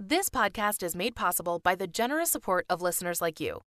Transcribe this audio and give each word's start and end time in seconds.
This 0.00 0.28
podcast 0.28 0.84
is 0.84 0.94
made 0.94 1.16
possible 1.16 1.58
by 1.58 1.74
the 1.74 1.88
generous 1.88 2.30
support 2.30 2.64
of 2.70 2.80
listeners 2.80 3.20
like 3.20 3.40
you. 3.40 3.62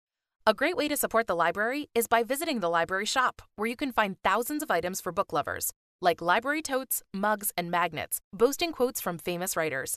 A 0.47 0.53
great 0.53 0.77
way 0.77 0.87
to 0.87 0.95
support 0.95 1.27
the 1.27 1.35
library 1.35 1.89
is 1.95 2.07
by 2.07 2.23
visiting 2.23 2.61
the 2.61 2.69
library 2.69 3.07
shop, 3.07 3.41
where 3.57 3.67
you 3.69 3.75
can 3.75 3.93
find 3.93 4.17
thousands 4.23 4.63
of 4.63 4.71
items 4.71 5.01
for 5.01 5.11
book 5.11 5.33
lovers, 5.33 5.73
like 6.03 6.21
library 6.21 6.61
totes, 6.61 7.03
mugs, 7.15 7.51
and 7.57 7.71
magnets, 7.71 8.21
boasting 8.31 8.73
quotes 8.73 9.01
from 9.01 9.17
famous 9.17 9.57
writers. 9.57 9.97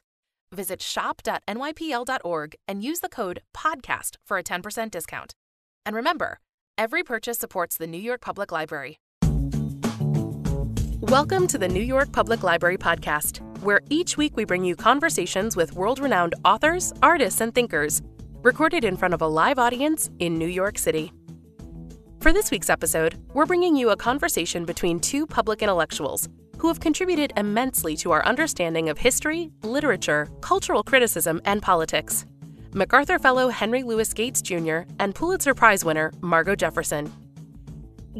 Visit 0.54 0.82
shop.nypl.org 0.82 2.56
and 2.66 2.82
use 2.82 3.02
the 3.02 3.10
code 3.10 3.42
PODCAST 3.54 4.16
for 4.26 4.38
a 4.38 4.44
10% 4.44 4.90
discount. 4.90 5.34
And 5.86 5.98
remember, 5.98 6.40
every 6.78 7.04
purchase 7.04 7.40
supports 7.40 7.76
the 7.76 7.88
New 7.88 7.98
York 8.02 8.22
Public 8.22 8.54
Library. 8.54 9.00
Welcome 11.06 11.48
to 11.48 11.58
the 11.58 11.68
New 11.68 11.82
York 11.82 12.12
Public 12.12 12.44
Library 12.44 12.78
Podcast, 12.78 13.40
where 13.64 13.82
each 13.90 14.18
week 14.18 14.38
we 14.38 14.46
bring 14.46 14.64
you 14.64 14.76
conversations 14.76 15.56
with 15.56 15.74
world 15.74 15.98
renowned 15.98 16.36
authors, 16.46 16.94
artists, 17.02 17.42
and 17.42 17.56
thinkers, 17.56 18.04
recorded 18.44 18.86
in 18.86 18.96
front 18.96 19.16
of 19.16 19.22
a 19.24 19.28
live 19.28 19.58
audience 19.58 20.12
in 20.20 20.38
New 20.38 20.46
York 20.46 20.78
City. 20.78 21.12
For 22.20 22.32
this 22.32 22.52
week's 22.52 22.70
episode, 22.70 23.18
we're 23.34 23.48
bringing 23.48 23.76
you 23.76 23.90
a 23.90 23.98
conversation 23.98 24.64
between 24.64 25.00
two 25.00 25.26
public 25.26 25.64
intellectuals 25.64 26.30
who 26.60 26.68
have 26.68 26.80
contributed 26.80 27.34
immensely 27.36 27.98
to 27.98 28.12
our 28.12 28.24
understanding 28.24 28.88
of 28.88 29.00
history, 29.00 29.50
literature, 29.64 30.30
cultural 30.42 30.84
criticism, 30.84 31.42
and 31.46 31.64
politics. 31.64 32.28
MacArthur 32.76 33.18
Fellow 33.18 33.50
Henry 33.50 33.82
Louis 33.82 34.14
Gates 34.14 34.40
Jr. 34.40 34.82
and 35.00 35.16
Pulitzer 35.16 35.56
Prize 35.56 35.84
winner 35.84 36.12
Margo 36.22 36.56
Jefferson. 36.56 37.12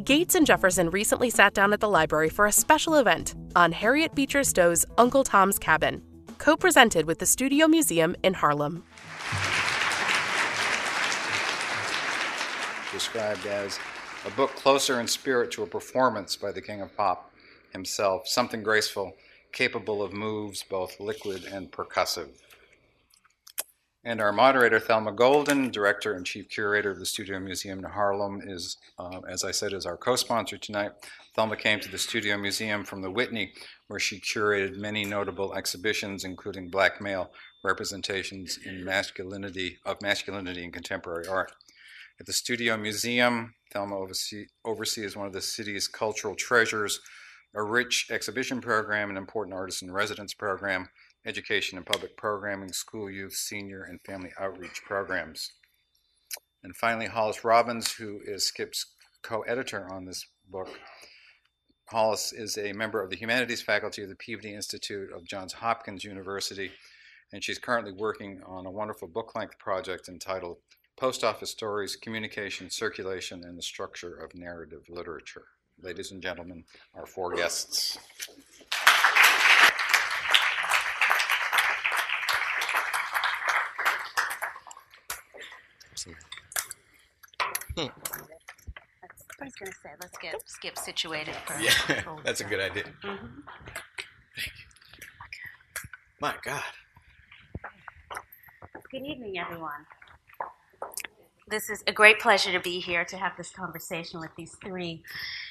Gates 0.00 0.34
and 0.34 0.46
Jefferson 0.46 0.88
recently 0.88 1.28
sat 1.28 1.52
down 1.52 1.74
at 1.74 1.80
the 1.80 1.88
library 1.88 2.30
for 2.30 2.46
a 2.46 2.52
special 2.52 2.94
event 2.94 3.34
on 3.54 3.72
Harriet 3.72 4.14
Beecher 4.14 4.42
Stowe's 4.42 4.86
Uncle 4.96 5.22
Tom's 5.22 5.58
Cabin, 5.58 6.02
co 6.38 6.56
presented 6.56 7.04
with 7.04 7.18
the 7.18 7.26
Studio 7.26 7.68
Museum 7.68 8.16
in 8.22 8.32
Harlem. 8.32 8.84
Described 12.90 13.44
as 13.44 13.78
a 14.26 14.30
book 14.30 14.56
closer 14.56 14.98
in 14.98 15.06
spirit 15.06 15.50
to 15.50 15.62
a 15.62 15.66
performance 15.66 16.36
by 16.36 16.52
the 16.52 16.62
King 16.62 16.80
of 16.80 16.96
Pop 16.96 17.30
himself, 17.70 18.26
something 18.26 18.62
graceful, 18.62 19.14
capable 19.52 20.02
of 20.02 20.14
moves 20.14 20.62
both 20.62 20.98
liquid 21.00 21.44
and 21.44 21.70
percussive. 21.70 22.28
And 24.04 24.20
our 24.20 24.32
moderator, 24.32 24.80
Thelma 24.80 25.12
Golden, 25.12 25.70
director 25.70 26.14
and 26.14 26.26
chief 26.26 26.48
curator 26.48 26.90
of 26.90 26.98
the 26.98 27.06
Studio 27.06 27.38
Museum 27.38 27.78
in 27.78 27.84
Harlem, 27.84 28.42
is, 28.44 28.76
uh, 28.98 29.20
as 29.28 29.44
I 29.44 29.52
said, 29.52 29.72
is 29.72 29.86
our 29.86 29.96
co-sponsor 29.96 30.58
tonight. 30.58 30.90
Thelma 31.36 31.56
came 31.56 31.78
to 31.78 31.88
the 31.88 31.98
Studio 31.98 32.36
Museum 32.36 32.84
from 32.84 33.00
the 33.00 33.12
Whitney, 33.12 33.52
where 33.86 34.00
she 34.00 34.18
curated 34.18 34.76
many 34.76 35.04
notable 35.04 35.54
exhibitions, 35.54 36.24
including 36.24 36.68
black 36.68 37.00
male 37.00 37.30
representations 37.62 38.58
in 38.64 38.84
masculinity 38.84 39.78
of 39.86 40.02
masculinity 40.02 40.64
in 40.64 40.72
contemporary 40.72 41.28
art. 41.28 41.52
At 42.18 42.26
the 42.26 42.32
Studio 42.32 42.76
Museum, 42.76 43.54
Thelma 43.72 43.96
oversee, 43.96 44.46
oversees 44.64 45.16
one 45.16 45.28
of 45.28 45.32
the 45.32 45.40
city's 45.40 45.86
cultural 45.86 46.34
treasures, 46.34 47.00
a 47.54 47.62
rich 47.62 48.08
exhibition 48.10 48.60
program, 48.60 49.10
an 49.10 49.16
important 49.16 49.54
artist 49.54 49.80
in 49.80 49.92
residence 49.92 50.34
program, 50.34 50.88
education 51.24 51.78
and 51.78 51.86
public 51.86 52.16
programming, 52.16 52.72
school 52.72 53.10
youth, 53.10 53.34
senior, 53.34 53.82
and 53.82 54.00
family 54.02 54.30
outreach 54.38 54.82
programs. 54.84 55.52
And 56.62 56.76
finally, 56.76 57.06
Hollis 57.06 57.44
Robbins, 57.44 57.92
who 57.92 58.20
is 58.24 58.46
Skip's 58.46 58.86
co 59.22 59.42
editor 59.42 59.92
on 59.92 60.04
this 60.04 60.26
book. 60.48 60.68
Hollis 61.86 62.32
is 62.32 62.56
a 62.56 62.72
member 62.72 63.02
of 63.02 63.10
the 63.10 63.16
humanities 63.16 63.62
faculty 63.62 64.02
of 64.02 64.08
the 64.08 64.14
Peabody 64.14 64.54
Institute 64.54 65.12
of 65.12 65.24
Johns 65.24 65.52
Hopkins 65.54 66.04
University, 66.04 66.70
and 67.32 67.44
she's 67.44 67.58
currently 67.58 67.92
working 67.92 68.40
on 68.46 68.66
a 68.66 68.70
wonderful 68.70 69.08
book 69.08 69.34
length 69.34 69.58
project 69.58 70.08
entitled 70.08 70.58
Post 70.96 71.24
Office 71.24 71.50
Stories 71.50 71.96
Communication, 71.96 72.70
Circulation, 72.70 73.44
and 73.44 73.58
the 73.58 73.62
Structure 73.62 74.14
of 74.14 74.34
Narrative 74.34 74.82
Literature. 74.88 75.44
Ladies 75.80 76.12
and 76.12 76.22
gentlemen, 76.22 76.64
our 76.94 77.06
four 77.06 77.34
guests. 77.34 77.98
I 87.78 89.44
was 89.44 89.54
going 89.54 89.72
to 89.72 89.78
say, 89.82 89.90
let's 90.00 90.18
get 90.18 90.34
Skip 90.46 90.78
situated 90.78 91.34
for 91.46 91.58
Yeah, 91.60 91.70
for- 92.02 92.20
that's 92.24 92.40
a 92.40 92.44
good 92.44 92.60
idea. 92.60 92.84
Mhm. 93.02 93.42
My 96.20 96.34
God. 96.42 96.62
Good 98.90 99.02
evening, 99.02 99.38
everyone. 99.38 99.86
This 101.48 101.68
is 101.68 101.82
a 101.86 101.92
great 101.92 102.20
pleasure 102.20 102.52
to 102.52 102.60
be 102.60 102.78
here 102.78 103.04
to 103.04 103.16
have 103.16 103.36
this 103.36 103.50
conversation 103.50 104.20
with 104.20 104.30
these 104.36 104.56
three 104.64 105.02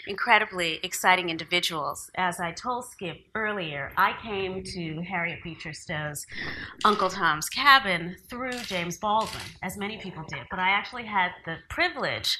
incredibly 0.07 0.79
exciting 0.83 1.29
individuals. 1.29 2.09
As 2.15 2.39
I 2.39 2.51
told 2.51 2.85
Skip 2.85 3.17
earlier, 3.35 3.91
I 3.97 4.13
came 4.21 4.63
to 4.63 5.01
Harriet 5.01 5.43
Beecher 5.43 5.73
Stowe's 5.73 6.25
Uncle 6.83 7.09
Tom's 7.09 7.49
Cabin 7.49 8.15
through 8.29 8.59
James 8.63 8.97
Baldwin, 8.97 9.41
as 9.63 9.77
many 9.77 9.97
people 9.97 10.23
did. 10.27 10.41
But 10.49 10.59
I 10.59 10.69
actually 10.69 11.05
had 11.05 11.31
the 11.45 11.57
privilege 11.69 12.37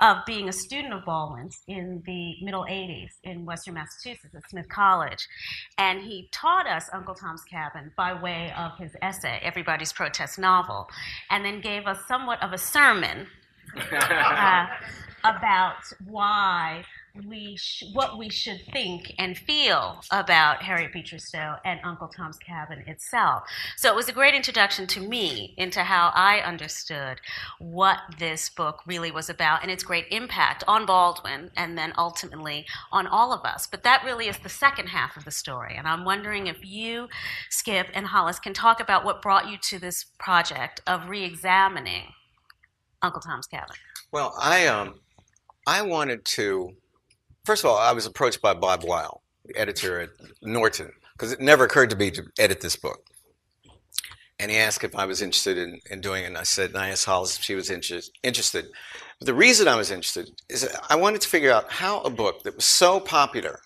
of 0.00 0.18
being 0.26 0.48
a 0.48 0.52
student 0.52 0.94
of 0.94 1.04
Baldwin's 1.04 1.62
in 1.68 2.02
the 2.06 2.34
middle 2.42 2.64
80s 2.68 3.10
in 3.22 3.44
Western 3.44 3.74
Massachusetts 3.74 4.34
at 4.34 4.48
Smith 4.48 4.68
College. 4.68 5.26
And 5.78 6.00
he 6.00 6.28
taught 6.32 6.66
us 6.66 6.88
Uncle 6.92 7.14
Tom's 7.14 7.44
Cabin 7.44 7.92
by 7.96 8.12
way 8.14 8.52
of 8.56 8.72
his 8.78 8.96
essay, 9.02 9.40
Everybody's 9.42 9.92
Protest 9.92 10.38
Novel, 10.38 10.88
and 11.30 11.44
then 11.44 11.60
gave 11.60 11.86
us 11.86 11.98
somewhat 12.06 12.42
of 12.42 12.52
a 12.52 12.58
sermon 12.58 13.26
uh, 13.92 14.66
about 15.24 15.82
why 16.06 16.84
we 17.22 17.56
sh- 17.56 17.84
what 17.92 18.18
we 18.18 18.28
should 18.28 18.60
think 18.72 19.12
and 19.18 19.38
feel 19.38 20.00
about 20.10 20.62
Harriet 20.62 20.92
Beecher 20.92 21.18
Stowe 21.18 21.56
and 21.64 21.78
Uncle 21.84 22.08
Tom's 22.08 22.38
Cabin 22.38 22.82
itself. 22.86 23.44
So 23.76 23.88
it 23.88 23.94
was 23.94 24.08
a 24.08 24.12
great 24.12 24.34
introduction 24.34 24.86
to 24.88 25.00
me 25.00 25.54
into 25.56 25.84
how 25.84 26.10
I 26.14 26.40
understood 26.40 27.20
what 27.60 27.98
this 28.18 28.50
book 28.50 28.80
really 28.86 29.12
was 29.12 29.30
about 29.30 29.62
and 29.62 29.70
its 29.70 29.84
great 29.84 30.06
impact 30.10 30.64
on 30.66 30.86
Baldwin 30.86 31.50
and 31.56 31.78
then 31.78 31.92
ultimately 31.96 32.66
on 32.90 33.06
all 33.06 33.32
of 33.32 33.44
us. 33.44 33.68
But 33.68 33.84
that 33.84 34.02
really 34.04 34.26
is 34.26 34.38
the 34.38 34.48
second 34.48 34.88
half 34.88 35.16
of 35.16 35.24
the 35.24 35.30
story. 35.30 35.76
And 35.76 35.86
I'm 35.86 36.04
wondering 36.04 36.48
if 36.48 36.64
you, 36.64 37.08
Skip, 37.48 37.88
and 37.94 38.06
Hollis 38.06 38.40
can 38.40 38.54
talk 38.54 38.80
about 38.80 39.04
what 39.04 39.22
brought 39.22 39.48
you 39.48 39.56
to 39.58 39.78
this 39.78 40.04
project 40.18 40.80
of 40.86 41.08
re 41.08 41.22
examining 41.24 42.12
Uncle 43.02 43.20
Tom's 43.20 43.46
Cabin. 43.46 43.76
Well, 44.10 44.34
I 44.40 44.66
um, 44.66 45.00
I 45.66 45.82
wanted 45.82 46.24
to. 46.24 46.76
First 47.44 47.62
of 47.62 47.70
all, 47.70 47.76
I 47.76 47.92
was 47.92 48.06
approached 48.06 48.40
by 48.40 48.54
Bob 48.54 48.84
Weil, 48.84 49.22
the 49.44 49.56
editor 49.56 50.00
at 50.00 50.10
Norton, 50.40 50.92
because 51.12 51.30
it 51.30 51.40
never 51.40 51.64
occurred 51.64 51.90
to 51.90 51.96
me 51.96 52.10
to 52.12 52.24
edit 52.38 52.62
this 52.62 52.76
book. 52.76 53.04
And 54.38 54.50
he 54.50 54.56
asked 54.56 54.82
if 54.82 54.96
I 54.96 55.04
was 55.04 55.20
interested 55.20 55.58
in, 55.58 55.80
in 55.90 56.00
doing 56.00 56.24
it, 56.24 56.28
and 56.28 56.38
I 56.38 56.42
said, 56.42 56.70
and 56.70 56.78
I 56.78 56.88
asked 56.88 57.04
Hollis 57.04 57.36
if 57.36 57.44
she 57.44 57.54
was 57.54 57.70
interest, 57.70 58.12
interested. 58.22 58.66
But 59.18 59.26
the 59.26 59.34
reason 59.34 59.68
I 59.68 59.76
was 59.76 59.90
interested 59.90 60.30
is 60.48 60.68
I 60.88 60.96
wanted 60.96 61.20
to 61.20 61.28
figure 61.28 61.52
out 61.52 61.70
how 61.70 62.00
a 62.00 62.10
book 62.10 62.42
that 62.44 62.56
was 62.56 62.64
so 62.64 62.98
popular 62.98 63.60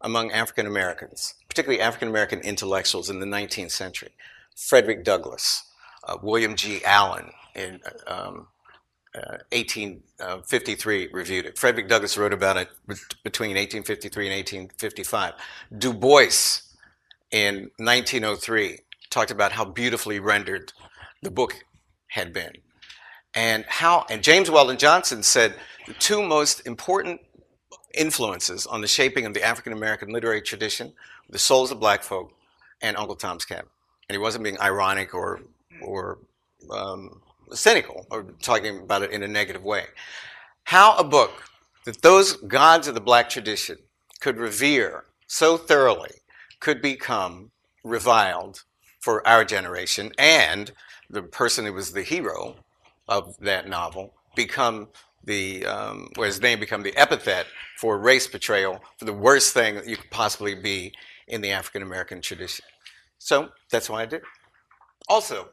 among 0.00 0.30
African 0.30 0.66
Americans, 0.66 1.34
particularly 1.48 1.82
African 1.82 2.08
American 2.08 2.40
intellectuals 2.40 3.10
in 3.10 3.18
the 3.18 3.26
19th 3.26 3.72
century, 3.72 4.12
Frederick 4.56 5.04
Douglass, 5.04 5.64
uh, 6.04 6.16
William 6.22 6.54
G. 6.54 6.84
Allen, 6.84 7.30
in 7.54 7.80
um, 8.06 8.46
1853 9.14 11.08
reviewed 11.12 11.46
it. 11.46 11.58
Frederick 11.58 11.88
Douglass 11.88 12.18
wrote 12.18 12.32
about 12.32 12.56
it 12.56 12.68
between 13.22 13.50
1853 13.50 14.26
and 14.26 14.34
1855. 14.34 15.34
Du 15.78 15.92
Bois 15.92 16.60
in 17.30 17.70
1903 17.78 18.78
talked 19.10 19.30
about 19.30 19.52
how 19.52 19.64
beautifully 19.64 20.18
rendered 20.18 20.72
the 21.22 21.30
book 21.30 21.64
had 22.08 22.32
been. 22.32 22.52
And 23.34 23.64
how 23.68 24.04
and 24.10 24.22
James 24.22 24.50
Weldon 24.50 24.78
Johnson 24.78 25.22
said 25.22 25.54
the 25.86 25.94
two 25.94 26.22
most 26.22 26.66
important 26.66 27.20
influences 27.94 28.66
on 28.66 28.80
the 28.80 28.88
shaping 28.88 29.26
of 29.26 29.34
the 29.34 29.42
African 29.42 29.72
American 29.72 30.10
literary 30.10 30.42
tradition 30.42 30.92
the 31.30 31.38
souls 31.38 31.70
of 31.70 31.80
black 31.80 32.02
folk 32.02 32.32
and 32.82 32.96
Uncle 32.96 33.16
Tom's 33.16 33.44
Cabin. 33.44 33.70
And 34.08 34.14
he 34.14 34.18
wasn't 34.18 34.44
being 34.44 34.60
ironic 34.60 35.14
or 35.14 35.40
or 35.82 36.18
um, 36.70 37.20
cynical 37.52 38.06
or 38.10 38.24
talking 38.42 38.80
about 38.80 39.02
it 39.02 39.10
in 39.10 39.22
a 39.22 39.28
negative 39.28 39.62
way. 39.62 39.84
How 40.64 40.96
a 40.96 41.04
book 41.04 41.44
that 41.84 42.02
those 42.02 42.34
gods 42.34 42.88
of 42.88 42.94
the 42.94 43.00
black 43.00 43.28
tradition 43.28 43.78
could 44.20 44.38
revere 44.38 45.04
so 45.26 45.56
thoroughly 45.56 46.12
could 46.60 46.80
become 46.80 47.50
reviled 47.82 48.64
for 49.00 49.26
our 49.28 49.44
generation 49.44 50.12
and 50.18 50.72
the 51.10 51.22
person 51.22 51.66
who 51.66 51.72
was 51.72 51.92
the 51.92 52.02
hero 52.02 52.56
of 53.08 53.36
that 53.38 53.68
novel 53.68 54.14
become 54.34 54.88
the 55.24 55.64
um, 55.66 56.08
where 56.16 56.26
his 56.26 56.40
name 56.40 56.60
become 56.60 56.82
the 56.82 56.96
epithet 56.96 57.46
for 57.78 57.98
race 57.98 58.26
betrayal 58.26 58.80
for 58.98 59.04
the 59.04 59.12
worst 59.12 59.52
thing 59.52 59.74
that 59.74 59.86
you 59.86 59.96
could 59.96 60.10
possibly 60.10 60.54
be 60.54 60.92
in 61.28 61.40
the 61.40 61.50
African 61.50 61.82
American 61.82 62.20
tradition. 62.20 62.64
So 63.18 63.50
that's 63.70 63.88
why 63.88 64.02
I 64.02 64.06
did. 64.06 64.22
also, 65.08 65.50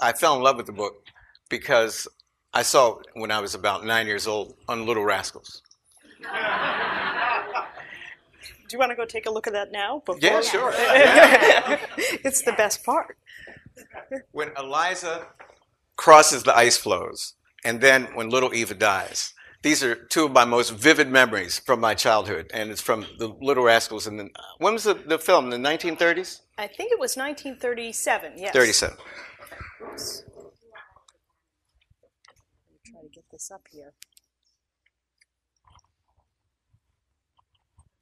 I 0.00 0.12
fell 0.12 0.36
in 0.36 0.42
love 0.42 0.56
with 0.56 0.66
the 0.66 0.72
book 0.72 1.04
because 1.48 2.08
I 2.52 2.62
saw 2.62 2.98
it 2.98 3.06
when 3.14 3.30
I 3.30 3.40
was 3.40 3.54
about 3.54 3.84
nine 3.84 4.06
years 4.06 4.26
old 4.26 4.54
on 4.68 4.86
Little 4.86 5.04
Rascals. 5.04 5.62
Do 8.68 8.74
you 8.74 8.78
want 8.78 8.90
to 8.90 8.96
go 8.96 9.06
take 9.06 9.26
a 9.26 9.30
look 9.30 9.46
at 9.46 9.54
that 9.54 9.72
now? 9.72 10.02
Before 10.04 10.20
Yeah, 10.20 10.42
sure. 10.42 10.72
it's 11.96 12.42
the 12.42 12.52
best 12.52 12.84
part. 12.84 13.16
when 14.32 14.50
Eliza 14.58 15.28
crosses 15.96 16.42
the 16.42 16.56
ice 16.56 16.76
floes, 16.76 17.34
and 17.64 17.80
then 17.80 18.04
when 18.14 18.28
little 18.28 18.54
Eva 18.54 18.74
dies. 18.74 19.34
These 19.62 19.82
are 19.82 19.96
two 19.96 20.26
of 20.26 20.32
my 20.32 20.44
most 20.44 20.70
vivid 20.70 21.08
memories 21.08 21.58
from 21.58 21.80
my 21.80 21.94
childhood, 21.94 22.48
and 22.54 22.70
it's 22.70 22.80
from 22.80 23.06
the 23.18 23.28
Little 23.40 23.64
Rascals. 23.64 24.06
And 24.06 24.18
then, 24.18 24.30
when 24.58 24.74
was 24.74 24.84
the, 24.84 24.94
the 24.94 25.18
film? 25.18 25.50
The 25.50 25.56
1930s? 25.56 26.42
I 26.56 26.68
think 26.68 26.92
it 26.92 26.98
was 27.00 27.16
1937. 27.16 28.34
Yes. 28.36 28.52
37. 28.52 28.96
Oops. 29.82 30.22
Let 30.36 30.44
me 32.70 32.78
try 32.86 33.00
to 33.02 33.08
get 33.08 33.24
this 33.38 33.52
up 33.52 33.68
here. 33.70 33.92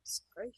Sorry. 0.02 0.52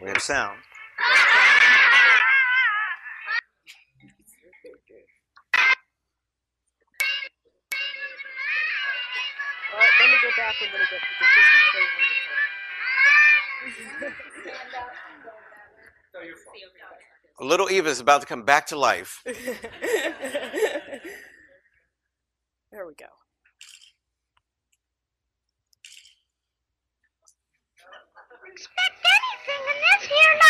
We 0.00 0.08
have 0.08 0.22
sound. 0.22 0.56
All 9.72 9.78
right, 9.78 9.90
let 10.00 10.08
me 10.08 10.16
go 10.22 10.30
back 10.38 10.54
a 10.58 10.64
little 10.64 10.78
bit 10.78 11.00
because 11.04 11.28
this 11.36 11.44
is 11.44 11.64
so 11.74 12.19
Little 17.40 17.70
Eva 17.70 17.88
is 17.88 18.00
about 18.00 18.20
to 18.20 18.26
come 18.26 18.42
back 18.42 18.66
to 18.66 18.78
life. 18.78 19.22
there 19.24 19.34
we 22.86 22.94
go. 22.94 23.06
expect 28.52 29.06
anything 29.16 29.62
in 29.70 29.78
this 29.80 30.08
here 30.08 30.49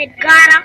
that 0.00 0.18
got 0.18 0.52
him. 0.52 0.62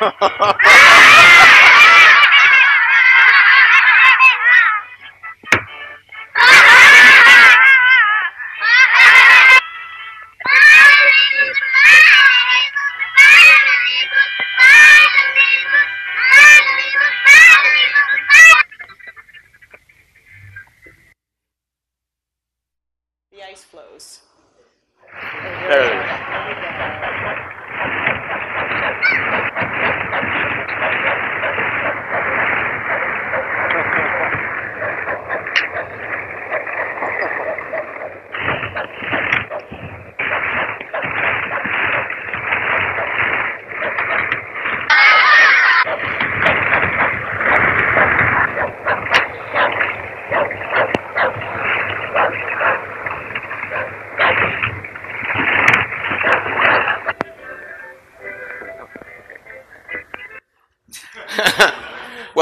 The 0.00 0.31
ice 23.52 23.64
flows. 23.64 24.20
There 25.68 25.92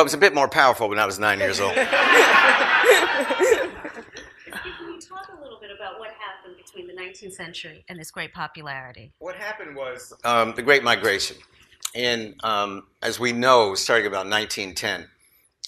well, 0.00 0.05
it 0.05 0.06
was 0.06 0.14
a 0.14 0.19
bit 0.19 0.35
more 0.35 0.49
powerful 0.49 0.88
when 0.88 0.99
I 0.99 1.05
was 1.05 1.19
nine 1.19 1.38
years 1.41 1.61
old. 1.61 1.75
Can 1.75 1.85
you 1.85 1.91
talk 4.99 5.29
a 5.38 5.43
little 5.43 5.58
bit 5.61 5.69
about 5.76 5.99
what 5.99 6.08
happened 6.12 6.56
between 6.56 6.87
the 6.87 6.94
19th 6.94 7.35
century 7.35 7.85
and 7.87 8.00
this 8.00 8.11
great 8.11 8.32
popularity? 8.32 9.12
What 9.19 9.37
happened 9.37 9.76
was 9.76 10.14
um, 10.25 10.55
the 10.55 10.62
Great 10.62 10.82
Migration, 10.82 11.37
And 11.94 12.35
um, 12.43 12.87
as 13.02 13.20
we 13.20 13.32
know, 13.32 13.75
starting 13.75 14.06
about 14.06 14.25
1910 14.26 15.06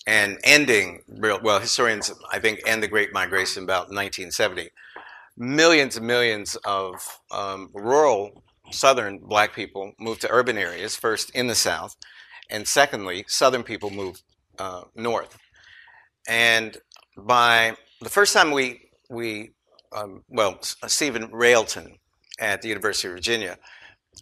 and 0.07 0.39
ending. 0.45 1.03
real- 1.09 1.41
Well, 1.43 1.61
historians 1.61 2.11
I 2.33 2.39
think 2.39 2.61
end 2.67 2.83
the 2.83 2.89
Great 2.89 3.13
Migration 3.13 3.65
about 3.65 3.91
1970. 3.91 4.71
Millions 5.37 5.99
and 5.99 6.07
millions 6.07 6.57
of 6.65 7.07
um, 7.31 7.69
rural 7.75 8.43
Southern 8.71 9.19
Black 9.19 9.55
people 9.55 9.93
moved 10.01 10.23
to 10.23 10.33
urban 10.33 10.57
areas 10.57 10.97
first 10.97 11.29
in 11.35 11.49
the 11.49 11.55
South, 11.55 11.97
and 12.53 12.69
secondly, 12.69 13.25
Southern 13.27 13.65
people 13.65 13.91
moved 13.91 14.23
uh, 14.59 14.83
north. 14.95 15.37
And 16.29 16.77
by 17.17 17.77
the 18.01 18.11
first 18.11 18.33
time 18.33 18.53
we 18.53 18.83
we 19.11 19.51
um, 19.93 20.23
well, 20.29 20.59
Stephen 20.87 21.31
Railton 21.33 21.99
at 22.39 22.63
the 22.63 22.69
University 22.69 23.09
of 23.09 23.15
Virginia 23.15 23.59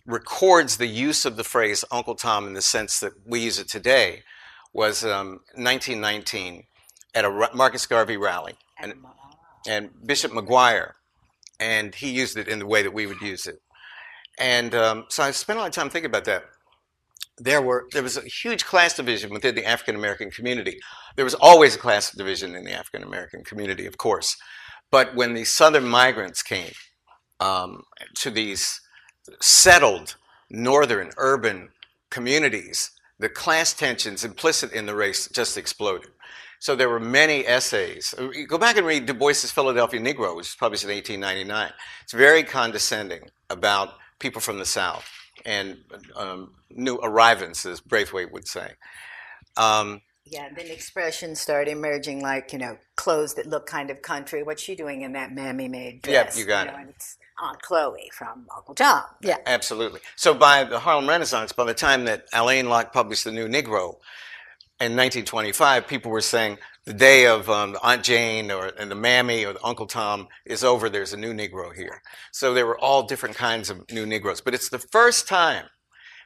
records 0.07 0.77
the 0.77 0.87
use 0.87 1.25
of 1.25 1.37
the 1.37 1.45
phrase 1.45 1.85
Uncle 1.91 2.15
Tom 2.15 2.47
in 2.47 2.55
the 2.55 2.63
sense 2.63 3.01
that 3.01 3.13
we 3.27 3.41
use 3.41 3.59
it 3.59 3.69
today 3.69 4.23
was 4.73 5.05
um, 5.05 5.41
1919 5.55 6.65
at 7.15 7.25
a 7.25 7.51
Marcus 7.55 7.87
Garvey 7.87 8.17
rally, 8.17 8.55
and, 8.81 8.95
and 9.69 9.91
Bishop 10.07 10.31
McGuire, 10.31 10.93
and 11.59 11.93
he 11.93 12.11
used 12.11 12.39
it 12.39 12.47
in 12.47 12.61
the 12.61 12.67
way 12.67 12.83
that 12.83 12.93
we 12.93 13.07
would 13.07 13.21
use 13.21 13.47
it. 13.47 13.61
And 14.39 14.75
um, 14.75 15.07
so 15.09 15.25
I 15.25 15.33
spent 15.33 15.59
a 15.59 15.63
lot 15.63 15.69
of 15.69 15.75
time 15.75 15.91
thinking 15.91 16.09
about 16.09 16.25
that. 16.27 16.45
There 17.39 17.63
were 17.63 17.87
there 17.93 18.03
was 18.03 18.17
a 18.17 18.23
huge 18.23 18.65
class 18.65 18.95
division 18.95 19.31
within 19.31 19.55
the 19.55 19.67
African 19.67 19.95
American 19.95 20.31
community. 20.31 20.79
There 21.17 21.25
was 21.25 21.35
always 21.35 21.75
a 21.75 21.79
class 21.79 22.11
division 22.11 22.55
in 22.55 22.65
the 22.65 22.73
African 22.73 23.03
American 23.03 23.45
community, 23.45 23.87
of 23.87 23.97
course. 23.97 24.37
But 24.91 25.15
when 25.15 25.35
the 25.35 25.45
Southern 25.45 25.87
migrants 25.87 26.43
came 26.43 26.73
um, 27.39 27.85
to 28.17 28.31
these 28.31 28.81
settled 29.41 30.17
northern 30.51 31.11
urban 31.17 31.71
communities, 32.11 32.91
the 33.19 33.29
class 33.29 33.73
tensions 33.73 34.25
implicit 34.25 34.73
in 34.73 34.87
the 34.87 34.95
race 34.95 35.29
just 35.29 35.57
exploded. 35.57 36.11
So 36.59 36.77
there 36.77 36.91
were 36.91 37.01
many 37.01 37.47
essays. 37.47 38.15
Uh, 38.19 38.29
Go 38.47 38.59
back 38.59 38.77
and 38.77 38.87
read 38.87 39.07
Du 39.07 39.15
Bois's 39.15 39.51
Philadelphia 39.51 40.01
Negro, 40.01 40.37
which 40.37 40.49
was 40.49 40.57
published 40.59 40.85
in 40.85 40.91
1899. 40.91 41.73
It's 42.03 42.13
very 42.13 42.43
condescending 42.43 43.31
about 43.49 43.95
people 44.19 44.43
from 44.43 44.59
the 44.59 44.67
South 44.67 45.09
and 45.47 45.79
um, 46.17 46.55
new 46.71 46.97
arrivants, 47.03 47.67
as 47.67 47.81
Brathwaite 47.81 48.33
would 48.33 48.49
say. 48.49 48.73
Um, 49.57 50.03
Yeah, 50.25 50.47
and 50.47 50.57
then 50.57 50.67
expressions 50.69 51.41
start 51.41 51.69
emerging 51.69 52.23
like, 52.23 52.53
you 52.53 52.59
know, 52.59 52.79
clothes 52.97 53.35
that 53.35 53.47
look 53.47 53.67
kind 53.67 53.91
of 53.91 54.03
country. 54.03 54.43
What's 54.43 54.63
she 54.63 54.77
doing 54.77 55.03
in 55.03 55.13
that 55.15 55.33
mammy 55.33 55.69
made 55.69 56.03
Yep, 56.05 56.05
dress? 56.25 56.37
you 56.39 56.45
got 56.47 56.67
know, 56.67 56.75
it. 56.75 56.79
And 56.79 56.91
it's 56.91 57.19
Aunt 57.43 57.61
Chloe 57.63 58.11
from 58.15 58.47
Uncle 58.57 58.75
Tom. 58.75 59.05
Yeah. 59.23 59.39
Absolutely. 59.47 60.01
So 60.17 60.35
by 60.35 60.65
the 60.65 60.81
Harlem 60.81 61.09
Renaissance, 61.09 61.53
by 61.53 61.65
the 61.65 61.75
time 61.75 62.05
that 62.05 62.27
Alain 62.33 62.69
Locke 62.69 62.93
published 62.93 63.25
The 63.25 63.33
New 63.33 63.49
Negro 63.49 63.97
in 64.81 64.97
1925, 64.97 65.87
people 65.87 66.11
were 66.11 66.21
saying 66.21 66.59
the 66.85 66.95
day 66.95 67.27
of 67.27 67.49
um, 67.51 67.77
Aunt 67.83 68.03
Jane 68.03 68.51
or 68.51 68.67
and 68.79 68.91
the 68.91 68.95
Mammy 68.97 69.45
or 69.45 69.53
the 69.53 69.65
Uncle 69.65 69.87
Tom 69.87 70.29
is 70.47 70.65
over. 70.65 70.89
There's 70.89 71.13
a 71.13 71.19
new 71.19 71.33
Negro 71.33 71.75
here. 71.75 72.03
So 72.33 72.55
there 72.55 72.67
were 72.67 72.79
all 72.79 73.03
different 73.03 73.37
kinds 73.37 73.71
of 73.71 73.91
new 73.91 74.07
Negroes. 74.07 74.41
But 74.41 74.55
it's 74.55 74.69
the 74.69 74.79
first 74.79 75.29
time 75.29 75.67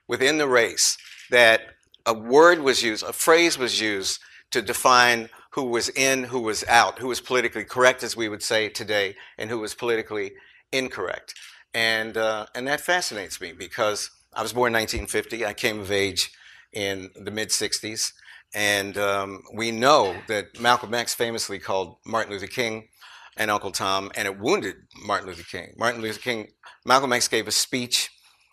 within 0.06 0.38
the 0.38 0.48
race 0.48 0.96
that 1.30 1.62
a 2.06 2.14
word 2.14 2.60
was 2.60 2.82
used, 2.82 3.04
a 3.04 3.12
phrase 3.12 3.58
was 3.58 3.80
used 3.80 4.20
to 4.50 4.62
define 4.62 5.28
who 5.50 5.64
was 5.64 5.88
in, 5.90 6.24
who 6.24 6.40
was 6.40 6.64
out, 6.68 6.98
who 6.98 7.08
was 7.08 7.20
politically 7.20 7.64
correct, 7.64 8.02
as 8.02 8.16
we 8.16 8.28
would 8.28 8.42
say 8.42 8.68
today, 8.68 9.14
and 9.38 9.50
who 9.50 9.58
was 9.58 9.74
politically 9.74 10.32
incorrect. 10.72 11.34
And, 11.72 12.16
uh, 12.16 12.46
and 12.54 12.66
that 12.66 12.80
fascinates 12.80 13.40
me 13.40 13.52
because 13.52 14.10
I 14.32 14.42
was 14.42 14.52
born 14.52 14.74
in 14.74 14.80
1950. 14.80 15.46
I 15.46 15.54
came 15.54 15.80
of 15.80 15.90
age 15.90 16.30
in 16.72 17.10
the 17.14 17.30
mid 17.30 17.48
60s. 17.48 18.12
And 18.54 18.96
um, 18.98 19.42
we 19.52 19.70
know 19.70 20.16
that 20.28 20.60
Malcolm 20.60 20.94
X 20.94 21.14
famously 21.14 21.58
called 21.58 21.96
Martin 22.06 22.32
Luther 22.32 22.46
King 22.46 22.88
and 23.36 23.50
Uncle 23.50 23.72
Tom, 23.72 24.12
and 24.14 24.26
it 24.26 24.38
wounded 24.38 24.76
Martin 25.04 25.28
Luther 25.28 25.42
King. 25.42 25.74
Martin 25.76 26.00
Luther 26.00 26.20
King, 26.20 26.48
Malcolm 26.84 27.12
X 27.12 27.26
gave 27.26 27.48
a 27.48 27.52
speech 27.52 28.10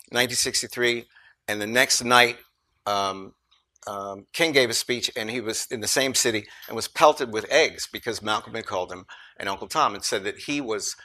1963, 0.10 1.06
and 1.48 1.62
the 1.62 1.68
next 1.68 2.04
night, 2.04 2.38
um, 2.88 3.34
um, 3.88 4.26
King 4.34 4.52
gave 4.52 4.70
a 4.70 4.74
speech, 4.74 5.12
and 5.16 5.30
he 5.30 5.40
was 5.40 5.68
in 5.70 5.82
the 5.82 5.88
same 5.88 6.16
city 6.16 6.46
and 6.68 6.76
was 6.76 6.88
pelted 6.88 7.32
with 7.32 7.52
eggs 7.52 7.88
because 7.92 8.22
Malcolm 8.22 8.56
had 8.56 8.66
called 8.66 8.92
him 8.92 9.06
an 9.38 9.48
Uncle 9.48 9.68
Tom 9.68 9.94
and 9.94 10.04
said 10.04 10.24
that 10.24 10.38
he 10.40 10.62
was 10.62 10.96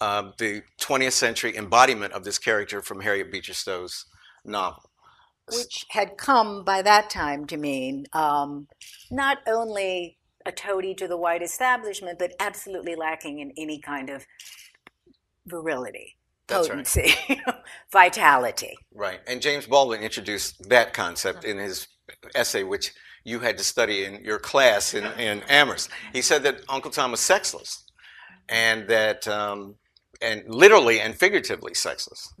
um, 0.00 0.32
the 0.38 0.62
20th 0.80 1.12
century 1.12 1.56
embodiment 1.56 2.12
of 2.12 2.24
this 2.24 2.38
character 2.38 2.82
from 2.82 3.00
Harriet 3.00 3.30
Beecher 3.30 3.54
Stowe's 3.54 4.06
novel. 4.44 4.85
Which 5.52 5.86
had 5.90 6.16
come 6.16 6.64
by 6.64 6.82
that 6.82 7.08
time 7.08 7.46
to 7.46 7.56
mean 7.56 8.06
um, 8.12 8.66
not 9.10 9.38
only 9.46 10.18
a 10.44 10.52
toady 10.52 10.94
to 10.94 11.08
the 11.08 11.16
white 11.16 11.42
establishment, 11.42 12.18
but 12.18 12.32
absolutely 12.40 12.94
lacking 12.94 13.40
in 13.40 13.52
any 13.56 13.80
kind 13.80 14.10
of 14.10 14.26
virility, 15.46 16.16
That's 16.46 16.68
right. 16.68 16.76
potency, 16.76 17.14
vitality. 17.92 18.76
Right. 18.94 19.20
And 19.26 19.42
James 19.42 19.66
Baldwin 19.66 20.02
introduced 20.02 20.68
that 20.68 20.94
concept 20.94 21.44
in 21.44 21.58
his 21.58 21.88
essay, 22.34 22.62
which 22.62 22.92
you 23.24 23.40
had 23.40 23.58
to 23.58 23.64
study 23.64 24.04
in 24.04 24.24
your 24.24 24.38
class 24.38 24.94
in, 24.94 25.04
in 25.18 25.42
Amherst. 25.48 25.90
He 26.12 26.22
said 26.22 26.42
that 26.44 26.60
Uncle 26.68 26.90
Tom 26.90 27.10
was 27.10 27.20
sexless 27.20 27.84
and 28.48 28.88
that, 28.88 29.26
um, 29.28 29.74
and 30.22 30.42
literally 30.46 31.00
and 31.00 31.14
figuratively 31.14 31.74
sexless. 31.74 32.32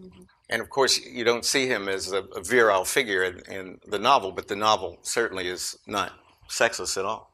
And 0.48 0.62
of 0.62 0.70
course, 0.70 1.04
you 1.04 1.24
don't 1.24 1.44
see 1.44 1.66
him 1.66 1.88
as 1.88 2.12
a, 2.12 2.22
a 2.36 2.40
virile 2.42 2.84
figure 2.84 3.24
in, 3.24 3.40
in 3.52 3.80
the 3.86 3.98
novel, 3.98 4.32
but 4.32 4.48
the 4.48 4.56
novel 4.56 4.98
certainly 5.02 5.48
is 5.48 5.76
not 5.86 6.12
sexless 6.48 6.96
at 6.96 7.04
all. 7.04 7.32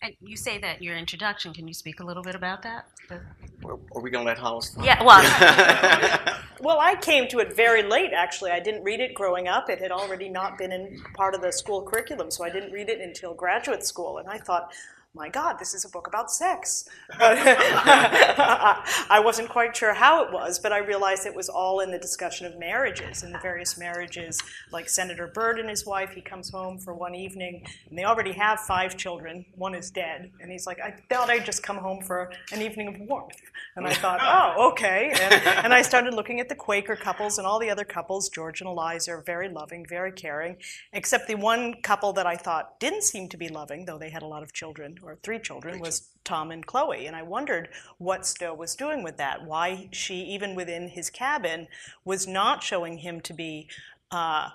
And 0.00 0.14
you 0.20 0.36
say 0.36 0.58
that 0.58 0.78
in 0.78 0.82
your 0.84 0.96
introduction. 0.96 1.52
Can 1.52 1.68
you 1.68 1.74
speak 1.74 2.00
a 2.00 2.04
little 2.04 2.22
bit 2.22 2.34
about 2.34 2.62
that? 2.62 2.86
The- 3.08 3.20
Are 3.64 3.78
are 3.94 4.00
we 4.02 4.10
going 4.10 4.24
to 4.24 4.28
let 4.28 4.38
Hollis? 4.38 4.76
Yeah, 4.82 5.02
well, 5.02 6.38
Well, 6.60 6.78
I 6.78 6.94
came 6.94 7.26
to 7.28 7.40
it 7.40 7.56
very 7.56 7.82
late, 7.82 8.12
actually. 8.12 8.52
I 8.52 8.60
didn't 8.60 8.84
read 8.84 9.00
it 9.00 9.14
growing 9.14 9.48
up. 9.48 9.68
It 9.68 9.80
had 9.80 9.90
already 9.90 10.28
not 10.28 10.58
been 10.58 10.70
in 10.70 11.02
part 11.14 11.34
of 11.34 11.42
the 11.42 11.52
school 11.52 11.82
curriculum, 11.82 12.30
so 12.30 12.44
I 12.44 12.50
didn't 12.50 12.70
read 12.70 12.88
it 12.88 13.00
until 13.00 13.34
graduate 13.34 13.84
school. 13.84 14.18
And 14.18 14.28
I 14.28 14.38
thought, 14.38 14.72
my 15.14 15.28
God, 15.28 15.58
this 15.58 15.74
is 15.74 15.84
a 15.84 15.90
book 15.90 16.06
about 16.06 16.30
sex. 16.30 16.88
I 17.20 19.20
wasn't 19.22 19.50
quite 19.50 19.76
sure 19.76 19.92
how 19.92 20.24
it 20.24 20.32
was, 20.32 20.58
but 20.58 20.72
I 20.72 20.78
realized 20.78 21.26
it 21.26 21.34
was 21.34 21.50
all 21.50 21.80
in 21.80 21.90
the 21.90 21.98
discussion 21.98 22.46
of 22.46 22.58
marriages 22.58 23.22
and 23.22 23.34
the 23.34 23.38
various 23.38 23.76
marriages, 23.76 24.40
like 24.70 24.88
Senator 24.88 25.26
Bird 25.26 25.58
and 25.58 25.68
his 25.68 25.84
wife. 25.84 26.12
He 26.12 26.22
comes 26.22 26.48
home 26.48 26.78
for 26.78 26.94
one 26.94 27.14
evening, 27.14 27.66
and 27.90 27.98
they 27.98 28.04
already 28.04 28.32
have 28.32 28.60
five 28.60 28.96
children. 28.96 29.44
One 29.54 29.74
is 29.74 29.90
dead, 29.90 30.30
and 30.40 30.50
he's 30.50 30.66
like, 30.66 30.80
I 30.80 30.94
thought 31.10 31.28
I'd 31.28 31.44
just 31.44 31.62
come 31.62 31.76
home 31.76 32.02
for 32.02 32.32
an 32.50 32.62
evening 32.62 32.88
of 32.88 32.98
warmth. 33.00 33.36
And 33.76 33.86
I 33.86 33.92
thought, 33.92 34.20
oh, 34.22 34.70
okay. 34.70 35.12
And, 35.20 35.34
and 35.64 35.74
I 35.74 35.82
started 35.82 36.14
looking 36.14 36.40
at 36.40 36.48
the 36.48 36.54
Quaker 36.54 36.96
couples 36.96 37.36
and 37.36 37.46
all 37.46 37.58
the 37.58 37.68
other 37.68 37.84
couples. 37.84 38.30
George 38.30 38.62
and 38.62 38.68
Eliza 38.68 39.12
are 39.12 39.20
very 39.20 39.50
loving, 39.50 39.84
very 39.86 40.12
caring, 40.12 40.56
except 40.94 41.28
the 41.28 41.34
one 41.34 41.82
couple 41.82 42.14
that 42.14 42.26
I 42.26 42.36
thought 42.36 42.80
didn't 42.80 43.02
seem 43.02 43.28
to 43.28 43.36
be 43.36 43.48
loving, 43.48 43.84
though 43.84 43.98
they 43.98 44.08
had 44.08 44.22
a 44.22 44.26
lot 44.26 44.42
of 44.42 44.54
children, 44.54 44.98
or 45.02 45.18
three 45.22 45.38
children, 45.38 45.80
was 45.80 46.08
Tom 46.24 46.50
and 46.50 46.64
Chloe. 46.64 47.06
And 47.06 47.16
I 47.16 47.22
wondered 47.22 47.68
what 47.98 48.26
Stowe 48.26 48.54
was 48.54 48.74
doing 48.74 49.02
with 49.02 49.16
that, 49.16 49.44
why 49.44 49.88
she, 49.92 50.16
even 50.22 50.54
within 50.54 50.88
his 50.88 51.10
cabin, 51.10 51.68
was 52.04 52.26
not 52.26 52.62
showing 52.62 52.98
him 52.98 53.20
to 53.22 53.34
be 53.34 53.68
uh, 54.10 54.50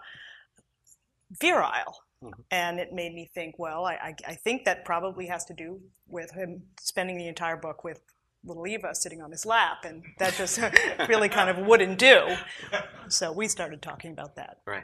virile. 1.32 2.04
And 2.50 2.80
it 2.80 2.94
made 2.94 3.14
me 3.14 3.30
think, 3.32 3.60
well, 3.60 3.86
I, 3.86 3.94
I, 3.94 4.16
I 4.28 4.34
think 4.36 4.66
that 4.66 4.86
probably 4.86 5.28
has 5.28 5.46
to 5.46 5.54
do 5.54 5.82
with 6.08 6.32
him 6.32 6.64
spending 6.80 7.18
the 7.18 7.28
entire 7.28 7.58
book 7.58 7.84
with 7.84 8.02
little 8.44 8.66
Eva 8.66 8.96
sitting 8.96 9.22
on 9.22 9.32
his 9.32 9.46
lap, 9.46 9.84
and 9.84 10.04
that 10.18 10.34
just 10.36 10.60
really 11.10 11.30
kind 11.30 11.50
of 11.50 11.66
wouldn't 11.66 12.00
do. 12.00 12.36
So 13.10 13.32
we 13.32 13.48
started 13.48 13.82
talking 13.82 14.12
about 14.12 14.36
that. 14.36 14.58
Right. 14.66 14.84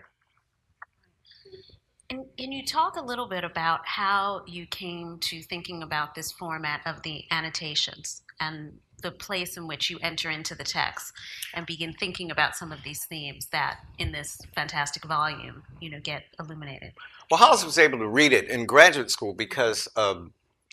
And 2.13 2.25
can 2.37 2.51
you 2.51 2.63
talk 2.63 2.95
a 2.95 3.01
little 3.01 3.27
bit 3.27 3.43
about 3.43 3.85
how 3.85 4.43
you 4.45 4.65
came 4.67 5.17
to 5.19 5.41
thinking 5.41 5.81
about 5.81 6.13
this 6.13 6.31
format 6.31 6.81
of 6.85 7.01
the 7.01 7.25
annotations 7.31 8.21
and 8.39 8.73
the 9.01 9.11
place 9.11 9.57
in 9.57 9.67
which 9.67 9.89
you 9.89 9.97
enter 10.01 10.29
into 10.29 10.55
the 10.55 10.63
text 10.63 11.13
and 11.53 11.65
begin 11.65 11.93
thinking 11.93 12.31
about 12.31 12.55
some 12.55 12.71
of 12.71 12.83
these 12.83 13.03
themes 13.05 13.47
that 13.47 13.79
in 13.97 14.11
this 14.11 14.39
fantastic 14.55 15.03
volume, 15.05 15.63
you 15.81 15.89
know, 15.89 15.99
get 16.01 16.23
illuminated? 16.39 16.93
Well, 17.29 17.39
Hollis 17.39 17.65
was 17.65 17.77
able 17.77 17.97
to 17.99 18.07
read 18.07 18.31
it 18.31 18.47
in 18.47 18.65
graduate 18.65 19.09
school 19.09 19.33
because 19.33 19.87
of 19.95 20.29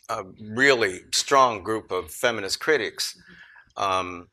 a 0.08 0.24
really 0.40 1.00
strong 1.12 1.62
group 1.62 1.90
of 1.90 2.10
feminist 2.10 2.60
critics, 2.60 3.18
um, 3.76 4.28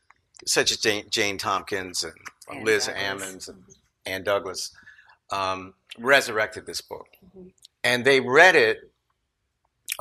such 0.45 0.71
as 0.71 0.77
Jane, 0.77 1.05
Jane 1.09 1.37
Tompkins 1.37 2.03
and 2.03 2.13
Ann 2.51 2.65
Liz 2.65 2.87
Douglas. 2.87 3.03
Ammons 3.03 3.49
and 3.49 3.63
Ann 4.05 4.23
Douglas, 4.23 4.71
um, 5.31 5.73
resurrected 5.97 6.65
this 6.65 6.81
book. 6.81 7.07
And 7.83 8.05
they 8.05 8.19
read 8.19 8.55
it 8.55 8.91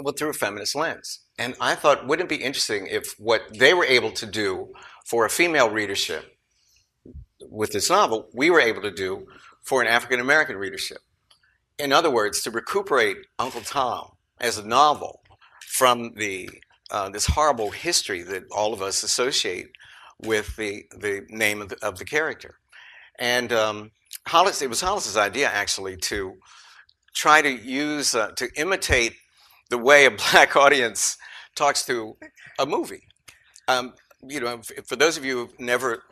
well, 0.03 0.13
through 0.13 0.31
a 0.31 0.35
feminist 0.35 0.75
lens. 0.75 1.21
And 1.39 1.55
I 1.61 1.75
thought, 1.75 2.07
wouldn't 2.07 2.31
it 2.31 2.39
be 2.39 2.45
interesting 2.45 2.87
if 2.87 3.15
what 3.19 3.43
they 3.59 3.75
were 3.75 3.85
able 3.85 4.11
to 4.13 4.27
do 4.27 4.73
for 5.05 5.25
a 5.25 5.31
female 5.31 5.71
readership 5.71 6.37
with 7.49 7.73
this 7.73 7.89
novel, 7.91 8.29
we 8.35 8.51
were 8.51 8.61
able 8.61 8.83
to 8.83 8.91
do 8.91 9.27
for 9.63 9.81
an 9.83 9.89
African 9.89 10.21
American 10.21 10.57
readership? 10.57 10.99
in 11.79 11.93
other 11.93 12.11
words, 12.11 12.43
to 12.43 12.51
recuperate 12.51 13.19
Uncle 13.39 13.61
Tom 13.61 14.13
as 14.41 14.59
a 14.59 14.67
novel 14.67 15.23
from 15.61 16.13
the 16.17 16.49
uh, 16.91 17.09
this 17.09 17.27
horrible 17.27 17.71
history 17.73 18.23
that 18.23 18.45
all 18.53 18.73
of 18.73 18.81
us 18.81 19.03
associate 19.03 19.71
with 20.23 20.55
the 20.57 20.85
the 20.93 21.27
name 21.29 21.61
of 21.61 21.69
the, 21.71 21.87
of 21.87 21.99
the 21.99 22.05
character. 22.05 22.59
And 23.19 23.53
um, 23.53 23.91
Hollis, 24.27 24.61
it 24.63 24.69
was 24.69 24.81
Hollis's 24.81 25.17
idea 25.17 25.49
actually 25.49 25.97
to 25.99 26.35
try 27.15 27.43
to 27.43 27.51
use 27.51 28.15
uh, 28.15 28.31
to 28.37 28.49
imitate 28.57 29.15
the 29.71 29.79
way 29.79 30.05
a 30.05 30.11
black 30.33 30.57
audience 30.57 31.17
talks 31.55 31.85
to 31.87 32.17
a 32.59 32.67
movie. 32.67 33.03
Um, 33.69 33.95
you 34.29 34.41
know, 34.41 34.61
for 34.87 34.97
those 34.97 35.17
of 35.17 35.25
you 35.25 35.37
who've 35.47 35.61
never 35.61 36.03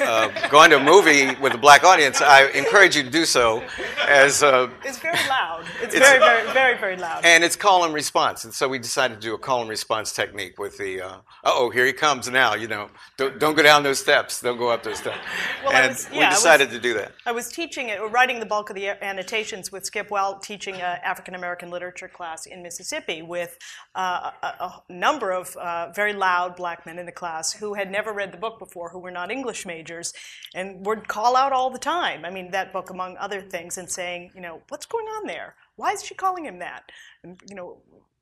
uh, 0.00 0.48
gone 0.48 0.70
to 0.70 0.76
a 0.76 0.82
movie 0.82 1.34
with 1.40 1.52
a 1.52 1.58
black 1.58 1.84
audience, 1.84 2.20
I 2.22 2.46
encourage 2.50 2.96
you 2.96 3.02
to 3.02 3.10
do 3.10 3.24
so 3.24 3.62
as 4.08 4.42
uh, 4.42 4.70
It's 4.84 4.98
very 4.98 5.18
loud. 5.28 5.64
It's, 5.82 5.94
It's- 5.94 6.08
very, 6.10 6.18
very, 6.20 6.52
very, 6.52 6.78
very 6.78 6.96
loud. 6.96 7.24
and 7.24 7.42
it's 7.44 7.56
call 7.56 7.84
and 7.84 7.92
response. 7.92 8.44
And 8.44 8.54
so 8.54 8.68
we 8.68 8.78
decided 8.78 9.20
to 9.20 9.20
do 9.20 9.34
a 9.34 9.38
call 9.38 9.60
and 9.60 9.68
response 9.68 10.12
technique 10.12 10.58
with 10.58 10.78
the, 10.78 11.02
uh 11.02 11.16
oh, 11.44 11.70
here 11.70 11.84
he 11.84 11.92
comes 11.92 12.30
now. 12.30 12.54
You 12.54 12.68
know, 12.68 12.88
don't, 13.16 13.38
don't 13.38 13.54
go 13.56 13.62
down 13.62 13.82
those 13.82 13.98
steps. 13.98 14.40
Don't 14.40 14.58
go 14.58 14.68
up 14.70 14.82
those 14.82 14.98
steps. 14.98 15.18
Well, 15.64 15.72
and 15.74 15.88
was- 15.90 16.08
we 16.10 16.18
yeah, 16.18 16.30
was- 16.30 16.38
decided 16.38 16.70
to 16.70 16.78
do 16.78 16.94
that. 16.94 17.12
I 17.26 17.32
was 17.32 17.48
teaching 17.48 17.88
it, 17.88 17.98
or 18.00 18.08
writing 18.08 18.40
the 18.40 18.46
bulk 18.46 18.70
of 18.70 18.76
the 18.76 18.88
annotations 19.04 19.70
with 19.72 19.84
Skip 19.84 20.10
while 20.10 20.38
teaching 20.38 20.76
an 20.76 20.98
African 21.02 21.34
American 21.34 21.70
literature 21.70 22.08
class 22.08 22.46
in 22.46 22.62
Mississippi 22.62 23.22
with 23.22 23.58
uh, 23.94 24.30
a, 24.42 24.46
a 24.46 24.82
number 24.88 25.32
of 25.32 25.54
uh, 25.56 25.90
very 25.92 26.12
loud 26.14 26.56
black 26.56 26.86
men 26.86 26.98
in 26.98 27.06
the 27.06 27.12
class 27.12 27.33
who 27.52 27.74
had 27.74 27.90
never 27.90 28.12
read 28.12 28.32
the 28.32 28.38
book 28.38 28.58
before, 28.58 28.90
who 28.90 28.98
were 28.98 29.10
not 29.10 29.30
English 29.30 29.66
majors, 29.66 30.12
and 30.54 30.84
would 30.86 31.08
call 31.08 31.36
out 31.36 31.52
all 31.52 31.70
the 31.70 31.78
time. 31.78 32.24
I 32.24 32.30
mean, 32.30 32.50
that 32.52 32.72
book, 32.72 32.90
among 32.90 33.16
other 33.16 33.40
things, 33.40 33.78
and 33.78 33.90
saying, 33.90 34.30
you 34.34 34.40
know, 34.40 34.62
what's 34.68 34.86
going 34.86 35.06
on 35.06 35.26
there? 35.26 35.54
Why 35.76 35.92
is 35.92 36.04
she 36.04 36.14
calling 36.14 36.44
him 36.44 36.58
that? 36.60 36.90
And, 37.22 37.40
you 37.48 37.56
know, 37.56 37.78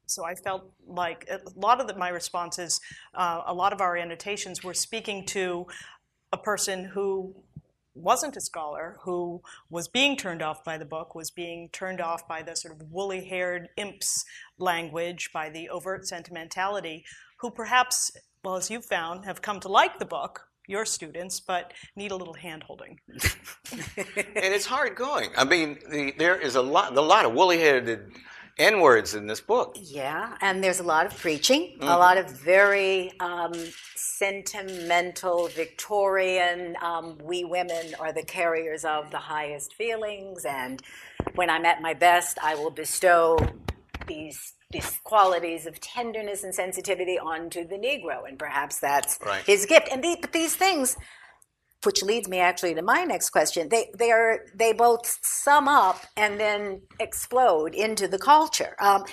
so 0.06 0.24
I 0.24 0.34
felt 0.34 0.70
like 0.86 1.28
a 1.30 1.40
lot 1.56 1.80
of 1.80 1.86
the, 1.86 1.94
my 1.94 2.08
responses, 2.08 2.80
uh, 3.14 3.42
a 3.46 3.54
lot 3.54 3.72
of 3.72 3.80
our 3.80 3.96
annotations 3.96 4.62
were 4.62 4.74
speaking 4.74 5.24
to 5.26 5.66
a 6.32 6.36
person 6.36 6.84
who 6.84 7.34
wasn't 7.94 8.36
a 8.36 8.40
scholar, 8.40 8.96
who 9.02 9.42
was 9.68 9.86
being 9.86 10.16
turned 10.16 10.42
off 10.42 10.64
by 10.64 10.78
the 10.78 10.84
book, 10.84 11.14
was 11.14 11.30
being 11.30 11.68
turned 11.70 12.00
off 12.00 12.26
by 12.26 12.42
the 12.42 12.56
sort 12.56 12.74
of 12.74 12.90
woolly 12.90 13.24
haired 13.24 13.68
imps 13.76 14.24
language, 14.58 15.30
by 15.32 15.50
the 15.50 15.68
overt 15.68 16.06
sentimentality, 16.06 17.04
who 17.42 17.50
perhaps, 17.50 18.12
well, 18.44 18.56
as 18.56 18.70
you've 18.70 18.86
found, 18.86 19.24
have 19.26 19.42
come 19.42 19.60
to 19.60 19.68
like 19.68 19.98
the 19.98 20.06
book, 20.06 20.48
your 20.68 20.84
students, 20.86 21.40
but 21.40 21.72
need 21.96 22.12
a 22.12 22.16
little 22.16 22.34
hand 22.34 22.62
holding. 22.62 22.98
and 23.72 23.84
it's 24.36 24.66
hard 24.66 24.94
going. 24.94 25.30
I 25.36 25.44
mean, 25.44 25.78
the, 25.90 26.14
there 26.16 26.36
is 26.40 26.54
a 26.54 26.62
lot, 26.62 26.96
a 26.96 27.00
lot 27.00 27.24
of 27.26 27.34
woolly-headed 27.34 28.12
N 28.58 28.80
words 28.80 29.14
in 29.14 29.26
this 29.26 29.40
book. 29.40 29.76
Yeah, 29.80 30.36
and 30.40 30.62
there's 30.62 30.78
a 30.80 30.84
lot 30.84 31.06
of 31.06 31.16
preaching, 31.16 31.74
Mm-hmm. 31.78 31.88
a 31.88 31.98
lot 31.98 32.16
of 32.18 32.30
very 32.30 33.12
um, 33.18 33.52
sentimental 33.96 35.48
Victorian. 35.48 36.76
Um, 36.82 37.18
we 37.22 37.44
women 37.44 37.94
are 37.98 38.12
the 38.12 38.22
carriers 38.22 38.84
of 38.84 39.10
the 39.10 39.18
highest 39.18 39.74
feelings, 39.74 40.44
and 40.44 40.80
when 41.34 41.50
I'm 41.50 41.64
at 41.64 41.80
my 41.82 41.94
best, 41.94 42.38
I 42.42 42.54
will 42.54 42.70
bestow 42.70 43.38
these 44.06 44.52
these 44.72 45.00
qualities 45.04 45.66
of 45.66 45.80
tenderness 45.80 46.44
and 46.44 46.54
sensitivity 46.54 47.18
onto 47.18 47.66
the 47.66 47.76
Negro, 47.76 48.26
and 48.26 48.38
perhaps 48.38 48.78
that's 48.80 49.18
Right. 49.24 49.44
his 49.44 49.66
gift. 49.66 49.88
And 49.90 50.02
the, 50.02 50.16
but 50.20 50.32
these 50.32 50.56
things 50.56 50.96
which 51.84 52.02
leads 52.02 52.28
me 52.28 52.38
actually 52.38 52.74
to 52.74 52.82
my 52.82 53.04
next 53.04 53.30
question. 53.30 53.68
They 53.68 53.90
they 53.98 54.10
are 54.12 54.46
they 54.54 54.72
both 54.72 55.18
sum 55.22 55.68
up 55.68 56.06
and 56.16 56.38
then 56.38 56.82
explode 57.00 57.74
into 57.74 58.08
the 58.08 58.18
culture. 58.18 58.76
Um, 58.80 59.04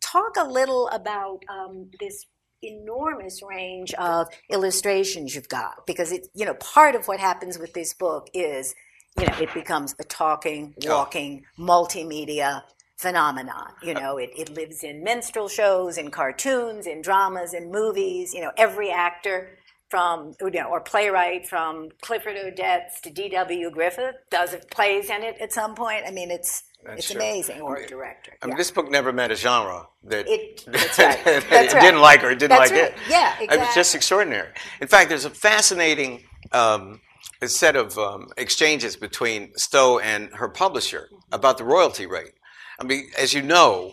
talk 0.00 0.36
a 0.38 0.44
little 0.44 0.88
about 0.88 1.40
um, 1.48 1.90
this 1.98 2.26
enormous 2.62 3.40
range 3.42 3.94
of 3.94 4.28
illustrations 4.50 5.34
you've 5.34 5.48
got, 5.48 5.86
because 5.86 6.12
it 6.12 6.28
you 6.34 6.44
know 6.44 6.54
part 6.54 6.94
of 6.94 7.08
what 7.08 7.20
happens 7.20 7.58
with 7.58 7.72
this 7.72 7.94
book 7.94 8.28
is 8.34 8.74
you 9.18 9.26
know 9.26 9.34
it 9.40 9.52
becomes 9.54 9.94
a 9.98 10.04
talking, 10.04 10.74
walking, 10.84 11.44
multimedia 11.58 12.62
phenomenon. 13.00 13.72
You 13.82 13.94
know, 13.94 14.18
it, 14.18 14.30
it 14.36 14.50
lives 14.50 14.82
in 14.84 15.02
minstrel 15.02 15.48
shows, 15.48 15.96
in 15.98 16.10
cartoons, 16.10 16.86
in 16.86 17.02
dramas, 17.02 17.54
in 17.54 17.70
movies. 17.70 18.32
You 18.34 18.42
know, 18.42 18.52
every 18.56 18.90
actor 18.90 19.56
from 19.88 20.34
you 20.40 20.50
know 20.50 20.68
or 20.70 20.80
playwright 20.80 21.48
from 21.48 21.88
Clifford 22.02 22.36
Odets 22.36 23.00
to 23.02 23.10
D.W. 23.10 23.70
Griffith 23.70 24.14
does 24.30 24.52
it 24.54 24.70
plays 24.70 25.10
in 25.10 25.22
it 25.22 25.36
at 25.40 25.52
some 25.52 25.74
point. 25.74 26.04
I 26.06 26.10
mean, 26.10 26.30
it's 26.30 26.62
it's 26.86 27.10
true. 27.10 27.16
amazing. 27.20 27.60
Or 27.60 27.76
a 27.76 27.86
director. 27.86 28.32
I 28.42 28.46
mean, 28.46 28.52
yeah. 28.52 28.56
this 28.58 28.70
book 28.70 28.90
never 28.90 29.12
met 29.12 29.30
a 29.30 29.36
genre 29.36 29.88
that, 30.04 30.26
It- 30.28 30.64
that's 30.68 30.98
right. 30.98 31.18
That's 31.24 31.46
it 31.46 31.72
right. 31.74 31.82
didn't 31.82 32.00
like 32.00 32.24
or 32.24 32.30
it 32.30 32.38
didn't 32.38 32.50
That's 32.58 32.70
like 32.70 32.80
right. 32.80 32.92
it. 32.92 32.98
Yeah, 33.08 33.34
It 33.40 33.58
was 33.60 33.74
just 33.74 33.94
extraordinary. 33.94 34.48
In 34.80 34.88
fact, 34.88 35.08
there's 35.10 35.26
a 35.26 35.30
fascinating 35.30 36.24
um, 36.52 37.00
a 37.42 37.48
set 37.48 37.76
of 37.76 37.98
um, 37.98 38.28
exchanges 38.36 38.96
between 38.96 39.52
Stowe 39.56 39.98
and 39.98 40.30
her 40.34 40.48
publisher 40.48 41.08
about 41.32 41.58
the 41.58 41.64
royalty 41.64 42.06
rate. 42.06 42.32
I 42.80 42.84
mean, 42.84 43.10
as 43.18 43.34
you 43.34 43.42
know, 43.42 43.92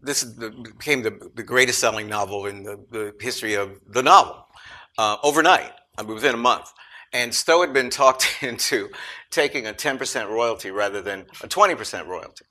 this 0.00 0.24
became 0.24 1.02
the, 1.02 1.30
the 1.34 1.42
greatest 1.42 1.80
selling 1.80 2.08
novel 2.08 2.46
in 2.46 2.62
the, 2.62 2.84
the 2.90 3.14
history 3.20 3.54
of 3.54 3.80
the 3.88 4.02
novel 4.02 4.46
uh, 4.96 5.16
overnight, 5.22 5.72
I 5.98 6.02
mean, 6.02 6.14
within 6.14 6.34
a 6.34 6.38
month. 6.38 6.72
And 7.12 7.34
Stowe 7.34 7.60
had 7.60 7.72
been 7.72 7.90
talked 7.90 8.38
into 8.42 8.90
taking 9.30 9.66
a 9.66 9.72
10% 9.72 10.28
royalty 10.28 10.70
rather 10.70 11.02
than 11.02 11.26
a 11.42 11.48
20% 11.48 12.06
royalty. 12.06 12.44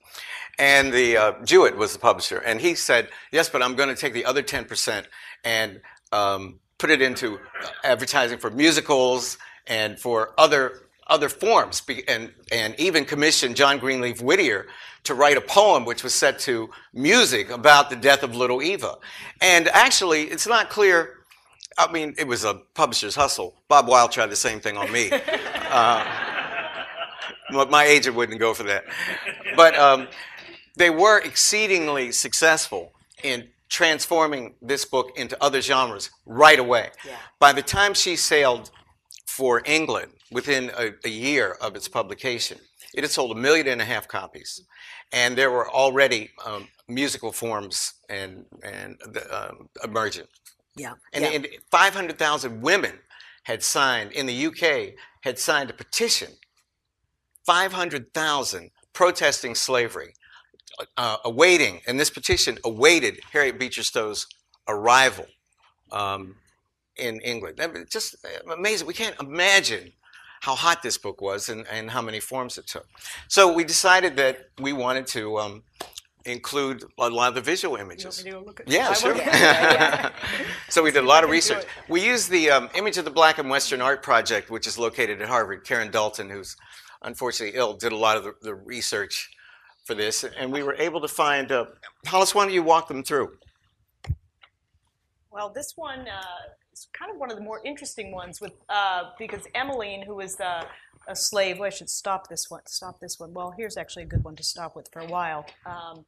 And 0.58 0.92
the 0.92 1.18
uh, 1.18 1.34
Jewett 1.44 1.76
was 1.76 1.92
the 1.92 2.00
publisher, 2.00 2.38
and 2.38 2.62
he 2.62 2.76
said, 2.76 3.10
"Yes, 3.30 3.50
but 3.50 3.62
I'm 3.62 3.76
going 3.76 3.90
to 3.90 3.96
take 3.96 4.14
the 4.14 4.24
other 4.24 4.42
10% 4.42 5.04
and 5.44 5.82
um, 6.14 6.60
put 6.78 6.90
it 6.90 7.02
into 7.02 7.40
advertising 7.84 8.38
for 8.38 8.50
musicals 8.50 9.38
and 9.68 10.00
for 10.00 10.34
other 10.38 10.85
other 11.08 11.30
forms, 11.30 11.82
and 12.08 12.34
and 12.52 12.80
even 12.80 13.06
commissioned 13.06 13.56
John 13.56 13.78
Greenleaf 13.78 14.22
Whittier 14.22 14.68
to 15.04 15.14
write 15.14 15.38
a 15.38 15.42
poem 15.42 15.86
which 15.86 16.04
was 16.04 16.14
set 16.14 16.40
to 16.40 16.70
music 16.94 17.50
about 17.50 17.90
the 17.90 17.96
death 17.96 18.24
of 18.24 18.36
little 18.36 18.62
Eva. 18.62 18.96
And 19.40 19.68
actually, 19.70 20.24
it's 20.24 20.48
not 20.48 20.70
clear. 20.70 21.20
I 21.78 21.92
mean, 21.92 22.16
it 22.18 22.28
was 22.28 22.44
a 22.44 22.56
publisher's 22.74 23.16
hustle. 23.16 23.56
Bob 23.68 23.88
Weil 23.88 24.08
tried 24.08 24.28
the 24.28 24.36
same 24.36 24.60
thing 24.60 24.78
on 24.78 24.92
me. 24.92 25.12
But 27.52 27.70
my 27.70 27.84
agent 27.84 28.16
wouldn't 28.16 28.40
go 28.40 28.54
for 28.54 28.64
that. 28.64 28.86
But 29.56 29.76
um, 29.76 30.08
they 30.76 30.90
were 30.90 31.20
exceedingly 31.20 32.12
successful 32.12 32.92
in 33.24 33.50
transforming 33.70 34.56
this 34.62 34.86
book 34.86 35.12
into 35.16 35.42
other 35.44 35.62
genres 35.62 36.10
right 36.26 36.60
away. 36.60 36.90
Yeah. 37.06 37.18
By 37.40 37.54
the 37.54 37.62
time 37.62 37.94
she 37.94 38.16
sailed 38.16 38.72
for 39.26 39.62
England, 39.66 40.12
within 40.36 40.70
a, 40.78 40.92
a 41.06 41.10
year 41.10 41.56
of 41.62 41.78
its 41.78 41.88
publication, 41.88 42.58
it 42.94 43.06
had 43.06 43.10
sold 43.10 43.32
a 43.32 43.40
million 43.40 43.68
and 43.70 43.82
a 43.82 43.86
half 43.86 44.06
copies. 44.06 44.62
And 45.14 45.38
there 45.38 45.50
were 45.50 45.70
already 45.72 46.32
um, 46.46 46.68
musical 46.90 47.32
forms 47.32 47.94
and, 48.10 48.44
and 48.62 48.98
the, 49.14 49.24
um, 49.34 49.70
emergent. 49.82 50.28
yeah. 50.76 50.96
And, 51.14 51.24
yeah. 51.24 51.32
and 51.32 51.48
500,000 51.72 52.62
women 52.62 53.00
had 53.44 53.64
signed, 53.64 54.12
in 54.12 54.26
the 54.26 54.48
UK, 54.48 54.96
had 55.22 55.40
signed 55.40 55.70
a 55.70 55.74
petition. 55.74 56.34
500,000 57.46 58.72
protesting 58.92 59.56
slavery, 59.56 60.16
uh, 60.98 61.18
awaiting, 61.24 61.80
and 61.88 61.98
this 61.98 62.10
petition 62.10 62.58
awaited 62.66 63.20
Harriet 63.32 63.58
Beecher 63.58 63.84
Stowe's 63.84 64.28
arrival 64.68 65.28
um, 65.94 66.36
in 66.98 67.22
England. 67.22 67.62
I 67.62 67.68
mean, 67.68 67.86
just 67.90 68.18
amazing. 68.52 68.86
We 68.86 68.94
can't 68.94 69.18
imagine 69.22 69.94
how 70.46 70.54
hot 70.54 70.84
this 70.84 70.96
book 70.96 71.22
was 71.22 71.50
and, 71.50 71.66
and 71.72 71.90
how 71.90 72.04
many 72.04 72.20
forms 72.20 72.60
it 72.60 72.68
took. 72.68 72.88
So 73.28 73.52
we 73.52 73.64
decided 73.64 74.16
that 74.18 74.50
we 74.60 74.74
wanted 74.74 75.08
to 75.08 75.40
um, 75.40 75.64
include 76.24 76.84
a 77.00 77.10
lot 77.10 77.30
of 77.30 77.34
the 77.34 77.42
visual 77.42 77.78
images. 77.78 78.24
me 78.24 78.30
to 78.30 78.40
look 78.40 78.60
at- 78.60 78.68
Yeah, 78.70 78.90
I 78.90 78.94
sure. 78.94 79.16
will. 79.16 80.12
so 80.70 80.84
we 80.84 80.92
did 80.92 81.04
a 81.04 81.08
lot 81.08 81.24
of 81.24 81.32
research. 81.32 81.66
We 81.90 82.06
used 82.06 82.30
the 82.30 82.52
um, 82.52 82.70
Image 82.76 83.00
of 83.00 83.06
the 83.06 83.12
Black 83.12 83.40
in 83.40 83.50
Western 83.50 83.82
Art 83.82 84.04
Project, 84.04 84.52
which 84.52 84.68
is 84.68 84.78
located 84.78 85.20
at 85.20 85.28
Harvard. 85.28 85.66
Karen 85.66 85.90
Dalton, 85.90 86.30
who's 86.30 86.56
unfortunately 87.02 87.58
ill, 87.58 87.74
did 87.74 87.92
a 87.92 87.98
lot 87.98 88.16
of 88.16 88.24
the, 88.24 88.34
the 88.44 88.54
research 88.54 89.32
for 89.84 89.96
this, 89.96 90.24
and 90.24 90.54
we 90.54 90.62
were 90.62 90.76
able 90.76 91.02
to 91.02 91.08
find. 91.08 91.52
Uh, 91.52 91.66
Hollis, 92.06 92.36
why 92.36 92.44
don't 92.46 92.54
you 92.54 92.62
walk 92.62 92.88
them 92.88 93.04
through? 93.04 93.30
Well, 95.32 95.50
this 95.50 95.74
one 95.76 96.02
uh, 96.08 96.22
is 96.86 96.90
kind 96.98 97.12
of 97.12 97.18
one 97.18 97.32
of 97.32 97.38
the 97.38 97.44
more 97.44 97.62
interesting 97.66 98.12
ones 98.12 98.42
with 98.42 98.54
uh, 98.70 99.12
because 99.18 99.44
Emmeline, 99.54 100.02
who 100.04 100.16
was 100.16 100.36
the, 100.36 100.66
a 101.08 101.16
slave, 101.16 101.60
well, 101.60 101.68
I 101.68 101.70
should 101.70 101.90
stop 101.90 102.30
this 102.30 102.46
one. 102.50 102.62
Stop 102.68 103.00
this 103.00 103.20
one. 103.20 103.34
Well, 103.34 103.54
here's 103.58 103.78
actually 103.78 104.04
a 104.04 104.08
good 104.08 104.24
one 104.24 104.36
to 104.36 104.44
stop 104.44 104.76
with 104.76 104.90
for 104.92 105.00
a 105.00 105.08
while. 105.08 105.46
Um, 105.66 106.06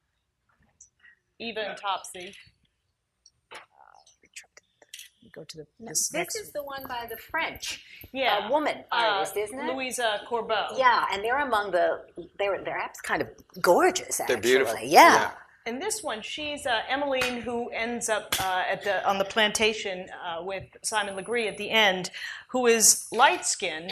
Eva 1.40 1.70
and 1.70 1.78
Topsy. 1.78 2.34
Uh, 3.52 3.58
go 5.34 5.44
to 5.44 5.58
the 5.58 5.68
this, 5.80 6.10
This 6.10 6.14
next 6.14 6.36
is 6.36 6.52
the 6.52 6.64
one 6.64 6.84
by 6.88 7.06
the 7.10 7.18
French 7.18 7.84
yeah 8.12 8.42
uh, 8.46 8.50
woman 8.50 8.78
uh, 8.92 8.96
artist, 8.96 9.38
isn't 9.38 9.60
it? 9.60 9.74
Louisa 9.74 10.22
Corbeau. 10.28 10.68
Yeah, 10.78 11.06
and 11.12 11.24
they're 11.24 11.40
among 11.40 11.72
the 11.72 12.06
they're 12.40 12.64
they're 12.64 12.78
abs- 12.80 13.02
kind 13.02 13.22
of 13.22 13.28
gorgeous. 13.62 14.20
Actually. 14.20 14.36
They're 14.36 14.42
beautiful. 14.42 14.80
Yeah. 14.82 15.32
And 15.68 15.82
this 15.82 16.02
one, 16.02 16.22
she's 16.22 16.66
uh, 16.66 16.80
Emmeline, 16.88 17.42
who 17.42 17.68
ends 17.72 18.08
up 18.08 18.34
uh, 18.40 18.64
at 18.70 18.86
the 18.86 19.06
on 19.06 19.18
the 19.18 19.26
plantation 19.26 20.08
uh, 20.26 20.42
with 20.42 20.64
Simon 20.82 21.18
Legree 21.18 21.50
at 21.50 21.58
the 21.58 21.70
end, 21.70 22.10
who 22.52 22.68
is 22.68 23.06
light 23.12 23.46
skinned 23.46 23.92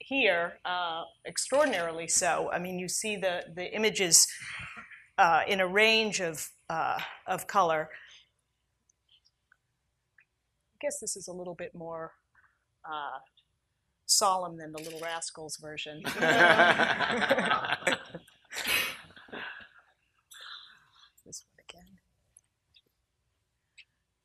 here, 0.00 0.58
uh, 0.64 1.04
extraordinarily 1.24 2.08
so. 2.08 2.50
I 2.52 2.58
mean, 2.58 2.80
you 2.80 2.88
see 2.88 3.14
the 3.14 3.44
the 3.54 3.72
images 3.72 4.26
uh, 5.18 5.42
in 5.46 5.60
a 5.60 5.68
range 5.68 6.20
of 6.20 6.48
uh, 6.68 6.98
of 7.28 7.46
color. 7.46 7.88
I 10.74 10.78
guess 10.80 10.98
this 10.98 11.14
is 11.14 11.28
a 11.28 11.32
little 11.32 11.54
bit 11.54 11.76
more 11.76 12.10
uh, 12.84 13.20
solemn 14.06 14.56
than 14.56 14.72
the 14.72 14.82
Little 14.82 14.98
Rascals 14.98 15.58
version. 15.58 16.02
this 21.24 21.44
one 21.50 21.64
again. 21.68 21.98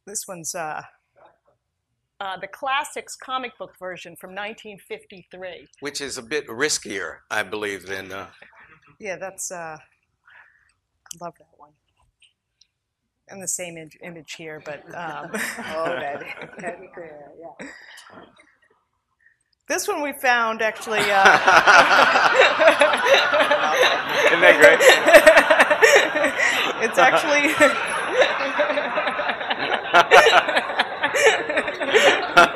This 0.07 0.25
one's 0.25 0.55
uh, 0.55 0.83
uh, 2.21 2.37
the 2.39 2.47
classics 2.47 3.17
comic 3.17 3.57
book 3.57 3.77
version 3.77 4.15
from 4.15 4.29
1953. 4.29 5.67
Which 5.81 5.99
is 5.99 6.17
a 6.17 6.21
bit 6.23 6.47
riskier, 6.47 7.17
I 7.29 7.43
believe, 7.43 7.85
than. 7.87 8.13
Uh, 8.13 8.27
Yeah, 8.99 9.17
that's. 9.17 9.51
Uh, 9.51 9.77
I 9.77 11.23
love 11.25 11.33
that 11.37 11.47
one. 11.57 11.71
And 13.27 13.43
the 13.43 13.49
same 13.49 13.77
image, 13.77 13.97
image 14.01 14.35
here, 14.35 14.61
but 14.63 14.85
um, 14.95 15.29
Oh, 15.33 15.89
that, 15.99 16.23
that'd. 16.57 16.89
Yeah. 17.59 17.67
this 19.67 19.89
one 19.89 20.01
we 20.01 20.13
found 20.13 20.61
actually. 20.61 20.99
Uh, 21.01 21.03
Isn't 24.27 24.39
that 24.39 24.57
great? 24.61 24.79
it's 26.89 26.97
actually. 26.97 27.96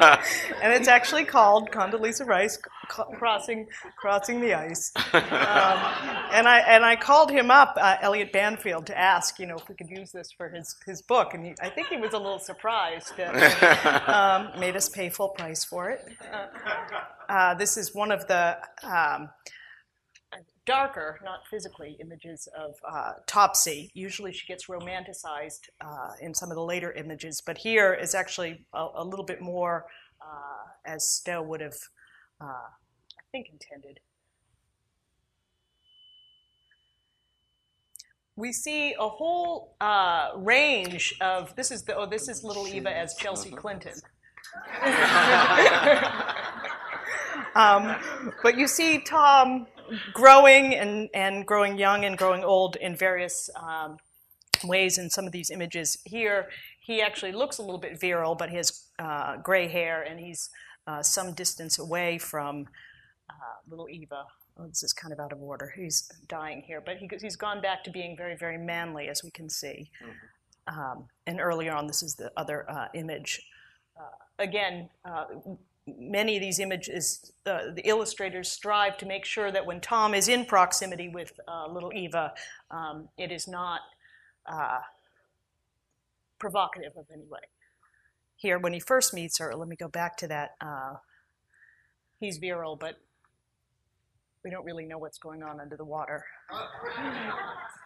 and 0.62 0.74
it's 0.74 0.88
actually 0.88 1.26
called 1.26 1.70
Condoleezza 1.72 2.26
Rice 2.26 2.58
crossing 2.88 3.68
crossing 3.96 4.42
the 4.42 4.54
ice. 4.54 4.92
Um, 5.14 5.22
and 5.22 6.48
I 6.48 6.64
and 6.68 6.84
I 6.84 6.96
called 6.96 7.32
him 7.32 7.52
up, 7.52 7.78
uh, 7.80 7.98
Elliott 8.02 8.32
Banfield, 8.32 8.88
to 8.88 8.98
ask, 8.98 9.40
you 9.40 9.46
know, 9.46 9.56
if 9.56 9.70
we 9.70 9.76
could 9.76 9.90
use 9.90 10.12
this 10.12 10.32
for 10.32 10.50
his 10.50 10.76
his 10.86 11.02
book, 11.02 11.34
and 11.34 11.46
he, 11.46 11.56
I 11.62 11.70
think 11.70 11.88
he 11.88 11.98
was 11.98 12.14
a 12.14 12.18
little 12.18 12.40
surprised. 12.40 13.16
That, 13.18 14.10
um, 14.10 14.60
made 14.60 14.76
us 14.76 14.90
pay 14.90 15.10
full 15.10 15.30
price 15.30 15.64
for 15.64 15.90
it. 15.90 16.08
Uh, 16.34 16.48
uh, 17.30 17.54
this 17.56 17.78
is 17.78 17.94
one 17.94 18.12
of 18.12 18.28
the. 18.28 18.58
Um, 18.84 19.30
darker, 20.66 21.20
not 21.24 21.48
physically, 21.50 21.98
images 22.00 22.48
of 22.58 22.76
uh, 22.88 23.14
Topsy. 23.28 23.92
Usually 23.94 24.32
she 24.32 24.46
gets 24.48 24.68
romanticized 24.68 25.70
uh, 25.82 26.12
in 26.22 26.34
some 26.34 26.50
of 26.52 26.56
the 26.56 26.64
later 26.64 26.92
images, 26.94 27.42
but 27.46 27.58
here 27.58 27.94
is 27.94 28.14
actually 28.16 28.66
a, 28.74 28.88
a 28.96 29.04
little 29.04 29.26
bit 29.26 29.42
more 29.42 29.86
uh, 30.22 30.68
as 30.86 31.10
Stowe 31.10 31.42
would 31.42 31.62
have, 31.62 31.78
uh, 32.40 32.46
I 32.46 33.24
think, 33.32 33.48
intended. 33.52 34.00
We 38.36 38.54
see 38.54 38.94
a 38.98 39.08
whole 39.08 39.76
uh, 39.82 40.32
range 40.36 41.16
of 41.22 41.56
this 41.56 41.70
is 41.70 41.84
the 41.84 41.96
oh 41.96 42.06
this 42.08 42.28
is 42.30 42.44
little 42.44 42.68
Eva 42.68 42.90
as 42.96 43.14
Chelsea 43.16 43.52
Clinton. 43.52 43.94
um, 47.56 47.96
but 48.42 48.58
you 48.58 48.68
see 48.68 49.00
Tom 49.02 49.68
growing 50.14 50.76
and, 50.76 51.10
and 51.14 51.46
growing 51.46 51.78
young 51.78 52.06
and 52.06 52.18
growing 52.18 52.44
old 52.44 52.76
in 52.78 52.96
various 52.96 53.50
um, 53.56 53.98
ways 54.64 54.98
in 54.98 55.10
some 55.10 55.26
of 55.26 55.32
these 55.32 55.50
images. 55.50 55.98
Here, 56.06 56.50
he 56.80 57.02
actually 57.02 57.32
looks 57.32 57.58
a 57.58 57.62
little 57.62 57.80
bit 57.80 58.00
virile, 58.00 58.36
but 58.36 58.50
he 58.50 58.58
has 58.58 58.84
uh, 59.00 59.38
gray 59.38 59.68
hair 59.68 60.04
and 60.04 60.20
he's 60.20 60.50
uh, 60.88 61.02
some 61.02 61.34
distance 61.34 61.80
away 61.80 62.18
from 62.18 62.68
uh, 63.30 63.34
little 63.70 63.88
Eva. 63.90 64.26
Oh, 64.58 64.68
this 64.68 64.84
is 64.84 64.94
kind 64.94 65.14
of 65.14 65.20
out 65.20 65.32
of 65.32 65.42
order. 65.42 65.74
He's 65.76 66.12
dying 66.28 66.62
here, 66.62 66.82
but 66.82 66.98
he, 66.98 67.10
he's 67.22 67.36
gone 67.36 67.62
back 67.62 67.84
to 67.86 67.92
being 67.92 68.18
very, 68.18 68.36
very 68.36 68.58
manly, 68.58 69.08
as 69.08 69.24
we 69.24 69.32
can 69.32 69.50
see. 69.50 69.90
Mm-hmm. 70.04 70.80
Um, 70.80 71.06
and 71.26 71.40
earlier 71.40 71.74
on, 71.74 71.88
this 71.88 72.04
is 72.04 72.16
the 72.16 72.32
other 72.38 72.70
uh, 72.70 72.88
image. 72.94 73.42
Uh, 74.00 74.44
again, 74.44 74.90
uh, 75.06 75.26
many 75.88 76.36
of 76.36 76.42
these 76.42 76.60
images, 76.60 77.32
uh, 77.46 77.72
the 77.74 77.88
illustrators 77.88 78.52
strive 78.52 78.98
to 78.98 79.06
make 79.06 79.26
sure 79.26 79.52
that 79.52 79.66
when 79.66 79.82
Tom 79.82 80.14
is 80.14 80.28
in 80.28 80.46
proximity 80.46 81.10
with 81.10 81.40
uh, 81.48 81.68
little 81.68 81.92
Eva, 81.94 82.34
um, 82.70 83.10
it 83.18 83.32
is 83.32 83.48
not 83.48 83.82
uh, 84.46 84.80
provocative 86.40 86.94
of 86.98 87.06
any 87.12 87.26
way. 87.30 87.40
Here, 88.36 88.58
when 88.58 88.74
he 88.74 88.80
first 88.80 89.14
meets 89.14 89.38
her, 89.38 89.56
let 89.56 89.68
me 89.68 89.76
go 89.76 89.88
back 89.88 90.18
to 90.18 90.28
that. 90.28 90.52
Uh, 90.60 90.96
he's 92.20 92.38
virile, 92.38 92.76
but 92.76 92.96
we 94.44 94.50
don't 94.50 94.66
really 94.66 94.86
know 94.86 94.98
what's 94.98 95.20
going 95.20 95.44
on 95.44 95.60
under 95.60 95.78
the 95.78 95.86
water. 95.86 96.26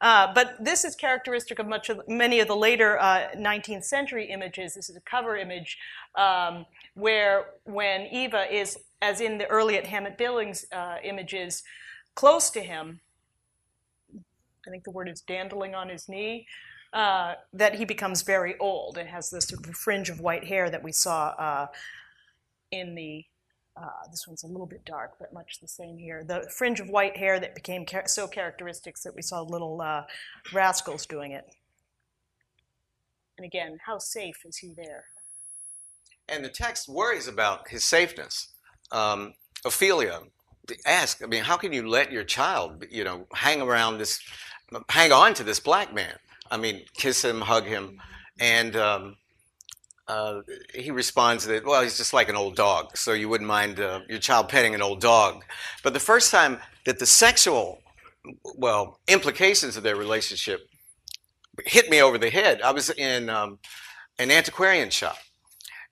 Uh, 0.00 0.32
but 0.32 0.56
this 0.62 0.84
is 0.84 0.94
characteristic 0.94 1.58
of 1.58 1.66
much 1.66 1.90
of 1.90 2.00
many 2.08 2.40
of 2.40 2.48
the 2.48 2.56
later 2.56 2.98
uh, 2.98 3.28
19th 3.36 3.84
century 3.84 4.30
images. 4.30 4.74
This 4.74 4.88
is 4.88 4.96
a 4.96 5.00
cover 5.00 5.36
image 5.36 5.76
um, 6.14 6.64
where 6.94 7.46
when 7.64 8.06
Eva 8.06 8.46
is, 8.50 8.78
as 9.02 9.20
in 9.20 9.36
the 9.36 9.46
early 9.48 9.76
at 9.76 9.86
Hammett 9.86 10.16
Billings 10.16 10.64
uh, 10.72 10.96
images, 11.04 11.62
close 12.14 12.48
to 12.50 12.60
him, 12.60 13.00
I 14.66 14.70
think 14.70 14.84
the 14.84 14.90
word 14.90 15.08
is 15.08 15.20
dandling 15.20 15.74
on 15.74 15.88
his 15.88 16.08
knee, 16.08 16.46
uh, 16.92 17.34
that 17.52 17.74
he 17.74 17.84
becomes 17.84 18.22
very 18.22 18.56
old 18.58 18.96
and 18.98 19.08
has 19.08 19.30
this 19.30 19.48
sort 19.48 19.66
of 19.66 19.74
fringe 19.76 20.08
of 20.08 20.20
white 20.20 20.44
hair 20.44 20.70
that 20.70 20.82
we 20.82 20.92
saw 20.92 21.28
uh, 21.28 21.66
in 22.70 22.94
the 22.94 23.24
uh, 23.80 24.08
this 24.10 24.26
one's 24.26 24.42
a 24.42 24.46
little 24.46 24.66
bit 24.66 24.84
dark, 24.84 25.12
but 25.18 25.32
much 25.32 25.58
the 25.60 25.68
same 25.68 25.96
here. 25.96 26.22
The 26.24 26.50
fringe 26.56 26.80
of 26.80 26.88
white 26.88 27.16
hair 27.16 27.40
that 27.40 27.54
became 27.54 27.86
char- 27.86 28.06
so 28.06 28.26
characteristic 28.26 28.96
that 29.04 29.14
we 29.14 29.22
saw 29.22 29.40
little 29.42 29.80
uh, 29.80 30.04
rascals 30.52 31.06
doing 31.06 31.32
it. 31.32 31.44
And 33.38 33.46
again, 33.46 33.78
how 33.86 33.98
safe 33.98 34.44
is 34.44 34.58
he 34.58 34.74
there? 34.76 35.04
And 36.28 36.44
the 36.44 36.50
text 36.50 36.88
worries 36.88 37.26
about 37.26 37.68
his 37.68 37.84
safeness. 37.84 38.48
Um, 38.92 39.34
Ophelia 39.64 40.20
asks, 40.84 41.22
I 41.22 41.26
mean, 41.26 41.42
how 41.44 41.56
can 41.56 41.72
you 41.72 41.88
let 41.88 42.12
your 42.12 42.24
child, 42.24 42.84
you 42.90 43.02
know, 43.02 43.26
hang 43.32 43.62
around 43.62 43.98
this, 43.98 44.20
hang 44.88 45.10
on 45.10 45.34
to 45.34 45.42
this 45.42 45.58
black 45.58 45.94
man? 45.94 46.14
I 46.50 46.56
mean, 46.56 46.82
kiss 46.94 47.24
him, 47.24 47.40
hug 47.40 47.64
him, 47.64 48.00
and 48.38 48.76
um, 48.76 49.16
uh, 50.10 50.42
he 50.74 50.90
responds 50.90 51.46
that, 51.46 51.64
well, 51.64 51.82
he's 51.82 51.96
just 51.96 52.12
like 52.12 52.28
an 52.28 52.34
old 52.34 52.56
dog, 52.56 52.96
so 52.96 53.12
you 53.12 53.28
wouldn't 53.28 53.46
mind 53.46 53.78
uh, 53.78 54.00
your 54.08 54.18
child 54.18 54.48
petting 54.48 54.74
an 54.74 54.82
old 54.82 55.00
dog. 55.00 55.44
But 55.84 55.94
the 55.94 56.00
first 56.00 56.32
time 56.32 56.58
that 56.84 56.98
the 56.98 57.06
sexual, 57.06 57.80
well, 58.56 58.98
implications 59.06 59.76
of 59.76 59.84
their 59.84 59.94
relationship 59.94 60.68
hit 61.64 61.88
me 61.88 62.02
over 62.02 62.18
the 62.18 62.30
head, 62.30 62.60
I 62.60 62.72
was 62.72 62.90
in 62.90 63.30
um, 63.30 63.60
an 64.18 64.32
antiquarian 64.32 64.90
shop, 64.90 65.16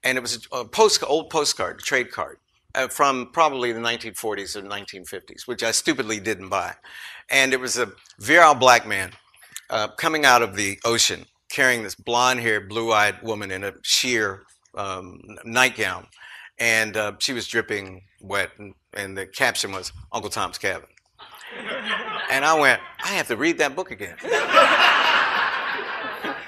and 0.02 0.18
it 0.18 0.20
was 0.20 0.48
a 0.50 0.64
post, 0.64 1.04
old 1.06 1.30
postcard, 1.30 1.78
a 1.78 1.82
trade 1.82 2.10
card. 2.10 2.38
Uh, 2.74 2.86
from 2.86 3.30
probably 3.32 3.72
the 3.72 3.80
1940s 3.80 4.54
or 4.54 4.62
1950s, 4.62 5.46
which 5.46 5.62
I 5.62 5.70
stupidly 5.70 6.20
didn't 6.20 6.50
buy. 6.50 6.74
And 7.30 7.54
it 7.54 7.60
was 7.60 7.78
a 7.78 7.90
virile 8.18 8.54
black 8.54 8.86
man 8.86 9.12
uh, 9.70 9.88
coming 9.88 10.26
out 10.26 10.42
of 10.42 10.54
the 10.54 10.78
ocean 10.84 11.24
carrying 11.48 11.82
this 11.82 11.94
blonde 11.94 12.40
haired, 12.40 12.68
blue 12.68 12.92
eyed 12.92 13.22
woman 13.22 13.50
in 13.50 13.64
a 13.64 13.72
sheer 13.82 14.42
um, 14.74 15.20
nightgown. 15.44 16.06
And 16.58 16.96
uh, 16.96 17.12
she 17.18 17.32
was 17.32 17.46
dripping 17.46 18.02
wet, 18.20 18.50
and, 18.58 18.74
and 18.94 19.16
the 19.16 19.26
caption 19.26 19.72
was 19.72 19.92
Uncle 20.12 20.30
Tom's 20.30 20.58
Cabin. 20.58 20.88
And 22.30 22.44
I 22.44 22.60
went, 22.60 22.78
I 23.02 23.14
have 23.14 23.28
to 23.28 23.38
read 23.38 23.56
that 23.56 23.74
book 23.74 23.90
again. 23.90 24.16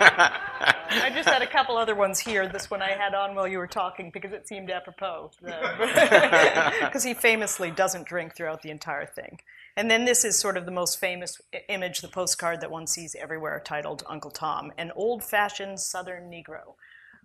I 0.03 1.11
just 1.15 1.29
had 1.29 1.43
a 1.43 1.47
couple 1.47 1.77
other 1.77 1.95
ones 1.95 2.19
here. 2.19 2.49
This 2.49 2.71
one 2.71 2.81
I 2.81 2.93
had 2.93 3.15
on 3.15 3.35
while 3.35 3.47
you 3.47 3.59
were 3.59 3.67
talking 3.67 4.11
because 4.11 4.33
it 4.33 4.49
seemed 4.49 4.71
apropos. 4.71 5.31
Because 5.43 7.05
he 7.05 7.13
famously 7.13 7.71
doesn't 7.71 8.07
drink 8.07 8.35
throughout 8.35 8.63
the 8.63 8.71
entire 8.71 9.05
thing. 9.05 9.41
And 9.81 9.91
then 9.91 10.05
this 10.05 10.27
is 10.27 10.39
sort 10.39 10.59
of 10.59 10.67
the 10.67 10.71
most 10.71 11.01
famous 11.01 11.41
image, 11.71 12.03
the 12.03 12.09
postcard 12.09 12.61
that 12.61 12.71
one 12.71 12.87
sees 12.87 13.17
everywhere, 13.19 13.63
titled 13.65 14.03
Uncle 14.07 14.31
Tom, 14.31 14.71
an 14.77 14.93
old-fashioned 14.95 15.81
Southern 15.81 16.31
Negro, 16.31 16.75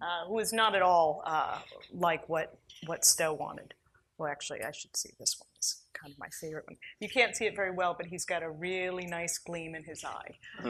uh, 0.01 0.25
who 0.29 0.39
is 0.39 0.53
not 0.53 0.73
at 0.73 0.81
all 0.81 1.21
uh, 1.25 1.59
like 1.91 2.29
what 2.29 2.57
what 2.85 3.03
Stowe 3.03 3.33
wanted. 3.33 3.73
Well, 4.17 4.31
actually, 4.31 4.63
I 4.63 4.71
should 4.71 4.95
see 4.95 5.09
this 5.19 5.35
one. 5.37 5.49
It's 5.57 5.81
kind 5.91 6.13
of 6.13 6.17
my 6.17 6.29
favorite 6.29 6.63
one. 6.65 6.77
You 7.01 7.09
can't 7.09 7.35
see 7.35 7.43
it 7.43 7.57
very 7.57 7.71
well, 7.71 7.93
but 7.93 8.05
he's 8.05 8.23
got 8.23 8.41
a 8.41 8.49
really 8.49 9.05
nice 9.05 9.37
gleam 9.37 9.75
in 9.75 9.83
his 9.83 10.05
eye. 10.05 10.37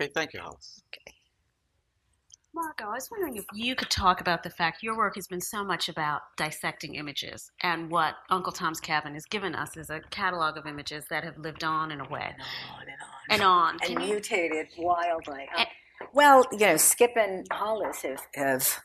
okay, 0.00 0.10
thank 0.14 0.32
you, 0.32 0.40
Hollis. 0.40 0.80
Okay. 0.88 1.17
Margo, 2.60 2.86
I 2.86 2.94
was 2.94 3.08
wondering 3.08 3.36
if 3.36 3.44
you 3.54 3.76
could 3.76 3.88
talk 3.88 4.20
about 4.20 4.42
the 4.42 4.50
fact 4.50 4.82
your 4.82 4.96
work 4.96 5.14
has 5.14 5.28
been 5.28 5.40
so 5.40 5.62
much 5.62 5.88
about 5.88 6.22
dissecting 6.36 6.96
images, 6.96 7.52
and 7.62 7.88
what 7.88 8.16
Uncle 8.30 8.50
Tom's 8.50 8.80
Cabin 8.80 9.14
has 9.14 9.26
given 9.26 9.54
us 9.54 9.76
is 9.76 9.90
a 9.90 10.00
catalog 10.10 10.56
of 10.56 10.66
images 10.66 11.04
that 11.08 11.22
have 11.22 11.38
lived 11.38 11.62
on 11.62 11.92
in 11.92 12.00
a 12.00 12.08
way. 12.08 12.34
And 12.34 12.42
on 12.72 13.30
and 13.30 13.42
on. 13.42 13.78
And, 13.82 13.98
and 13.98 14.10
mutated 14.10 14.66
wildly. 14.76 15.48
And, 15.56 15.68
well, 16.12 16.44
you 16.50 16.58
know, 16.58 16.76
Skip 16.76 17.12
and 17.16 17.46
Hollis 17.52 18.02
have, 18.02 18.26
have 18.34 18.80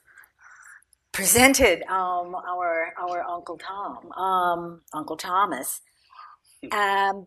presented 1.12 1.82
um, 1.90 2.36
our 2.36 2.94
our 3.02 3.24
Uncle 3.24 3.58
Tom, 3.58 4.12
um, 4.12 4.82
Uncle 4.94 5.18
Thomas. 5.18 5.82
Um, 6.72 7.26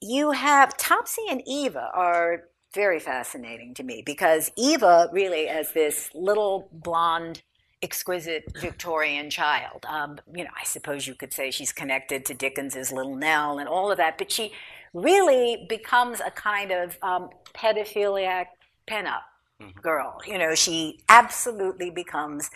you 0.00 0.30
have 0.30 0.76
Topsy 0.76 1.22
and 1.28 1.42
Eva 1.44 1.90
are 1.92 2.44
very 2.74 3.00
fascinating 3.00 3.74
to 3.74 3.82
me 3.82 4.02
because 4.04 4.50
Eva 4.56 5.08
really 5.12 5.48
as 5.48 5.72
this 5.72 6.10
little 6.14 6.68
blonde 6.72 7.42
exquisite 7.82 8.44
Victorian 8.60 9.28
child. 9.28 9.84
Um, 9.88 10.18
you 10.32 10.44
know, 10.44 10.50
I 10.58 10.64
suppose 10.64 11.06
you 11.06 11.14
could 11.14 11.32
say 11.32 11.50
she's 11.50 11.72
connected 11.72 12.24
to 12.26 12.34
Dickens's 12.34 12.92
Little 12.92 13.16
Nell 13.16 13.58
and 13.58 13.68
all 13.68 13.90
of 13.90 13.98
that, 13.98 14.18
but 14.18 14.30
she 14.30 14.52
really 14.94 15.66
becomes 15.68 16.20
a 16.20 16.30
kind 16.30 16.70
of 16.70 16.96
um, 17.02 17.30
pedophiliac 17.54 18.46
pinup 18.86 19.22
mm-hmm. 19.60 19.80
girl. 19.80 20.20
You 20.26 20.38
know, 20.38 20.54
she 20.54 21.00
absolutely 21.08 21.90
becomes 21.90 22.50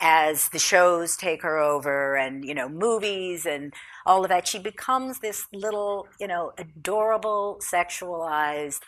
as 0.00 0.48
the 0.50 0.58
shows 0.58 1.16
take 1.16 1.42
her 1.42 1.58
over 1.58 2.16
and 2.16 2.44
you 2.44 2.54
know 2.54 2.68
movies 2.68 3.44
and 3.44 3.74
all 4.06 4.22
of 4.22 4.28
that 4.28 4.46
she 4.46 4.56
becomes 4.56 5.18
this 5.18 5.48
little 5.52 6.06
you 6.20 6.28
know 6.28 6.52
adorable 6.56 7.58
sexualized 7.60 8.78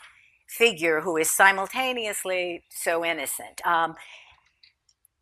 figure 0.51 1.01
who 1.01 1.17
is 1.17 1.31
simultaneously 1.31 2.65
so 2.71 3.05
innocent. 3.05 3.65
Um, 3.65 3.95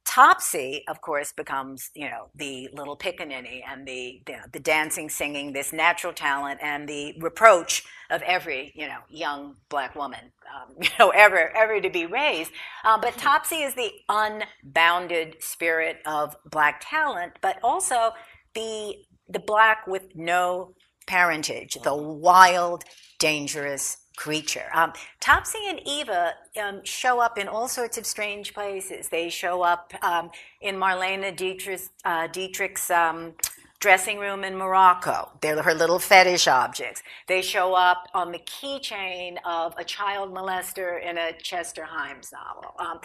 Topsy, 0.05 0.85
of 0.88 1.03
course, 1.03 1.33
becomes 1.33 1.91
you 1.95 2.09
know 2.09 2.31
the 2.35 2.71
little 2.73 2.97
pickaninny 2.97 3.61
and 3.69 3.87
the 3.87 4.23
the, 4.25 4.38
the 4.55 4.59
dancing, 4.59 5.11
singing, 5.11 5.53
this 5.53 5.71
natural 5.71 6.14
talent, 6.14 6.61
and 6.62 6.88
the 6.88 7.14
reproach 7.21 7.85
of 8.11 8.23
every 8.23 8.73
you 8.75 8.87
know 8.87 9.01
young 9.11 9.57
black 9.69 9.95
woman, 9.95 10.33
um, 10.55 10.77
you 10.81 10.88
know 10.99 11.11
ever 11.11 11.55
ever 11.55 11.79
to 11.81 11.91
be 11.91 12.07
raised. 12.07 12.53
Uh, 12.85 12.99
but 12.99 13.19
Topsy 13.19 13.57
is 13.57 13.75
the 13.75 13.91
unbounded 14.09 15.37
spirit 15.43 15.99
of 16.07 16.35
black 16.51 16.83
talent, 16.83 17.35
but 17.43 17.59
also 17.62 18.12
the 18.55 18.95
the 19.29 19.41
black 19.41 19.87
with 19.87 20.17
no 20.17 20.75
parentage, 21.07 21.77
the 21.85 21.95
wild, 21.95 22.83
dangerous 23.19 23.99
creature. 24.18 24.68
Um, 24.74 24.92
Topsy 25.20 25.61
and 25.68 25.81
Eva 25.87 26.35
um, 26.61 26.81
show 26.83 27.20
up 27.20 27.38
in 27.38 27.46
all 27.46 27.68
sorts 27.68 27.96
of 27.98 28.04
strange 28.04 28.52
places. 28.52 29.09
They 29.09 29.28
show 29.28 29.62
up 29.62 29.94
um, 30.02 30.33
in 30.61 30.74
Marlene 30.74 31.37
Dietrich's, 31.37 31.90
uh, 32.04 32.26
Dietrich's 32.26 32.90
um, 32.90 33.35
dressing 33.78 34.18
room 34.18 34.42
in 34.42 34.57
Morocco. 34.57 35.31
They're 35.40 35.62
her 35.62 35.72
little 35.72 36.00
fetish 36.00 36.48
objects. 36.48 37.00
They 37.28 37.42
show 37.42 37.74
up 37.74 38.09
on 38.12 38.33
the 38.33 38.40
keychain 38.40 39.37
of 39.44 39.72
a 39.78 39.85
child 39.85 40.35
molester 40.35 41.00
in 41.00 41.16
a 41.16 41.33
Chester 41.40 41.87
Himes 41.88 42.33
novel. 42.33 42.74
Um, 42.81 42.98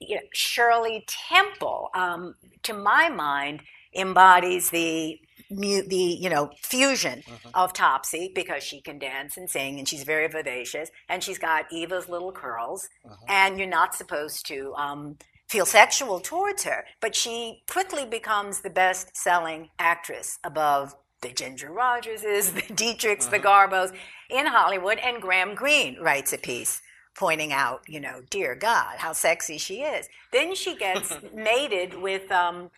you 0.00 0.16
know, 0.16 0.22
Shirley 0.32 1.04
Temple, 1.06 1.90
um, 1.94 2.34
to 2.62 2.72
my 2.72 3.10
mind, 3.10 3.60
embodies 3.94 4.70
the 4.70 5.20
the 5.50 6.18
you 6.20 6.30
know 6.30 6.50
fusion 6.62 7.22
of 7.52 7.72
Topsy 7.72 8.32
because 8.34 8.62
she 8.62 8.80
can 8.80 8.98
dance 8.98 9.36
and 9.36 9.48
sing 9.48 9.78
and 9.78 9.86
she's 9.86 10.02
very 10.02 10.26
vivacious 10.26 10.90
and 11.08 11.22
she's 11.22 11.38
got 11.38 11.70
Eva's 11.70 12.08
little 12.08 12.32
curls 12.32 12.88
and 13.28 13.58
you're 13.58 13.68
not 13.68 13.94
supposed 13.94 14.46
to 14.46 14.74
um, 14.76 15.16
feel 15.48 15.66
sexual 15.66 16.18
towards 16.18 16.64
her, 16.64 16.84
but 17.00 17.14
she 17.14 17.62
quickly 17.70 18.04
becomes 18.04 18.60
the 18.60 18.70
best-selling 18.70 19.70
actress 19.78 20.38
above 20.42 20.96
the 21.20 21.28
Ginger 21.28 21.70
Rogerses, 21.70 22.52
the 22.54 22.74
Dietrichs, 22.74 23.30
the 23.30 23.38
Garbos 23.38 23.92
in 24.30 24.46
Hollywood, 24.46 24.98
and 24.98 25.22
Graham 25.22 25.54
Greene 25.54 25.98
writes 26.00 26.32
a 26.32 26.38
piece 26.38 26.80
pointing 27.14 27.52
out, 27.52 27.82
you 27.86 28.00
know, 28.00 28.22
dear 28.30 28.56
God, 28.56 28.96
how 28.98 29.12
sexy 29.12 29.56
she 29.56 29.82
is. 29.82 30.08
Then 30.32 30.54
she 30.56 30.76
gets 30.76 31.14
mated 31.34 31.94
with 31.94 32.30
um, 32.32 32.70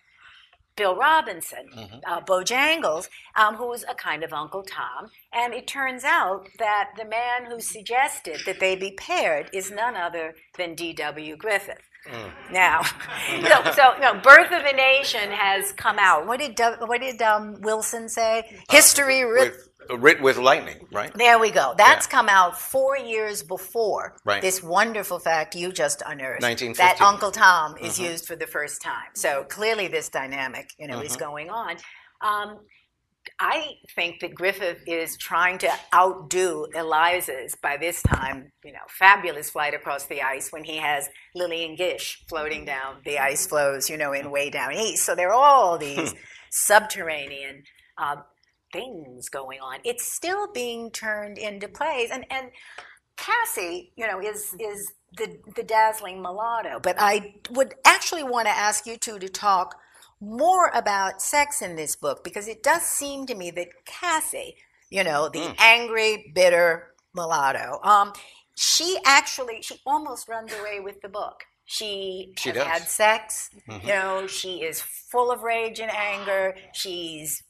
Bill 0.77 0.95
Robinson, 0.95 1.67
uh, 2.07 2.21
Bojangles, 2.21 3.09
um, 3.35 3.55
who's 3.55 3.83
a 3.89 3.95
kind 3.95 4.23
of 4.23 4.31
Uncle 4.33 4.63
Tom. 4.63 5.09
And 5.33 5.53
it 5.53 5.67
turns 5.67 6.03
out 6.05 6.47
that 6.59 6.91
the 6.97 7.05
man 7.05 7.45
who 7.49 7.59
suggested 7.59 8.41
that 8.45 8.59
they 8.59 8.75
be 8.75 8.91
paired 8.91 9.49
is 9.53 9.71
none 9.71 9.95
other 9.97 10.35
than 10.57 10.75
D.W. 10.75 11.35
Griffith. 11.37 11.81
Now, 12.51 12.81
so, 13.29 13.71
so 13.73 13.93
you 13.95 14.01
know, 14.01 14.13
Birth 14.21 14.51
of 14.53 14.63
a 14.63 14.73
Nation 14.73 15.29
has 15.31 15.73
come 15.73 15.97
out. 15.99 16.25
What 16.25 16.39
did 16.39 16.57
what 16.79 17.01
did 17.01 17.21
um, 17.21 17.59
Wilson 17.61 18.07
say? 18.07 18.43
History 18.71 19.23
writ- 19.25 19.51
With, 19.51 19.53
uh, 19.59 19.66
writ 19.89 20.21
with 20.21 20.37
lightning, 20.37 20.87
right? 20.91 21.13
there 21.13 21.39
we 21.39 21.51
go. 21.51 21.73
That's 21.77 22.05
Yeah. 22.07 22.11
come 22.11 22.29
out 22.29 22.59
four 22.59 22.97
years 22.97 23.43
before 23.43 24.15
Right. 24.25 24.41
this 24.41 24.61
wonderful 24.61 25.19
fact 25.19 25.55
you 25.55 25.71
just 25.71 26.01
unearthed 26.05 26.41
that 26.77 27.01
Uncle 27.01 27.31
Tom 27.31 27.77
is 27.77 27.99
used 27.99 28.25
for 28.27 28.35
the 28.35 28.47
first 28.47 28.81
time. 28.81 29.09
So 29.15 29.43
clearly, 29.45 29.87
this 29.87 30.09
dynamic, 30.09 30.69
you 30.77 30.87
know, 30.87 30.99
is 31.01 31.15
going 31.15 31.49
on. 31.49 31.77
Um, 32.21 32.59
I 33.39 33.75
think 33.93 34.21
that 34.21 34.33
Griffith 34.33 34.81
is 34.87 35.17
trying 35.17 35.57
to 35.59 35.69
outdo 35.93 36.65
Eliza's 36.73 37.55
by 37.61 37.75
this 37.77 38.01
time, 38.01 38.49
you 38.63 38.71
know, 38.71 38.79
fabulous 38.97 39.49
flight 39.49 39.73
across 39.73 40.05
the 40.05 40.21
ice 40.21 40.49
when 40.51 40.63
he 40.63 40.77
has 40.77 41.09
Lillian 41.35 41.75
Gish 41.75 42.23
floating 42.29 42.63
down 42.63 43.01
the 43.03 43.19
ice 43.19 43.45
floes, 43.45 43.89
you 43.89 43.97
know, 43.97 44.13
in 44.13 44.31
way 44.31 44.49
down 44.49 44.73
east. 44.73 45.03
So 45.05 45.13
there 45.13 45.29
are 45.29 45.33
all 45.33 45.77
these 45.77 46.13
subterranean 46.51 47.63
uh, 47.97 48.17
things 48.73 49.29
going 49.29 49.59
on. 49.59 49.79
It's 49.83 50.03
still 50.11 50.51
being 50.51 50.91
turned 50.91 51.37
into 51.37 51.67
plays, 51.67 52.09
and 52.11 52.25
and 52.31 52.51
Cassie, 53.17 53.91
you 53.95 54.07
know, 54.07 54.19
is 54.21 54.53
is 54.59 54.93
the 55.17 55.37
the 55.55 55.63
dazzling 55.63 56.21
mulatto. 56.21 56.79
But 56.79 56.95
I 56.99 57.35
would 57.51 57.75
actually 57.85 58.23
want 58.23 58.47
to 58.47 58.51
ask 58.53 58.85
you 58.85 58.97
two 58.97 59.19
to 59.19 59.29
talk 59.29 59.75
more 60.19 60.69
about 60.73 61.21
sex 61.21 61.61
in 61.61 61.75
this 61.75 61.95
book 61.95 62.23
because 62.23 62.47
it 62.47 62.63
does 62.63 62.81
seem 62.83 63.25
to 63.27 63.35
me 63.35 63.51
that 63.51 63.67
Cassie, 63.85 64.55
you 64.89 65.03
know, 65.03 65.29
the 65.29 65.53
angry, 65.59 66.31
bitter 66.33 66.93
mulatto, 67.15 67.79
um, 67.83 68.13
she 68.55 68.97
actually 69.05 69.61
she 69.61 69.79
almost 69.85 70.27
runs 70.27 70.51
away 70.53 70.79
with 70.79 71.01
the 71.01 71.09
book. 71.09 71.43
She, 71.69 72.33
She 72.37 72.49
has 72.49 72.55
does. 72.57 72.67
had 72.67 72.81
sex. 72.83 73.49
You 73.83 73.89
know, 73.89 74.25
she 74.27 74.63
is 74.63 74.81
full 74.81 75.31
of 75.31 75.43
rage 75.43 75.81
and 75.81 75.91
anger. 75.91 76.55
She's 76.73 77.43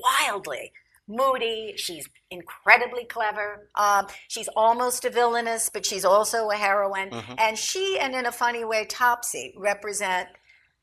wildly 0.00 0.72
moody. 1.08 1.74
She's 1.76 2.08
incredibly 2.30 3.04
clever. 3.04 3.68
Um, 3.74 4.06
she's 4.28 4.48
almost 4.56 5.04
a 5.04 5.10
villainess, 5.10 5.68
but 5.68 5.84
she's 5.84 6.04
also 6.04 6.50
a 6.50 6.56
heroine. 6.56 7.10
And 7.38 7.58
she, 7.58 7.98
and 8.00 8.14
in 8.14 8.26
a 8.26 8.32
funny 8.32 8.64
way, 8.64 8.86
Topsy 8.86 9.54
represent 9.56 10.28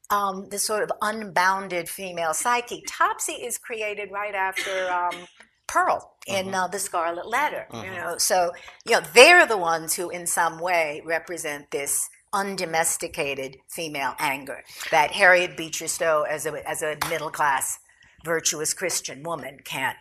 um, 0.09 0.47
the 0.49 0.59
sort 0.59 0.83
of 0.83 0.91
unbounded 1.01 1.87
female 1.87 2.33
psyche. 2.33 2.83
Topsy 2.87 3.33
is 3.33 3.57
created 3.57 4.11
right 4.11 4.35
after 4.35 4.89
um, 4.91 5.27
Pearl 5.67 6.15
in 6.27 6.53
uh, 6.53 6.67
the 6.67 6.79
Scarlet 6.79 7.27
Letter. 7.27 7.67
You 7.73 7.91
know, 7.91 8.17
so 8.17 8.51
you 8.85 8.93
know 8.93 9.01
they're 9.13 9.45
the 9.45 9.57
ones 9.57 9.93
who, 9.93 10.09
in 10.09 10.25
some 10.25 10.59
way, 10.59 11.01
represent 11.05 11.69
this 11.71 12.09
undomesticated 12.33 13.57
female 13.67 14.13
anger 14.19 14.63
that 14.91 15.11
Harriet 15.11 15.57
Beecher 15.57 15.87
Stowe, 15.87 16.23
as 16.29 16.45
a 16.45 16.67
as 16.67 16.81
a 16.81 16.97
middle 17.09 17.29
class, 17.29 17.79
virtuous 18.23 18.73
Christian 18.73 19.23
woman, 19.23 19.59
can't. 19.63 19.97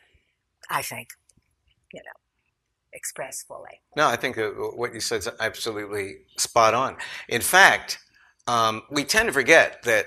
I 0.71 0.83
think, 0.83 1.09
you 1.93 2.01
know, 2.01 2.19
express 2.93 3.43
fully. 3.43 3.81
No, 3.97 4.07
I 4.07 4.17
think 4.17 4.39
uh, 4.39 4.51
what 4.51 4.95
you 4.95 5.01
said 5.01 5.21
is 5.21 5.29
absolutely 5.41 6.19
spot 6.37 6.75
on. 6.75 6.97
In 7.29 7.41
fact, 7.41 7.99
um, 8.47 8.83
we 8.91 9.05
tend 9.05 9.29
to 9.29 9.33
forget 9.33 9.83
that 9.85 10.07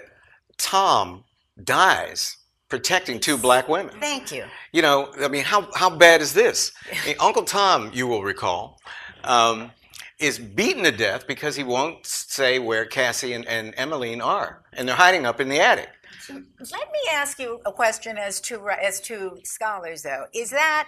Tom 0.57 1.23
dies 1.63 2.37
protecting 2.69 3.19
two 3.19 3.37
black 3.37 3.67
women. 3.67 3.93
Thank 3.99 4.31
you. 4.31 4.45
You 4.71 4.81
know, 4.81 5.11
I 5.19 5.27
mean, 5.27 5.43
how, 5.43 5.69
how 5.73 5.89
bad 5.89 6.21
is 6.21 6.33
this? 6.33 6.71
I 6.91 7.05
mean, 7.05 7.15
Uncle 7.19 7.43
Tom, 7.43 7.91
you 7.93 8.07
will 8.07 8.23
recall, 8.23 8.79
um, 9.23 9.71
is 10.19 10.39
beaten 10.39 10.83
to 10.83 10.91
death 10.91 11.27
because 11.27 11.55
he 11.55 11.63
won't 11.63 12.05
say 12.05 12.59
where 12.59 12.85
Cassie 12.85 13.33
and, 13.33 13.45
and 13.47 13.73
Emmeline 13.75 14.21
are, 14.21 14.63
and 14.73 14.87
they're 14.87 14.95
hiding 14.95 15.25
up 15.25 15.41
in 15.41 15.49
the 15.49 15.59
attic. 15.59 15.89
Let 16.29 16.91
me 16.91 16.99
ask 17.11 17.39
you 17.39 17.59
a 17.65 17.71
question 17.71 18.17
as 18.17 18.41
to 18.41 18.69
as 18.69 18.99
to 19.01 19.37
scholars, 19.43 20.03
though. 20.03 20.25
Is 20.33 20.51
that 20.51 20.87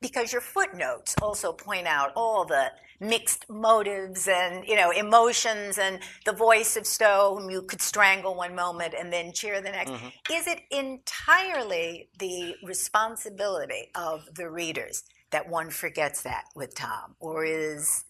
because 0.00 0.32
your 0.32 0.42
footnotes 0.42 1.14
also 1.22 1.52
point 1.52 1.86
out 1.86 2.12
all 2.14 2.44
the 2.44 2.70
mixed 3.00 3.44
motives 3.48 4.28
and 4.28 4.66
you 4.66 4.76
know 4.76 4.90
emotions 4.90 5.78
and 5.78 6.00
the 6.24 6.32
voice 6.32 6.76
of 6.76 6.86
Stowe, 6.86 7.36
whom 7.38 7.50
you 7.50 7.62
could 7.62 7.80
strangle 7.80 8.34
one 8.34 8.54
moment 8.54 8.94
and 8.98 9.12
then 9.12 9.32
cheer 9.32 9.60
the 9.60 9.70
next? 9.70 9.90
Mm-hmm. 9.90 10.32
Is 10.32 10.46
it 10.46 10.60
entirely 10.70 12.08
the 12.18 12.54
responsibility 12.64 13.90
of 13.94 14.22
the 14.34 14.50
readers 14.50 15.04
that 15.30 15.48
one 15.48 15.70
forgets 15.70 16.22
that 16.22 16.44
with 16.54 16.74
Tom, 16.74 17.16
or 17.18 17.44
is 17.44 18.04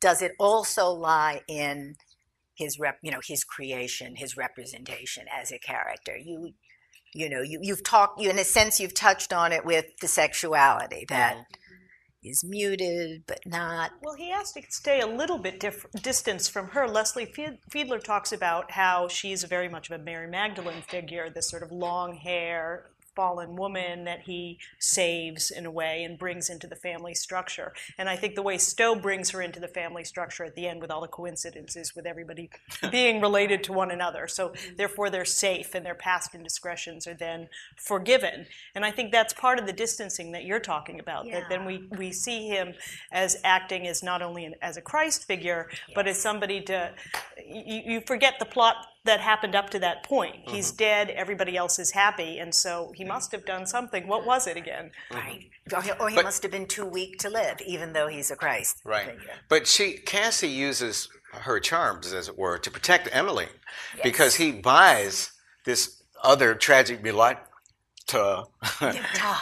does 0.00 0.22
it 0.22 0.32
also 0.38 0.90
lie 0.90 1.42
in 1.48 1.96
his 2.58 2.78
rep, 2.78 2.98
you 3.02 3.10
know, 3.12 3.20
his 3.24 3.44
creation, 3.44 4.16
his 4.16 4.36
representation 4.36 5.26
as 5.32 5.52
a 5.52 5.58
character. 5.58 6.16
You, 6.16 6.52
you 7.14 7.30
know, 7.30 7.40
you, 7.40 7.60
you've 7.62 7.84
talked, 7.84 8.20
you 8.20 8.28
in 8.28 8.38
a 8.38 8.44
sense, 8.44 8.80
you've 8.80 8.94
touched 8.94 9.32
on 9.32 9.52
it 9.52 9.64
with 9.64 9.86
the 10.00 10.08
sexuality 10.08 11.06
that 11.08 11.38
is 12.24 12.42
muted 12.44 13.22
but 13.28 13.38
not. 13.46 13.92
Well, 14.02 14.16
he 14.16 14.30
has 14.30 14.52
to 14.52 14.62
stay 14.70 15.00
a 15.00 15.06
little 15.06 15.38
bit 15.38 15.60
diff- 15.60 15.86
distance 16.02 16.48
from 16.48 16.68
her. 16.70 16.88
Leslie 16.88 17.26
Fied- 17.26 17.58
Fiedler 17.70 18.02
talks 18.02 18.32
about 18.32 18.72
how 18.72 19.06
she's 19.06 19.44
very 19.44 19.68
much 19.68 19.88
of 19.88 20.00
a 20.00 20.02
Mary 20.02 20.28
Magdalene 20.28 20.82
figure, 20.82 21.30
this 21.30 21.48
sort 21.48 21.62
of 21.62 21.70
long 21.70 22.16
hair, 22.16 22.90
fallen 23.18 23.56
woman 23.56 24.04
that 24.04 24.20
he 24.20 24.56
saves 24.78 25.50
in 25.50 25.66
a 25.66 25.70
way 25.72 26.04
and 26.04 26.16
brings 26.16 26.48
into 26.48 26.68
the 26.68 26.76
family 26.76 27.14
structure. 27.14 27.72
And 27.98 28.08
I 28.08 28.14
think 28.14 28.36
the 28.36 28.42
way 28.42 28.58
Stowe 28.58 28.94
brings 28.94 29.30
her 29.30 29.42
into 29.42 29.58
the 29.58 29.66
family 29.66 30.04
structure 30.04 30.44
at 30.44 30.54
the 30.54 30.68
end 30.68 30.80
with 30.80 30.92
all 30.92 31.00
the 31.00 31.08
coincidences 31.08 31.96
with 31.96 32.06
everybody 32.06 32.48
being 32.92 33.20
related 33.20 33.64
to 33.64 33.72
one 33.72 33.90
another. 33.90 34.28
So 34.28 34.52
therefore 34.76 35.10
they're 35.10 35.24
safe 35.24 35.74
and 35.74 35.84
their 35.84 35.96
past 35.96 36.32
indiscretions 36.32 37.08
are 37.08 37.14
then 37.14 37.48
forgiven. 37.74 38.46
And 38.76 38.84
I 38.84 38.92
think 38.92 39.10
that's 39.10 39.34
part 39.34 39.58
of 39.58 39.66
the 39.66 39.72
distancing 39.72 40.30
that 40.30 40.44
you're 40.44 40.60
talking 40.60 41.00
about. 41.00 41.28
That 41.28 41.48
then 41.48 41.64
we, 41.64 41.88
we 41.98 42.12
see 42.12 42.46
him 42.46 42.72
as 43.10 43.40
acting 43.42 43.88
as 43.88 44.00
not 44.00 44.22
only 44.22 44.44
an, 44.44 44.54
as 44.62 44.76
a 44.76 44.80
Christ 44.80 45.24
figure, 45.24 45.68
but 45.92 46.06
as 46.06 46.20
somebody 46.22 46.60
to 46.60 46.92
you, 47.44 47.82
you 47.84 48.00
forget 48.06 48.34
the 48.38 48.44
plot 48.44 48.76
that 49.04 49.20
happened 49.20 49.54
up 49.54 49.70
to 49.70 49.78
that 49.78 50.02
point. 50.02 50.36
He's 50.48 50.68
mm-hmm. 50.68 50.76
dead, 50.76 51.10
everybody 51.10 51.56
else 51.56 51.78
is 51.78 51.92
happy, 51.92 52.38
and 52.38 52.54
so 52.54 52.92
he 52.94 53.04
mm-hmm. 53.04 53.14
must 53.14 53.32
have 53.32 53.44
done 53.44 53.66
something. 53.66 54.06
What 54.06 54.26
was 54.26 54.46
it 54.46 54.56
again? 54.56 54.90
Mm-hmm. 55.10 55.16
Right. 55.16 55.50
Or 55.72 55.82
he, 55.82 55.90
or 56.00 56.08
he 56.10 56.16
But- 56.16 56.24
must 56.24 56.42
have 56.42 56.52
been 56.52 56.66
too 56.66 56.86
weak 56.86 57.18
to 57.18 57.30
live, 57.30 57.60
even 57.66 57.92
though 57.92 58.08
he's 58.08 58.30
a 58.30 58.36
Christ. 58.36 58.80
Right. 58.84 59.06
figure. 59.06 59.30
But 59.48 59.66
she, 59.66 59.94
Cassie 59.94 60.48
uses 60.48 61.08
her 61.32 61.60
charms, 61.60 62.12
as 62.12 62.28
it 62.28 62.38
were, 62.38 62.58
to 62.58 62.70
protect 62.70 63.08
Emily 63.12 63.48
because 64.02 64.36
he 64.36 64.52
buys 64.52 65.32
this 65.64 66.02
other 66.22 66.54
tragic 66.54 67.02
mulatto 67.02 67.40
to 68.08 68.46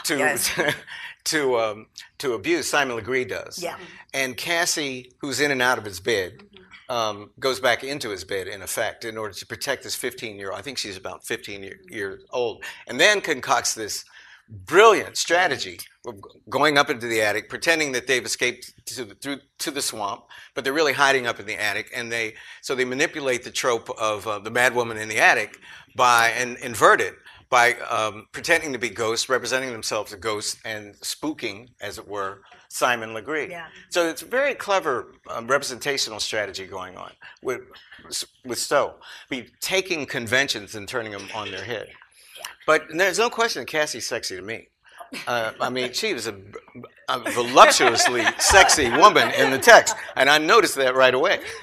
to 0.05 0.19
Yes. 0.19 0.51
to, 1.25 1.59
um, 1.59 1.87
to 2.19 2.35
abuse. 2.35 2.69
Simon 2.69 2.97
Legree 2.97 3.25
does. 3.25 3.61
Yeah. 3.61 3.77
And 4.15 4.37
Cassie, 4.37 5.13
who's 5.21 5.41
in 5.41 5.51
and 5.51 5.61
out 5.61 5.79
of 5.79 5.85
his 5.85 6.01
bed, 6.01 6.43
um, 6.89 7.31
goes 7.41 7.61
back 7.61 7.85
into 7.85 8.11
his 8.11 8.25
bed 8.25 8.47
in 8.47 8.63
effect 8.63 9.05
in 9.05 9.17
order 9.17 9.35
to 9.35 9.47
protect 9.47 9.83
this 9.83 9.95
15 9.95 10.37
year 10.37 10.51
old. 10.51 10.59
I 10.59 10.63
think 10.63 10.79
she's 10.79 10.97
about 10.97 11.25
15 11.25 11.63
year, 11.63 11.81
years 11.89 12.25
old, 12.31 12.65
and 12.87 13.01
then 13.01 13.21
concocts 13.21 13.75
this 13.75 14.05
brilliant 14.49 15.17
strategy 15.17 15.79
of 16.07 16.15
going 16.49 16.79
up 16.79 16.89
into 16.89 17.09
the 17.09 17.21
attic, 17.21 17.49
pretending 17.49 17.93
that 17.93 18.07
they've 18.07 18.25
escaped 18.25 18.73
to 18.87 19.05
the, 19.05 19.15
through 19.17 19.39
to 19.59 19.71
the 19.71 19.83
swamp, 19.83 20.25
but 20.55 20.63
they're 20.63 20.73
really 20.73 20.93
hiding 20.93 21.27
up 21.27 21.41
in 21.41 21.47
the 21.47 21.61
attic, 21.61 21.91
and 21.95 22.13
they 22.13 22.35
so 22.63 22.75
they 22.75 22.85
manipulate 22.85 23.43
the 23.43 23.51
trope 23.51 23.91
of 23.99 24.27
uh, 24.27 24.39
the 24.39 24.51
mad 24.51 24.75
woman 24.75 24.97
in 24.97 25.09
the 25.09 25.19
attic 25.19 25.59
by 25.97 26.29
and 26.29 26.57
invert 26.59 27.01
it 27.01 27.17
by 27.49 27.75
um, 27.75 28.27
pretending 28.33 28.73
to 28.73 28.79
be 28.79 28.89
ghosts, 28.89 29.29
representing 29.29 29.71
themselves 29.71 30.13
as 30.13 30.19
ghosts, 30.19 30.59
and 30.65 30.95
spooking, 30.97 31.69
as 31.81 31.99
it 31.99 32.09
were, 32.09 32.43
Simon 32.69 33.15
Legree. 33.15 33.49
Yeah. 33.51 33.67
So 33.91 34.09
it's 34.09 34.23
a 34.23 34.27
very 34.27 34.55
clever 34.55 35.13
um, 35.31 35.47
representational 35.47 36.21
strategy 36.21 36.67
going 36.67 36.97
on 36.97 37.13
with 37.43 37.61
with 38.45 38.59
Stowe. 38.59 38.95
I 39.01 39.35
mean, 39.35 39.51
taking 39.61 40.07
conventions 40.07 40.75
and 40.75 40.89
turning 40.89 41.13
them 41.13 41.29
on 41.35 41.51
their 41.51 41.65
head. 41.65 41.89
But 42.67 42.85
there's 42.91 43.19
no 43.19 43.31
question 43.31 43.63
that 43.63 43.69
Cassie's 43.69 44.07
sexy 44.07 44.37
to 44.37 44.43
me. 44.43 44.69
Uh, 45.27 45.53
I 45.61 45.71
mean, 45.71 45.93
she 45.93 46.15
was 46.15 46.27
a, 46.27 46.35
a 47.09 47.31
voluptuously 47.31 48.25
sexy 48.39 48.91
woman 48.91 49.31
in 49.39 49.51
the 49.51 49.59
text, 49.59 49.95
and 50.17 50.29
I 50.29 50.39
noticed 50.39 50.75
that 50.77 50.97
right 50.97 51.15
away. 51.15 51.41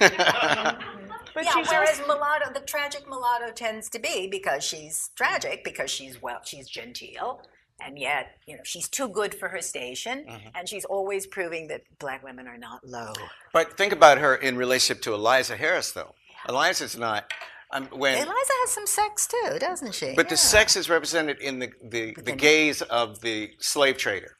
But 1.34 1.44
yeah, 1.44 1.52
she's 1.54 1.68
whereas 1.68 2.00
also, 2.00 2.06
mulatto, 2.14 2.52
the 2.52 2.60
tragic 2.60 3.08
mulatto 3.08 3.52
tends 3.52 3.88
to 3.90 3.98
be 3.98 4.28
because 4.28 4.62
she's 4.64 5.10
tragic, 5.16 5.64
because 5.64 5.90
she's 5.90 6.22
well, 6.22 6.40
she's 6.44 6.68
genteel, 6.68 7.42
and 7.80 7.98
yet 7.98 8.36
you 8.46 8.56
know 8.56 8.62
she's 8.64 8.88
too 8.88 9.08
good 9.08 9.34
for 9.34 9.48
her 9.48 9.60
station, 9.60 10.24
Mm-hmm. 10.28 10.48
and 10.54 10.68
she's 10.68 10.84
always 10.84 11.26
proving 11.26 11.68
that 11.68 11.82
black 11.98 12.22
women 12.22 12.46
are 12.46 12.58
not 12.58 12.84
low. 12.86 13.12
but 13.52 13.76
think 13.76 13.92
about 13.92 14.18
her 14.18 14.34
in 14.36 14.56
relationship 14.56 15.02
to 15.02 15.14
Eliza 15.14 15.56
Harris, 15.56 15.92
though. 15.92 16.14
Eliza's 16.48 16.96
not. 16.96 17.32
Um, 17.72 17.86
when 17.86 18.14
Eliza 18.14 18.30
has 18.62 18.70
some 18.70 18.86
sex 18.86 19.26
too, 19.26 19.58
doesn't 19.58 19.94
she? 19.94 20.14
But 20.14 20.28
the 20.28 20.36
sex 20.36 20.76
is 20.76 20.88
represented 20.88 21.40
in 21.40 21.58
the, 21.58 21.70
the, 21.82 22.14
the 22.22 22.32
gaze 22.32 22.82
of 22.82 23.20
the 23.22 23.50
slave 23.58 23.96
trader. 23.96 24.36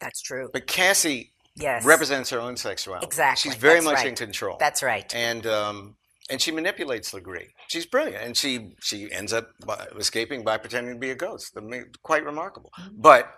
That's 0.00 0.22
true. 0.22 0.48
But 0.52 0.66
Cassie 0.68 1.32
Yes. 1.56 1.84
represents 1.84 2.30
her 2.30 2.38
own 2.40 2.56
sexuality. 2.56 3.04
Exactly. 3.06 3.50
She's 3.50 3.58
very 3.60 3.74
That's 3.76 3.84
much 3.86 3.94
right. 3.96 4.06
in 4.06 4.14
control. 4.14 4.56
That's 4.60 4.82
right. 4.82 5.12
and 5.14 5.46
um, 5.46 5.96
and 6.30 6.40
she 6.40 6.52
manipulates 6.52 7.12
Legree. 7.12 7.48
She's 7.68 7.86
brilliant, 7.86 8.24
and 8.24 8.36
she 8.36 8.74
she 8.80 9.10
ends 9.12 9.32
up 9.32 9.48
by, 9.66 9.86
escaping 9.98 10.44
by 10.44 10.56
pretending 10.58 10.94
to 10.94 11.00
be 11.00 11.10
a 11.10 11.14
ghost. 11.14 11.56
Quite 12.02 12.24
remarkable. 12.24 12.70
Mm-hmm. 12.80 13.00
But 13.00 13.30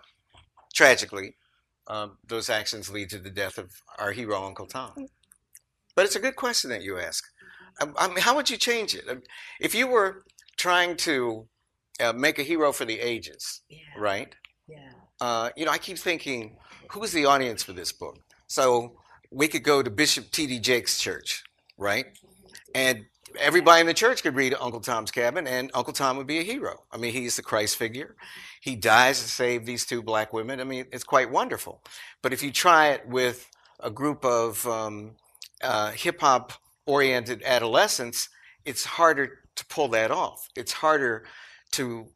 tragically, 0.75 1.35
um, 1.89 2.19
those 2.29 2.49
actions 2.51 2.91
lead 2.91 3.11
to 3.11 3.19
the 3.19 3.31
death 3.31 3.59
of 3.59 3.71
our 3.99 4.13
hero, 4.13 4.45
Uncle 4.45 4.67
Tom. 4.67 4.93
But 5.95 6.07
it's 6.07 6.17
a 6.17 6.21
good 6.21 6.37
question 6.37 6.71
that 6.71 6.83
you 6.83 6.99
ask. 6.99 7.25
Um, 7.81 7.95
I 7.99 8.09
mean, 8.09 8.19
how 8.19 8.37
would 8.37 8.51
you 8.51 8.57
change 8.57 8.95
it 8.95 9.05
if 9.61 9.75
you 9.75 9.87
were 9.87 10.23
trying 10.57 10.97
to 10.99 11.49
uh, 12.01 12.13
make 12.13 12.39
a 12.39 12.43
hero 12.43 12.73
for 12.73 12.85
the 12.85 13.01
ages? 13.01 13.63
Yeah. 13.69 13.79
Right. 13.99 14.35
Yeah. 14.69 14.93
Uh, 15.21 15.51
you 15.57 15.65
know, 15.65 15.71
I 15.71 15.79
keep 15.79 15.99
thinking, 15.99 16.57
who's 16.91 17.13
the 17.13 17.25
audience 17.25 17.63
for 17.63 17.73
this 17.73 17.93
book? 17.93 18.19
So 18.47 18.97
we 19.31 19.49
could 19.49 19.63
go 19.63 19.83
to 19.83 19.91
Bishop 19.91 20.31
T.D. 20.31 20.61
Jakes' 20.61 20.99
church, 20.99 21.43
right? 21.79 22.07
And 22.75 23.07
everybody 23.39 23.81
in 23.81 23.87
the 23.87 23.95
church 23.95 24.23
could 24.23 24.35
read 24.35 24.55
Uncle 24.61 24.81
Tom's 24.81 25.11
Cabin, 25.11 25.47
and 25.47 25.71
Uncle 25.75 25.93
Tom 25.93 26.17
would 26.17 26.27
be 26.27 26.39
a 26.39 26.43
hero. 26.43 26.85
I 26.91 26.97
mean, 26.97 27.13
he's 27.13 27.37
the 27.37 27.43
Christ 27.43 27.77
figure. 27.77 28.17
He 28.61 28.77
dies 28.77 29.23
to 29.23 29.29
save 29.29 29.67
these 29.67 29.85
two 29.85 30.03
black 30.03 30.33
women. 30.33 30.61
I 30.61 30.65
mean, 30.65 30.87
it's 30.93 31.05
quite 31.05 31.31
wonderful. 31.31 31.83
But 32.23 32.33
if 32.33 32.43
you 32.43 32.51
try 32.53 32.89
it 32.89 33.07
with 33.09 33.49
a 33.81 33.91
group 33.91 34.25
of 34.25 34.67
um, 34.67 35.13
uh, 35.63 35.93
hip 35.93 36.21
hop 36.21 36.53
oriented 36.87 37.43
adolescents, 37.45 38.29
it's 38.65 38.85
harder 38.85 39.39
to 39.57 39.67
pull 39.67 39.89
that 39.89 40.11
off. 40.11 40.49
It's 40.57 40.73
harder 40.73 41.25
to 41.73 42.07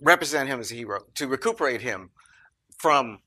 represent 0.00 0.48
him 0.48 0.60
as 0.60 0.70
a 0.72 0.74
hero, 0.74 1.00
to 1.14 1.28
recuperate 1.28 1.80
him 1.80 2.10
from 2.78 3.20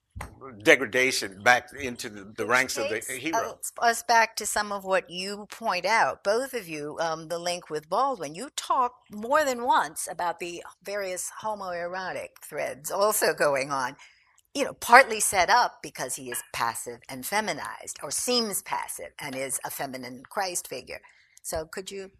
degradation 0.64 1.42
back 1.44 1.70
into 1.80 2.10
the, 2.10 2.34
the 2.38 2.46
ranks 2.46 2.78
of 2.78 2.84
the 2.90 2.96
Jakes 2.96 3.10
hero. 3.10 3.38
us- 3.60 3.72
Us 3.80 4.04
back 4.04 4.36
to 4.38 4.46
some 4.46 4.72
of 4.72 4.84
what 4.84 5.10
you 5.10 5.48
point 5.52 5.86
out, 5.86 6.24
both 6.24 6.54
of 6.54 6.68
you, 6.68 6.98
um, 7.00 7.28
the 7.28 7.40
link 7.40 7.70
with 7.70 7.90
Baldwin. 7.90 8.36
You 8.36 8.50
talk 8.56 8.94
more 9.12 9.44
than 9.44 9.64
once 9.64 10.08
about 10.10 10.40
the 10.40 10.64
various 10.84 11.32
homoerotic 11.44 12.30
threads 12.44 12.92
also 12.92 13.34
going 13.34 13.72
on. 13.72 13.96
You 14.54 14.66
know, 14.66 14.74
partly 14.74 15.22
set 15.22 15.50
up 15.50 15.80
because 15.82 16.16
he 16.16 16.30
is 16.30 16.44
passive 16.54 17.00
and 17.08 17.26
feminized, 17.26 17.98
or 18.04 18.12
seems 18.12 18.62
passive 18.62 19.12
and 19.18 19.34
is 19.34 19.60
a 19.64 19.70
feminine 19.70 20.24
Christ 20.30 20.68
figure. 20.68 21.00
So, 21.42 21.66
could 21.66 21.90
you 21.90 22.12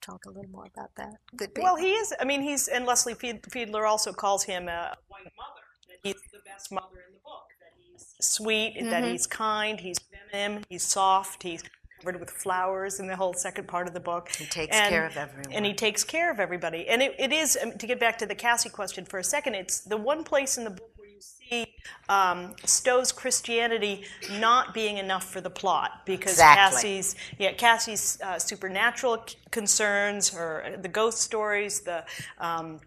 talk 0.00 0.24
a 0.24 0.30
little 0.30 0.50
more 0.50 0.64
about 0.74 0.94
that? 0.96 1.12
Good. 1.36 1.50
well, 1.60 1.76
he 1.76 1.90
is. 1.92 2.14
I 2.18 2.24
mean, 2.24 2.40
he's 2.40 2.68
and 2.68 2.86
Leslie 2.86 3.12
Fied- 3.12 3.42
Fiedler 3.42 3.86
also 3.86 4.14
calls 4.14 4.44
him 4.44 4.66
a 4.68 4.96
white 5.08 5.24
mother. 5.24 5.60
That 6.02 6.08
he's 6.08 6.22
the 6.32 6.38
best 6.44 6.72
mother 6.72 7.04
in 7.06 7.14
the 7.14 7.20
book. 7.24 7.46
That 7.60 7.72
he's 7.76 8.14
sweet. 8.26 8.74
That 8.74 9.02
Mm-hmm. 9.02 9.12
he's 9.12 9.26
kind. 9.26 9.80
He's 9.80 9.98
feminine. 9.98 10.64
He's 10.68 10.82
soft. 10.82 11.42
He's 11.42 11.62
covered 12.00 12.20
with 12.20 12.30
flowers 12.30 13.00
in 13.00 13.06
the 13.08 13.16
whole 13.16 13.34
second 13.34 13.66
part 13.68 13.88
of 13.88 13.94
the 13.94 14.00
book. 14.00 14.28
He 14.36 14.46
takes 14.46 14.76
And- 14.76 14.88
care 14.88 15.06
of 15.06 15.16
everyone. 15.16 15.52
And 15.52 15.66
he 15.66 15.74
takes 15.74 16.04
care 16.04 16.30
of 16.30 16.38
everybody. 16.40 16.88
And 16.88 17.02
it, 17.02 17.14
it 17.18 17.32
is 17.32 17.58
um, 17.62 17.72
to 17.72 17.86
get 17.86 17.98
back 17.98 18.18
to 18.18 18.26
the 18.26 18.34
Cassie 18.36 18.68
question 18.68 19.04
for 19.04 19.18
a 19.18 19.24
second. 19.24 19.54
It's 19.54 19.80
the 19.80 19.96
one 19.96 20.22
place 20.24 20.56
in 20.58 20.64
the 20.64 20.70
book 20.70 20.90
where 20.96 21.08
you 21.08 21.20
see 21.20 21.66
um, 22.08 22.54
Stowe's 22.64 23.10
Christianity 23.10 24.04
not 24.38 24.74
being 24.74 24.98
enough 24.98 25.24
for 25.28 25.40
the 25.40 25.50
plot 25.50 26.02
because 26.06 26.32
Exactly. 26.32 26.76
Cassie's 26.76 27.16
yeah 27.38 27.52
Cassie's 27.52 28.18
uh, 28.22 28.38
supernatural 28.38 29.24
c- 29.26 29.36
concerns, 29.50 30.28
her 30.30 30.76
the 30.80 30.88
ghost 30.88 31.18
stories, 31.18 31.80
the 31.80 32.04
um, 32.38 32.78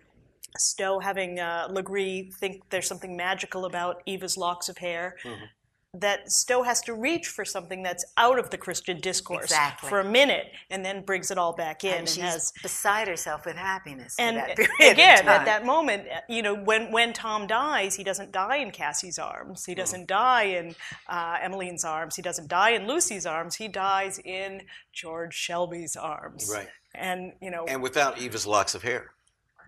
Stowe 0.58 1.00
having 1.00 1.40
uh, 1.40 1.68
Legree 1.70 2.32
think 2.32 2.64
there's 2.70 2.88
something 2.88 3.16
magical 3.16 3.66
about 3.66 4.02
Eva's 4.06 4.38
locks 4.38 4.70
of 4.70 4.78
hair. 4.78 5.16
Mm-hmm. 5.24 5.46
That 5.96 6.32
Stowe 6.32 6.64
has 6.64 6.80
to 6.84 6.94
reach 6.94 7.28
for 7.28 7.44
something 7.44 7.84
that's 7.84 8.06
out 8.16 8.40
of 8.40 8.50
the 8.50 8.58
Christian 8.58 9.02
discourse 9.02 9.44
Exactly. 9.44 9.90
for 9.90 10.00
a 10.00 10.06
minute, 10.06 10.46
and 10.70 10.86
then 10.86 11.04
brings 11.04 11.32
it 11.32 11.38
all 11.38 11.52
back 11.52 11.84
in, 11.84 11.90
and 11.90 12.00
and, 12.00 12.08
she's 12.08 12.24
has 12.24 12.54
beside 12.64 13.10
herself 13.10 13.46
with 13.46 13.58
happiness. 13.58 14.16
and 14.18 14.38
that 14.38 14.58
again, 14.80 15.28
at 15.28 15.44
that 15.44 15.66
moment, 15.66 16.08
uh, 16.08 16.22
you 16.30 16.44
know, 16.44 16.56
when, 16.56 16.94
when 16.94 17.12
Tom 17.12 17.46
dies, 17.46 17.96
he 17.96 18.06
doesn't 18.06 18.32
die 18.32 18.56
in 18.58 18.72
Cassie's 18.72 19.20
arms. 19.20 19.64
Mm. 19.64 19.66
He 19.66 19.76
doesn't 19.76 20.08
die 20.08 20.44
in 20.44 20.76
uh, 21.10 21.40
Emmeline's 21.42 21.84
arms. 21.84 22.16
He 22.16 22.22
doesn't 22.22 22.48
die 22.48 22.70
in 22.70 22.88
Lucy's 22.88 23.26
arms. 23.26 23.56
He 23.56 23.68
dies 23.68 24.18
in 24.24 24.62
George 24.94 25.34
Shelby's 25.34 25.98
arms. 25.98 26.50
Right. 26.54 26.70
And, 26.96 27.34
you 27.42 27.52
know, 27.52 27.66
And 27.66 27.84
without 27.84 28.18
Eva's 28.18 28.48
locks 28.48 28.76
of 28.76 28.84
hair. 28.84 29.12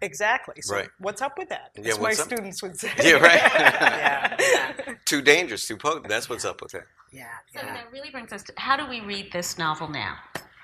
Exactly. 0.03 0.61
So 0.61 0.75
Right. 0.75 0.89
what's 0.99 1.21
up 1.21 1.37
with 1.37 1.49
that? 1.49 1.71
Yeah, 1.75 1.93
As 1.93 1.99
my 1.99 2.09
up? 2.09 2.15
students 2.17 2.61
would 2.61 2.77
say. 2.77 2.91
Yeah, 3.01 3.13
right. 3.13 3.41
yeah, 3.55 4.93
too 5.05 5.21
dangerous, 5.21 5.67
too 5.67 5.77
potent. 5.77 6.07
That's 6.09 6.29
what's 6.29 6.45
up 6.45 6.61
with 6.61 6.75
it. 6.75 6.83
yeah, 7.11 7.27
So 7.53 7.61
that 7.61 7.91
really 7.91 8.09
brings 8.11 8.33
us 8.33 8.43
to 8.43 8.53
how 8.57 8.75
do 8.75 8.87
we 8.87 8.99
read 9.01 9.31
this 9.31 9.57
novel 9.57 9.87
now? 9.87 10.17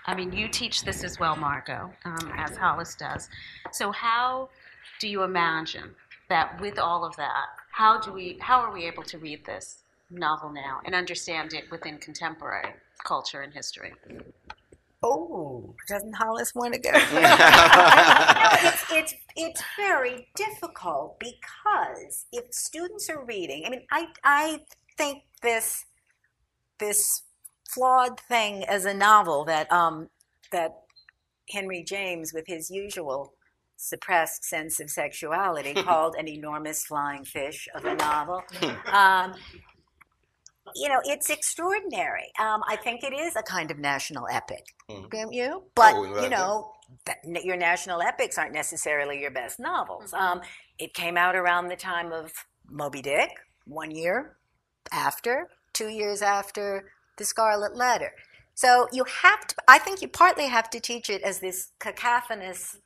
I 0.06 0.16
mean, 0.16 0.32
you 0.34 0.48
teach 0.50 0.84
this 0.84 1.04
as 1.04 1.20
well, 1.20 1.36
Margo, 1.36 1.92
um, 2.06 2.34
as 2.38 2.58
Hollis 2.58 2.96
does. 2.96 3.30
So 3.72 3.92
how 3.92 4.50
do 5.00 5.08
you 5.08 5.24
imagine 5.24 5.96
that 6.30 6.60
with 6.60 6.78
all 6.80 7.06
of 7.06 7.16
that, 7.18 7.46
how 7.72 8.00
do 8.00 8.12
we, 8.12 8.38
how 8.42 8.60
are 8.62 8.72
we 8.74 8.86
able 8.86 9.04
to 9.04 9.18
read 9.18 9.46
this 9.46 9.84
novel 10.10 10.52
now 10.52 10.80
and 10.86 10.96
understand 10.96 11.54
it 11.54 11.70
within 11.72 11.98
contemporary 12.00 12.74
culture 13.06 13.42
and 13.42 13.54
history? 13.54 13.94
Oh, 15.02 15.76
doesn't 15.88 16.14
Hollis 16.14 16.54
want 16.54 16.74
to 16.74 16.80
go? 16.80 16.92
it's, 16.94 18.86
it's, 18.92 19.14
it's 19.36 19.64
very 19.78 20.28
difficult 20.36 21.20
because 21.20 22.26
if 22.34 22.54
students 22.54 23.10
are 23.10 23.24
reading, 23.24 23.64
I 23.66 23.70
mean, 23.70 23.86
I, 23.92 24.08
I 24.24 24.60
think 24.98 25.24
this, 25.42 25.86
this 26.80 27.24
flawed 27.74 28.20
thing 28.20 28.66
as 28.66 28.86
a 28.86 28.94
novel 28.94 29.46
that, 29.46 29.72
um, 29.72 30.10
that 30.52 30.72
Henry 31.50 31.84
James, 31.84 32.34
with 32.34 32.46
his 32.48 32.70
usual 32.70 33.34
suppressed 33.78 34.44
sense 34.44 34.82
of 34.82 34.90
sexuality, 34.90 35.74
called 35.84 36.16
an 36.20 36.28
enormous 36.28 36.84
flying 36.84 37.24
fish 37.24 37.70
of 37.74 37.86
a 37.86 37.96
novel. 37.96 38.44
Um, 38.88 39.34
you 40.76 40.90
know, 40.90 41.00
it's 41.04 41.30
extraordinary. 41.30 42.32
Um, 42.40 42.62
I 42.68 42.76
think 42.76 43.04
it 43.04 43.14
is 43.14 43.36
a 43.36 43.44
kind 43.44 43.72
of 43.72 43.78
national 43.80 44.28
epic, 44.32 44.64
don't 45.12 45.34
you? 45.34 45.64
But 45.76 45.96
Oh, 45.96 46.02
well, 46.02 46.24
you 46.24 46.30
know, 46.30 46.72
that, 47.06 47.18
your 47.44 47.58
national 47.58 48.02
epics 48.02 48.38
aren't 48.38 48.54
necessarily 48.54 49.20
your 49.22 49.32
best 49.32 49.60
novels. 49.60 50.14
Um, 50.14 50.42
it 50.78 50.94
came 50.94 51.18
out 51.18 51.36
around 51.36 51.68
the 51.68 51.76
time 51.76 52.12
of 52.12 52.32
Moby 52.70 53.02
Dick, 53.02 53.30
one 53.66 53.92
year 53.92 54.38
after, 54.92 55.50
two 55.74 55.90
years 55.90 56.22
after 56.22 56.92
The 57.18 57.26
Scarlet 57.26 57.76
Letter. 57.76 58.12
So 58.56 58.88
you 58.92 59.06
have 59.22 59.48
to. 59.48 59.56
I 59.68 59.78
think 59.80 60.02
you 60.02 60.08
partly 60.10 60.48
have 60.48 60.70
to 60.72 60.80
teach 60.80 61.10
it 61.10 61.22
as 61.22 61.40
this 61.40 61.72
cacophonous 61.80 62.78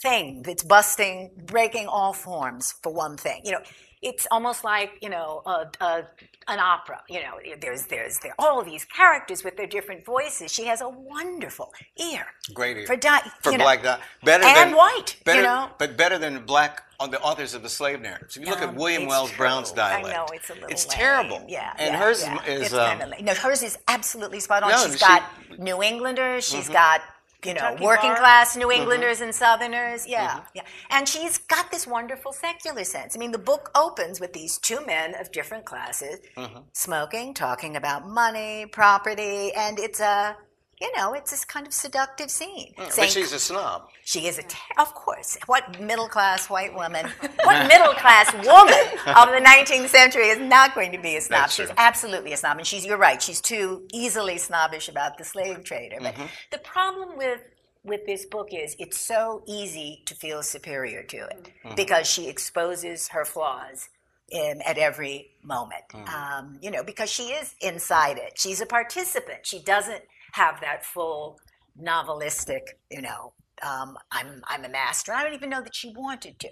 thing 0.00 0.42
that's 0.42 0.62
busting, 0.62 1.30
breaking 1.46 1.86
all 1.86 2.12
forms. 2.12 2.72
For 2.82 2.92
one 2.92 3.16
thing, 3.16 3.40
you 3.44 3.52
know, 3.52 3.60
it's 4.02 4.26
almost 4.30 4.62
like 4.64 4.92
you 5.00 5.08
know 5.08 5.42
a, 5.46 5.66
a, 5.80 6.04
an 6.48 6.58
opera. 6.60 7.02
You 7.08 7.20
know, 7.22 7.34
there's 7.60 7.86
there's 7.86 8.18
there 8.20 8.34
all 8.38 8.62
these 8.62 8.84
characters 8.84 9.42
with 9.44 9.56
their 9.56 9.66
different 9.66 10.04
voices. 10.04 10.52
She 10.52 10.66
has 10.66 10.80
a 10.80 10.88
wonderful 10.88 11.72
ear 11.96 12.26
Great 12.54 12.76
ear. 12.78 12.86
for 12.86 12.96
di- 12.96 13.22
for 13.42 13.52
you 13.52 13.58
know, 13.58 13.64
black 13.64 13.82
di- 13.82 13.98
better 14.24 14.44
and 14.44 14.70
than 14.70 14.76
white. 14.76 15.16
better, 15.24 15.38
you 15.40 15.44
know, 15.46 15.70
but 15.78 15.96
better 15.96 16.18
than 16.18 16.44
black 16.44 16.82
on 16.98 17.10
the 17.10 17.20
authors 17.20 17.52
of 17.52 17.62
the 17.62 17.68
slave 17.68 18.00
narratives. 18.00 18.36
If 18.38 18.42
you 18.44 18.48
look 18.48 18.62
Um, 18.62 18.70
at 18.70 18.74
William 18.74 19.06
Wells 19.06 19.28
true. 19.30 19.36
Brown's 19.38 19.70
dialect, 19.70 20.06
I 20.06 20.12
know 20.16 20.26
it's 20.32 20.48
a 20.48 20.54
little. 20.54 20.68
it's 20.70 20.86
lame. 20.88 20.98
terrible. 20.98 21.44
Yeah, 21.48 21.72
and 21.78 21.92
yeah, 21.92 21.98
hers 21.98 22.22
yeah. 22.22 22.44
is 22.44 22.62
It's 22.62 22.72
um, 22.74 22.98
lame. 23.10 23.24
no, 23.24 23.34
hers 23.34 23.62
is 23.62 23.76
absolutely 23.88 24.40
spot 24.40 24.62
on. 24.62 24.70
No, 24.70 24.76
She's 24.86 24.98
she- 24.98 25.04
Mm-hmm. 25.04 25.54
got 25.54 25.58
New 25.58 25.82
Englanders. 25.82 26.46
She's 26.48 26.68
got 26.70 27.00
you 27.44 27.54
know 27.54 27.60
Kentucky 27.60 27.84
working 27.84 28.10
bar. 28.10 28.18
class 28.18 28.50
Mm-hmm. 28.50 28.60
New 28.60 28.72
Englanders 28.72 29.20
and 29.20 29.34
Southerners. 29.34 30.06
Yeah, 30.06 30.40
yeah, 30.54 30.62
and 30.90 31.08
she's 31.08 31.38
got 31.38 31.70
this 31.70 31.86
wonderful 31.86 32.32
secular 32.32 32.84
sense. 32.84 33.16
I 33.16 33.18
mean, 33.18 33.32
the 33.32 33.38
book 33.38 33.70
opens 33.74 34.20
with 34.20 34.32
these 34.32 34.58
two 34.58 34.84
men 34.86 35.14
of 35.20 35.30
different 35.32 35.64
classes 35.64 36.18
Mm-hmm. 36.36 36.60
smoking, 36.72 37.34
talking 37.34 37.76
about 37.76 38.06
money, 38.08 38.66
property, 38.66 39.52
and 39.52 39.78
it's 39.78 40.00
a. 40.00 40.36
You 40.80 40.94
know, 40.94 41.14
it's 41.14 41.30
this 41.30 41.44
kind 41.44 41.66
of 41.66 41.72
seductive 41.72 42.30
scene. 42.30 42.74
but 42.76 42.92
saying, 42.92 43.08
she's 43.10 43.32
a 43.32 43.38
snob. 43.38 43.88
she 44.04 44.26
is 44.26 44.38
a, 44.38 44.42
ter- 44.42 44.58
of 44.82 44.94
course. 44.94 45.38
What 45.46 45.80
middle 45.80 46.06
class 46.08 46.50
white 46.50 46.74
woman, 46.74 47.06
what 47.44 47.66
middle 47.66 47.94
class 47.94 48.30
woman 48.34 48.84
of 49.06 49.28
the 49.30 49.40
19th 49.42 49.88
century 49.88 50.28
is 50.28 50.38
not 50.38 50.74
going 50.74 50.92
to 50.92 50.98
be 50.98 51.16
a 51.16 51.20
snob? 51.22 51.40
That's 51.42 51.54
She's 51.54 51.66
true. 51.66 51.74
absolutely 51.78 52.32
a 52.34 52.36
snob, 52.36 52.58
and 52.58 52.66
she's. 52.66 52.84
You're 52.84 52.98
right. 52.98 53.22
She's 53.22 53.40
too 53.40 53.86
easily 53.92 54.36
snobbish 54.38 54.88
about 54.88 55.16
the 55.18 55.24
slave 55.24 55.64
trader. 55.64 55.96
But 56.00 56.14
Mm-hmm. 56.14 56.26
the 56.52 56.58
problem 56.58 57.16
with 57.16 57.40
with 57.82 58.04
this 58.04 58.26
book 58.26 58.48
is 58.52 58.74
it's 58.78 58.98
so 59.00 59.42
easy 59.46 60.02
to 60.06 60.14
feel 60.14 60.42
superior 60.42 61.02
to 61.04 61.16
it 61.18 61.52
Mm-hmm. 61.64 61.74
because 61.76 62.06
she 62.06 62.28
exposes 62.28 63.08
her 63.08 63.24
flaws. 63.24 63.88
In, 64.28 64.60
at 64.66 64.76
every 64.76 65.30
moment, 65.44 65.84
Mm. 65.92 66.08
um, 66.12 66.58
you 66.60 66.68
know, 66.72 66.82
because 66.82 67.08
she 67.08 67.28
is 67.28 67.54
inside 67.60 68.18
it. 68.18 68.32
She's 68.36 68.60
a 68.60 68.66
participant. 68.66 69.46
She 69.46 69.60
doesn't 69.60 70.02
have 70.32 70.60
that 70.60 70.84
full 70.84 71.38
novelistic, 71.80 72.60
you 72.90 73.02
know, 73.02 73.32
um, 73.62 73.96
I'm 74.10 74.42
I'm 74.48 74.64
a 74.64 74.68
master. 74.68 75.12
I 75.12 75.24
don't 75.24 75.34
even 75.34 75.50
know 75.50 75.62
that 75.62 75.74
she 75.74 75.92
wanted 75.96 76.38
to. 76.40 76.48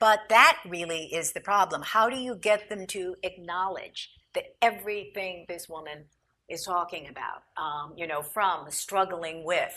But 0.00 0.20
that 0.28 0.58
really 0.66 1.06
is 1.12 1.32
the 1.32 1.40
problem. 1.40 1.82
How 1.82 2.08
do 2.08 2.16
you 2.16 2.36
get 2.36 2.68
them 2.68 2.86
to 2.88 3.16
acknowledge 3.22 4.10
that 4.34 4.44
everything 4.62 5.44
this 5.48 5.68
woman 5.68 6.04
is 6.48 6.62
talking 6.62 7.08
about, 7.08 7.42
um, 7.56 7.94
you 7.96 8.06
know, 8.06 8.22
from 8.22 8.70
struggling 8.70 9.44
with 9.44 9.72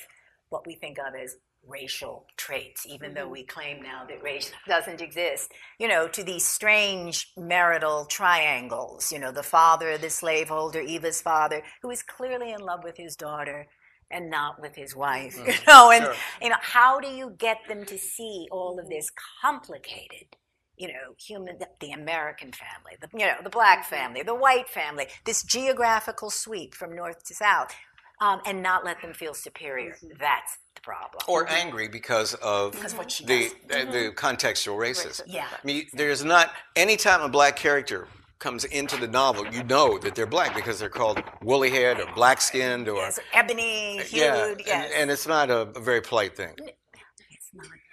what 0.50 0.66
we 0.68 0.76
think 0.76 0.98
of 1.00 1.16
as 1.16 1.36
racial 1.68 2.26
traits, 2.38 2.86
even 2.88 3.14
though 3.14 3.24
mm-hmm. 3.24 3.32
we 3.32 3.44
claim 3.44 3.82
now 3.82 4.04
that 4.08 4.24
race 4.24 4.52
doesn't 4.68 5.02
exist, 5.02 5.52
you 5.80 5.88
know, 5.88 6.08
to 6.08 6.24
these 6.24 6.46
strange 6.46 7.32
marital 7.38 8.06
triangles, 8.06 9.12
you 9.12 9.20
know, 9.20 9.32
the 9.32 9.44
father, 9.44 9.98
the 9.98 10.10
slaveholder, 10.10 10.82
Eva's 10.82 11.22
father, 11.22 11.62
who 11.82 11.92
is 11.92 12.04
clearly 12.04 12.52
in 12.52 12.60
love 12.60 12.84
with 12.84 12.98
his 12.98 13.16
daughter 13.16 13.68
and 14.10 14.30
not 14.30 14.62
with 14.62 14.76
his 14.76 14.96
wife, 14.96 15.38
you 15.46 15.54
mm-hmm. 15.54 15.70
know, 15.70 15.92
and 15.92 16.06
Sure. 16.06 16.16
you 16.42 16.50
know, 16.50 16.56
how 16.62 17.00
do 17.00 17.08
you 17.08 17.36
get 17.38 17.58
them 17.68 17.86
to 17.86 17.98
see 17.98 18.48
all 18.52 18.80
of 18.80 18.90
this 18.90 19.12
complicated, 19.42 20.36
you 20.78 20.88
know, 20.88 21.16
human, 21.18 21.58
the, 21.60 21.68
the 21.80 21.92
American 21.92 22.52
family, 22.52 22.98
the, 23.00 23.08
you 23.18 23.26
know, 23.26 23.36
the 23.44 23.50
black 23.50 23.86
mm-hmm. 23.86 23.96
family, 23.96 24.24
the 24.24 24.36
white 24.36 24.68
family, 24.68 25.08
this 25.26 25.44
geographical 25.44 26.30
sweep 26.30 26.74
from 26.74 26.96
north 26.96 27.24
to 27.26 27.36
south, 27.36 27.74
um, 28.22 28.40
and 28.46 28.62
not 28.64 28.86
let 28.86 29.02
them 29.02 29.14
feel 29.14 29.34
superior? 29.34 29.96
That's 30.20 30.58
the 30.76 30.82
problem. 30.82 31.22
Or 31.28 31.50
angry 31.50 31.88
because 31.90 32.34
of 32.36 32.72
Because 32.74 32.96
what 32.96 33.12
she 33.12 33.26
the 33.26 33.52
does. 33.68 33.88
uh, 33.88 33.92
the 33.92 34.12
contextual 34.16 34.78
racism. 34.78 35.24
Yeah. 35.28 35.48
I 35.52 35.66
mean, 35.66 35.88
there's 35.94 36.24
not 36.24 36.52
any 36.76 36.96
time 36.96 37.22
a 37.22 37.30
black 37.30 37.56
character 37.58 38.08
comes 38.40 38.64
into 38.66 38.98
the 38.98 39.08
novel, 39.08 39.46
you 39.54 39.64
know 39.66 40.00
that 40.00 40.16
they're 40.16 40.26
black 40.26 40.56
because 40.56 40.80
they're 40.80 40.90
called 40.90 41.22
woolly 41.44 41.70
haired 41.70 42.00
or 42.00 42.08
black 42.16 42.42
skinned 42.42 42.90
or 42.90 42.96
Yes, 42.98 43.20
ebony, 43.34 44.00
hued, 44.00 44.12
yeah, 44.14 44.46
and- 44.48 44.62
yes. 44.66 44.92
and, 44.96 45.12
it's 45.12 45.28
not 45.28 45.52
a, 45.52 45.60
a 45.76 45.80
very 45.80 46.02
polite 46.02 46.36
thing. 46.36 46.56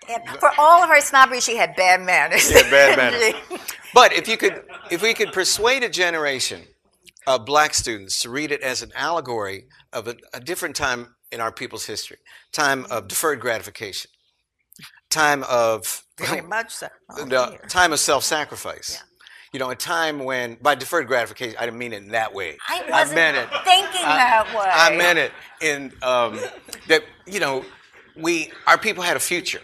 And 0.09 0.22
for 0.41 0.51
all 0.59 0.83
of 0.83 0.89
her 0.89 1.03
snobbery, 1.03 1.41
she 1.43 1.57
had 1.57 1.76
bad 1.76 2.01
manners. 2.01 2.51
Yeah, 2.51 2.62
bad 2.70 2.97
manners. 2.97 3.61
But 3.95 4.12
if 4.14 4.26
you 4.29 4.37
could, 4.39 4.62
if 4.91 5.03
we 5.03 5.12
could 5.12 5.33
persuade 5.33 5.83
a 5.83 5.89
generation 5.89 6.62
of 7.29 7.45
black 7.45 7.74
students 7.74 8.20
to 8.20 8.31
read 8.31 8.51
it 8.51 8.62
as 8.62 8.83
an 8.83 8.91
allegory 8.95 9.66
of 9.93 10.09
a, 10.09 10.16
a 10.33 10.41
different 10.41 10.74
time 10.74 11.14
in 11.31 11.43
our 11.43 11.53
people's 11.53 11.85
history, 11.85 12.16
time 12.53 12.87
of 12.91 13.07
deferred 13.07 13.39
gratification, 13.39 14.11
time 15.11 15.45
of 15.45 16.05
Very 16.16 16.41
much 16.49 16.70
so. 16.70 16.89
Oh, 17.11 17.57
time 17.68 17.93
of 17.93 18.01
self-sacrifice. 18.01 19.05
You 19.53 19.59
know, 19.59 19.68
a 19.68 19.76
time 19.76 20.24
when 20.24 20.57
by 20.62 20.74
deferred 20.74 21.07
gratification, 21.07 21.57
I 21.59 21.66
didn't 21.66 21.79
mean 21.79 21.93
it 21.93 22.03
in 22.03 22.09
that 22.09 22.33
way. 22.33 22.57
I 22.66 22.83
wasn't 22.89 23.16
meant 23.16 23.37
it. 23.37 23.49
thinking 23.64 24.03
that 24.03 24.47
way. 24.55 24.70
I 24.70 24.97
meant 24.97 25.18
it 25.18 25.33
in 25.61 25.93
um, 26.03 26.41
that 26.89 27.05
you 27.26 27.41
know 27.41 27.62
we 28.16 28.53
our 28.66 28.79
people 28.79 29.03
had 29.03 29.16
a 29.18 29.20
future, 29.20 29.61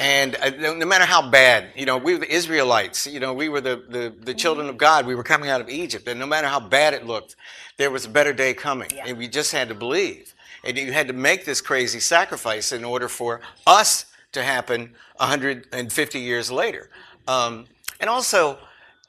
and 0.00 0.34
uh, 0.36 0.50
no, 0.58 0.74
no 0.74 0.86
matter 0.86 1.04
how 1.04 1.30
bad 1.30 1.68
you 1.76 1.86
know 1.86 1.98
we 1.98 2.14
were 2.14 2.20
the 2.20 2.32
Israelites. 2.32 3.06
You 3.06 3.20
know 3.20 3.32
we 3.34 3.48
were 3.48 3.60
the, 3.60 3.84
the 3.88 4.12
the 4.20 4.34
children 4.34 4.68
of 4.68 4.76
God. 4.78 5.06
We 5.06 5.14
were 5.14 5.22
coming 5.22 5.50
out 5.50 5.60
of 5.60 5.68
Egypt, 5.68 6.08
and 6.08 6.18
no 6.18 6.26
matter 6.26 6.48
how 6.48 6.60
bad 6.60 6.94
it 6.94 7.06
looked, 7.06 7.36
there 7.76 7.90
was 7.90 8.06
a 8.06 8.08
better 8.08 8.32
day 8.32 8.54
coming, 8.54 8.90
Yeah. 8.94 9.04
and 9.06 9.18
we 9.18 9.28
just 9.28 9.52
had 9.52 9.68
to 9.68 9.74
believe. 9.74 10.34
And 10.64 10.76
you 10.76 10.92
had 10.92 11.06
to 11.08 11.14
make 11.14 11.44
this 11.44 11.60
crazy 11.60 12.00
sacrifice 12.00 12.72
in 12.72 12.84
order 12.84 13.08
for 13.08 13.40
us 13.66 14.06
to 14.32 14.42
happen 14.42 14.94
150 15.16 16.18
years 16.20 16.50
later. 16.50 16.90
Um, 17.26 17.66
and 18.00 18.10
also, 18.10 18.58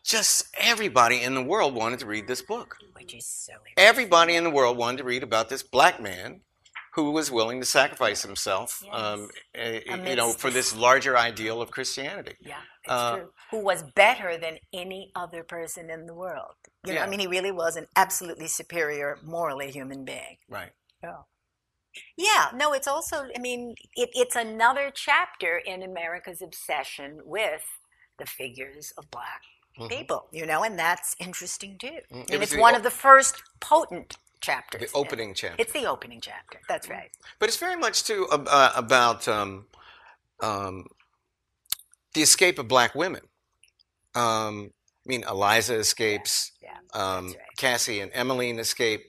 just 0.04 0.48
everybody 0.58 1.22
in 1.22 1.36
the 1.36 1.42
world 1.44 1.76
wanted 1.76 2.00
to 2.00 2.06
read 2.06 2.28
this 2.28 2.42
book 2.42 2.78
Which 2.96 3.14
is 3.14 3.26
so 3.26 3.54
everybody 3.78 4.36
in 4.36 4.44
the 4.44 4.50
world 4.50 4.78
wanted 4.78 4.98
to 5.00 5.04
read 5.04 5.24
about 5.24 5.50
this 5.50 5.62
black 5.64 6.02
man 6.02 6.42
who 6.94 7.12
was 7.12 7.32
willing 7.32 7.60
to 7.62 7.66
sacrifice 7.66 8.22
himself, 8.24 8.84
um, 8.92 9.30
eh, 9.56 9.82
you 10.06 10.16
know, 10.16 10.34
for 10.34 10.50
this 10.52 10.76
larger 10.76 11.18
ideal 11.18 11.62
of 11.62 11.72
Christianity. 11.72 12.36
Yeah, 12.40 12.62
it's 12.84 12.92
Uh, 12.92 13.12
true. 13.12 13.32
Who 13.52 13.60
was 13.64 13.84
better 13.84 14.38
than 14.38 14.58
any 14.74 15.12
other 15.16 15.44
person 15.44 15.90
in 15.90 16.06
the 16.06 16.14
world? 16.14 16.56
You 16.84 16.94
know, 16.94 17.00
Yeah. 17.00 17.04
I 17.04 17.08
mean, 17.08 17.20
he 17.20 17.28
really 17.28 17.52
was 17.52 17.76
an 17.76 17.88
absolutely 17.96 18.48
superior, 18.48 19.20
morally 19.24 19.72
human 19.72 20.04
being. 20.06 20.38
Right. 20.50 20.72
Yeah. 21.04 21.24
Yeah, 22.18 22.52
no, 22.54 22.74
it's 22.74 22.88
also, 22.88 23.26
I 23.36 23.40
mean, 23.40 23.76
it, 23.96 24.10
it's 24.14 24.36
another 24.36 24.92
chapter 24.94 25.58
in 25.58 25.84
America's 25.84 26.42
obsession 26.42 27.22
with 27.26 27.66
the 28.18 28.26
figures 28.26 28.94
of 28.98 29.12
black 29.12 29.42
people, 29.88 30.28
you 30.32 30.46
know, 30.46 30.64
and 30.64 30.78
that's 30.80 31.16
interesting 31.20 31.78
too. 31.78 32.00
Mm-hmm. 32.12 32.32
It 32.32 32.32
And 32.34 32.40
was 32.40 32.50
it's 32.50 32.56
the 32.56 32.60
one 32.60 32.76
of 32.76 32.84
the 32.84 32.92
first 32.92 33.44
potent 33.60 34.18
chapters. 34.42 34.82
The 34.92 34.98
opening 34.98 35.34
chapter. 35.34 35.56
It's 35.60 35.72
the 35.72 35.86
opening 35.86 36.20
chapter. 36.22 36.60
That's 36.68 36.90
right. 36.90 37.10
But 37.40 37.50
it's 37.50 37.58
very 37.58 37.76
much 37.78 38.04
too 38.04 38.28
uh, 38.32 38.72
about 38.76 39.28
um, 39.28 39.66
um, 40.42 40.86
the 42.14 42.22
escape 42.22 42.60
of 42.60 42.68
black 42.68 42.96
women. 42.96 43.22
Um, 44.16 44.72
I 45.06 45.10
mean, 45.10 45.24
Eliza 45.30 45.76
escapes. 45.76 46.52
Yeah, 46.62 46.70
um, 46.94 47.26
that's 47.28 47.38
right. 47.38 47.46
Cassie 47.58 48.00
and 48.02 48.12
Emmeline 48.14 48.60
escape. 48.60 49.02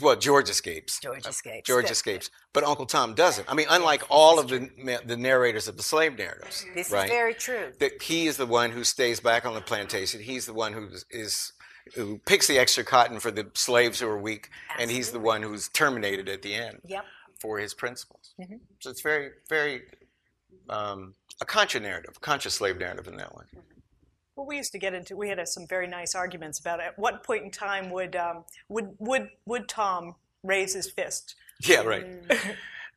Well, 0.00 0.14
George 0.14 0.48
escapes. 0.48 1.00
George 1.00 1.26
escapes. 1.26 1.66
George 1.66 1.90
escapes, 1.90 2.30
but 2.52 2.62
Uncle 2.62 2.86
Tom 2.86 3.14
doesn't. 3.14 3.50
I 3.50 3.54
mean, 3.54 3.66
unlike 3.68 4.04
all 4.08 4.38
of 4.38 4.48
the 4.48 4.68
the 5.04 5.16
narrators 5.16 5.66
of 5.66 5.76
the 5.76 5.82
slave 5.82 6.16
narratives, 6.16 6.64
This 6.74 6.92
right? 6.92 7.06
is 7.06 7.10
very 7.10 7.34
true. 7.34 7.72
that 7.80 8.00
he 8.02 8.28
is 8.28 8.36
the 8.36 8.46
one 8.46 8.70
who 8.70 8.84
stays 8.84 9.18
back 9.18 9.44
on 9.46 9.54
the 9.54 9.60
plantation. 9.60 10.20
He's 10.20 10.46
the 10.46 10.54
one 10.54 10.72
who 10.74 10.90
is 11.10 11.52
who 11.94 12.18
picks 12.26 12.46
the 12.46 12.58
extra 12.58 12.84
cotton 12.84 13.20
for 13.20 13.30
the 13.30 13.46
slaves 13.54 14.00
who 14.00 14.08
are 14.08 14.18
weak, 14.18 14.50
and 14.78 14.90
he's 14.90 15.10
the 15.10 15.20
one 15.20 15.42
who's 15.42 15.68
terminated 15.68 16.28
at 16.28 16.42
the 16.42 16.54
end 16.54 16.80
Yep. 16.86 17.04
for 17.40 17.58
his 17.58 17.74
principles. 17.74 18.34
Mm-hmm. 18.40 18.56
So 18.80 18.90
it's 18.90 19.02
very, 19.02 19.30
very 19.48 19.82
um, 20.68 21.14
a 21.40 21.44
contra 21.44 21.80
narrative, 21.80 22.20
contra 22.20 22.50
slave 22.50 22.78
narrative 22.78 23.06
in 23.08 23.16
that 23.16 23.34
way. 23.34 23.44
Well, 24.36 24.46
we 24.46 24.56
used 24.56 24.72
to 24.72 24.78
get 24.78 24.94
into. 24.94 25.16
We 25.16 25.28
had 25.28 25.38
uh, 25.38 25.44
some 25.44 25.66
very 25.66 25.86
nice 25.86 26.14
arguments 26.14 26.58
about 26.58 26.80
at 26.80 26.98
what 26.98 27.24
point 27.24 27.44
in 27.44 27.50
time 27.50 27.90
would 27.90 28.16
um, 28.16 28.44
would 28.68 28.94
would 28.98 29.28
would 29.44 29.68
Tom 29.68 30.14
raise 30.42 30.74
his 30.74 30.90
fist? 30.90 31.34
Yeah, 31.62 31.82
right. 31.82 32.06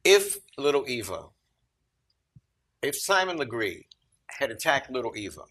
if 0.05 0.37
little 0.57 0.85
Eva, 0.87 1.25
if 2.81 2.95
Simon 2.95 3.37
Legree 3.37 3.87
had 4.27 4.51
attacked 4.51 4.89
little 4.89 5.11
Eva, 5.17 5.41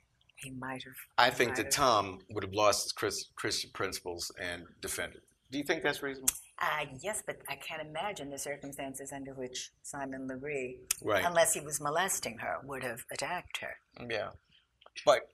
He 0.43 0.51
might 0.51 0.83
have. 0.85 0.95
I 1.19 1.31
think 1.31 1.57
that 1.57 1.67
have. 1.67 1.73
Tom 1.75 2.19
would 2.31 2.43
have 2.45 2.53
lost 2.55 2.85
his 2.85 2.93
Chris, 2.93 3.27
Christian 3.37 3.71
principles 3.73 4.31
and 4.41 4.65
defended. 4.81 5.23
Do 5.51 5.59
you 5.59 5.65
think 5.65 5.83
that's 5.83 6.03
reasonable? 6.03 6.35
Uh, 6.61 6.87
yes, 7.01 7.23
but 7.27 7.37
I 7.49 7.57
can't 7.57 7.83
imagine 7.87 8.31
the 8.31 8.39
circumstances 8.39 9.13
under 9.13 9.35
which 9.35 9.71
Simon 9.83 10.27
Legree, 10.27 10.79
Right. 11.03 11.25
unless 11.25 11.53
he 11.55 11.61
was 11.61 11.81
molesting 11.81 12.39
her, 12.39 12.59
would 12.65 12.83
have 12.85 13.05
attacked 13.13 13.59
her. 13.59 13.77
Yeah, 14.09 14.31
but 15.05 15.29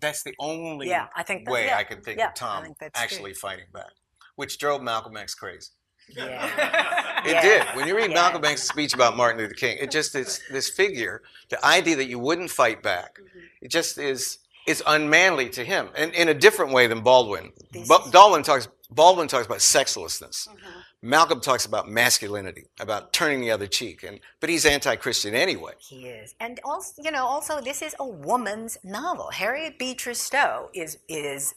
that's 0.00 0.22
the 0.22 0.34
only 0.38 0.88
Yeah, 0.88 1.08
I 1.16 1.22
think 1.22 1.44
that- 1.46 1.50
way 1.52 1.66
yeah, 1.66 1.78
I 1.78 1.84
can 1.84 2.02
think 2.02 2.18
yeah, 2.18 2.28
of 2.28 2.34
Tom 2.34 2.62
think 2.64 2.78
that's 2.78 2.98
actually 3.00 3.34
fighting 3.34 3.66
back, 3.72 3.90
which 4.36 4.58
drove 4.58 4.82
Malcolm 4.82 5.16
X 5.16 5.34
crazy. 5.34 5.70
Yeah. 6.08 7.04
It 7.30 7.42
did. 7.42 7.62
When 7.76 7.86
you 7.86 7.96
read. 7.96 8.10
Malcolm 8.12 8.44
X's 8.44 8.68
speech 8.68 8.94
about 8.94 9.16
Martin 9.16 9.40
Luther 9.40 9.54
King, 9.54 9.76
it 9.80 9.90
just 9.90 10.14
is 10.14 10.40
this 10.50 10.68
figure, 10.70 11.22
the 11.50 11.64
idea 11.64 11.96
that 11.96 12.08
you 12.08 12.18
wouldn't 12.18 12.50
fight 12.50 12.82
back. 12.82 13.18
Mm-hmm. 13.18 13.38
It 13.62 13.70
just 13.70 13.98
is. 13.98 14.38
is 14.66 14.82
unmanly 14.86 15.48
to 15.48 15.64
him, 15.64 15.88
and 15.96 16.12
in 16.12 16.28
a 16.28 16.34
different 16.34 16.72
way 16.72 16.86
than 16.86 17.00
Baldwin. 17.00 17.52
Is- 17.72 17.88
Baldwin 17.88 18.42
talks. 18.42 18.68
Baldwin 18.90 19.28
talks 19.28 19.46
about 19.46 19.60
sexlessness. 19.60 20.48
Mm-hmm. 20.48 20.80
Malcolm 21.00 21.40
talks 21.40 21.64
about 21.64 21.88
masculinity, 21.88 22.64
about 22.80 23.12
turning 23.12 23.40
the 23.40 23.50
other 23.50 23.66
cheek, 23.66 24.02
and 24.02 24.18
but 24.40 24.50
he's 24.50 24.66
anti-Christian 24.66 25.32
anyway. 25.34 25.72
He 25.78 26.06
is, 26.06 26.34
and 26.40 26.58
also, 26.64 27.00
you 27.02 27.10
know, 27.10 27.24
also 27.24 27.60
this 27.60 27.82
is 27.82 27.94
a 28.00 28.06
woman's 28.06 28.76
novel. 28.82 29.30
Harriet 29.30 29.78
Beecher 29.78 30.12
Stowe 30.14 30.70
is 30.74 30.98
is, 31.08 31.54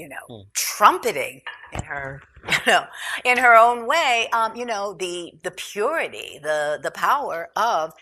you 0.00 0.08
know, 0.08 0.46
trumpeting 0.54 1.42
in 1.72 1.82
her, 1.82 2.22
you 2.48 2.56
know, 2.66 2.84
in 3.24 3.38
her 3.38 3.54
own 3.54 3.86
way. 3.86 4.28
Um, 4.32 4.56
you 4.56 4.64
know, 4.64 4.94
the 4.94 5.32
the 5.42 5.50
purity, 5.50 6.40
the 6.42 6.80
the 6.82 6.90
power 6.90 7.50
of 7.54 7.92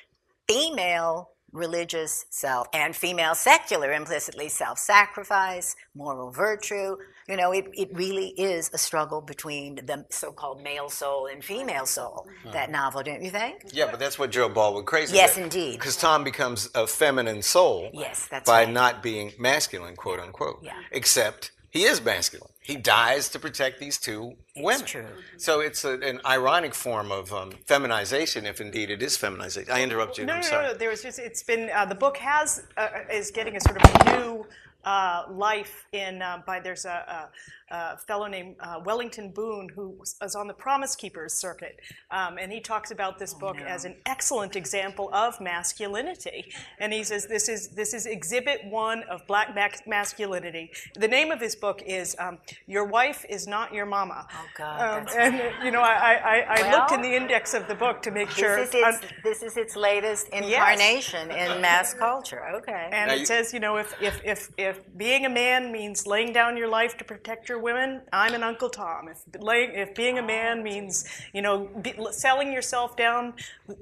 female 0.48 1.30
religious 1.52 2.26
self 2.30 2.68
and 2.74 2.94
female 2.94 3.34
secular 3.34 3.90
implicitly 3.92 4.50
self-sacrifice 4.50 5.74
moral 5.94 6.30
virtue 6.30 6.94
you 7.26 7.36
know 7.36 7.52
it, 7.52 7.66
it 7.72 7.88
really 7.94 8.28
is 8.36 8.70
a 8.74 8.78
struggle 8.78 9.22
between 9.22 9.76
the 9.76 10.04
so-called 10.10 10.62
male 10.62 10.90
soul 10.90 11.26
and 11.26 11.42
female 11.42 11.86
soul 11.86 12.26
that 12.52 12.70
novel 12.70 13.02
don't 13.02 13.22
you 13.22 13.30
think 13.30 13.62
Yeah, 13.72 13.86
but 13.90 13.98
that's 13.98 14.18
what 14.18 14.30
Joe 14.30 14.48
Baldwin 14.48 14.84
crazy. 14.84 15.16
Yes, 15.16 15.36
indeed. 15.36 15.72
Because 15.78 15.96
Tom 15.96 16.24
becomes 16.24 16.68
a 16.74 16.86
feminine 16.86 17.42
soul. 17.42 17.90
Yes, 17.92 18.26
that's 18.30 18.48
by 18.48 18.64
right. 18.64 18.72
not 18.72 19.02
being 19.02 19.32
masculine, 19.38 19.96
quote 19.96 20.20
unquote. 20.20 20.60
Yeah. 20.62 20.72
Except 20.90 21.52
he 21.70 21.84
is 21.84 22.02
masculine. 22.02 22.50
He 22.60 22.76
dies 22.76 23.28
to 23.30 23.38
protect 23.38 23.78
these 23.78 23.98
two 23.98 24.36
women. 24.62 24.86
true. 24.86 25.06
So 25.36 25.60
it's 25.60 25.84
a, 25.84 25.94
an 26.00 26.20
ironic 26.26 26.74
form 26.74 27.10
of 27.12 27.32
um, 27.32 27.52
feminization, 27.66 28.46
if 28.46 28.60
indeed 28.60 28.90
it 28.90 29.02
is 29.02 29.16
feminization. 29.16 29.72
I 29.72 29.82
interrupt 29.82 30.18
you. 30.18 30.26
No, 30.26 30.34
I'm 30.34 30.40
no, 30.40 30.46
sorry. 30.46 30.66
no, 30.66 30.72
no. 30.72 30.78
There 30.78 30.90
was 30.90 31.02
just, 31.02 31.18
it's 31.18 31.42
been, 31.42 31.70
uh, 31.74 31.84
the 31.84 31.94
book 31.94 32.16
has, 32.18 32.66
uh, 32.76 32.88
is 33.12 33.30
getting 33.30 33.56
a 33.56 33.60
sort 33.60 33.76
of 33.82 34.06
new 34.06 34.46
uh, 34.84 35.24
life 35.30 35.86
in, 35.92 36.22
uh, 36.22 36.40
by, 36.46 36.60
there's 36.60 36.84
a, 36.86 37.28
a, 37.70 37.74
a 37.74 37.98
fellow 37.98 38.26
named 38.26 38.56
uh, 38.60 38.80
Wellington 38.82 39.30
Boone 39.30 39.68
who 39.74 39.90
was- 39.98 40.16
on 40.34 40.46
the 40.46 40.54
Promise 40.54 40.96
Keepers 40.96 41.34
circuit. 41.34 41.78
Um, 42.10 42.38
and 42.38 42.50
he 42.50 42.60
talks 42.60 42.90
about 42.90 43.18
this 43.18 43.34
book 43.34 43.58
as 43.58 43.84
an 43.84 43.96
excellent 44.06 44.56
example 44.56 45.10
of 45.12 45.38
masculinity. 45.40 46.50
And 46.78 46.92
he 46.92 47.04
says 47.04 47.26
this 47.26 47.48
is, 47.48 47.68
this 47.68 47.92
is 47.92 48.06
exhibit 48.06 48.64
one 48.64 49.02
of 49.04 49.26
black 49.26 49.54
mac- 49.54 49.86
masculinity. 49.86 50.70
The 50.94 51.08
name 51.08 51.30
of 51.30 51.40
his 51.40 51.54
book 51.56 51.82
is 51.84 52.16
um, 52.18 52.38
Your 52.66 52.84
Wife 52.86 53.26
is 53.28 53.46
Not 53.46 53.74
Your 53.74 53.84
Mama. 53.86 54.26
Oh, 54.32 54.46
God, 54.56 54.80
Um, 54.80 55.04
that's 55.04 55.16
and, 55.16 55.34
uh, 55.40 55.64
you 55.64 55.70
know, 55.70 55.80
I, 55.82 55.94
I, 55.94 56.14
I 56.40 56.62
I 56.62 56.70
looked 56.72 56.92
in 56.92 57.02
the 57.02 57.14
index 57.14 57.54
of 57.54 57.68
the 57.68 57.74
book 57.74 58.02
to 58.02 58.10
make 58.10 58.30
sure. 58.30 58.56
This 58.56 58.68
is 58.70 58.74
its, 58.74 58.96
um, 59.04 59.10
this 59.22 59.42
is 59.42 59.56
its 59.56 59.76
latest 59.76 60.28
incarnation 60.30 61.30
in 61.30 61.60
mass 61.60 61.94
culture. 61.94 62.42
Okay. 62.56 62.88
And 62.92 63.08
Now 63.08 63.14
it 63.14 63.20
you- 63.20 63.26
says, 63.26 63.52
you 63.52 63.60
know, 63.60 63.76
if, 63.76 63.94
if, 64.02 64.20
if, 64.24 64.50
if 64.56 64.96
being 64.96 65.26
a 65.26 65.30
man 65.30 65.70
means 65.72 66.06
laying 66.06 66.32
down 66.32 66.56
your 66.56 66.68
life 66.68 66.96
to 66.98 67.04
protect 67.04 67.48
your 67.48 67.58
women, 67.60 68.02
I'm 68.12 68.34
an 68.34 68.42
Uncle 68.42 68.68
Tom. 68.70 69.08
If, 69.08 69.18
laying, 69.40 69.70
if 69.74 69.94
being 69.94 70.18
a 70.18 70.22
man 70.22 70.62
means, 70.62 71.04
you 71.32 71.42
know, 71.42 71.68
be, 71.80 71.94
selling 72.10 72.52
yourself 72.52 72.96
down, 72.96 73.34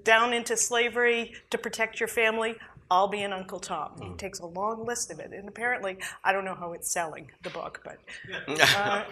down 0.04 0.32
into 0.32 0.56
slavery 0.56 1.34
to 1.50 1.58
protect 1.58 2.00
your 2.00 2.08
family, 2.08 2.56
I'll 2.90 3.08
be 3.08 3.22
an 3.22 3.32
Uncle 3.32 3.58
Tom. 3.58 3.90
Hmm. 3.92 4.10
He 4.10 4.16
takes 4.16 4.38
a 4.40 4.46
long 4.46 4.84
list 4.84 5.10
of 5.10 5.18
it. 5.18 5.32
And 5.32 5.48
apparently, 5.48 5.98
I 6.24 6.32
don't 6.32 6.44
know 6.44 6.54
how 6.54 6.72
it's 6.72 6.90
selling, 6.90 7.30
the 7.42 7.50
book, 7.50 7.80
but 7.84 7.98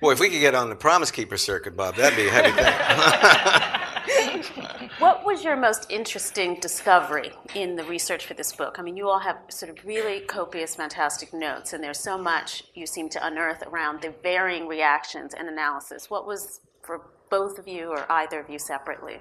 Boy, 0.00 0.12
if 0.12 0.20
we 0.20 0.30
could 0.30 0.40
get 0.40 0.54
on 0.54 0.68
the 0.68 0.76
Promise 0.76 1.10
Keeper 1.10 1.36
circuit, 1.36 1.76
Bob, 1.76 1.96
that'd 1.96 2.16
be 2.16 2.28
a 2.28 2.30
heavy 2.30 2.52
thing. 2.52 3.82
What 4.98 5.26
was 5.26 5.44
your 5.44 5.56
most 5.56 5.90
interesting 5.90 6.58
discovery 6.58 7.30
in 7.54 7.76
the 7.76 7.84
research 7.84 8.24
for 8.24 8.32
this 8.32 8.52
book? 8.52 8.76
I 8.78 8.82
mean, 8.82 8.96
you 8.96 9.08
all 9.08 9.18
have 9.18 9.36
sort 9.48 9.70
of 9.70 9.84
really 9.84 10.20
copious, 10.20 10.74
fantastic 10.74 11.34
notes, 11.34 11.74
and 11.74 11.84
there's 11.84 11.98
so 11.98 12.16
much 12.16 12.64
you 12.74 12.86
seem 12.86 13.10
to 13.10 13.26
unearth 13.26 13.62
around 13.66 14.00
the 14.00 14.14
varying 14.22 14.66
reactions 14.66 15.34
and 15.34 15.48
analysis. 15.48 16.08
What 16.08 16.26
was 16.26 16.60
for 16.82 17.02
both 17.28 17.58
of 17.58 17.68
you 17.68 17.88
or 17.88 18.10
either 18.10 18.40
of 18.40 18.48
you 18.48 18.58
separately? 18.58 19.20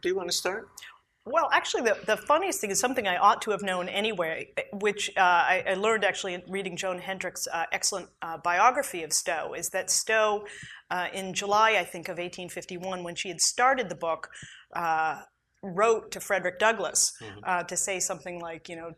Do 0.00 0.08
you 0.08 0.14
want 0.14 0.30
to 0.30 0.36
start? 0.36 0.68
Well, 1.26 1.50
actually, 1.52 1.82
the, 1.82 1.98
the 2.06 2.16
funniest 2.16 2.60
thing 2.60 2.70
is 2.70 2.80
something 2.80 3.06
I 3.06 3.18
ought 3.18 3.42
to 3.42 3.50
have 3.50 3.62
known 3.62 3.88
anyway, 3.88 4.52
which 4.72 5.10
uh, 5.16 5.20
I, 5.20 5.64
I 5.68 5.74
learned 5.74 6.04
actually 6.04 6.34
in 6.34 6.42
reading 6.48 6.76
Joan 6.76 6.98
Hedrick's 6.98 7.46
uh, 7.52 7.64
excellent 7.72 8.08
uh, 8.22 8.38
biography 8.38 9.02
of 9.02 9.12
Stowe, 9.12 9.52
is 9.52 9.68
that 9.70 9.90
Stowe, 9.90 10.46
uh, 10.90 11.08
in 11.12 11.34
July, 11.34 11.72
I 11.72 11.84
think, 11.84 12.08
of 12.08 12.14
1851, 12.14 13.04
when 13.04 13.14
she 13.14 13.28
had 13.28 13.40
started 13.40 13.90
the 13.90 13.94
book, 13.94 14.30
uh, 14.74 15.20
wrote 15.62 16.10
to 16.12 16.20
Frederick 16.20 16.58
Douglass 16.58 17.12
uh, 17.44 17.64
to 17.64 17.76
say 17.76 18.00
something 18.00 18.40
like, 18.40 18.68
you 18.70 18.76
know, 18.76 18.92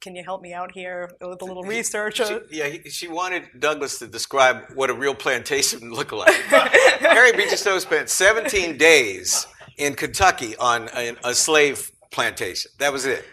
can 0.00 0.16
you 0.16 0.24
help 0.24 0.42
me 0.42 0.52
out 0.52 0.72
here 0.72 1.12
with 1.20 1.42
a 1.42 1.44
little 1.44 1.62
research? 1.62 2.16
She, 2.16 2.38
yeah, 2.50 2.66
he, 2.66 2.90
she 2.90 3.06
wanted 3.06 3.44
Douglass 3.60 4.00
to 4.00 4.08
describe 4.08 4.64
what 4.74 4.90
a 4.90 4.94
real 4.94 5.14
plantation 5.14 5.90
looked 5.92 6.12
like. 6.12 6.32
Harry 6.42 7.32
Beecher 7.32 7.56
Stowe 7.56 7.78
spent 7.78 8.08
17 8.08 8.76
days 8.76 9.46
in 9.78 9.94
Kentucky 9.94 10.56
on 10.56 10.88
a, 10.94 11.14
a 11.24 11.34
slave 11.34 11.90
plantation. 12.10 12.70
That 12.78 12.92
was 12.92 13.06
it. 13.06 13.24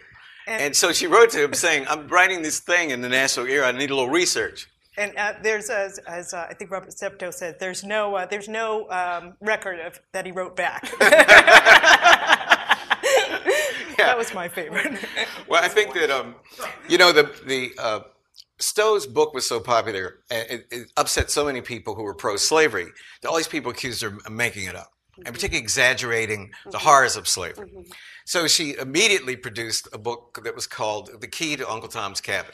And, 0.47 0.75
so 0.75 0.91
she 0.91 1.05
wrote 1.05 1.29
to 1.31 1.43
him 1.43 1.53
saying, 1.53 1.85
"I'm 1.87 2.07
writing 2.07 2.41
this 2.41 2.59
thing 2.59 2.89
in 2.89 3.01
the 3.01 3.09
National 3.09 3.45
Era. 3.45 3.67
I 3.67 3.71
need 3.71 3.91
a 3.91 3.95
little 3.95 4.09
research." 4.09 4.67
And 4.97 5.15
uh, 5.15 5.33
there's, 5.43 5.69
as, 5.69 5.99
as 5.99 6.33
uh, 6.33 6.47
I 6.49 6.55
think 6.55 6.71
Robert 6.71 6.89
Stepto 6.89 7.31
said, 7.31 7.57
there's 7.59 7.85
no, 7.85 8.15
uh, 8.15 8.25
there's 8.25 8.49
no 8.49 8.89
um, 8.89 9.35
record 9.39 9.79
of 9.79 9.99
that 10.11 10.25
he 10.25 10.31
wrote 10.31 10.57
back. 10.57 10.91
That 13.99 14.17
was 14.17 14.33
my 14.33 14.47
favorite. 14.47 14.99
Well, 15.47 15.63
I 15.63 15.67
think 15.67 15.93
that 15.93 16.09
um, 16.09 16.35
you 16.87 16.97
know 16.97 17.11
the 17.11 17.31
the 17.45 17.71
uh, 17.77 17.99
Stowe's 18.59 19.05
book 19.05 19.33
was 19.33 19.47
so 19.47 19.59
popular, 19.59 20.19
and 20.31 20.49
it, 20.49 20.67
it 20.71 20.91
upset 20.97 21.29
so 21.29 21.45
many 21.45 21.61
people 21.61 21.95
who 21.95 22.03
were 22.03 22.13
pro-slavery. 22.13 22.87
That 23.21 23.29
all 23.29 23.37
these 23.37 23.47
people 23.47 23.71
accused 23.71 24.01
her 24.01 24.07
of 24.07 24.31
making 24.31 24.65
it 24.65 24.75
up, 24.75 24.91
and 25.25 25.33
particularly 25.33 25.63
exaggerating 25.63 26.51
the 26.71 26.79
horrors 26.79 27.15
of 27.15 27.27
slavery. 27.27 27.71
So 28.25 28.47
she 28.47 28.75
immediately 28.75 29.35
produced 29.35 29.87
a 29.93 29.97
book 29.97 30.39
that 30.43 30.55
was 30.55 30.67
called 30.67 31.21
"The 31.21 31.27
Key 31.27 31.55
to 31.57 31.69
Uncle 31.69 31.89
Tom's 31.89 32.21
Cabin," 32.21 32.53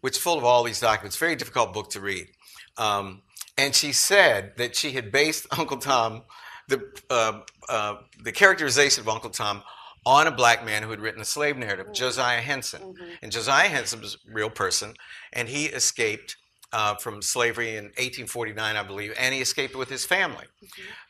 which 0.00 0.16
is 0.16 0.22
full 0.22 0.38
of 0.38 0.44
all 0.44 0.64
these 0.64 0.80
documents. 0.80 1.16
Very 1.16 1.36
difficult 1.36 1.72
book 1.72 1.90
to 1.90 2.00
read. 2.00 2.28
Um, 2.76 3.22
and 3.58 3.74
she 3.74 3.92
said 3.92 4.52
that 4.56 4.74
she 4.74 4.92
had 4.92 5.12
based 5.12 5.46
Uncle 5.58 5.76
Tom, 5.76 6.22
the 6.68 6.82
uh, 7.10 7.40
uh, 7.68 7.96
the 8.22 8.32
characterization 8.32 9.02
of 9.02 9.08
Uncle 9.08 9.30
Tom, 9.30 9.62
on 10.04 10.26
a 10.26 10.32
black 10.32 10.64
man 10.64 10.82
who 10.82 10.90
had 10.90 11.00
written 11.00 11.20
a 11.20 11.24
slave 11.24 11.56
narrative, 11.56 11.92
Josiah 11.92 12.40
Henson. 12.40 12.94
And 13.22 13.30
Josiah 13.30 13.68
Henson 13.68 14.00
was 14.00 14.14
a 14.14 14.32
real 14.32 14.50
person, 14.50 14.94
and 15.32 15.48
he 15.48 15.66
escaped 15.66 16.36
uh, 16.72 16.94
from 16.96 17.22
slavery 17.22 17.76
in 17.76 17.84
1849, 17.84 18.76
I 18.76 18.82
believe, 18.82 19.14
and 19.18 19.34
he 19.34 19.40
escaped 19.40 19.76
with 19.76 19.88
his 19.88 20.04
family. 20.04 20.46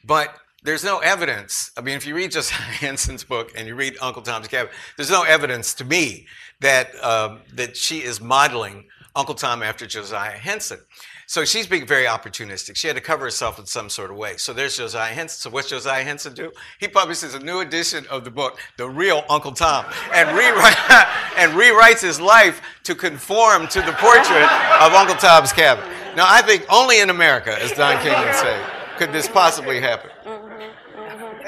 But 0.04 0.36
there's 0.62 0.84
no 0.84 0.98
evidence. 0.98 1.70
I 1.76 1.80
mean, 1.80 1.96
if 1.96 2.06
you 2.06 2.14
read 2.14 2.32
Josiah 2.32 2.56
Henson's 2.60 3.24
book 3.24 3.52
and 3.56 3.66
you 3.66 3.74
read 3.74 3.96
Uncle 4.00 4.22
Tom's 4.22 4.48
Cabin, 4.48 4.72
there's 4.96 5.10
no 5.10 5.22
evidence 5.22 5.74
to 5.74 5.84
me 5.84 6.26
that 6.60 6.92
um, 7.04 7.40
that 7.54 7.76
she 7.76 7.98
is 7.98 8.20
modeling 8.20 8.84
Uncle 9.14 9.34
Tom 9.34 9.62
after 9.62 9.86
Josiah 9.86 10.30
Henson. 10.30 10.78
So 11.26 11.44
she's 11.44 11.66
being 11.66 11.86
very 11.86 12.04
opportunistic. 12.04 12.76
She 12.76 12.88
had 12.88 12.96
to 12.96 13.02
cover 13.02 13.24
herself 13.24 13.58
in 13.58 13.64
some 13.64 13.88
sort 13.88 14.10
of 14.10 14.16
way. 14.16 14.36
So 14.36 14.52
there's 14.52 14.76
Josiah 14.76 15.14
Henson. 15.14 15.38
So 15.38 15.50
what's 15.50 15.68
Josiah 15.68 16.04
Henson 16.04 16.34
do? 16.34 16.52
He 16.78 16.88
publishes 16.88 17.34
a 17.34 17.38
new 17.38 17.60
edition 17.60 18.04
of 18.10 18.24
the 18.24 18.30
book, 18.30 18.58
The 18.76 18.88
Real 18.88 19.24
Uncle 19.30 19.52
Tom, 19.52 19.86
and, 20.12 20.28
rewrite, 20.36 20.76
and 21.38 21.52
rewrites 21.52 22.02
his 22.02 22.20
life 22.20 22.60
to 22.84 22.94
conform 22.94 23.66
to 23.68 23.80
the 23.80 23.92
portrait 23.92 24.50
of 24.82 24.92
Uncle 24.92 25.16
Tom's 25.16 25.52
cabin. 25.52 25.84
Now, 26.16 26.26
I 26.28 26.42
think 26.42 26.66
only 26.70 27.00
in 27.00 27.08
America, 27.08 27.56
as 27.62 27.72
Don 27.72 28.02
King 28.02 28.12
would 28.12 28.34
say, 28.34 28.62
could 28.98 29.12
this 29.12 29.26
possibly 29.26 29.80
happen. 29.80 30.10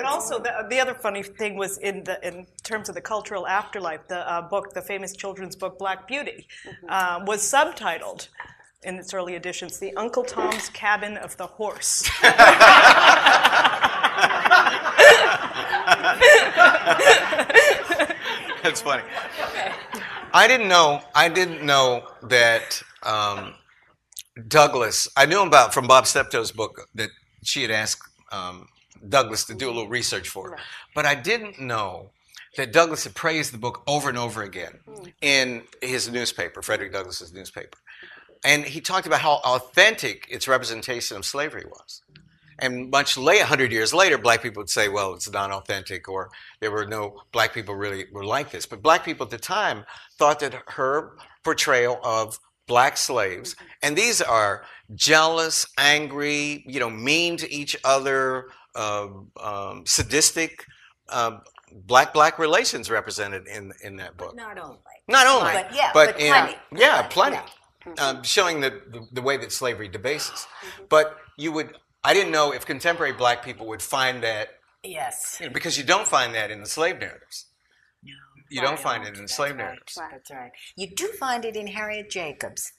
And 0.04 0.12
also, 0.12 0.38
the, 0.38 0.66
the 0.68 0.78
other 0.80 0.92
funny 0.92 1.22
thing 1.22 1.56
was 1.56 1.78
in 1.78 2.04
the 2.04 2.20
in 2.22 2.46
terms 2.62 2.90
of 2.90 2.94
the 2.94 3.00
cultural 3.00 3.46
afterlife, 3.46 4.06
the 4.06 4.30
uh, 4.30 4.42
book, 4.42 4.74
the 4.74 4.82
famous 4.82 5.16
children's 5.16 5.56
book 5.56 5.78
Black 5.78 6.06
Beauty, 6.06 6.46
uh, 6.90 7.24
was 7.26 7.40
subtitled 7.40 8.28
in 8.82 8.96
its 8.96 9.14
early 9.14 9.34
editions, 9.34 9.78
"The 9.78 9.96
Uncle 9.96 10.22
Tom's 10.22 10.68
Cabin 10.68 11.16
of 11.16 11.38
the 11.38 11.46
Horse." 11.46 12.02
That's 18.62 18.82
funny. 18.82 19.04
I 20.34 20.46
didn't 20.46 20.68
know. 20.68 21.00
I 21.14 21.30
didn't 21.30 21.64
know 21.64 22.08
that 22.24 22.82
um, 23.04 23.54
Douglass. 24.48 25.08
I 25.16 25.24
knew 25.24 25.40
about 25.40 25.72
from 25.72 25.86
Bob 25.86 26.06
Stepto's 26.06 26.52
book 26.52 26.90
that 26.94 27.08
she 27.42 27.62
had 27.62 27.70
asked 27.70 28.06
um, 28.30 28.68
Douglass 29.08 29.44
to 29.46 29.54
do 29.54 29.66
a 29.66 29.68
little 29.68 29.84
mm-hmm. 29.84 29.92
research 29.92 30.28
for. 30.28 30.50
Her, 30.50 30.58
but 30.94 31.06
I 31.06 31.14
didn't 31.14 31.60
know 31.60 32.10
that 32.56 32.72
Douglass 32.72 33.04
had 33.04 33.14
praised 33.14 33.52
the 33.52 33.58
book 33.58 33.82
over 33.86 34.08
and 34.08 34.18
over 34.18 34.42
again 34.42 34.78
mm. 34.88 35.12
in 35.20 35.62
his 35.82 36.10
newspaper, 36.10 36.62
Frederick 36.62 36.92
Douglass's 36.92 37.32
newspaper, 37.32 37.78
and 38.44 38.64
he 38.64 38.80
talked 38.80 39.06
about 39.06 39.20
how 39.20 39.40
authentic 39.44 40.26
its 40.30 40.46
representation 40.46 41.16
of 41.16 41.24
slavery 41.24 41.64
was. 41.68 42.02
And 42.58 42.90
much 42.90 43.16
later, 43.16 43.40
100 43.40 43.72
years 43.72 43.92
later, 43.92 44.16
black 44.16 44.42
people 44.42 44.60
would 44.60 44.70
say, 44.70 44.88
well, 44.88 45.14
it's 45.14 45.30
not 45.30 45.50
authentic, 45.50 46.08
or 46.08 46.30
there 46.60 46.70
were 46.70 46.86
no 46.86 47.22
black 47.32 47.52
people 47.52 47.74
really 47.74 48.06
were 48.12 48.24
like 48.24 48.50
this. 48.50 48.66
But 48.66 48.82
black 48.82 49.04
people 49.04 49.24
at 49.24 49.30
the 49.30 49.38
time 49.38 49.84
thought 50.18 50.40
that 50.40 50.54
her 50.68 51.16
portrayal 51.42 51.98
of 52.04 52.38
black 52.66 52.96
slaves, 52.96 53.54
mm-hmm. 53.54 53.64
and 53.82 53.96
these 53.96 54.22
are 54.22 54.64
jealous, 54.94 55.66
angry, 55.78 56.64
you 56.66 56.78
know, 56.78 56.90
mean 56.90 57.36
to 57.38 57.52
each 57.52 57.76
other, 57.84 58.46
um, 58.76 59.82
sadistic, 59.86 60.64
uh, 61.08 61.38
black 61.72 62.12
black 62.14 62.38
relations 62.38 62.90
represented 62.90 63.46
in 63.46 63.72
in 63.82 63.96
that 63.96 64.16
book. 64.16 64.34
Not 64.36 64.58
only. 64.58 64.78
Not 65.06 65.26
only, 65.26 65.52
But 65.52 65.74
yeah, 65.74 65.90
but 65.92 66.12
but 66.12 66.20
in 66.20 66.32
plenty. 66.32 66.56
yeah, 66.76 67.02
Plenty, 67.08 67.36
plenty, 67.82 68.00
Um, 68.00 68.22
showing 68.22 68.60
the, 68.60 68.70
the 68.90 69.06
the 69.12 69.20
way 69.22 69.36
that 69.36 69.52
slavery 69.52 69.86
debases. 69.88 70.46
But 70.88 71.18
you 71.36 71.52
would, 71.52 71.76
I 72.02 72.14
didn't 72.14 72.32
know 72.32 72.52
if 72.54 72.64
contemporary 72.64 73.12
black 73.12 73.44
people 73.44 73.66
would 73.66 73.82
find 73.82 74.22
that 74.22 74.48
Yes. 74.82 75.36
you 75.40 75.46
know, 75.46 75.52
because 75.52 75.76
you 75.76 75.84
don't 75.84 76.06
find 76.06 76.34
that 76.34 76.50
in 76.50 76.60
the 76.60 76.66
slave 76.66 76.98
narratives. 77.00 77.46
No, 78.02 78.12
You 78.48 78.62
don't 78.62 78.78
find 78.78 79.04
it 79.06 79.14
in 79.16 79.22
the 79.22 79.28
slave 79.28 79.50
right. 79.56 79.64
narratives. 79.64 79.94
That's 80.10 80.30
right. 80.30 80.52
You 80.76 80.86
do 80.94 81.08
find 81.18 81.44
it 81.44 81.54
in 81.56 81.66
Harriet 81.66 82.08
Jacobs. 82.10 82.72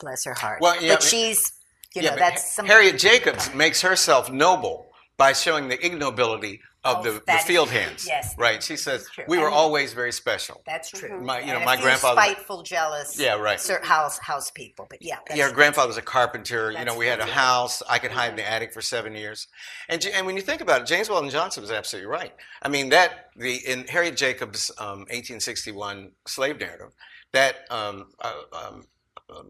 Bless 0.00 0.24
her 0.24 0.34
heart. 0.34 0.60
Well, 0.60 0.80
yeah, 0.82 0.94
but 0.94 1.02
she's, 1.04 1.52
you 1.94 2.02
yeah, 2.02 2.10
know, 2.10 2.16
that's 2.16 2.54
some. 2.54 2.66
Harriet 2.66 2.98
Jacobs 2.98 3.52
makes 3.54 3.82
herself 3.82 4.30
noble 4.32 4.87
by 5.18 5.32
showing 5.32 5.68
the 5.68 5.76
ignobility 5.84 6.60
of 6.84 6.98
Oh, 6.98 7.02
the, 7.02 7.10
the 7.10 7.22
that 7.26 7.40
is 7.40 7.44
field 7.46 7.68
true. 7.68 7.78
hands. 7.78 8.06
Yes, 8.06 8.34
Right. 8.38 8.62
She 8.62 8.76
says 8.76 9.04
true. 9.12 9.24
we 9.26 9.36
were 9.38 9.46
And- 9.46 9.54
always 9.54 9.92
very 9.92 10.12
special. 10.12 10.62
That's 10.64 10.90
true. 10.90 11.20
My- 11.20 11.40
you 11.40 11.46
know, 11.48 11.56
And 11.56 11.64
my 11.64 11.74
few 11.76 11.82
grandfather- 11.84 12.20
spiteful, 12.22 12.62
jealous. 12.62 13.18
Yeah, 13.18 13.34
right. 13.34 13.60
House 13.82 14.18
house 14.20 14.50
people, 14.52 14.86
but 14.88 15.02
yeah. 15.02 15.18
That's, 15.26 15.36
yeah, 15.36 15.48
her 15.48 15.52
grandfather 15.52 15.88
was 15.88 15.96
a 15.96 16.02
carpenter. 16.02 16.66
you 16.70 16.78
know, 16.78 16.84
That's- 16.84 16.96
we 16.96 17.06
had 17.08 17.18
a 17.18 17.26
house. 17.26 17.82
I 17.90 17.98
could 17.98 18.12
hide 18.12 18.30
in 18.30 18.36
the 18.36 18.48
attic 18.48 18.72
for 18.72 18.80
seven 18.80 19.16
years. 19.16 19.48
And 19.88 20.02
and 20.06 20.24
when 20.24 20.36
you 20.36 20.42
think 20.42 20.60
about 20.60 20.82
it, 20.82 20.86
James 20.86 21.10
Weldon 21.10 21.30
Johnson 21.30 21.62
was 21.62 21.72
absolutely 21.72 22.06
right. 22.08 22.32
I 22.62 22.68
mean, 22.68 22.88
that 22.90 23.30
the 23.34 23.56
in 23.66 23.88
Harriet 23.88 24.16
Jacobs' 24.16 24.70
um, 24.78 25.00
1861 25.10 26.12
slave 26.28 26.60
narrative, 26.60 26.92
that 27.32 27.66
um, 27.70 28.12
uh, 28.20 28.34
um, 28.52 28.86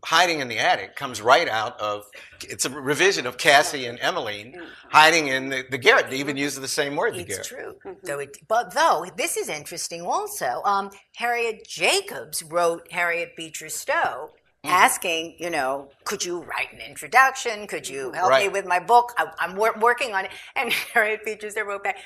hiding 0.04 0.40
in 0.40 0.48
the 0.48 0.58
attic 0.58 0.96
comes 0.96 1.20
right 1.20 1.48
out 1.48 1.80
of 1.80 2.04
it's 2.42 2.64
a 2.64 2.70
revision 2.70 3.26
of 3.26 3.38
Cassie 3.38 3.86
and 3.86 3.98
Emmeline 4.00 4.60
hiding 4.90 5.28
in 5.28 5.48
the, 5.48 5.64
the 5.70 5.78
garret. 5.78 6.10
They 6.10 6.16
even 6.16 6.36
use 6.36 6.56
the 6.56 6.68
same 6.68 6.96
word, 6.96 7.14
the 7.14 7.20
It's 7.20 7.48
garret. 7.48 7.78
true. 7.82 7.94
Though 8.02 8.18
it, 8.20 8.36
but 8.48 8.74
though 8.74 9.06
this 9.16 9.36
is 9.36 9.48
interesting 9.48 10.02
also. 10.02 10.62
Um, 10.64 10.90
Harriet 11.16 11.66
Jacobs 11.66 12.42
wrote 12.42 12.90
Harriet 12.90 13.36
Beecher 13.36 13.68
Stowe. 13.68 14.30
Mm-hmm. 14.64 14.74
Asking, 14.74 15.36
you 15.38 15.50
know, 15.50 15.88
could 16.04 16.24
you 16.24 16.42
write 16.42 16.72
an 16.72 16.80
introduction? 16.80 17.68
Could 17.68 17.88
you 17.88 18.10
help 18.10 18.32
me 18.32 18.48
with 18.48 18.66
my 18.66 18.80
book? 18.80 19.12
I, 19.16 19.30
I'm 19.38 19.54
wor- 19.54 19.76
working 19.80 20.14
on 20.14 20.24
it. 20.24 20.32
And 20.56 20.72
Harriet 20.94 21.24
Beecher 21.24 21.50
Stowe 21.50 21.62
wrote 21.62 21.84
back, 21.84 21.98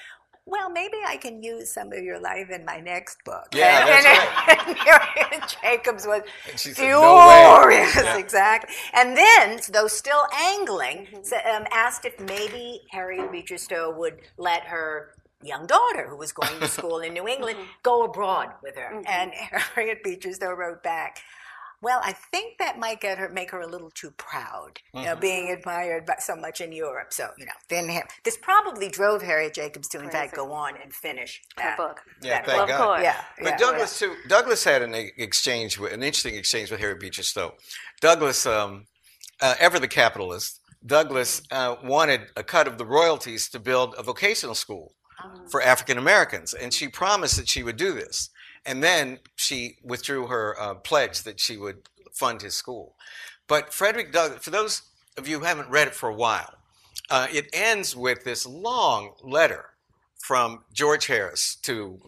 well, 0.45 0.71
maybe 0.71 0.97
I 1.07 1.17
can 1.17 1.43
use 1.43 1.71
some 1.71 1.93
of 1.93 2.03
your 2.03 2.21
life 2.21 2.51
in 2.51 2.65
my 2.65 2.81
next 2.81 3.19
book. 3.25 3.47
Yeah, 3.55 3.87
and, 3.87 4.05
that's 4.05 4.69
and, 4.69 4.69
and 4.69 4.79
Harriet 4.79 5.57
Jacobs 5.63 6.07
was 6.07 6.23
And 6.51 6.59
she 6.59 6.73
said, 6.73 6.89
"No 6.89 7.17
way." 7.17 7.63
furious, 7.63 7.95
Yeah. 7.95 8.19
exactly. 8.19 8.75
And 8.93 9.17
then, 9.17 9.61
though 9.71 9.87
still 9.87 10.27
angling, 10.37 11.07
mm-hmm. 11.07 11.23
sa- 11.23 11.57
um, 11.57 11.67
asked 11.71 12.05
if 12.05 12.19
maybe 12.21 12.83
Harriet 12.91 13.31
Beecher 13.31 13.59
Stowe 13.59 13.91
would 13.97 14.19
let 14.37 14.65
her 14.65 15.15
young 15.43 15.67
daughter, 15.67 16.09
who 16.09 16.17
was 16.17 16.33
going 16.33 16.59
to 16.61 16.69
school 16.79 16.99
in 16.99 17.13
New 17.13 17.29
England, 17.29 17.59
mm-hmm. 17.59 17.71
go 17.83 18.05
abroad 18.05 18.49
with 18.63 18.77
her. 18.77 18.95
Mm-hmm. 18.95 19.07
And 19.07 19.33
Harriet 19.75 20.03
Beecher 20.03 20.33
Stowe 20.33 20.53
wrote 20.53 20.83
back. 20.83 21.19
Well, 21.83 22.01
I 22.05 22.13
think 22.13 22.59
that 22.59 22.79
might 22.79 23.01
get 23.01 23.19
her, 23.19 23.29
make 23.29 23.51
her 23.51 23.61
a 23.61 23.67
little 23.67 23.91
too 23.91 24.13
proud, 24.13 24.79
you 24.95 25.03
know, 25.03 25.17
being 25.17 25.51
admired 25.51 26.07
by 26.07 26.15
so 26.21 26.37
much 26.37 26.61
in 26.61 26.71
Europe. 26.71 27.13
So, 27.13 27.29
you 27.37 27.45
know, 27.45 27.53
then 27.69 27.89
Har- 27.89 28.09
this 28.25 28.37
probably 28.37 28.89
drove 28.89 29.21
Harriet 29.21 29.53
Jacobs 29.53 29.89
to, 29.89 30.01
in 30.01 30.09
fact, 30.09 30.37
go 30.37 30.53
on 30.53 30.75
and 30.81 30.95
finish 30.95 31.43
that 31.57 31.77
book. 31.77 32.01
Yeah, 32.23 32.37
that 32.37 32.47
thank 32.47 32.61
book. 32.61 32.71
Of 32.71 32.79
God. 32.79 32.85
course. 32.87 33.03
Yeah, 33.03 33.21
But 33.37 33.45
yeah, 33.47 33.57
Douglass 33.57 33.99
too. 33.99 34.15
Douglass 34.29 34.63
had 34.63 34.83
an 34.83 34.95
exchange 34.95 35.77
with 35.79 35.93
an 35.93 36.05
interesting 36.05 36.37
exchange 36.37 36.71
with 36.71 36.79
Harriet 36.79 37.01
Beecher 37.01 37.25
Stowe. 37.25 37.55
Douglass, 38.01 38.47
um, 38.47 38.87
uh, 39.41 39.57
ever 39.59 39.81
the 39.81 39.89
capitalist, 39.89 40.61
Douglass 40.87 41.43
uh, 41.51 41.77
wanted 41.83 42.23
a 42.37 42.45
cut 42.45 42.69
of 42.69 42.79
the 42.79 42.87
royalties 42.87 43.49
to 43.51 43.59
build 43.59 43.97
a 43.99 44.05
vocational 44.05 44.55
school 44.55 44.93
for 45.51 45.63
African 45.63 45.99
Americans, 45.99 46.55
and 46.55 46.73
she 46.73 46.89
promised 46.89 47.37
that 47.37 47.49
she 47.49 47.63
would 47.63 47.77
do 47.77 47.93
this. 47.93 48.31
And 48.65 48.83
then 48.83 49.19
she 49.37 49.79
withdrew 49.83 50.29
her 50.29 50.57
uh, 50.61 50.75
pledge 50.75 51.23
that 51.23 51.41
she 51.41 51.57
would 51.57 51.89
fund 52.13 52.43
his 52.43 52.55
school. 52.55 52.97
But 53.49 53.73
Frederick 53.73 54.13
Douglass, 54.13 54.45
for 54.45 54.51
those 54.51 54.83
of 55.19 55.27
you 55.27 55.41
who 55.41 55.45
haven't 55.45 55.69
read 55.69 55.89
it 55.89 55.95
for 55.95 56.09
a 56.09 56.15
while, 56.15 56.55
uh, 57.11 57.27
it 57.33 57.49
ends 57.53 57.97
with 57.97 58.25
this 58.25 58.47
long 58.47 59.13
letter 59.23 59.71
from 60.19 60.65
George 60.73 61.07
Harris 61.07 61.57
to 61.63 62.01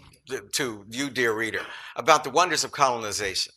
to 0.53 0.87
you, 0.89 1.11
dear 1.11 1.35
reader, 1.35 1.61
about 1.97 2.25
the 2.25 2.31
wonders 2.31 2.65
of 2.65 2.73
colonization, 2.73 3.53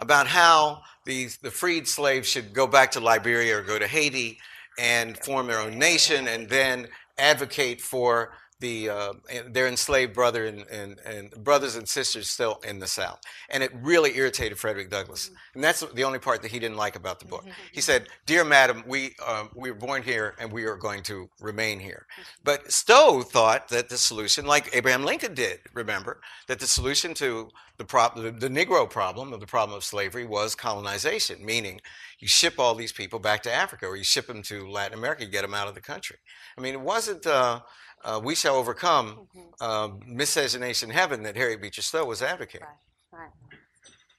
about 0.00 0.26
how 0.26 0.82
the 1.04 1.28
the 1.42 1.50
freed 1.50 1.86
slaves 1.86 2.28
should 2.28 2.52
go 2.52 2.66
back 2.66 2.90
to 2.92 3.00
Liberia 3.00 3.58
or 3.58 3.62
go 3.62 3.78
to 3.78 3.86
Haiti 3.86 4.38
and 4.78 5.16
form 5.18 5.46
their 5.46 5.60
own 5.60 5.78
nation, 5.78 6.26
and 6.26 6.48
then 6.48 6.88
advocate 7.18 7.80
for 7.80 8.32
the 8.60 8.90
uh, 8.90 9.12
their 9.48 9.68
enslaved 9.68 10.14
brother 10.14 10.46
and, 10.46 10.66
and, 10.68 10.98
and 11.04 11.30
brothers 11.44 11.76
and 11.76 11.88
sisters 11.88 12.28
still 12.28 12.60
in 12.66 12.78
the 12.78 12.86
South. 12.86 13.20
And 13.50 13.62
it 13.62 13.70
really 13.80 14.16
irritated 14.16 14.58
Frederick 14.58 14.90
Douglass. 14.90 15.30
And 15.54 15.62
that's 15.62 15.80
the 15.80 16.04
only 16.04 16.18
part 16.18 16.42
that 16.42 16.50
he 16.50 16.58
didn't 16.58 16.76
like 16.76 16.96
about 16.96 17.20
the 17.20 17.26
book. 17.26 17.44
He 17.72 17.80
said, 17.80 18.08
Dear 18.26 18.44
madam, 18.44 18.82
we, 18.86 19.14
um, 19.26 19.50
we 19.54 19.70
were 19.70 19.76
born 19.76 20.02
here 20.02 20.34
and 20.38 20.50
we 20.52 20.64
are 20.64 20.76
going 20.76 21.02
to 21.04 21.28
remain 21.40 21.78
here. 21.78 22.06
But 22.44 22.70
Stowe 22.72 23.22
thought 23.22 23.68
that 23.68 23.88
the 23.88 23.98
solution, 23.98 24.46
like 24.46 24.74
Abraham 24.74 25.04
Lincoln 25.04 25.34
did, 25.34 25.60
remember, 25.74 26.20
that 26.48 26.58
the 26.58 26.66
solution 26.66 27.14
to 27.14 27.50
the, 27.76 27.84
prob- 27.84 28.16
the, 28.16 28.30
the 28.30 28.48
Negro 28.48 28.88
problem, 28.90 29.32
of 29.32 29.40
the 29.40 29.46
problem 29.46 29.76
of 29.76 29.84
slavery, 29.84 30.26
was 30.26 30.54
colonization, 30.54 31.44
meaning 31.44 31.80
you 32.18 32.26
ship 32.26 32.54
all 32.58 32.74
these 32.74 32.92
people 32.92 33.20
back 33.20 33.42
to 33.44 33.52
Africa 33.52 33.86
or 33.86 33.96
you 33.96 34.04
ship 34.04 34.26
them 34.26 34.42
to 34.42 34.68
Latin 34.68 34.98
America, 34.98 35.24
you 35.24 35.30
get 35.30 35.42
them 35.42 35.54
out 35.54 35.68
of 35.68 35.74
the 35.74 35.80
country. 35.80 36.16
I 36.56 36.60
mean, 36.60 36.74
it 36.74 36.80
wasn't 36.80 37.26
uh, 37.26 37.60
uh, 38.04 38.20
We 38.22 38.34
Shall 38.34 38.56
Overcome, 38.56 39.28
uh, 39.60 39.88
Miscegenation 40.06 40.90
Heaven 40.90 41.22
that 41.22 41.36
Harry 41.36 41.56
Beecher 41.56 41.82
Stowe 41.82 42.04
was 42.04 42.22
advocating. 42.22 42.66
Right. 43.12 43.30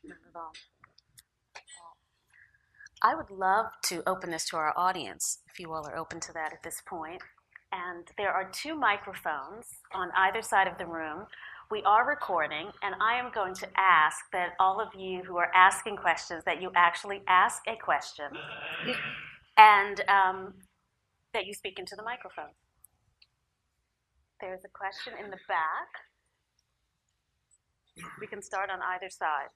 Not 0.03 0.17
at 0.27 0.35
all. 0.35 0.51
I 3.01 3.15
would 3.15 3.29
love 3.31 3.67
to 3.83 4.03
open 4.07 4.31
this 4.31 4.45
to 4.49 4.57
our 4.57 4.73
audience, 4.75 5.39
if 5.49 5.59
you 5.59 5.71
all 5.71 5.87
are 5.87 5.97
open 5.97 6.19
to 6.21 6.33
that 6.33 6.51
at 6.51 6.63
this 6.63 6.81
point. 6.85 7.21
And 7.71 8.05
there 8.17 8.31
are 8.31 8.49
two 8.51 8.75
microphones 8.75 9.67
on 9.93 10.09
either 10.17 10.41
side 10.41 10.67
of 10.67 10.77
the 10.77 10.85
room. 10.85 11.25
We 11.71 11.83
are 11.83 12.07
recording, 12.07 12.71
and 12.81 12.95
I 12.99 13.19
am 13.19 13.31
going 13.33 13.53
to 13.55 13.67
ask 13.77 14.17
that 14.33 14.53
all 14.59 14.81
of 14.81 14.89
you 14.99 15.23
who 15.23 15.37
are 15.37 15.51
asking 15.53 15.97
questions 15.97 16.43
that 16.45 16.61
you 16.61 16.71
actually 16.75 17.21
ask 17.27 17.61
a 17.67 17.75
question, 17.77 18.25
and 19.57 20.01
um, 20.09 20.53
that 21.33 21.45
you 21.45 21.53
speak 21.53 21.77
into 21.77 21.95
the 21.95 22.03
microphone. 22.03 22.49
There's 24.41 24.63
a 24.63 24.69
question 24.69 25.13
in 25.23 25.29
the 25.29 25.37
back. 25.47 25.91
We 28.19 28.27
can 28.27 28.41
start 28.41 28.69
on 28.69 28.79
either 28.81 29.09
side. 29.09 29.51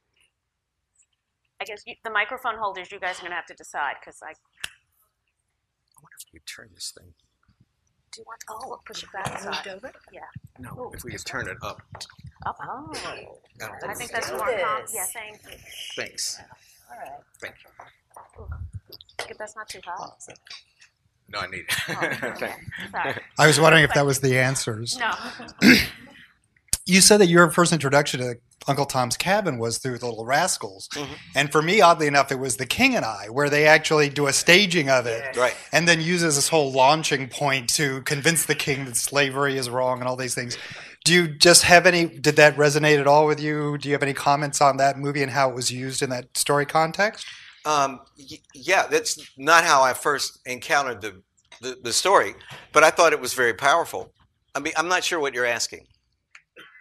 I 1.61 1.65
guess 1.65 1.83
you, 1.87 1.95
the 2.03 2.11
microphone 2.11 2.57
holders, 2.57 2.91
you 2.91 2.99
guys 2.99 3.19
are 3.19 3.21
going 3.21 3.31
to 3.31 3.35
have 3.35 3.45
to 3.45 3.53
decide 3.53 3.95
because 4.01 4.19
I. 4.21 4.31
I 4.31 5.99
wonder 6.01 6.15
if 6.19 6.25
we 6.33 6.39
could 6.39 6.45
turn 6.45 6.69
this 6.73 6.91
thing. 6.97 7.13
Do 8.11 8.21
you 8.21 8.25
want 8.27 8.41
to 8.41 8.67
oh, 8.67 8.79
push 8.85 9.03
it 9.03 9.11
back 9.13 9.39
side? 9.39 9.67
over? 9.69 9.91
Yeah. 10.11 10.21
No, 10.59 10.69
oh. 10.77 10.91
if 10.93 11.03
we 11.03 11.11
could 11.11 11.25
turn 11.25 11.47
it 11.47 11.57
up. 11.63 11.81
Up. 12.45 12.57
Oh, 12.61 12.91
No, 13.59 13.67
I 13.87 13.93
think 13.93 14.11
that's 14.11 14.29
do 14.29 14.37
more 14.37 14.45
calm. 14.45 14.83
Yeah, 14.93 15.05
thank 15.05 15.41
you. 15.43 15.57
Thanks. 15.95 16.39
all 16.91 16.97
right. 16.99 17.19
Thank 17.39 17.55
you. 17.63 18.45
If 19.29 19.37
that's 19.37 19.55
not 19.55 19.69
too 19.69 19.79
hot. 19.85 20.21
No, 21.29 21.39
I 21.39 21.47
need 21.47 21.65
Oh, 21.89 21.97
it. 22.01 22.23
okay. 22.23 22.53
Sorry. 22.91 23.15
I 23.39 23.47
was 23.47 23.59
wondering 23.59 23.83
if 23.83 23.93
that 23.93 24.05
was 24.05 24.19
the 24.19 24.37
answers. 24.39 24.97
No. 24.99 25.13
You 26.85 26.99
said 26.99 27.21
that 27.21 27.27
your 27.27 27.49
first 27.49 27.71
introduction 27.71 28.19
to 28.19 28.35
Uncle 28.67 28.85
Tom's 28.85 29.15
Cabin 29.15 29.57
was 29.57 29.77
through 29.77 29.99
the 29.99 30.05
Little 30.05 30.25
Rascals. 30.25 30.89
Mm-hmm. 30.89 31.13
And 31.33 31.49
for 31.49 31.61
me, 31.61 31.79
oddly 31.79 32.07
enough, 32.07 32.29
it 32.29 32.39
was 32.39 32.57
The 32.57 32.65
King 32.65 32.93
and 32.97 33.05
I, 33.05 33.27
where 33.29 33.49
they 33.49 33.65
actually 33.67 34.09
do 34.09 34.27
a 34.27 34.33
staging 34.33 34.89
of 34.89 35.05
it. 35.05 35.37
Right. 35.37 35.55
And 35.71 35.87
then 35.87 36.01
uses 36.01 36.35
this 36.35 36.49
whole 36.49 36.73
launching 36.73 37.29
point 37.29 37.69
to 37.75 38.01
convince 38.01 38.45
the 38.45 38.55
king 38.55 38.83
that 38.83 38.97
slavery 38.97 39.57
is 39.57 39.69
wrong 39.69 39.99
and 39.99 40.09
all 40.09 40.17
these 40.17 40.35
things. 40.35 40.57
Do 41.05 41.13
you 41.13 41.29
just 41.29 41.63
have 41.63 41.85
any, 41.85 42.05
did 42.05 42.35
that 42.35 42.57
resonate 42.57 42.99
at 42.99 43.07
all 43.07 43.27
with 43.27 43.39
you? 43.41 43.77
Do 43.77 43.87
you 43.87 43.93
have 43.95 44.03
any 44.03 44.13
comments 44.13 44.59
on 44.59 44.75
that 44.77 44.97
movie 44.97 45.21
and 45.23 45.31
how 45.31 45.49
it 45.49 45.55
was 45.55 45.71
used 45.71 46.01
in 46.01 46.09
that 46.09 46.35
story 46.37 46.65
context? 46.65 47.25
Um, 47.65 48.01
y- 48.17 48.39
yeah, 48.53 48.87
that's 48.87 49.17
not 49.37 49.63
how 49.63 49.81
I 49.81 49.93
first 49.93 50.39
encountered 50.45 51.01
the, 51.01 51.21
the, 51.61 51.77
the 51.81 51.93
story, 51.93 52.35
but 52.73 52.83
I 52.83 52.89
thought 52.89 53.13
it 53.13 53.21
was 53.21 53.33
very 53.33 53.53
powerful. 53.53 54.11
I 54.55 54.59
mean, 54.59 54.73
I'm 54.77 54.87
not 54.87 55.03
sure 55.03 55.19
what 55.19 55.33
you're 55.33 55.45
asking. 55.45 55.85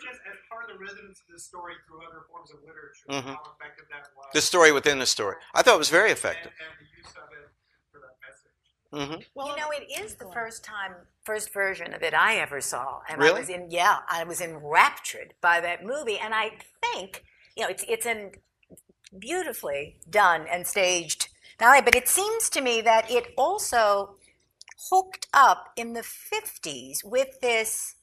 Just 0.02 0.20
as 0.28 0.36
part 0.50 0.64
of 0.70 0.76
the 0.78 0.84
resonance 0.84 1.20
of 1.20 1.32
this 1.32 1.44
story 1.46 1.74
through 1.86 2.02
other 2.06 2.22
forms 2.28 2.50
of 2.50 2.58
literature, 2.60 3.06
Mhm. 3.08 3.36
how 3.36 3.52
effective 3.60 3.86
that 3.90 4.08
was. 4.16 4.26
The 4.34 4.40
story 4.40 4.72
within 4.72 4.98
the 4.98 5.06
story. 5.06 5.36
I 5.54 5.62
thought 5.62 5.74
it 5.76 5.78
was 5.78 5.88
very 5.90 6.10
effective. 6.10 6.52
And, 6.58 6.68
and 6.68 6.88
the 6.88 6.98
use 6.98 7.14
of 7.16 7.32
it 7.32 7.48
for 7.92 8.00
that 8.00 8.16
message. 8.26 9.22
hmm 9.24 9.30
Well, 9.34 9.48
you 9.50 9.56
know, 9.56 9.70
it 9.70 9.86
is 10.04 10.16
the 10.16 10.28
first 10.32 10.64
time, 10.64 10.94
first 11.24 11.52
version 11.52 11.94
of 11.94 12.02
it 12.02 12.12
I 12.14 12.36
ever 12.36 12.60
saw, 12.60 13.00
and 13.08 13.22
I 13.22 13.32
was 13.32 13.48
in, 13.48 13.70
yeah, 13.70 13.98
I 14.10 14.24
was 14.24 14.40
enraptured 14.40 15.34
by 15.40 15.60
that 15.60 15.84
movie, 15.84 16.18
and 16.18 16.34
I 16.34 16.58
think, 16.82 17.24
you 17.56 17.62
know, 17.62 17.68
it's 17.70 17.84
it's 17.88 18.06
an 18.06 18.32
beautifully 19.18 19.96
done 20.08 20.46
and 20.50 20.66
staged 20.66 21.28
ballet. 21.58 21.80
But 21.80 21.94
it 21.94 22.08
seems 22.08 22.48
to 22.50 22.60
me 22.60 22.80
that 22.82 23.10
it 23.10 23.32
also 23.36 24.16
hooked 24.90 25.28
up 25.32 25.70
in 25.76 25.92
the 25.92 26.00
50s 26.02 27.04
with 27.04 27.40
this 27.40 27.96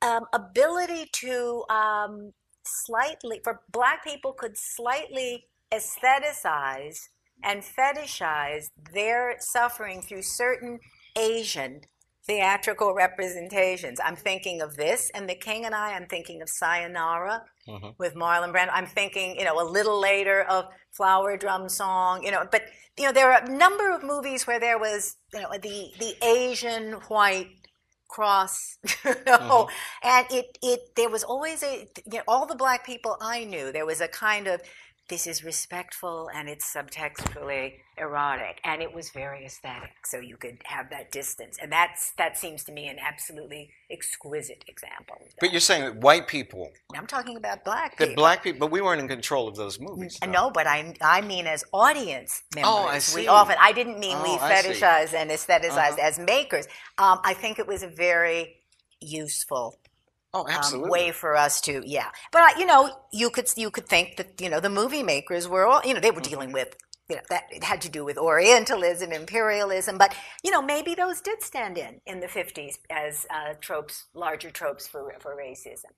um, 0.00 0.26
ability 0.32 1.08
to 1.12 1.64
um, 1.68 2.32
slightly, 2.64 3.40
for 3.42 3.60
black 3.70 4.04
people, 4.04 4.32
could 4.32 4.56
slightly 4.56 5.46
aestheticize 5.72 7.08
and 7.42 7.62
fetishize 7.62 8.70
their 8.92 9.36
suffering 9.38 10.02
through 10.02 10.22
certain 10.22 10.78
Asian 11.16 11.82
theatrical 12.28 12.94
representations. 12.94 13.98
I'm 14.04 14.14
thinking 14.16 14.60
of 14.60 14.76
this 14.76 15.10
and 15.14 15.28
The 15.28 15.34
King 15.34 15.64
and 15.64 15.74
I. 15.74 15.94
I'm 15.94 16.06
thinking 16.06 16.42
of 16.42 16.48
Sayonara 16.48 17.42
Mhm. 17.68 17.94
with 17.98 18.14
Marlon 18.14 18.52
Brando. 18.54 18.70
I'm 18.72 18.86
thinking, 18.86 19.36
you 19.38 19.44
know, 19.44 19.60
a 19.60 19.64
little 19.76 19.98
later 19.98 20.42
of 20.42 20.66
Flower 20.92 21.36
Drum 21.36 21.68
Song. 21.68 22.22
You 22.24 22.30
know, 22.30 22.46
but 22.50 22.62
you 22.98 23.06
know, 23.06 23.12
there 23.12 23.32
are 23.32 23.42
a 23.42 23.48
number 23.48 23.90
of 23.90 24.02
movies 24.02 24.46
where 24.46 24.60
there 24.60 24.78
was, 24.78 25.16
you 25.34 25.40
know, 25.40 25.50
the 25.52 25.92
the 25.98 26.14
Asian 26.22 26.92
white 27.08 27.48
cross, 28.08 28.78
you 29.04 29.14
know, 29.26 29.68
and 30.02 30.26
it 30.30 30.58
it 30.62 30.80
there 30.96 31.10
was 31.10 31.24
always 31.24 31.62
a 31.62 31.88
you 32.06 32.18
know, 32.18 32.22
all 32.28 32.46
the 32.46 32.56
black 32.56 32.84
people 32.84 33.16
I 33.20 33.44
knew. 33.44 33.72
There 33.72 33.86
was 33.86 34.00
a 34.00 34.08
kind 34.08 34.46
of 34.48 34.60
this 35.08 35.26
is 35.26 35.42
respectful 35.42 36.28
and 36.34 36.48
it's 36.48 36.72
subtextually 36.74 37.74
erotic 37.96 38.60
and 38.64 38.82
it 38.82 38.92
was 38.94 39.10
very 39.10 39.44
aesthetic 39.44 39.90
so 40.04 40.18
you 40.18 40.36
could 40.36 40.58
have 40.64 40.88
that 40.90 41.10
distance 41.10 41.56
and 41.60 41.72
that's 41.72 42.12
that 42.18 42.36
seems 42.36 42.62
to 42.64 42.72
me 42.72 42.86
an 42.88 42.96
absolutely 43.00 43.70
exquisite 43.90 44.64
example 44.68 45.16
But 45.40 45.50
you're 45.50 45.60
saying 45.60 45.82
that 45.84 45.96
white 45.96 46.28
people, 46.28 46.70
i'm 46.94 47.06
talking 47.06 47.36
about 47.36 47.64
black 47.64 47.96
that 47.98 48.08
people 48.08 48.22
black 48.22 48.42
people, 48.42 48.60
but 48.60 48.70
we 48.70 48.80
weren't 48.80 49.00
in 49.00 49.08
control 49.08 49.48
of 49.48 49.56
those 49.56 49.80
movies. 49.80 50.18
Uh, 50.22 50.26
no, 50.26 50.50
but 50.50 50.66
I 50.66 50.94
I 51.00 51.20
mean 51.22 51.46
as 51.46 51.64
audience 51.72 52.42
members. 52.54 52.70
Oh, 52.70 52.86
I 52.86 53.00
We 53.14 53.28
often 53.28 53.56
I 53.60 53.72
didn't 53.72 53.98
mean 53.98 54.16
we 54.22 54.28
Oh, 54.30 54.38
see. 54.38 54.52
fetishize 54.52 55.14
and 55.14 55.30
aestheticize 55.30 55.92
Uh-huh. 55.98 56.08
as 56.08 56.18
makers. 56.18 56.66
Um, 56.98 57.20
I 57.24 57.34
think 57.34 57.58
it 57.58 57.66
was 57.66 57.82
a 57.82 57.88
very 57.88 58.56
useful 59.00 59.76
Oh, 60.34 60.40
um, 60.40 60.50
absolutely. 60.50 60.90
way 60.90 61.10
for 61.12 61.36
us 61.36 61.60
to 61.62 61.82
yeah. 61.86 62.10
But 62.32 62.42
I, 62.42 62.58
you 62.58 62.66
know, 62.66 62.90
you 63.12 63.30
could 63.30 63.50
you 63.56 63.70
could 63.70 63.86
think 63.86 64.16
that 64.16 64.40
you 64.40 64.50
know 64.50 64.60
the 64.60 64.70
movie 64.70 65.02
makers 65.02 65.48
were 65.48 65.66
all 65.66 65.80
you 65.84 65.94
know 65.94 66.00
they 66.00 66.10
were 66.10 66.20
dealing 66.20 66.52
with 66.52 66.76
you 67.08 67.16
know 67.16 67.22
that 67.30 67.44
it 67.50 67.64
had 67.64 67.80
to 67.82 67.88
do 67.88 68.04
with 68.04 68.18
Orientalism, 68.18 69.12
imperialism, 69.12 69.96
but 69.96 70.14
you 70.44 70.50
know 70.50 70.60
maybe 70.60 70.94
those 70.94 71.20
did 71.20 71.42
stand 71.42 71.78
in 71.78 72.00
in 72.06 72.20
the 72.20 72.28
fifties 72.28 72.78
as 72.90 73.26
uh, 73.30 73.54
tropes, 73.60 74.06
larger 74.14 74.50
tropes 74.50 74.86
for 74.86 75.14
for 75.18 75.34
racism. 75.34 75.92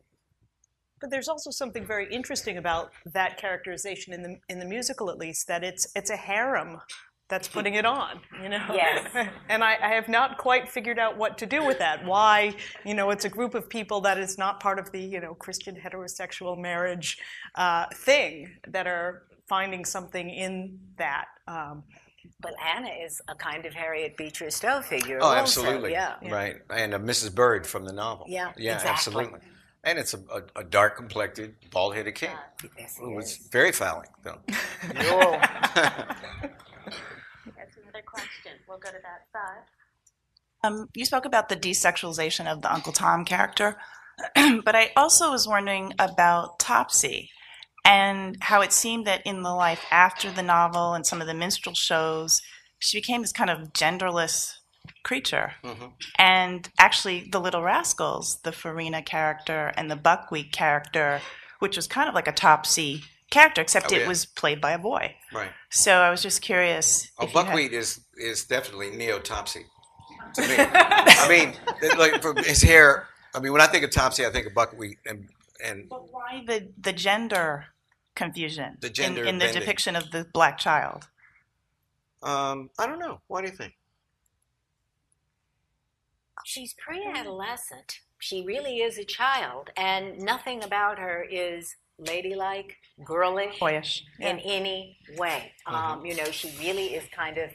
But 1.01 1.11
there's 1.11 1.29
also 1.29 1.51
something 1.51 1.85
very 1.87 2.13
interesting 2.13 2.59
about 2.59 2.93
that 3.07 3.39
characterization 3.39 4.13
in 4.13 4.23
the 4.23 4.37
in 4.49 4.59
the 4.61 4.67
musical, 4.67 5.11
at 5.11 5.19
least, 5.19 5.49
that 5.49 5.65
it's 5.65 5.89
it's 5.97 6.11
a 6.11 6.17
harem 6.17 6.81
that's 7.31 7.49
putting 7.49 7.75
it 7.75 7.87
on, 7.87 8.21
you 8.43 8.49
know. 8.49 8.65
Yes. 8.75 9.29
and 9.49 9.65
I, 9.65 9.77
I 9.83 9.89
have 9.95 10.09
not 10.09 10.37
quite 10.37 10.69
figured 10.69 10.99
out 10.99 11.17
what 11.17 11.39
to 11.39 11.47
do 11.47 11.65
with 11.65 11.79
that. 11.79 12.05
Why, 12.05 12.55
you 12.85 12.95
know, 12.95 13.11
it's 13.11 13.25
a 13.25 13.31
group 13.31 13.55
of 13.55 13.69
people 13.71 14.01
that 14.03 14.19
is 14.19 14.37
not 14.37 14.61
part 14.61 14.79
of 14.79 14.91
the 14.93 15.01
you 15.01 15.21
know 15.21 15.35
Christian 15.35 15.77
heterosexual 15.77 16.59
marriage 16.59 17.19
uh, 17.55 17.87
thing 17.95 18.51
that 18.69 18.87
are 18.87 19.23
finding 19.49 19.85
something 19.85 20.29
in 20.29 20.79
that. 20.99 21.27
Um, 21.49 21.85
But 22.43 22.55
Anna 22.75 22.89
is 22.89 23.21
a 23.29 23.35
kind 23.35 23.67
of 23.67 23.75
Harriet 23.75 24.17
Beecher 24.17 24.51
Stowe 24.51 24.81
figure. 24.83 25.19
Oh, 25.21 25.27
also, 25.29 25.63
absolutely. 25.63 25.93
Yeah. 25.93 26.15
Right. 26.31 26.57
And 26.71 26.95
uh, 26.95 26.99
Mrs. 26.99 27.35
Bird 27.35 27.67
from 27.67 27.85
the 27.85 27.93
novel. 27.93 28.27
Yeah, 28.29 28.53
Yeah, 28.57 28.75
exactly. 28.75 28.91
absolutely. 28.91 29.41
And 29.85 29.99
it's 29.99 30.15
a, 30.15 30.19
a, 30.33 30.61
a 30.61 30.65
dark 30.65 30.97
complected, 30.97 31.55
bald 31.71 31.95
headed 31.95 32.15
king. 32.15 32.31
Yes, 32.79 32.97
Who 32.99 33.11
he 33.11 33.17
was 33.17 33.37
very 33.51 33.73
phallic, 33.73 34.11
though. 34.23 34.39
That's 38.15 38.25
another 38.25 38.29
question. 38.43 38.53
We'll 38.69 38.79
go 38.79 38.91
to 38.91 38.99
that 39.03 39.27
side. 39.33 39.65
Um, 40.63 40.89
you 40.95 41.05
spoke 41.05 41.25
about 41.25 41.49
the 41.49 41.57
desexualization 41.57 42.47
of 42.47 42.63
the 42.63 42.73
Uncle 42.73 42.93
Tom 42.93 43.25
character, 43.25 43.77
but 44.35 44.77
I 44.77 44.91
also 44.97 45.31
was 45.31 45.49
wondering 45.49 45.95
about 45.99 46.59
Topsy 46.59 47.31
and 47.85 48.37
how 48.41 48.61
it 48.61 48.73
seemed 48.73 49.07
that 49.07 49.23
in 49.25 49.43
the 49.43 49.55
life 49.55 49.85
after 49.91 50.31
the 50.31 50.43
novel 50.43 50.93
and 50.93 51.07
some 51.07 51.23
of 51.23 51.27
the 51.27 51.35
minstrel 51.35 51.75
shows, 51.75 52.43
she 52.79 52.99
became 52.99 53.23
this 53.23 53.33
kind 53.33 53.49
of 53.49 53.73
genderless 53.73 54.57
creature. 55.03 55.55
Mhm. 55.65 55.93
And 56.19 56.69
actually, 56.79 57.29
the 57.31 57.41
Little 57.41 57.63
Rascals, 57.63 58.41
the 58.43 58.53
Farina 58.53 59.03
character 59.03 59.73
and 59.77 59.91
the 59.91 59.97
Buckwheat 59.97 60.53
character, 60.53 61.23
which 61.59 61.77
was 61.77 61.87
kind 61.87 62.09
of 62.09 62.15
like 62.15 62.29
a 62.29 62.33
Topsy 62.33 63.05
character, 63.31 63.61
except 63.63 63.93
Oh, 63.93 63.97
it 63.97 64.01
yeah. 64.03 64.09
was 64.09 64.27
played 64.27 64.61
by 64.61 64.73
a 64.73 64.79
boy. 64.79 65.15
Right. 65.33 65.51
So 65.71 65.93
I 65.93 66.11
was 66.11 66.23
just 66.23 66.43
curious. 66.43 67.11
Oh, 67.19 67.25
if 67.25 67.33
you 67.33 67.39
had- 67.39 67.47
buckwheat 67.47 67.73
is 67.73 68.01
is 68.17 68.45
definitely 68.45 68.91
neo 68.91 69.19
Topsy. 69.19 69.65
To 70.35 70.43
me, 70.43 70.55
I 70.59 71.27
mean, 71.29 71.55
it- 71.83 71.99
like 71.99 72.21
for 72.23 72.35
his 72.43 72.63
hair. 72.63 73.09
I 73.35 73.41
mean, 73.41 73.53
when 73.53 73.61
I 73.61 73.67
think 73.67 73.85
of 73.85 73.91
Topsy, 73.91 74.27
I 74.27 74.31
think 74.31 74.47
of 74.47 74.55
buckwheat, 74.55 74.99
and 75.07 75.29
and 75.65 75.89
But 75.89 76.13
why 76.13 76.43
the 76.47 76.69
the 76.81 76.93
gender 76.93 77.67
confusion 78.17 78.77
The 78.81 78.91
gender 78.91 79.23
in, 79.23 79.29
in 79.29 79.39
the 79.39 79.45
bending. 79.47 79.61
depiction 79.61 79.97
of 79.97 80.11
the 80.11 80.27
black 80.33 80.59
child? 80.59 81.09
um, 82.23 82.69
I 82.79 82.87
don't 82.87 82.99
know. 82.99 83.21
What 83.29 83.43
do 83.45 83.51
you 83.51 83.57
think? 83.57 83.75
She's 86.45 86.75
pre-adolescent. 86.75 88.01
She 88.19 88.45
really 88.45 88.79
is 88.79 88.99
a 88.99 89.05
child, 89.05 89.71
and 89.77 90.19
nothing 90.19 90.63
about 90.63 90.99
her 90.99 91.23
is 91.23 91.77
ladylike, 92.07 92.77
girlish, 93.05 93.59
Boyish. 93.61 94.05
in 94.19 94.39
any 94.41 94.99
way. 95.17 95.53
Um, 95.67 96.05
you 96.05 96.17
know, 96.17 96.25
she 96.31 96.51
really 96.59 96.95
is 96.95 97.05
kind 97.15 97.39
of 97.39 97.51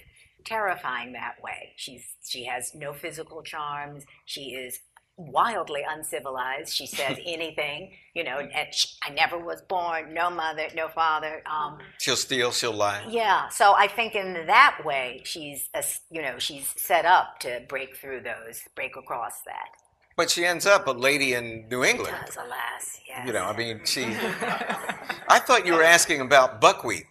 terrifying 0.45 1.13
that 1.13 1.35
way. 1.43 1.73
She's 1.75 2.05
she 2.23 2.45
has 2.45 2.73
no 2.75 2.93
physical 2.93 3.41
charms. 3.43 4.03
She 4.25 4.49
is 4.53 4.79
wildly 5.17 5.81
uncivilized. 5.89 6.73
She 6.73 6.85
says 6.87 7.17
anything. 7.25 7.93
You 8.13 8.23
know, 8.25 8.39
and 8.39 8.73
she, 8.73 8.87
I 9.03 9.09
never 9.11 9.37
was 9.37 9.61
born. 9.63 10.13
No 10.13 10.29
mother, 10.29 10.67
no 10.75 10.87
father. 10.89 11.41
Um, 11.49 11.79
She'll 11.99 12.15
steal. 12.15 12.51
She'll 12.51 12.73
lie. 12.73 13.05
yeah. 13.09 13.47
So 13.49 13.73
I 13.73 13.87
think 13.87 14.15
in 14.15 14.33
that 14.47 14.81
way, 14.85 15.21
she's 15.25 15.69
a, 15.73 15.83
you 16.11 16.21
know 16.21 16.37
she's 16.37 16.73
set 16.77 17.05
up 17.05 17.39
to 17.39 17.61
break 17.67 17.97
through 17.97 18.21
those, 18.21 18.61
break 18.75 18.95
across 18.97 19.41
that. 19.45 19.69
But 20.17 20.29
she 20.29 20.45
ends 20.45 20.65
up 20.65 20.87
a 20.87 20.91
lady 20.91 21.33
in 21.33 21.67
New 21.69 21.83
England. 21.83 22.15
Does 22.25 22.37
alas, 22.37 22.99
yes. 23.07 23.27
You 23.27 23.33
know, 23.33 23.43
I 23.43 23.55
mean, 23.55 23.81
she. 23.85 24.05
I 25.27 25.39
thought 25.39 25.65
you 25.65 25.73
were 25.73 25.83
asking 25.83 26.21
about 26.21 26.61
buckwheat. 26.61 27.05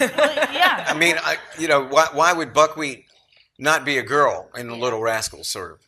yeah. 0.00 0.84
I 0.86 0.94
mean, 0.96 1.16
I, 1.22 1.36
you 1.58 1.66
know, 1.68 1.86
why, 1.86 2.08
why 2.12 2.32
would 2.32 2.52
buckwheat 2.52 3.06
not 3.58 3.84
be 3.84 3.98
a 3.98 4.02
girl 4.02 4.50
in 4.56 4.68
the 4.68 4.76
Little 4.76 5.00
Rascals, 5.00 5.48
sort 5.48 5.72
of? 5.72 5.78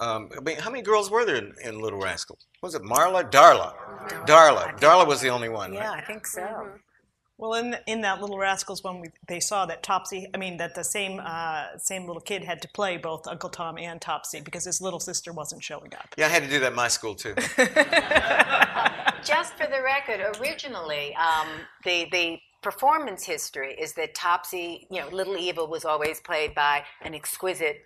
Um, 0.00 0.30
I 0.36 0.40
mean, 0.40 0.56
how 0.56 0.70
many 0.70 0.82
girls 0.82 1.10
were 1.10 1.24
there 1.24 1.36
in, 1.36 1.54
in 1.62 1.78
Little 1.80 2.00
Rascals? 2.00 2.46
Was 2.62 2.74
it 2.74 2.82
Marla? 2.82 3.30
Darla. 3.30 3.74
Darla. 4.26 4.78
Darla 4.80 5.06
was 5.06 5.20
the 5.20 5.28
only 5.28 5.48
one. 5.48 5.72
Yeah, 5.72 5.88
Right? 5.88 6.02
I 6.02 6.06
think 6.06 6.26
so. 6.26 6.68
Well, 7.36 7.54
in 7.54 7.76
in 7.86 8.02
that 8.02 8.20
Little 8.20 8.38
Rascals 8.38 8.84
one, 8.84 9.00
we, 9.00 9.08
they 9.26 9.40
saw 9.40 9.66
that 9.66 9.82
Topsy. 9.82 10.28
I 10.32 10.38
mean, 10.38 10.56
that 10.58 10.74
the 10.74 10.84
same 10.84 11.20
uh, 11.22 11.76
same 11.78 12.06
little 12.06 12.22
kid 12.22 12.44
had 12.44 12.62
to 12.62 12.68
play 12.68 12.96
both 12.96 13.26
Uncle 13.26 13.50
Tom 13.50 13.76
and 13.76 14.00
Topsy 14.00 14.40
because 14.40 14.64
his 14.64 14.80
little 14.80 15.00
sister 15.00 15.32
wasn't 15.32 15.62
showing 15.62 15.92
up. 15.94 16.14
Yeah, 16.16 16.26
I 16.26 16.28
had 16.28 16.44
to 16.44 16.48
do 16.48 16.60
that 16.60 16.68
in 16.68 16.76
my 16.76 16.88
school 16.88 17.14
too. 17.14 17.34
Just 19.24 19.54
for 19.54 19.66
the 19.66 19.82
record, 19.82 20.20
originally, 20.38 21.16
um, 21.16 21.48
the 21.84 22.06
the 22.12 22.38
performance 22.62 23.24
history 23.24 23.74
is 23.74 23.92
that 23.94 24.14
Topsy, 24.14 24.86
you 24.90 25.00
know, 25.00 25.08
Little 25.08 25.36
Eva 25.36 25.64
was 25.64 25.84
always 25.84 26.20
played 26.20 26.54
by 26.54 26.84
an 27.02 27.14
exquisite 27.14 27.82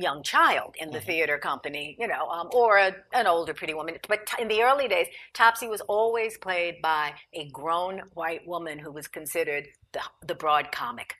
young 0.00 0.22
child 0.22 0.74
in 0.78 0.90
the 0.90 0.98
mm-hmm. 0.98 1.06
theater 1.06 1.38
company, 1.38 1.96
you 1.98 2.06
know, 2.06 2.28
um, 2.28 2.48
or 2.52 2.78
a, 2.78 2.94
an 3.12 3.26
older 3.26 3.54
pretty 3.54 3.74
woman. 3.74 3.96
But 4.08 4.26
t- 4.26 4.42
in 4.42 4.48
the 4.48 4.62
early 4.62 4.88
days, 4.88 5.06
Topsy 5.34 5.68
was 5.68 5.80
always 5.82 6.38
played 6.38 6.76
by 6.82 7.14
a 7.32 7.48
grown 7.50 8.02
white 8.14 8.46
woman 8.46 8.78
who 8.78 8.92
was 8.92 9.08
considered 9.08 9.68
the 9.92 10.00
the 10.26 10.34
broad 10.34 10.72
comic 10.72 11.14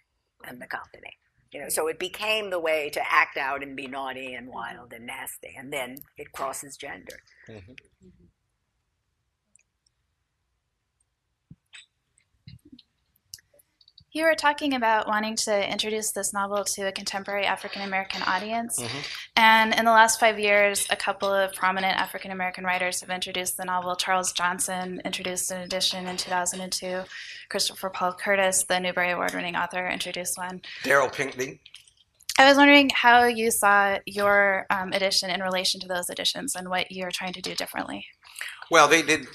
in 0.49 0.59
the 0.59 0.67
company. 0.67 1.17
You 1.53 1.63
know, 1.63 1.69
so 1.71 1.89
it 1.89 1.99
became 1.99 2.51
the 2.51 2.61
way 2.61 2.91
to 2.91 3.01
act 3.11 3.39
out 3.39 3.63
and 3.63 3.75
be 3.75 3.87
naughty 3.87 4.35
and 4.35 4.49
mm-hmm. 4.49 4.57
wild 4.57 4.93
and 4.93 5.07
nasty, 5.07 5.55
and 5.57 5.73
then 5.73 5.97
it 6.17 6.33
crosses 6.33 6.77
gender. 6.77 7.21
Mm-hmm. 7.49 7.73
You 14.19 14.25
were 14.25 14.35
talking 14.35 14.75
about 14.75 15.07
wanting 15.07 15.37
to 15.45 15.73
introduce 15.73 16.11
this 16.11 16.33
novel 16.33 16.65
to 16.65 16.89
a 16.89 16.91
contemporary 16.91 17.47
African 17.47 17.83
American 17.83 18.21
audience. 18.23 18.83
And 19.37 19.73
in 19.73 19.85
the 19.85 19.93
last 19.93 20.19
five 20.19 20.41
years, 20.41 20.89
a 20.91 20.97
couple 20.97 21.33
of 21.33 21.53
prominent 21.53 21.97
African 21.97 22.33
American 22.33 22.65
writers 22.65 23.01
have 23.01 23.11
introduced 23.11 23.57
the 23.57 23.65
novel. 23.65 23.95
Charles 23.95 24.33
Johnson 24.33 25.01
introduced 25.05 25.53
an 25.53 25.61
edition 25.61 26.09
in 26.09 26.17
2002. 26.17 27.05
Christopher 27.49 27.91
Paul 27.91 28.13
Curtis, 28.13 28.65
the 28.65 28.81
Newbery 28.81 29.13
Award 29.13 29.35
winning 29.35 29.55
author, 29.55 29.87
introduced 29.87 30.37
one. 30.37 30.63
Darryl 30.83 31.13
Pinckney. 31.13 31.61
I 32.41 32.49
was 32.49 32.57
wondering 32.57 32.91
how 32.93 33.27
you 33.27 33.53
saw 33.53 33.99
your 34.05 34.67
um, 34.71 34.93
edition 34.93 35.31
in 35.31 35.41
relation 35.43 35.81
to 35.83 35.87
those 35.87 36.11
editions 36.11 36.57
and 36.57 36.69
what 36.69 36.91
you're 36.91 37.13
trying 37.13 37.35
to 37.35 37.41
do 37.41 37.55
differently. 37.55 38.05
Well, 38.69 38.89
they 38.89 39.03
did 39.03 39.29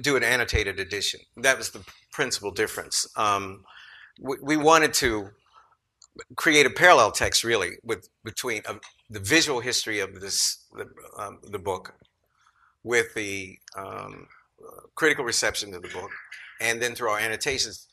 do 0.00 0.16
an 0.16 0.24
annotated 0.24 0.80
edition. 0.80 1.20
That 1.36 1.56
was 1.56 1.70
the 1.70 1.84
principal 2.10 2.50
difference. 2.50 3.06
Um, 3.16 3.64
we, 4.20 4.56
wanted 4.56 4.94
to 4.94 5.30
create 6.36 6.66
a 6.66 6.70
parallel 6.70 7.10
text, 7.10 7.44
really, 7.44 7.72
with 7.82 8.08
between 8.24 8.62
uh, 8.66 8.74
the 9.10 9.20
visual 9.20 9.60
history 9.60 10.00
of 10.00 10.20
this 10.20 10.64
the, 10.72 10.86
um, 11.18 11.38
the 11.50 11.58
book 11.58 11.94
with 12.82 13.14
the 13.14 13.58
um, 13.76 14.26
critical 14.94 15.24
reception 15.24 15.74
of 15.74 15.82
the 15.82 15.88
book, 15.88 16.10
and 16.60 16.80
then 16.80 16.94
through 16.94 17.10
our 17.10 17.18
annotations, 17.18 17.86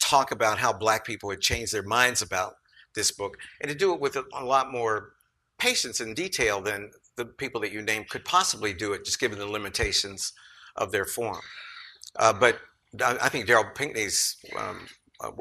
talk 0.00 0.30
about 0.30 0.58
how 0.58 0.72
Black 0.72 1.04
people 1.04 1.30
had 1.30 1.40
changed 1.40 1.72
their 1.72 1.82
minds 1.82 2.22
about 2.22 2.54
this 2.94 3.10
book, 3.10 3.36
and 3.60 3.70
to 3.70 3.76
do 3.76 3.92
it 3.92 4.00
with 4.00 4.16
a, 4.16 4.24
a 4.34 4.44
lot 4.44 4.70
more 4.70 5.12
patience 5.58 6.00
and 6.00 6.16
detail 6.16 6.60
than 6.60 6.90
the 7.16 7.24
people 7.24 7.60
that 7.60 7.72
you 7.72 7.82
named 7.82 8.08
could 8.08 8.24
possibly 8.24 8.72
do 8.72 8.92
it, 8.92 9.04
just 9.04 9.20
given 9.20 9.38
the 9.38 9.46
limitations 9.46 10.32
of 10.76 10.92
their 10.92 11.04
form. 11.04 11.40
Uh, 12.16 12.32
but 12.32 12.58
I, 13.00 13.18
I 13.22 13.28
think 13.28 13.46
Darryl 13.46 13.74
Pinckney's 13.74 14.36
um, 14.56 14.60
uh, 14.60 14.86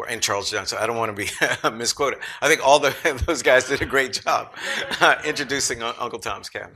and 0.10 0.22
Charles 0.22 0.52
Johnson. 0.52 0.78
I 0.82 0.88
don't 0.88 0.98
want 0.98 1.16
to 1.16 1.26
be 1.26 1.30
misquoted. 1.78 2.20
I 2.42 2.48
think 2.48 2.66
all 2.66 2.80
the, 2.80 2.94
those 3.28 3.44
guys 3.44 3.68
did 3.68 3.82
a 3.82 3.86
great 3.86 4.14
job 4.14 4.54
uh, 5.02 5.16
introducing 5.26 5.82
Uncle 5.84 6.20
Tom's 6.20 6.50
Cabin. 6.50 6.74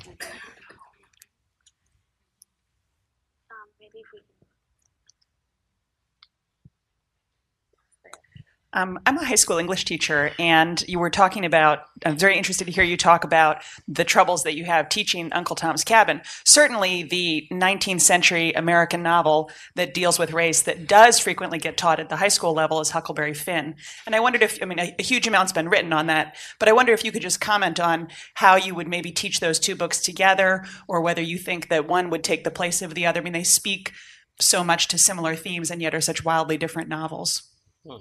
Um, 8.76 9.00
I'm 9.06 9.18
a 9.20 9.26
high 9.26 9.36
school 9.36 9.60
English 9.60 9.86
teacher, 9.86 10.32
and 10.40 10.84
you 10.88 10.98
were 10.98 11.12
talking 11.12 11.46
about. 11.46 11.84
I'm 12.06 12.18
very 12.18 12.36
interested 12.38 12.66
to 12.66 12.72
hear 12.72 12.84
you 12.84 12.98
talk 12.98 13.24
about 13.24 13.64
the 13.88 14.04
troubles 14.04 14.44
that 14.44 14.56
you 14.56 14.66
have 14.66 14.90
teaching 14.90 15.32
Uncle 15.32 15.56
Tom's 15.56 15.84
Cabin. 15.84 16.22
Certainly, 16.44 17.04
the 17.04 17.48
19th 17.52 18.02
century 18.02 18.52
American 18.54 19.04
novel 19.04 19.52
that 19.76 19.94
deals 19.94 20.18
with 20.18 20.34
race 20.34 20.64
that 20.64 20.88
does 20.88 21.20
frequently 21.20 21.60
get 21.60 21.78
taught 21.78 22.00
at 22.00 22.10
the 22.10 22.16
high 22.16 22.30
school 22.30 22.54
level 22.54 22.82
is 22.82 22.90
Huckleberry 22.90 23.36
Finn. 23.36 23.76
And 24.08 24.16
I 24.16 24.20
wondered 24.20 24.42
if, 24.42 24.58
I 24.62 24.66
mean, 24.66 24.80
a, 24.80 24.96
a 24.98 25.04
huge 25.04 25.28
amount's 25.28 25.54
been 25.54 25.70
written 25.70 25.94
on 25.94 26.08
that, 26.08 26.36
but 26.60 26.68
I 26.68 26.74
wonder 26.74 26.94
if 26.94 27.06
you 27.06 27.12
could 27.12 27.22
just 27.22 27.40
comment 27.40 27.80
on 27.80 28.08
how 28.34 28.56
you 28.56 28.74
would 28.74 28.88
maybe 28.88 29.12
teach 29.12 29.40
those 29.40 29.60
two 29.60 29.76
books 29.76 30.02
together, 30.02 30.66
or 30.88 31.00
whether 31.00 31.22
you 31.22 31.38
think 31.38 31.70
that 31.70 31.88
one 31.88 32.10
would 32.10 32.24
take 32.24 32.44
the 32.44 32.52
place 32.52 32.82
of 32.82 32.96
the 32.96 33.06
other. 33.06 33.22
I 33.22 33.24
mean, 33.24 33.34
they 33.34 33.44
speak 33.44 33.92
so 34.40 34.64
much 34.64 34.88
to 34.88 34.98
similar 34.98 35.36
themes 35.36 35.70
and 35.70 35.80
yet 35.80 35.94
are 35.94 36.02
such 36.02 36.26
wildly 36.26 36.58
different 36.58 36.90
novels. 36.90 37.52
Hmm. 37.88 37.98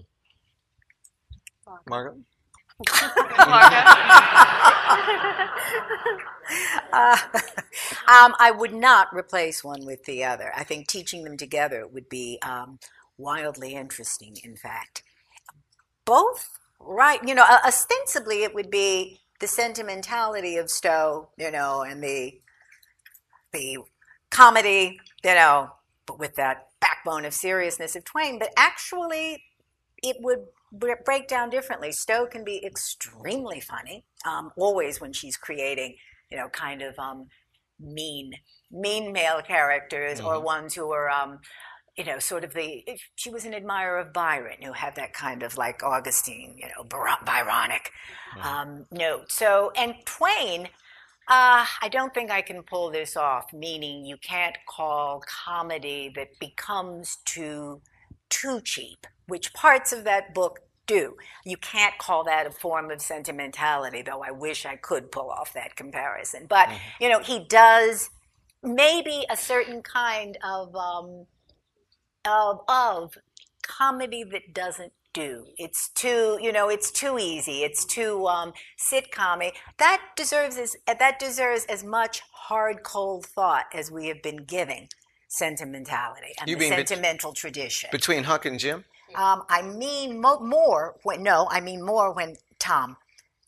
Margo? 1.88 2.18
uh, 6.92 7.16
um, 8.08 8.34
I 8.38 8.52
would 8.56 8.74
not 8.74 9.08
replace 9.12 9.62
one 9.62 9.84
with 9.84 10.04
the 10.04 10.24
other. 10.24 10.52
I 10.56 10.64
think 10.64 10.88
teaching 10.88 11.24
them 11.24 11.36
together 11.36 11.86
would 11.86 12.08
be 12.08 12.38
um, 12.42 12.78
wildly 13.16 13.74
interesting, 13.74 14.36
in 14.42 14.56
fact. 14.56 15.02
Both, 16.04 16.58
right, 16.80 17.20
you 17.24 17.34
know, 17.34 17.44
ostensibly 17.64 18.42
it 18.42 18.54
would 18.54 18.70
be 18.70 19.20
the 19.40 19.46
sentimentality 19.46 20.56
of 20.56 20.70
Stowe, 20.70 21.28
you 21.36 21.50
know, 21.50 21.82
and 21.82 22.02
the, 22.02 22.40
the 23.52 23.78
comedy, 24.30 25.00
you 25.24 25.34
know, 25.34 25.70
but 26.06 26.18
with 26.18 26.34
that 26.36 26.68
backbone 26.80 27.24
of 27.24 27.34
seriousness 27.34 27.96
of 27.96 28.04
Twain. 28.04 28.38
But 28.38 28.52
actually, 28.56 29.44
it 30.02 30.16
would 30.20 30.46
break 30.72 31.28
down 31.28 31.50
differently. 31.50 31.92
Stowe 31.92 32.26
can 32.26 32.44
be 32.44 32.64
extremely 32.64 33.60
funny, 33.60 34.04
um, 34.26 34.50
always 34.56 35.00
when 35.00 35.12
she's 35.12 35.36
creating, 35.36 35.96
you 36.30 36.36
know, 36.36 36.48
kind 36.48 36.82
of 36.82 36.98
um, 36.98 37.26
mean, 37.78 38.32
mean 38.70 39.12
male 39.12 39.42
characters 39.42 40.18
mm-hmm. 40.18 40.26
or 40.26 40.40
ones 40.40 40.74
who 40.74 40.90
are, 40.90 41.10
um, 41.10 41.40
you 41.96 42.04
know, 42.04 42.18
sort 42.18 42.44
of 42.44 42.54
the. 42.54 42.84
She 43.16 43.30
was 43.30 43.44
an 43.44 43.54
admirer 43.54 43.98
of 43.98 44.12
Byron, 44.12 44.62
who 44.62 44.72
had 44.72 44.96
that 44.96 45.12
kind 45.12 45.42
of 45.42 45.58
like 45.58 45.82
Augustine, 45.82 46.56
you 46.56 46.68
know, 46.68 46.84
Byronic 46.84 47.90
mm-hmm. 48.36 48.40
Um, 48.40 48.86
note. 48.90 49.30
So, 49.30 49.72
and 49.76 49.94
Twain. 50.06 50.68
Uh, 51.28 51.64
I 51.80 51.88
don't 51.88 52.12
think 52.12 52.32
I 52.32 52.42
can 52.42 52.64
pull 52.64 52.90
this 52.90 53.16
off, 53.16 53.52
meaning 53.52 54.04
you 54.04 54.16
can't 54.16 54.56
call 54.68 55.22
comedy 55.24 56.12
that 56.16 56.36
becomes 56.40 57.18
too 57.24 57.80
too 58.33 58.61
cheap 58.62 59.07
which 59.26 59.53
parts 59.53 59.93
of 59.93 60.05
that 60.05 60.35
book 60.35 60.61
do. 60.87 61.16
You 61.45 61.57
can't 61.57 61.97
call 61.99 62.24
that 62.24 62.47
a 62.47 62.51
form 62.51 62.91
of 62.91 63.01
sentimentality, 63.01 64.03
though 64.03 64.22
I 64.22 64.30
wish 64.30 64.66
I 64.66 64.76
could 64.76 65.12
pull 65.12 65.30
off 65.30 65.53
that 65.55 65.76
comparison. 65.76 66.47
But, 66.49 66.68
mm-hmm. 66.68 67.03
you 67.05 67.09
know, 67.09 67.20
he 67.20 67.47
does 67.49 68.11
maybe 68.62 69.24
a 69.30 69.37
certain 69.37 69.83
kind 69.83 70.37
of, 70.45 70.74
um, 70.74 71.26
of, 72.24 72.61
of 72.68 73.16
comedy 73.62 74.24
that 74.24 74.53
doesn't 74.53 74.93
do. 75.12 75.47
It's 75.57 75.89
too, 75.91 76.39
you 76.41 76.53
know, 76.53 76.68
it's 76.68 76.91
too 76.91 77.18
easy. 77.18 77.62
It's 77.62 77.85
too 77.85 78.26
um, 78.26 78.53
sitcom 78.78 79.51
That 79.78 80.01
deserves 80.16 80.57
as 80.57 80.74
that 80.87 81.18
deserves 81.18 81.64
as 81.66 81.85
much 81.85 82.22
hard, 82.33 82.83
cold 82.83 83.26
thought 83.26 83.66
as 83.72 83.91
we 83.91 84.09
have 84.09 84.22
been 84.22 84.45
giving 84.45 84.89
sentimentality 85.33 86.35
and 86.39 86.49
you 86.49 86.57
the 86.57 86.68
sentimental 86.68 87.33
tradition. 87.33 87.89
Between 87.91 88.24
Huck 88.24 88.45
and 88.45 88.59
Jim? 88.59 88.85
Um, 89.14 89.45
I 89.49 89.62
mean 89.62 90.20
mo- 90.20 90.41
more 90.41 90.97
when 91.05 91.22
no, 91.22 91.49
I 91.51 91.61
mean 91.61 91.83
more 91.83 92.12
when 92.12 92.37
Tom, 92.59 92.99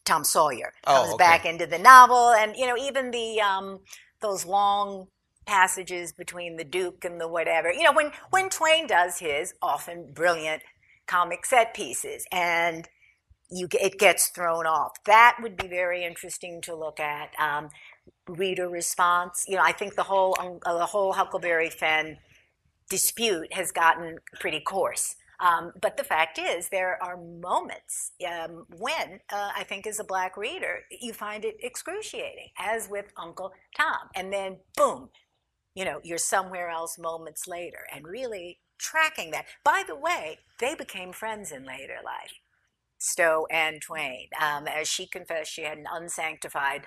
Tom 0.05 0.25
Sawyer 0.25 0.73
comes 0.87 1.11
oh, 1.11 1.15
okay. 1.15 1.19
back 1.19 1.45
into 1.45 1.67
the 1.67 1.79
novel, 1.79 2.31
and 2.31 2.57
you 2.57 2.67
know 2.67 2.77
even 2.77 3.11
the 3.11 3.41
um, 3.41 3.81
those 4.21 4.47
long 4.47 5.09
passages 5.45 6.13
between 6.13 6.57
the 6.57 6.65
Duke 6.65 7.05
and 7.05 7.21
the 7.21 7.29
whatever. 7.29 7.71
You 7.71 7.83
know 7.83 7.93
when 7.93 8.13
when 8.31 8.49
Twain 8.49 8.87
does 8.87 9.19
his 9.19 9.53
often 9.61 10.11
brilliant 10.13 10.63
comic 11.07 11.45
set 11.45 11.75
pieces, 11.75 12.27
and 12.33 12.89
you 13.51 13.69
it 13.73 13.99
gets 13.99 14.29
thrown 14.29 14.67
off. 14.67 14.93
That 15.05 15.37
would 15.43 15.57
be 15.57 15.69
very 15.69 16.03
interesting 16.03 16.63
to 16.63 16.75
look 16.75 16.99
at. 16.99 17.31
Um, 17.39 17.69
reader 18.29 18.69
response. 18.69 19.45
You 19.49 19.57
know, 19.57 19.63
I 19.63 19.73
think 19.73 19.95
the 19.95 20.03
whole 20.03 20.37
um, 20.41 20.59
uh, 20.65 20.79
the 20.79 20.87
whole 20.87 21.13
Huckleberry 21.13 21.71
Finn 21.71 22.19
dispute 22.89 23.53
has 23.53 23.73
gotten 23.73 24.19
pretty 24.41 24.61
coarse. 24.61 25.17
Um, 25.41 25.73
but 25.81 25.97
the 25.97 26.05
fact 26.05 26.39
is, 26.39 26.69
there 26.69 26.97
are 27.03 27.17
moments 27.17 28.13
um, 28.27 28.67
when 28.79 29.21
uh, 29.33 29.51
I 29.57 29.65
think, 29.65 29.87
as 29.87 29.99
a 29.99 30.05
black 30.05 30.37
reader, 30.37 30.81
you 30.91 31.13
find 31.13 31.45
it 31.45 31.57
excruciating, 31.61 32.51
as 32.59 32.89
with 32.89 33.07
Uncle 33.17 33.53
Tom, 33.77 34.09
and 34.15 34.33
then 34.33 34.59
boom, 34.77 35.11
you 35.75 35.85
know, 35.85 36.01
you're 36.05 36.19
somewhere 36.19 36.69
else 36.71 36.99
moments 36.99 37.49
later, 37.49 37.81
and 37.93 38.07
really 38.07 38.61
tracking 38.79 39.33
that. 39.33 39.47
By 39.65 39.83
the 39.87 39.97
way, 39.97 40.39
they 40.61 40.75
became 40.75 41.13
friends 41.13 41.51
in 41.51 41.65
later 41.65 41.99
life, 42.05 42.35
Stowe 42.99 43.47
and 43.51 43.83
Twain. 43.83 44.29
Um, 44.41 44.69
as 44.69 44.89
she 44.89 45.07
confessed, 45.07 45.53
she 45.53 45.63
had 45.63 45.79
an 45.79 45.87
unsanctified 45.93 46.85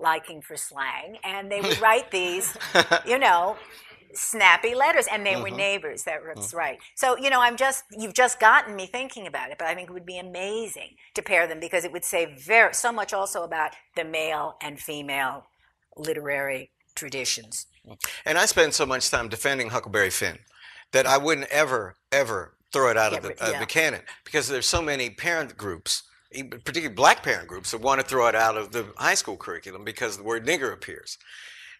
liking 0.00 0.42
for 0.42 0.56
slang, 0.56 1.18
and 1.24 1.50
they 1.50 1.60
would 1.60 1.80
write 1.80 2.10
these, 2.10 2.56
you 3.06 3.18
know, 3.18 3.56
snappy 4.16 4.74
letters 4.74 5.06
and 5.10 5.24
they 5.24 5.32
mm-hmm. 5.32 5.42
were 5.42 5.50
neighbors 5.50 6.04
that 6.04 6.20
was 6.22 6.48
mm-hmm. 6.48 6.56
right 6.56 6.78
so 6.94 7.16
you 7.18 7.28
know 7.28 7.40
i'm 7.40 7.56
just 7.56 7.84
you've 7.90 8.14
just 8.14 8.40
gotten 8.40 8.74
me 8.74 8.86
thinking 8.86 9.26
about 9.26 9.50
it 9.50 9.58
but 9.58 9.66
i 9.66 9.74
think 9.74 9.90
it 9.90 9.92
would 9.92 10.06
be 10.06 10.18
amazing 10.18 10.96
to 11.14 11.22
pair 11.22 11.46
them 11.46 11.60
because 11.60 11.84
it 11.84 11.92
would 11.92 12.04
say 12.04 12.34
very 12.38 12.72
so 12.72 12.90
much 12.90 13.12
also 13.12 13.42
about 13.42 13.72
the 13.94 14.04
male 14.04 14.56
and 14.62 14.80
female 14.80 15.46
literary 15.96 16.70
traditions 16.94 17.66
and 18.24 18.38
i 18.38 18.46
spend 18.46 18.72
so 18.72 18.86
much 18.86 19.10
time 19.10 19.28
defending 19.28 19.68
huckleberry 19.68 20.10
finn 20.10 20.38
that 20.92 21.06
i 21.06 21.18
wouldn't 21.18 21.48
ever 21.48 21.94
ever 22.10 22.54
throw 22.72 22.90
it 22.90 22.96
out 22.96 23.12
of 23.12 23.22
the, 23.22 23.34
yeah. 23.38 23.58
the 23.60 23.66
canon 23.66 24.00
because 24.24 24.48
there's 24.48 24.66
so 24.66 24.82
many 24.82 25.10
parent 25.10 25.56
groups 25.56 26.04
particularly 26.32 26.94
black 26.94 27.22
parent 27.22 27.48
groups 27.48 27.70
that 27.70 27.80
want 27.80 28.00
to 28.00 28.06
throw 28.06 28.26
it 28.26 28.34
out 28.34 28.56
of 28.56 28.72
the 28.72 28.86
high 28.96 29.14
school 29.14 29.36
curriculum 29.36 29.84
because 29.84 30.16
the 30.16 30.24
word 30.24 30.46
nigger 30.46 30.72
appears 30.72 31.18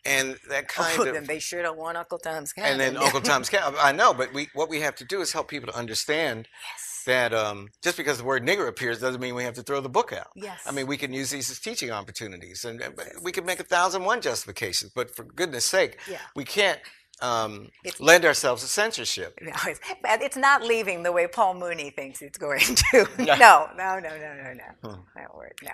and 0.06 0.36
that 0.48 0.64
oh, 0.64 0.82
kind 0.82 1.00
oh, 1.00 1.06
of. 1.08 1.14
Then 1.14 1.24
they 1.24 1.38
sure 1.38 1.62
don't 1.62 1.78
want 1.78 1.96
Uncle 1.96 2.18
Tom's 2.18 2.52
Cabin. 2.52 2.72
And 2.72 2.80
then 2.80 2.96
Uncle 2.96 3.20
Tom's 3.20 3.48
Cabin. 3.48 3.78
I 3.80 3.92
know, 3.92 4.14
but 4.14 4.32
we 4.32 4.48
what 4.54 4.68
we 4.68 4.80
have 4.80 4.94
to 4.96 5.04
do 5.04 5.20
is 5.20 5.32
help 5.32 5.48
people 5.48 5.70
to 5.72 5.78
understand 5.78 6.48
yes. 6.72 7.02
that 7.06 7.34
um, 7.34 7.68
just 7.82 7.96
because 7.96 8.18
the 8.18 8.24
word 8.24 8.44
nigger 8.44 8.68
appears 8.68 9.00
doesn't 9.00 9.20
mean 9.20 9.34
we 9.34 9.44
have 9.44 9.54
to 9.54 9.62
throw 9.62 9.80
the 9.80 9.88
book 9.88 10.12
out. 10.12 10.28
Yes. 10.36 10.60
I 10.66 10.72
mean, 10.72 10.86
we 10.86 10.96
can 10.96 11.12
use 11.12 11.30
these 11.30 11.50
as 11.50 11.58
teaching 11.58 11.90
opportunities, 11.90 12.64
and 12.64 12.82
we 13.22 13.32
can 13.32 13.44
make 13.44 13.60
a 13.60 13.64
thousand 13.64 14.04
one 14.04 14.20
justifications. 14.20 14.92
But 14.94 15.14
for 15.14 15.24
goodness 15.24 15.64
sake, 15.64 15.98
yeah. 16.08 16.18
we 16.34 16.44
can't 16.44 16.78
um, 17.22 17.70
lend 17.98 18.24
ourselves 18.24 18.62
to 18.62 18.68
censorship. 18.68 19.38
No, 19.42 19.52
it's, 19.66 19.80
it's, 20.04 20.36
not 20.36 20.62
leaving 20.62 21.02
the 21.02 21.12
way 21.12 21.26
Paul 21.26 21.54
Mooney 21.54 21.90
thinks 21.90 22.20
it's 22.20 22.38
going 22.38 22.60
to. 22.60 23.08
no, 23.18 23.68
no, 23.76 23.98
no, 23.98 23.98
no, 23.98 24.34
no, 24.34 24.52
no. 24.54 24.90
Hmm. 24.90 25.00
That 25.14 25.34
word, 25.34 25.54
no. 25.62 25.70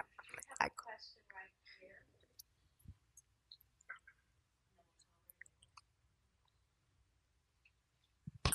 I, 0.60 0.68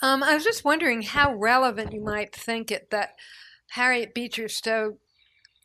Um, 0.02 0.22
I 0.24 0.36
was 0.36 0.44
just 0.44 0.64
wondering 0.64 1.02
how 1.02 1.34
relevant 1.34 1.92
you 1.92 2.02
might 2.02 2.36
think 2.36 2.72
it 2.72 2.92
that 2.92 3.16
Harriet 3.72 4.14
Beecher 4.14 4.48
Stowe 4.48 4.98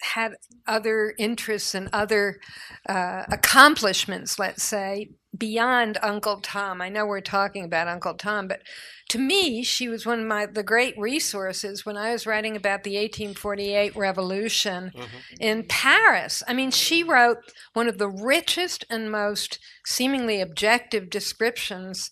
had 0.02 0.34
other 0.66 1.14
interests 1.18 1.74
and 1.74 1.88
other 1.92 2.40
uh, 2.88 3.24
accomplishments, 3.30 4.38
let's 4.38 4.62
say, 4.62 5.10
beyond 5.36 5.98
Uncle 6.02 6.40
Tom. 6.40 6.82
I 6.82 6.88
know 6.88 7.06
we're 7.06 7.20
talking 7.20 7.64
about 7.64 7.88
Uncle 7.88 8.14
Tom, 8.14 8.48
but 8.48 8.62
to 9.08 9.18
me, 9.18 9.62
she 9.62 9.88
was 9.88 10.04
one 10.04 10.20
of 10.20 10.26
my 10.26 10.46
the 10.46 10.62
great 10.62 10.94
resources 10.98 11.86
when 11.86 11.96
I 11.96 12.12
was 12.12 12.26
writing 12.26 12.56
about 12.56 12.82
the 12.82 12.96
1848 12.96 13.96
revolution 13.96 14.92
in 15.40 15.64
Paris. 15.64 16.42
I 16.46 16.54
mean, 16.54 16.70
she 16.70 17.02
wrote 17.02 17.38
one 17.72 17.88
of 17.88 17.98
the 17.98 18.08
richest 18.08 18.84
and 18.90 19.10
most 19.10 19.58
seemingly 19.86 20.40
objective 20.40 21.10
descriptions 21.10 22.10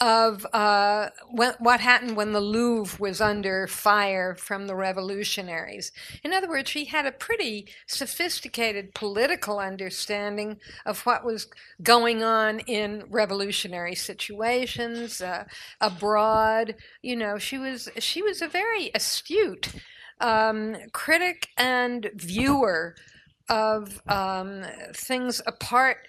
of 0.00 0.46
uh, 0.54 1.10
when, 1.30 1.52
what 1.58 1.80
happened 1.80 2.16
when 2.16 2.32
the 2.32 2.40
Louvre 2.40 2.98
was 2.98 3.20
under 3.20 3.66
fire 3.66 4.34
from 4.34 4.66
the 4.66 4.74
revolutionaries. 4.74 5.92
In 6.24 6.32
other 6.32 6.48
words, 6.48 6.70
she 6.70 6.86
had 6.86 7.04
a 7.04 7.12
pretty 7.12 7.68
sophisticated 7.86 8.94
political 8.94 9.58
understanding 9.58 10.58
of 10.86 11.00
what 11.00 11.24
was 11.24 11.48
going 11.82 12.22
on 12.22 12.60
in 12.60 13.04
revolutionary 13.10 13.94
situations 13.94 15.20
uh, 15.20 15.44
abroad. 15.80 16.76
You 17.02 17.16
know, 17.16 17.38
she 17.38 17.58
was 17.58 17.90
she 17.98 18.22
was 18.22 18.40
a 18.40 18.48
very 18.48 18.90
astute 18.94 19.74
um, 20.20 20.76
critic 20.92 21.48
and 21.58 22.10
viewer 22.14 22.94
of 23.50 24.00
um, 24.08 24.64
things 24.94 25.42
apart 25.46 26.06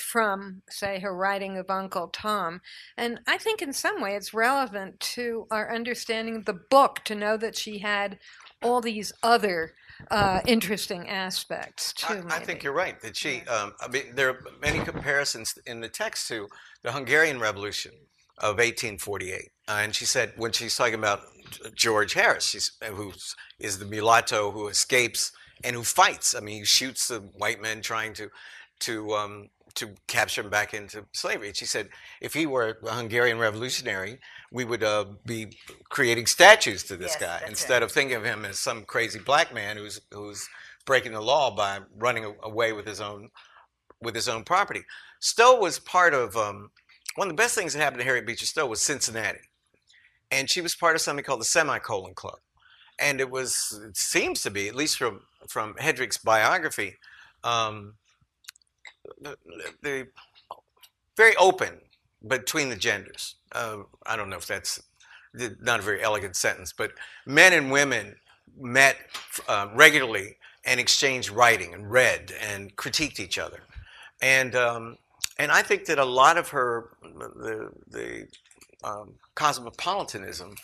from, 0.00 0.62
say, 0.68 1.00
her 1.00 1.14
writing 1.14 1.56
of 1.56 1.70
Uncle 1.70 2.08
Tom. 2.08 2.60
And 2.96 3.20
I 3.26 3.38
think 3.38 3.62
in 3.62 3.72
some 3.72 4.00
way 4.00 4.14
it's 4.14 4.34
relevant 4.34 5.00
to 5.00 5.46
our 5.50 5.74
understanding 5.74 6.36
of 6.36 6.44
the 6.44 6.58
book 6.70 7.00
to 7.04 7.14
know 7.14 7.36
that 7.36 7.56
she 7.56 7.78
had 7.78 8.18
all 8.62 8.80
these 8.80 9.12
other 9.22 9.74
uh, 10.10 10.40
interesting 10.46 11.08
aspects 11.08 11.92
too. 11.92 12.24
I, 12.28 12.36
I 12.36 12.38
think 12.40 12.62
you're 12.62 12.72
right 12.72 13.00
that 13.00 13.16
she. 13.16 13.42
Um, 13.42 13.72
I 13.80 13.88
mean, 13.88 14.14
there 14.14 14.28
are 14.30 14.44
many 14.60 14.80
comparisons 14.80 15.54
in 15.66 15.80
the 15.80 15.88
text 15.88 16.28
to 16.28 16.48
the 16.82 16.92
Hungarian 16.92 17.40
Revolution 17.40 17.92
of 18.38 18.56
1848, 18.56 19.50
uh, 19.68 19.72
and 19.82 19.94
she 19.94 20.04
said 20.04 20.32
when 20.36 20.52
she's 20.52 20.76
talking 20.76 20.94
about 20.94 21.22
George 21.74 22.12
Harris, 22.12 22.44
she's 22.44 22.72
who 22.82 23.12
is 23.58 23.78
the 23.78 23.86
mulatto 23.86 24.50
who 24.50 24.68
escapes 24.68 25.32
and 25.64 25.74
who 25.74 25.82
fights. 25.82 26.34
I 26.34 26.40
mean, 26.40 26.58
he 26.58 26.64
shoots 26.64 27.08
the 27.08 27.20
white 27.20 27.60
men 27.60 27.80
trying 27.80 28.12
to 28.14 28.28
to 28.80 29.14
um, 29.14 29.48
to 29.76 29.94
capture 30.06 30.40
him 30.40 30.50
back 30.50 30.74
into 30.74 31.04
slavery. 31.12 31.48
And 31.48 31.56
she 31.56 31.66
said, 31.66 31.88
if 32.20 32.34
he 32.34 32.46
were 32.46 32.78
a 32.82 32.92
Hungarian 32.92 33.38
revolutionary, 33.38 34.18
we 34.50 34.64
would 34.64 34.82
uh, 34.82 35.04
be 35.24 35.58
creating 35.88 36.26
statues 36.26 36.82
to 36.84 36.96
this 36.96 37.16
Yes, 37.20 37.40
guy 37.40 37.46
instead 37.46 37.82
of 37.82 37.92
thinking 37.92 38.16
of 38.16 38.24
him 38.24 38.44
as 38.44 38.58
some 38.58 38.84
crazy 38.84 39.18
black 39.18 39.54
man 39.54 39.76
who's 39.76 40.00
who's 40.10 40.48
breaking 40.84 41.12
the 41.12 41.20
law 41.20 41.54
by 41.54 41.80
running 41.96 42.34
away 42.42 42.72
with 42.72 42.86
his 42.86 43.00
own 43.00 43.30
with 44.02 44.14
his 44.14 44.28
own 44.28 44.44
property. 44.44 44.82
Stowe 45.20 45.58
was 45.58 45.78
part 45.78 46.14
of 46.14 46.36
um, 46.36 46.70
one 47.16 47.28
of 47.28 47.36
the 47.36 47.42
best 47.42 47.54
things 47.54 47.72
that 47.72 47.80
happened 47.80 48.00
to 48.00 48.04
Harriet 48.04 48.26
Beecher 48.26 48.46
Stowe 48.46 48.66
was 48.66 48.82
Cincinnati, 48.82 49.40
and 50.30 50.50
she 50.50 50.60
was 50.60 50.74
part 50.74 50.96
of 50.96 51.02
something 51.02 51.24
called 51.24 51.40
the 51.40 51.46
Semicolon 51.46 52.14
Club, 52.14 52.38
and 52.98 53.20
it 53.20 53.30
was 53.30 53.78
it 53.86 53.96
seems 53.96 54.42
to 54.42 54.50
be 54.50 54.68
at 54.68 54.74
least 54.74 54.96
from 54.98 55.22
from 55.48 55.74
Hedrick's 55.74 56.18
biography. 56.18 56.96
Um, 57.44 57.94
the, 59.20 59.36
the 59.82 60.08
very 61.16 61.36
open 61.36 61.80
between 62.26 62.68
the 62.68 62.76
genders. 62.76 63.36
Uh, 63.52 63.78
I 64.04 64.16
don't 64.16 64.30
know 64.30 64.36
if 64.36 64.46
that's 64.46 64.82
not 65.60 65.80
a 65.80 65.82
very 65.82 66.02
elegant 66.02 66.36
sentence, 66.36 66.72
but 66.72 66.92
men 67.26 67.52
and 67.52 67.70
women 67.70 68.16
met 68.58 68.96
uh, 69.48 69.68
regularly 69.74 70.36
and 70.64 70.80
exchanged 70.80 71.30
writing 71.30 71.74
and 71.74 71.90
read 71.90 72.32
and 72.40 72.74
critiqued 72.76 73.20
each 73.20 73.38
other. 73.38 73.60
And 74.20 74.54
um, 74.54 74.98
and 75.38 75.52
I 75.52 75.62
think 75.62 75.84
that 75.86 75.98
a 75.98 76.04
lot 76.04 76.38
of 76.38 76.48
her 76.50 76.90
the 77.02 77.70
the 77.88 78.28
um, 78.82 79.14
cosmopolitanism, 79.34 80.56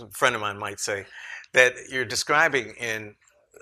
a 0.00 0.06
friend 0.10 0.34
of 0.34 0.40
mine 0.40 0.58
might 0.58 0.80
say, 0.80 1.06
that 1.52 1.74
you're 1.90 2.04
describing 2.04 2.74
in 2.80 3.14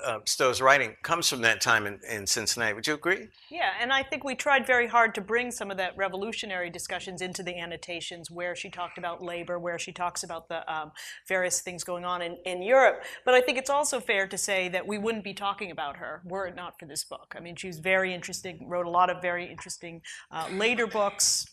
uh, 0.05 0.19
Stowe's 0.25 0.61
writing 0.61 0.97
comes 1.03 1.29
from 1.29 1.41
that 1.43 1.61
time 1.61 1.87
in, 1.87 2.01
in 2.09 2.27
Cincinnati. 2.27 2.75
Would 2.75 2.87
you 2.87 2.95
agree? 2.95 3.29
Yeah, 3.51 3.73
and 3.81 3.93
I 3.93 4.03
think 4.03 4.25
we 4.25 4.35
tried 4.35 4.67
very 4.67 4.87
hard 4.87 5.15
to 5.17 5.21
bring 5.21 5.51
some 5.51 5.71
of 5.71 5.77
that 5.77 5.97
revolutionary 5.97 6.71
discussions 6.71 7.23
into 7.23 7.43
the 7.43 7.59
annotations 7.59 8.31
where 8.31 8.55
she 8.55 8.71
talked 8.71 8.99
about 8.99 9.23
labor, 9.23 9.59
where 9.59 9.79
she 9.79 9.93
talks 9.93 10.23
about 10.23 10.49
the 10.49 10.71
um, 10.73 10.93
various 11.29 11.61
things 11.61 11.85
going 11.85 12.05
on 12.05 12.23
in, 12.23 12.37
in 12.45 12.63
Europe. 12.63 13.03
But 13.25 13.35
I 13.35 13.41
think 13.41 13.59
it's 13.59 13.71
also 13.71 14.01
fair 14.01 14.27
to 14.27 14.39
say 14.39 14.69
that 14.69 14.87
we 14.87 14.99
wouldn't 14.99 15.25
be 15.25 15.35
talking 15.35 15.71
about 15.71 15.97
her 15.97 16.23
were 16.25 16.47
it 16.47 16.57
not 16.57 16.79
for 16.79 16.87
this 16.87 17.05
book. 17.05 17.35
I 17.37 17.41
mean, 17.41 17.57
she 17.57 17.67
was 17.67 17.79
very 17.79 18.15
interesting, 18.15 18.69
wrote 18.69 18.87
a 18.87 18.91
lot 18.91 19.11
of 19.11 19.23
very 19.23 19.51
interesting 19.51 20.03
uh, 20.31 20.49
later 20.53 20.87
books, 20.87 21.47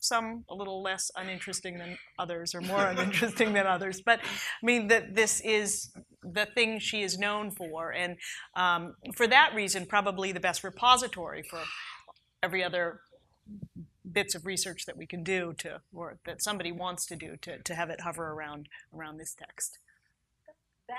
some 0.00 0.44
a 0.48 0.54
little 0.54 0.82
less 0.82 1.10
uninteresting 1.16 1.78
than 1.78 1.98
others 2.18 2.54
or 2.54 2.60
more 2.60 2.86
uninteresting 2.86 3.52
than 3.52 3.66
others 3.66 4.00
but 4.00 4.20
i 4.20 4.66
mean 4.66 4.88
that 4.88 5.14
this 5.14 5.40
is 5.40 5.90
the 6.22 6.46
thing 6.46 6.78
she 6.78 7.02
is 7.02 7.18
known 7.18 7.50
for 7.50 7.92
and 7.92 8.16
um, 8.56 8.94
for 9.14 9.26
that 9.26 9.54
reason 9.54 9.86
probably 9.86 10.32
the 10.32 10.40
best 10.40 10.64
repository 10.64 11.42
for 11.42 11.60
every 12.42 12.62
other 12.64 13.00
bits 14.10 14.34
of 14.34 14.46
research 14.46 14.86
that 14.86 14.96
we 14.96 15.06
can 15.06 15.22
do 15.22 15.54
to 15.58 15.80
or 15.94 16.18
that 16.24 16.42
somebody 16.42 16.72
wants 16.72 17.06
to 17.06 17.16
do 17.16 17.36
to, 17.40 17.58
to 17.58 17.74
have 17.74 17.90
it 17.90 18.00
hover 18.00 18.32
around 18.32 18.68
around 18.94 19.18
this 19.18 19.34
text 19.34 19.78
That 20.88 20.96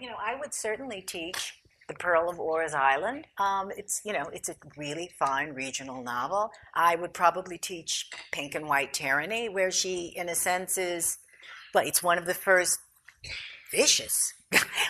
you 0.00 0.08
know, 0.08 0.16
I 0.20 0.34
would 0.38 0.54
certainly 0.54 1.00
teach 1.02 1.54
The 1.88 1.94
Pearl 1.94 2.28
of 2.30 2.38
Orr's 2.38 2.74
Island. 2.74 3.26
Um, 3.38 3.70
it's 3.76 4.02
you 4.04 4.12
know, 4.12 4.24
it's 4.32 4.48
a 4.48 4.56
really 4.76 5.10
fine 5.18 5.52
regional 5.52 6.02
novel. 6.02 6.52
I 6.74 6.96
would 6.96 7.12
probably 7.12 7.58
teach 7.58 8.10
Pink 8.30 8.54
and 8.54 8.66
White 8.68 8.92
Tyranny, 8.92 9.48
where 9.48 9.70
she, 9.70 10.12
in 10.16 10.28
a 10.28 10.34
sense, 10.34 10.78
is 10.78 11.18
well, 11.74 11.86
it's 11.86 12.02
one 12.02 12.18
of 12.18 12.26
the 12.26 12.34
first 12.34 12.78
vicious, 13.72 14.34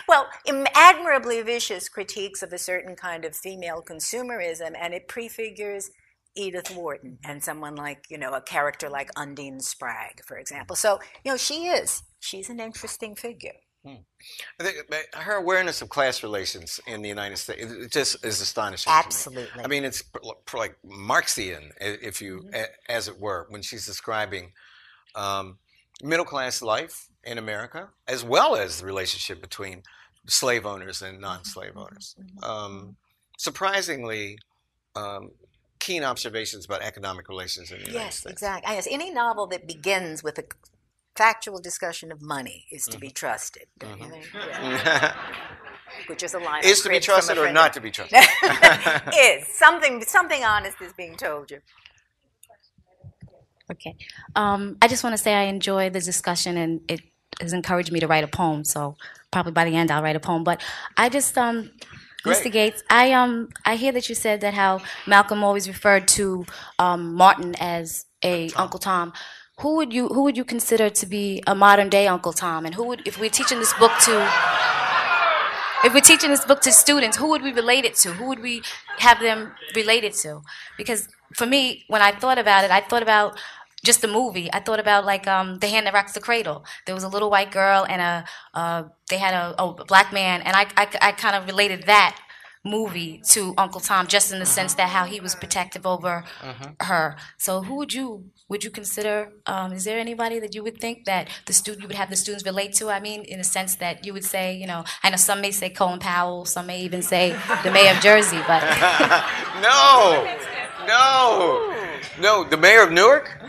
well, 0.07 0.27
admirably 0.75 1.41
vicious 1.41 1.89
critiques 1.89 2.41
of 2.41 2.53
a 2.53 2.57
certain 2.57 2.95
kind 2.95 3.25
of 3.25 3.35
female 3.35 3.81
consumerism, 3.81 4.73
and 4.79 4.93
it 4.93 5.07
prefigures. 5.07 5.89
Edith 6.33 6.73
Wharton 6.73 7.17
and 7.25 7.43
someone 7.43 7.75
like, 7.75 8.05
you 8.09 8.17
know, 8.17 8.33
a 8.33 8.39
character 8.41 8.89
like 8.89 9.09
Undine 9.17 9.59
Spragg, 9.59 10.23
for 10.25 10.37
example. 10.37 10.77
So, 10.77 10.99
you 11.25 11.31
know, 11.31 11.35
she 11.37 11.65
is. 11.65 12.03
She's 12.21 12.49
an 12.49 12.61
interesting 12.61 13.15
figure. 13.17 13.51
I 13.85 13.97
think 14.63 14.77
her 15.13 15.35
awareness 15.35 15.81
of 15.81 15.89
class 15.89 16.23
relations 16.23 16.79
in 16.87 17.01
the 17.01 17.09
United 17.09 17.37
States 17.37 17.69
it 17.69 17.91
just 17.91 18.23
is 18.23 18.39
astonishing. 18.39 18.93
Absolutely. 18.93 19.63
I 19.63 19.67
mean, 19.67 19.83
it's 19.83 20.03
like 20.53 20.77
Marxian, 20.85 21.71
if 21.81 22.21
you, 22.21 22.43
Mm-hmm. 22.45 22.61
as 22.87 23.07
it 23.07 23.19
were, 23.19 23.47
when 23.49 23.61
she's 23.61 23.85
describing 23.85 24.53
um, 25.15 25.57
middle 26.03 26.25
class 26.25 26.61
life 26.61 27.09
in 27.23 27.37
America, 27.37 27.89
as 28.07 28.23
well 28.23 28.55
as 28.55 28.79
the 28.79 28.85
relationship 28.85 29.41
between 29.41 29.83
slave 30.27 30.65
owners 30.65 31.01
and 31.01 31.19
non-slave 31.19 31.75
owners. 31.75 32.15
Um, 32.43 32.95
surprisingly, 33.37 34.37
um, 34.95 35.31
keen 35.79 36.03
observations 36.03 36.65
about 36.65 36.81
economic 36.81 37.27
relations 37.29 37.71
in 37.71 37.79
the 37.79 37.85
United 37.87 37.93
States. 37.93 38.05
Yes, 38.05 38.15
States. 38.19 38.31
exactly. 38.33 38.75
Yes, 38.75 38.87
any 38.89 39.11
novel 39.11 39.47
that 39.47 39.67
begins 39.67 40.23
with 40.23 40.37
a 40.37 40.43
factual 41.15 41.59
discussion 41.59 42.11
of 42.11 42.21
money 42.21 42.65
is 42.71 42.85
to 42.85 42.97
be 42.97 43.07
Mm-hmm. 43.07 43.13
trusted. 43.13 43.63
don't? 43.79 43.99
Yeah. 44.33 45.15
Which 46.07 46.23
is 46.23 46.33
a 46.33 46.39
line 46.39 46.61
I 46.63 46.67
Is 46.67 46.81
to 46.83 46.89
be 46.89 46.93
cribbed 46.93 47.05
from 47.05 47.13
a 47.13 47.15
trusted 47.17 47.37
or 47.37 47.51
not 47.51 47.69
of- 47.69 47.73
to 47.75 47.81
be 47.81 47.91
trusted? 47.97 48.19
is 49.13 49.45
something 49.57 50.01
something 50.03 50.41
honest 50.43 50.81
is 50.81 50.93
being 50.93 51.17
told 51.17 51.51
you. 51.51 51.59
Okay. 53.71 53.95
Um, 54.35 54.77
I 54.81 54.87
just 54.87 55.03
want 55.03 55.15
to 55.15 55.21
say 55.21 55.33
I 55.33 55.43
enjoy 55.43 55.89
the 55.89 56.01
discussion 56.01 56.57
and 56.57 56.81
it 56.89 57.01
has 57.41 57.53
encouraged 57.53 57.91
me 57.91 57.99
to 57.99 58.07
write 58.07 58.23
a 58.23 58.27
poem. 58.27 58.63
So 58.63 58.95
probably 59.31 59.51
by 59.51 59.65
the 59.65 59.75
end 59.75 59.91
I'll 59.91 60.03
write 60.03 60.15
a 60.15 60.19
poem. 60.19 60.43
But 60.43 60.61
I 60.97 61.09
just, 61.09 61.37
um, 61.37 61.71
Great. 62.23 62.37
Mr. 62.37 62.51
Gates, 62.51 62.83
I 62.89 63.13
um 63.13 63.49
I 63.65 63.75
hear 63.75 63.91
that 63.93 64.07
you 64.07 64.13
said 64.13 64.41
that 64.41 64.53
how 64.53 64.81
Malcolm 65.07 65.43
always 65.43 65.67
referred 65.67 66.07
to 66.09 66.45
um, 66.77 67.15
Martin 67.15 67.55
as 67.59 68.05
a 68.23 68.51
Uncle 68.55 68.79
Tom. 68.79 69.11
Who 69.61 69.75
would 69.77 69.91
you 69.91 70.07
who 70.07 70.23
would 70.23 70.37
you 70.37 70.45
consider 70.45 70.89
to 70.89 71.05
be 71.07 71.41
a 71.47 71.55
modern 71.55 71.89
day 71.89 72.07
Uncle 72.07 72.33
Tom? 72.33 72.65
And 72.65 72.75
who 72.75 72.85
would 72.87 73.07
if 73.07 73.19
we're 73.19 73.31
teaching 73.31 73.57
this 73.57 73.73
book 73.73 73.91
to 74.05 74.29
if 75.83 75.95
we're 75.95 76.01
teaching 76.01 76.29
this 76.29 76.45
book 76.45 76.61
to 76.61 76.71
students, 76.71 77.17
who 77.17 77.27
would 77.29 77.41
we 77.41 77.53
relate 77.53 77.85
it 77.85 77.95
to? 77.95 78.13
Who 78.13 78.27
would 78.27 78.39
we 78.39 78.61
have 78.99 79.19
them 79.19 79.53
relate 79.75 80.03
it 80.03 80.13
to? 80.17 80.41
Because 80.77 81.07
for 81.35 81.47
me, 81.47 81.85
when 81.87 82.03
I 82.03 82.11
thought 82.11 82.37
about 82.37 82.63
it, 82.63 82.69
I 82.71 82.81
thought 82.81 83.01
about 83.01 83.39
just 83.83 84.01
the 84.01 84.07
movie. 84.07 84.49
I 84.53 84.59
thought 84.59 84.79
about 84.79 85.05
like 85.05 85.27
um, 85.27 85.59
the 85.59 85.67
hand 85.67 85.85
that 85.87 85.93
rocks 85.93 86.13
the 86.13 86.19
cradle. 86.21 86.65
There 86.85 86.95
was 86.95 87.03
a 87.03 87.09
little 87.09 87.29
white 87.29 87.51
girl 87.51 87.85
and 87.89 88.01
a 88.01 88.25
uh, 88.53 88.83
they 89.09 89.17
had 89.17 89.33
a, 89.33 89.55
a 89.61 89.73
black 89.85 90.11
man, 90.13 90.41
and 90.41 90.55
I 90.55 90.65
I, 90.77 90.87
I 91.01 91.11
kind 91.13 91.35
of 91.35 91.45
related 91.47 91.83
that 91.87 92.17
movie 92.63 93.19
to 93.27 93.55
Uncle 93.57 93.81
Tom, 93.81 94.05
just 94.05 94.31
in 94.31 94.37
the 94.37 94.45
sense 94.45 94.75
that 94.75 94.89
how 94.89 95.05
he 95.05 95.19
was 95.19 95.33
protective 95.33 95.83
over 95.87 96.23
Mhm. 96.43 96.75
her. 96.85 97.17
So 97.39 97.63
who 97.63 97.73
would 97.77 97.91
you 97.91 98.25
would 98.49 98.63
you 98.63 98.69
consider? 98.69 99.31
Um, 99.47 99.73
is 99.73 99.83
there 99.85 99.97
anybody 99.97 100.37
that 100.39 100.53
you 100.53 100.61
would 100.61 100.77
think 100.79 101.05
that 101.05 101.27
the 101.47 101.53
student 101.53 101.81
you 101.81 101.87
would 101.87 101.97
have 101.97 102.11
the 102.11 102.15
students 102.15 102.45
relate 102.45 102.73
to? 102.75 102.89
I 102.91 102.99
mean, 102.99 103.23
in 103.23 103.39
a 103.39 103.43
sense 103.43 103.73
that 103.77 104.05
you 104.05 104.13
would 104.13 104.25
say, 104.25 104.53
you 104.53 104.67
know, 104.67 104.83
I 105.01 105.09
know 105.09 105.15
some 105.17 105.41
may 105.41 105.49
say 105.49 105.69
Colin 105.71 105.97
Powell, 105.99 106.45
some 106.45 106.67
may 106.67 106.81
even 106.81 107.01
say 107.01 107.35
the 107.63 107.71
mayor 107.71 107.93
of 107.95 107.99
Jersey, 108.01 108.41
but 108.45 108.61
no, 109.67 110.37
no, 110.87 111.73
no. 112.19 112.43
The 112.43 112.57
mayor 112.57 112.83
of 112.83 112.91
Newark, 112.91 113.41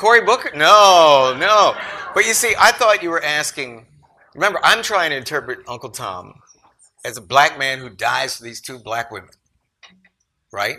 Cory 0.00 0.22
Booker. 0.22 0.50
No, 0.56 1.36
no. 1.38 1.74
But 2.14 2.24
you 2.24 2.32
see, 2.32 2.54
I 2.58 2.72
thought 2.72 3.02
you 3.02 3.10
were 3.10 3.22
asking. 3.22 3.86
Remember, 4.34 4.58
I'm 4.62 4.82
trying 4.82 5.10
to 5.10 5.16
interpret 5.16 5.58
Uncle 5.68 5.90
Tom 5.90 6.40
as 7.04 7.18
a 7.18 7.20
black 7.20 7.58
man 7.58 7.78
who 7.78 7.90
dies 7.90 8.36
for 8.36 8.44
these 8.44 8.62
two 8.62 8.78
black 8.78 9.10
women, 9.10 9.28
right? 10.52 10.78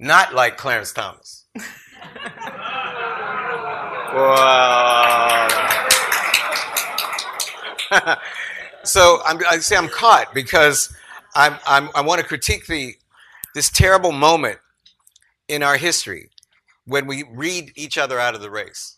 Not 0.00 0.34
like 0.34 0.56
Clarence 0.56 0.92
Thomas. 0.92 1.46
Wow. 4.16 5.48
so 8.84 9.20
I'm, 9.26 9.38
I 9.46 9.58
say 9.58 9.76
I'm 9.76 9.88
caught 9.88 10.32
because 10.32 10.96
I'm, 11.34 11.56
I'm, 11.66 11.90
I 11.94 12.00
want 12.00 12.22
to 12.22 12.26
critique 12.26 12.66
the 12.66 12.94
this 13.54 13.68
terrible 13.68 14.12
moment 14.12 14.58
in 15.48 15.62
our 15.62 15.76
history 15.76 16.30
when 16.86 17.06
we 17.06 17.24
read 17.30 17.72
each 17.76 17.98
other 17.98 18.18
out 18.18 18.34
of 18.34 18.40
the 18.40 18.50
race. 18.50 18.96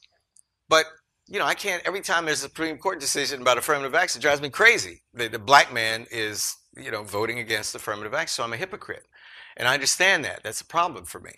But 0.69 0.87
you 1.27 1.39
know, 1.39 1.45
I 1.45 1.55
can't. 1.55 1.83
Every 1.85 2.01
time 2.01 2.25
there's 2.25 2.39
a 2.39 2.49
Supreme 2.49 2.79
Court 2.79 3.01
decision 3.01 3.43
about 3.43 3.59
affirmative 3.59 3.95
action, 3.95 4.21
it 4.21 4.23
drives 4.23 4.41
me 4.41 4.49
crazy. 4.49 5.03
The, 5.13 5.29
the 5.29 5.39
black 5.39 5.73
man 5.73 6.07
is, 6.11 6.57
you 6.77 6.91
know, 6.91 7.03
voting 7.03 7.39
against 7.39 7.75
affirmative 7.75 8.15
action, 8.15 8.29
so 8.29 8.45
I'm 8.45 8.53
a 8.55 8.57
hypocrite, 8.57 9.07
and 9.57 9.69
I 9.69 9.75
understand 9.75 10.25
that. 10.25 10.41
That's 10.43 10.63
a 10.63 10.67
problem 10.67 11.05
for 11.05 11.21
me. 11.21 11.33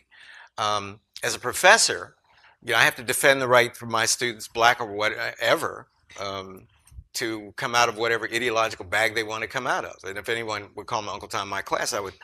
Um, 0.59 1.01
as 1.25 1.35
a 1.35 1.41
professor, 1.41 2.15
you 2.63 2.73
know, 2.73 2.79
I 2.79 2.83
have 2.83 2.95
to 2.97 3.03
defend 3.03 3.41
the 3.41 3.49
right 3.49 3.77
for 3.77 3.87
my 3.87 4.07
students, 4.07 4.47
black 4.47 4.81
or 4.81 4.95
whatever, 4.95 5.89
um, 6.21 6.69
to 7.15 7.53
come 7.57 7.75
out 7.75 7.89
of 7.89 7.99
whatever 7.99 8.27
ideological 8.27 8.85
bag 8.85 9.15
they 9.15 9.25
want 9.25 9.43
to 9.43 9.49
come 9.49 9.67
out 9.67 9.85
of. 9.85 9.97
And 10.05 10.19
if 10.19 10.29
anyone 10.29 10.69
would 10.77 10.87
call 10.87 11.03
me 11.03 11.09
Uncle 11.09 11.29
Tom 11.29 11.45
in 11.45 11.49
my 11.49 11.63
class, 11.63 11.93
I 11.93 12.01
would, 12.01 12.15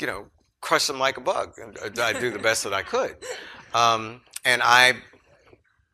you 0.00 0.06
know, 0.06 0.26
crush 0.60 0.86
them 0.86 0.98
like 0.98 1.18
a 1.18 1.20
bug. 1.20 1.54
And 1.58 1.76
uh, 1.78 2.02
I'd 2.02 2.20
do 2.20 2.30
the 2.30 2.38
best 2.38 2.64
that 2.64 2.72
I 2.72 2.82
could. 2.82 3.16
Um, 3.74 4.20
and 4.44 4.62
I 4.62 4.94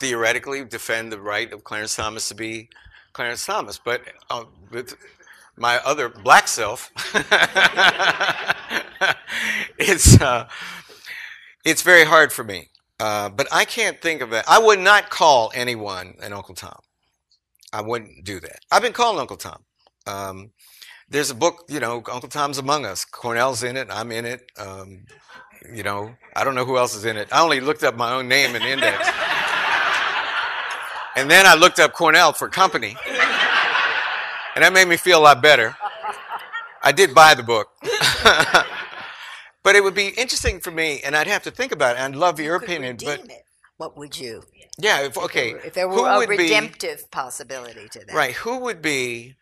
theoretically 0.01 0.65
defend 0.65 1.13
the 1.13 1.21
right 1.21 1.53
of 1.53 1.65
Clarence 1.65 1.97
Thomas 1.97 2.29
to 2.29 2.35
be 2.35 2.69
Clarence 3.13 3.45
Thomas. 3.45 3.79
But 3.79 4.03
uh, 4.31 4.45
with 4.71 4.97
my 5.57 5.79
other 5.85 6.09
black 6.09 6.49
self, 6.49 6.91
it's 9.79 10.21
uh, 10.21 10.49
it's 11.65 11.83
very 11.83 12.05
hard 12.05 12.33
for 12.33 12.45
me. 12.45 12.69
Uh, 13.01 13.29
but 13.29 13.47
I 13.53 13.65
can't 13.65 14.01
think 14.01 14.23
of 14.23 14.33
it. 14.33 14.45
I 14.49 14.59
would 14.59 14.81
not 14.81 15.11
call 15.11 15.53
anyone 15.55 16.15
an 16.21 16.33
Uncle 16.33 16.55
Tom. 16.55 16.81
I 17.73 17.81
wouldn't 17.81 18.25
do 18.25 18.41
that. 18.41 18.61
I've 18.73 18.83
been 18.83 18.93
called 18.93 19.19
Uncle 19.19 19.37
Tom. 19.37 19.63
Um, 20.07 20.51
there's 21.09 21.31
a 21.31 21.35
book, 21.35 21.65
you 21.69 21.81
know, 21.81 22.03
Uncle 22.11 22.29
Tom's 22.29 22.59
Among 22.59 22.85
Us. 22.85 23.05
Cornell's 23.05 23.63
in 23.63 23.77
it. 23.77 23.89
I'm 23.91 24.11
in 24.11 24.25
it. 24.25 24.51
Um, 24.59 25.05
you 25.73 25.83
know, 25.83 26.15
I 26.35 26.45
don't 26.45 26.55
know 26.55 26.65
who 26.65 26.77
else 26.79 26.95
is 26.95 27.05
in 27.05 27.17
it. 27.17 27.29
I 27.33 27.43
only 27.43 27.61
looked 27.61 27.83
up 27.85 27.97
my 27.97 28.13
own 28.13 28.29
name 28.29 28.55
in 28.57 28.63
the 28.63 28.69
index. 28.69 29.09
and 31.17 31.31
then 31.31 31.47
I 31.47 31.55
looked 31.55 31.79
up 31.79 31.93
Cornell 31.93 32.33
for 32.33 32.49
company. 32.49 32.97
And 34.55 34.65
that 34.65 34.73
made 34.73 34.89
me 34.89 34.97
feel 34.97 35.19
a 35.21 35.23
lot 35.23 35.43
better. 35.43 35.77
I 36.83 36.93
did 36.93 37.15
buy 37.15 37.35
the 37.35 37.43
book. 37.43 37.69
but 39.63 39.77
it 39.77 39.83
would 39.83 39.95
be 39.95 40.09
interesting 40.09 40.61
for 40.61 40.71
me, 40.71 41.01
and 41.05 41.15
I'd 41.17 41.27
have 41.27 41.43
to 41.45 41.51
think 41.51 41.73
about 41.73 41.97
it. 41.97 42.01
and 42.01 42.15
I'd 42.15 42.19
love 42.19 42.41
your 42.41 42.57
opinion. 42.57 42.97
But 43.05 43.23
What 43.77 43.97
would 43.97 44.19
you? 44.19 44.43
yeah, 44.79 45.03
if, 45.03 45.17
okay. 45.19 45.51
If 45.65 45.75
there 45.75 45.89
who 45.89 46.03
were 46.03 46.09
a 46.09 46.19
would 46.19 46.29
be- 46.29 46.37
redemptive 46.39 47.11
possibility 47.11 47.89
to 47.89 47.99
that. 48.07 48.15
Right. 48.15 48.35
Who 48.37 48.59
would 48.61 48.81
be 48.83 49.35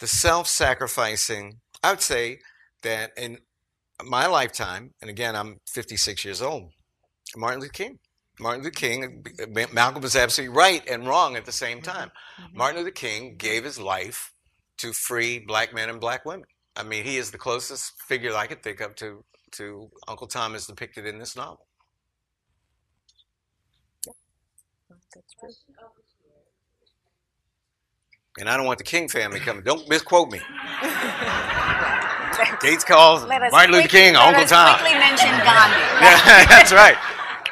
the 0.00 0.06
self 0.06 0.46
sacrificing? 0.48 1.60
I 1.82 1.90
would 1.90 2.00
say 2.00 2.38
that 2.82 3.12
in 3.16 3.38
my 4.02 4.26
lifetime, 4.26 4.92
and 5.00 5.10
again, 5.10 5.36
I'm 5.36 5.58
56 5.72 6.24
years 6.24 6.42
old, 6.42 6.70
Martin 7.36 7.60
Luther 7.60 7.72
King. 7.72 7.98
Martin 8.40 8.64
Luther 8.64 8.74
King, 8.74 9.24
uh, 9.38 9.44
uh, 9.44 9.66
Malcolm 9.72 10.02
was 10.02 10.16
absolutely 10.16 10.56
right 10.56 10.82
and 10.88 11.06
wrong 11.06 11.36
at 11.36 11.44
the 11.44 11.52
same 11.52 11.78
mm-hmm, 11.78 11.90
time. 11.90 12.10
Mm-hmm. 12.40 12.58
Martin 12.58 12.80
Luther 12.80 12.90
King 12.90 13.36
gave 13.36 13.64
his 13.64 13.78
life 13.78 14.32
to 14.78 14.92
free 14.92 15.38
black 15.38 15.72
men 15.72 15.88
and 15.88 16.00
black 16.00 16.24
women. 16.24 16.46
I 16.76 16.82
mean, 16.82 17.04
he 17.04 17.16
is 17.16 17.30
the 17.30 17.38
closest 17.38 17.92
figure 18.08 18.34
I 18.34 18.48
could 18.48 18.62
think 18.62 18.80
of 18.80 18.96
to, 18.96 19.24
to 19.52 19.88
Uncle 20.08 20.26
Tom 20.26 20.56
as 20.56 20.66
depicted 20.66 21.06
in 21.06 21.18
this 21.18 21.36
novel. 21.36 21.66
And 28.40 28.48
I 28.48 28.56
don't 28.56 28.66
want 28.66 28.78
the 28.78 28.84
King 28.84 29.08
family 29.08 29.38
coming. 29.38 29.62
Don't 29.62 29.88
misquote 29.88 30.32
me. 30.32 30.40
Gates 32.60 32.84
calls 32.84 33.24
Let 33.24 33.42
us 33.42 33.52
Martin 33.52 33.72
Luther 33.72 33.82
quickly- 33.88 34.00
King, 34.00 34.14
let 34.14 34.22
Uncle 34.28 34.42
us 34.44 34.50
Tom. 34.50 34.78
quickly 34.78 34.98
mention 34.98 35.28
Gandhi. 35.28 35.80
Yeah, 36.04 36.44
that's 36.46 36.72
right. 36.72 36.96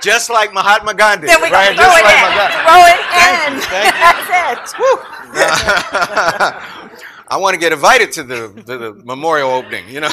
Just 0.02 0.30
like 0.30 0.52
Mahatma 0.52 0.94
Gandhi. 0.94 1.26
There 1.28 1.38
we 1.40 1.48
go. 1.48 1.54
right? 1.54 1.74
Throw 1.76 1.84
Just 1.84 1.98
it 1.98 2.04
like 2.04 2.18
in. 2.18 2.32
Throw 2.66 2.82
it 2.90 3.00
in. 3.22 3.52
That's 4.02 4.72
it. 4.74 4.82
I 7.28 7.36
want 7.38 7.54
to 7.54 7.60
get 7.60 7.72
invited 7.72 8.12
to 8.12 8.22
the, 8.24 8.48
to 8.66 8.78
the 8.78 8.94
memorial 9.04 9.50
opening, 9.50 9.88
you 9.88 10.00
know. 10.00 10.10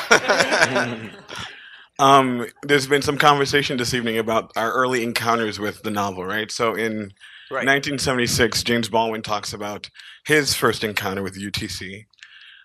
Um, 1.98 2.46
there's 2.64 2.88
been 2.88 3.02
some 3.02 3.18
conversation 3.18 3.78
this 3.78 3.94
evening 3.94 4.18
about 4.18 4.52
our 4.56 4.72
early 4.72 5.04
encounters 5.04 5.60
with 5.60 5.84
the 5.84 5.92
novel, 5.92 6.24
right? 6.26 6.50
So 6.52 6.74
in 6.76 7.12
Right. 7.52 7.66
1976, 7.66 8.62
James 8.64 8.90
Baldwin 8.90 9.24
talks 9.24 9.54
about 9.54 9.90
his 10.24 10.54
first 10.54 10.84
encounter 10.84 11.24
with 11.24 11.36
UTC. 11.36 12.06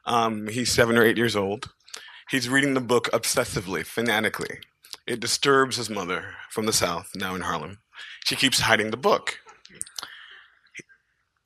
Um, 0.04 0.46
he's 0.46 0.70
seven 0.70 0.98
or 0.98 1.02
eight 1.04 1.16
years 1.16 1.34
old. 1.34 1.70
He's 2.30 2.48
reading 2.48 2.74
the 2.74 2.80
book 2.80 3.08
obsessively, 3.12 3.84
fanatically. 3.84 4.58
It 5.06 5.20
disturbs 5.20 5.76
his 5.76 5.90
mother 5.90 6.34
from 6.50 6.66
the 6.66 6.72
South, 6.72 7.10
now 7.14 7.34
in 7.34 7.42
Harlem. 7.42 7.78
She 8.24 8.36
keeps 8.36 8.60
hiding 8.60 8.90
the 8.90 8.96
book. 8.96 9.40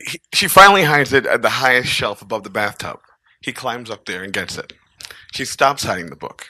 He, 0.00 0.20
she 0.32 0.46
finally 0.46 0.84
hides 0.84 1.12
it 1.12 1.26
at 1.26 1.42
the 1.42 1.50
highest 1.50 1.88
shelf 1.88 2.22
above 2.22 2.44
the 2.44 2.50
bathtub. 2.50 3.00
He 3.40 3.52
climbs 3.52 3.90
up 3.90 4.06
there 4.06 4.22
and 4.22 4.32
gets 4.32 4.56
it. 4.56 4.72
She 5.32 5.44
stops 5.44 5.82
hiding 5.82 6.10
the 6.10 6.16
book. 6.16 6.46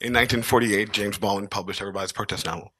In 0.00 0.12
1948, 0.12 0.92
James 0.92 1.18
Baldwin 1.18 1.48
published 1.48 1.80
Everybody's 1.80 2.12
Protest 2.12 2.44
novel. 2.44 2.72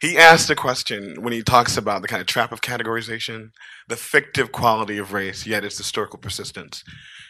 He 0.00 0.18
asks 0.18 0.50
a 0.50 0.56
question 0.56 1.22
when 1.22 1.32
he 1.32 1.42
talks 1.42 1.76
about 1.76 2.02
the 2.02 2.08
kind 2.08 2.20
of 2.20 2.26
trap 2.26 2.50
of 2.50 2.60
categorization, 2.60 3.52
the 3.88 3.96
fictive 3.96 4.50
quality 4.50 4.98
of 4.98 5.12
race, 5.12 5.46
yet 5.46 5.64
its 5.64 5.78
historical 5.78 6.18
persistence. 6.18 6.82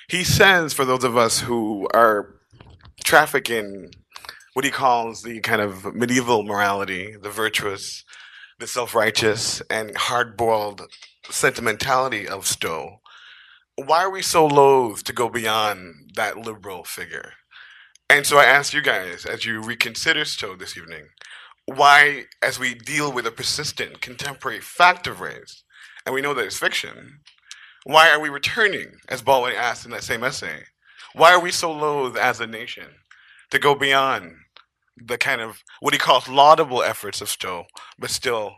He 0.09 0.25
says, 0.25 0.73
for 0.73 0.85
those 0.85 1.05
of 1.05 1.17
us 1.17 1.41
who 1.41 1.87
are 1.93 2.35
traffic 3.03 3.51
in 3.51 3.91
what 4.55 4.65
he 4.65 4.71
calls 4.71 5.23
the 5.23 5.41
kind 5.41 5.61
of 5.61 5.95
medieval 5.95 6.43
morality, 6.43 7.17
the 7.21 7.31
virtuous, 7.31 8.05
the 8.59 8.67
self 8.67 8.95
righteous, 8.95 9.63
and 9.71 9.97
hard 9.97 10.37
boiled 10.37 10.83
sentimentality 11.31 12.29
of 12.29 12.47
Stowe, 12.47 13.01
why 13.77 14.05
are 14.05 14.11
we 14.11 14.23
so 14.23 14.47
loath 14.47 15.03
to 15.05 15.13
go 15.13 15.29
beyond 15.29 16.13
that 16.17 16.37
liberal 16.37 16.85
figure? 16.85 17.33
And 18.11 18.27
so 18.27 18.39
I 18.39 18.45
ask 18.45 18.75
you 18.75 18.83
guys, 18.83 19.25
as 19.25 19.47
you 19.47 19.63
reconsider 19.63 20.25
Stowe 20.25 20.57
this 20.57 20.77
evening, 20.77 21.07
why, 21.67 22.25
as 22.43 22.59
we 22.59 22.75
deal 22.75 23.13
with 23.13 23.27
a 23.27 23.31
persistent 23.31 24.01
contemporary 24.01 24.61
fact 24.61 25.07
of 25.07 25.21
race, 25.21 25.65
and 26.05 26.15
we 26.15 26.21
know 26.21 26.35
that 26.35 26.45
it's 26.45 26.59
fiction, 26.59 27.21
why 27.85 28.11
are 28.11 28.21
we 28.21 28.29
returning, 28.29 28.97
as 29.09 29.23
Baldwin 29.23 29.55
asked 29.57 29.85
in 29.85 29.93
that 29.93 30.05
same 30.05 30.23
essay, 30.23 30.65
why 31.15 31.33
are 31.33 31.41
we 31.41 31.51
so 31.51 31.73
loath 31.73 32.17
as 32.17 32.41
a 32.41 32.47
nation 32.47 32.87
to 33.51 33.59
go 33.59 33.75
beyond 33.75 34.33
the 34.97 35.19
kind 35.19 35.41
of 35.41 35.63
what 35.81 35.95
he 35.95 35.99
calls 35.99 36.29
laudable 36.29 36.83
efforts 36.83 37.21
of 37.21 37.29
Stowe, 37.29 37.65
but 37.99 38.11
still 38.11 38.57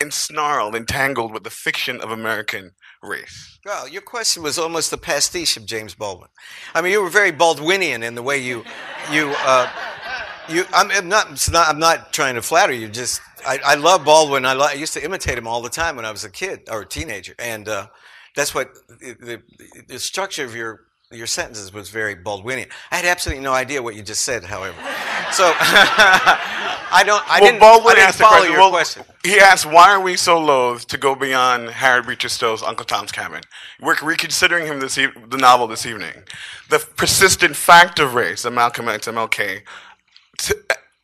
ensnarled, 0.00 0.74
entangled 0.74 1.32
with 1.32 1.44
the 1.44 1.50
fiction 1.50 2.00
of 2.00 2.10
American 2.10 2.72
race? 3.02 3.58
Well, 3.64 3.88
your 3.88 4.02
question 4.02 4.42
was 4.42 4.58
almost 4.58 4.92
a 4.92 4.96
pastiche 4.98 5.56
of 5.56 5.66
James 5.66 5.94
Baldwin. 5.94 6.28
I 6.74 6.80
mean, 6.80 6.92
you 6.92 7.02
were 7.02 7.10
very 7.10 7.32
Baldwinian 7.32 8.02
in 8.02 8.14
the 8.14 8.22
way 8.22 8.38
you, 8.38 8.64
you, 9.10 9.34
uh, 9.38 9.70
you. 10.48 10.64
I'm, 10.72 10.90
I'm 10.90 11.08
not, 11.08 11.48
not. 11.50 11.68
I'm 11.68 11.78
not 11.78 12.12
trying 12.12 12.36
to 12.36 12.42
flatter 12.42 12.72
you. 12.72 12.88
Just, 12.88 13.20
I, 13.46 13.58
I 13.64 13.74
love 13.74 14.04
Baldwin. 14.04 14.44
I, 14.46 14.52
lo- 14.52 14.66
I 14.66 14.74
used 14.74 14.94
to 14.94 15.04
imitate 15.04 15.36
him 15.38 15.46
all 15.46 15.62
the 15.62 15.68
time 15.68 15.96
when 15.96 16.04
I 16.04 16.10
was 16.10 16.24
a 16.24 16.30
kid 16.30 16.68
or 16.70 16.82
a 16.82 16.86
teenager, 16.86 17.34
and 17.38 17.68
uh, 17.68 17.88
that's 18.36 18.54
what 18.54 18.70
the, 18.88 19.16
the, 19.20 19.82
the 19.88 19.98
structure 19.98 20.44
of 20.44 20.54
your 20.54 20.87
your 21.10 21.26
sentences 21.26 21.72
was 21.72 21.88
very 21.88 22.14
Baldwinian. 22.14 22.70
I 22.90 22.96
had 22.96 23.06
absolutely 23.06 23.42
no 23.42 23.54
idea 23.54 23.82
what 23.82 23.94
you 23.94 24.02
just 24.02 24.22
said, 24.22 24.44
however. 24.44 24.76
So 25.32 25.52
I 26.90 27.02
don't. 27.04 27.22
I 27.30 27.40
well, 27.40 27.50
didn't. 27.50 27.60
Baldwin 27.60 27.92
I 27.92 27.94
didn't 27.94 28.08
asked 28.08 28.18
follow 28.18 28.30
question. 28.32 28.52
your 28.52 28.60
well, 28.60 28.70
question. 28.70 29.04
He 29.24 29.38
asked, 29.38 29.64
"Why 29.64 29.90
are 29.90 30.00
we 30.00 30.16
so 30.16 30.38
loath 30.38 30.86
to 30.88 30.98
go 30.98 31.14
beyond 31.14 31.70
Harriet 31.70 32.06
Beecher 32.06 32.28
Stowe's 32.28 32.62
Uncle 32.62 32.84
Tom's 32.84 33.12
Cabin?" 33.12 33.40
We're 33.80 33.96
reconsidering 34.02 34.66
him 34.66 34.80
this 34.80 34.98
e- 34.98 35.08
the 35.28 35.38
novel 35.38 35.66
this 35.66 35.86
evening. 35.86 36.12
The 36.68 36.78
persistent 36.78 37.56
fact 37.56 37.98
of 37.98 38.14
race 38.14 38.42
that 38.42 38.50
Malcolm 38.50 38.88
X, 38.88 39.08
MLK, 39.08 39.62
t- 40.38 40.54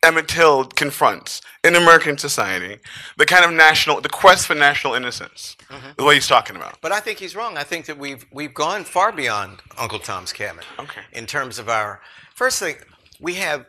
Emmett 0.05 0.27
Till 0.27 0.65
confronts 0.65 1.41
in 1.63 1.75
American 1.75 2.17
society, 2.17 2.79
the 3.17 3.25
kind 3.25 3.43
of 3.43 3.51
national, 3.51 3.99
the 4.01 4.09
quest 4.09 4.45
for 4.47 4.55
national 4.55 4.93
innocence, 4.93 5.57
Mhm. 5.69 5.97
is 5.97 6.05
what 6.05 6.13
he's 6.13 6.27
talking 6.27 6.55
about. 6.55 6.79
But 6.81 6.91
I 6.91 6.99
think 6.99 7.19
he's 7.19 7.35
wrong. 7.35 7.57
I 7.57 7.63
think 7.63 7.85
that 7.87 7.97
we've 7.97 8.25
we've 8.31 8.53
gone 8.53 8.85
far 8.85 9.11
beyond 9.11 9.61
Uncle 9.77 9.99
Tom's 9.99 10.31
Cabin. 10.31 10.63
Okay. 10.79 11.01
In 11.11 11.25
terms 11.25 11.57
of 11.59 11.67
our 11.69 12.01
first 12.35 12.59
thing, 12.59 12.77
we 13.19 13.35
have 13.35 13.65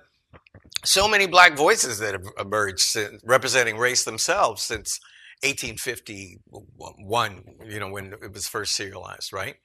so 0.84 1.08
many 1.08 1.26
black 1.26 1.56
voices 1.56 1.98
that 1.98 2.12
have 2.12 2.26
emerged 2.38 2.80
since, 2.80 3.20
representing 3.24 3.78
race 3.78 4.04
themselves 4.04 4.62
since 4.62 5.00
1851. 5.42 7.44
You 7.64 7.80
know 7.80 7.88
when 7.88 8.12
it 8.22 8.32
was 8.32 8.46
first 8.46 8.76
serialized, 8.76 9.32
right? 9.32 9.56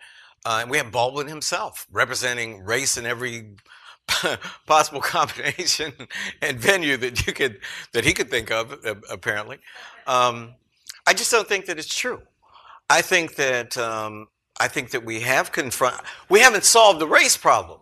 Uh, 0.46 0.60
and 0.62 0.72
we 0.72 0.78
have 0.78 0.92
Baldwin 0.92 1.28
himself 1.28 1.86
representing 1.92 2.64
race 2.64 2.98
in 2.98 3.06
every 3.06 3.56
possible 4.68 5.02
combination 5.02 5.94
and 6.42 6.60
venue 6.60 6.98
that 6.98 7.26
you 7.26 7.34
could 7.34 7.60
that 7.94 8.06
he 8.06 8.14
could 8.14 8.30
think 8.30 8.52
of. 8.52 8.74
uh, 8.86 8.96
Apparently, 9.10 9.60
um, 10.08 10.56
I 11.08 11.14
just 11.14 11.32
don't 11.32 11.48
think 11.48 11.66
that 11.66 11.78
it's 11.78 11.94
true. 11.94 12.22
I 12.90 13.02
think 13.02 13.36
that 13.36 13.78
um, 13.78 14.28
I 14.60 14.68
think 14.68 14.92
that 14.92 15.06
we 15.06 15.22
have 15.22 15.52
confront 15.52 16.02
we 16.30 16.40
haven't 16.40 16.66
solved 16.66 17.00
the 17.00 17.08
race 17.08 17.38
problem. 17.38 17.80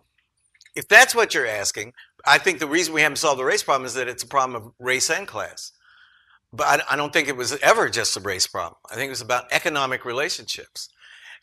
If 0.76 0.88
that's 0.88 1.16
what 1.16 1.34
you're 1.34 1.48
asking, 1.48 1.94
I 2.26 2.38
think 2.38 2.60
the 2.60 2.68
reason 2.68 2.94
we 2.94 3.02
haven't 3.02 3.18
solved 3.18 3.40
the 3.40 3.46
race 3.46 3.64
problem 3.64 3.86
is 3.86 3.96
that 3.96 4.08
it's 4.08 4.24
a 4.24 4.28
problem 4.28 4.62
of 4.62 4.72
race 4.80 5.10
and 5.10 5.28
class. 5.28 5.72
But 6.52 6.68
I, 6.68 6.94
I 6.94 6.96
don't 6.96 7.14
think 7.14 7.28
it 7.28 7.36
was 7.36 7.58
ever 7.60 7.90
just 7.90 8.18
a 8.18 8.20
race 8.20 8.48
problem. 8.48 8.80
I 8.90 8.96
think 8.96 9.08
it 9.08 9.12
was 9.12 9.22
about 9.22 9.52
economic 9.52 10.06
relationships. 10.06 10.90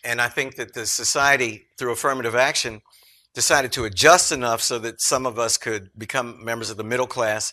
And 0.05 0.20
I 0.20 0.28
think 0.28 0.57
that 0.57 0.74
the 0.74 0.86
society, 0.86 1.66
through 1.78 1.93
affirmative 1.93 2.35
action, 2.35 2.82
decided 3.37 3.71
to 3.71 3.85
adjust 3.85 4.33
enough 4.33 4.63
so 4.63 4.79
that 4.79 4.99
some 4.99 5.27
of 5.27 5.39
us 5.39 5.59
could 5.59 5.91
become 5.99 6.43
members 6.43 6.71
of 6.71 6.79
the 6.79 6.83
middle 6.83 7.07
class. 7.07 7.53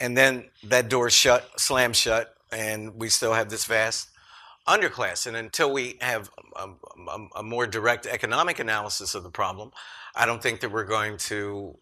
And 0.00 0.16
then 0.16 0.48
that 0.64 0.88
door 0.88 1.10
shut, 1.10 1.60
slammed 1.60 1.96
shut, 1.96 2.34
and 2.50 2.94
we 2.94 3.10
still 3.10 3.34
have 3.34 3.50
this 3.50 3.66
vast 3.66 4.08
underclass. 4.66 5.26
And 5.26 5.36
until 5.36 5.70
we 5.70 5.98
have 6.00 6.30
a, 6.56 6.68
a, 7.10 7.26
a 7.40 7.42
more 7.42 7.66
direct 7.66 8.06
economic 8.06 8.58
analysis 8.58 9.14
of 9.14 9.22
the 9.22 9.28
problem, 9.28 9.70
I 10.16 10.24
don't 10.24 10.42
think 10.42 10.60
that 10.60 10.72
we're 10.72 10.84
going 10.84 11.18
to 11.18 11.76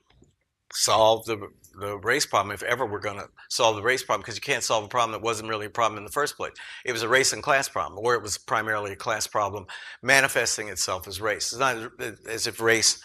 solve 0.73 1.25
the, 1.27 1.49
the 1.79 1.99
race 1.99 2.27
problem, 2.27 2.53
if 2.53 2.65
ever 2.65 2.85
we're 2.85 2.99
going 2.99 3.21
to 3.21 3.29
solve 3.49 3.77
the 3.77 3.83
race 3.83 4.03
problem, 4.03 4.23
because 4.23 4.35
you 4.35 4.41
can't 4.41 4.65
solve 4.65 4.85
a 4.85 4.89
problem 4.89 5.13
that 5.13 5.25
wasn't 5.25 5.49
really 5.49 5.67
a 5.67 5.71
problem 5.71 5.99
in 5.99 6.05
the 6.05 6.11
first 6.11 6.37
place. 6.37 6.55
It 6.85 6.91
was 6.91 7.03
a 7.03 7.09
race 7.09 7.33
and 7.33 7.45
class 7.45 7.69
problem, 7.69 8.05
or 8.05 8.17
it 8.17 8.23
was 8.23 8.39
primarily 8.39 8.91
a 8.91 8.97
class 8.97 9.29
problem 9.29 9.67
manifesting 10.03 10.67
itself 10.67 11.07
as 11.07 11.21
race. 11.21 11.53
It's 11.53 11.61
not 11.61 11.93
as 12.29 12.49
if 12.49 12.61
race 12.61 13.01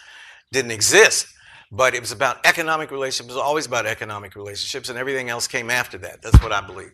didn't 0.51 0.71
exist, 0.71 1.27
but 1.71 1.93
it 1.93 2.01
was 2.01 2.11
about 2.11 2.45
economic 2.45 2.91
relationships. 2.91 3.29
It 3.29 3.37
was 3.37 3.41
always 3.41 3.65
about 3.65 3.85
economic 3.85 4.35
relationships, 4.35 4.89
and 4.89 4.97
everything 4.97 5.29
else 5.29 5.47
came 5.47 5.69
after 5.69 5.97
that. 5.99 6.21
That's 6.21 6.41
what 6.43 6.51
I 6.51 6.61
believe. 6.61 6.91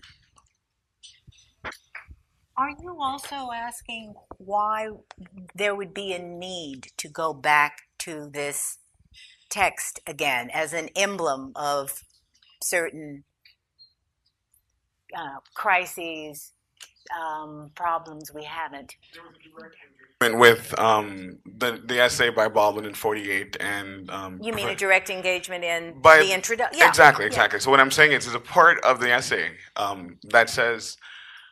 Are 2.55 2.69
you 2.69 2.97
also 3.01 3.51
asking 3.53 4.15
why 4.37 4.89
there 5.55 5.75
would 5.75 5.93
be 5.93 6.13
a 6.13 6.19
need 6.19 6.87
to 6.97 7.07
go 7.07 7.33
back 7.33 7.81
to 7.99 8.29
this 8.31 8.77
text 9.49 9.99
again 10.07 10.49
as 10.53 10.73
an 10.73 10.89
emblem 10.95 11.51
of 11.55 12.03
certain 12.63 13.23
uh, 15.15 15.39
crises, 15.55 16.51
um, 17.19 17.71
problems 17.75 18.31
we 18.33 18.43
haven't? 18.43 18.95
With 20.19 20.73
um, 20.79 21.37
the 21.45 21.79
the 21.85 21.99
essay 22.01 22.31
by 22.31 22.47
Baldwin 22.47 22.85
in 22.85 22.95
'48 22.95 23.55
and 23.59 24.09
um, 24.09 24.39
You 24.41 24.51
mean 24.51 24.67
a 24.67 24.73
direct 24.75 25.11
engagement 25.11 25.63
in 25.63 26.01
by 26.01 26.17
the 26.17 26.33
introduction? 26.33 26.79
Yeah. 26.79 26.87
Exactly, 26.87 27.25
yeah. 27.25 27.27
exactly. 27.27 27.59
So 27.59 27.69
what 27.69 27.79
I'm 27.79 27.91
saying 27.91 28.13
is, 28.13 28.25
there's 28.25 28.33
a 28.35 28.39
part 28.39 28.83
of 28.83 28.99
the 28.99 29.11
essay 29.11 29.51
um, 29.75 30.17
that 30.23 30.49
says, 30.49 30.97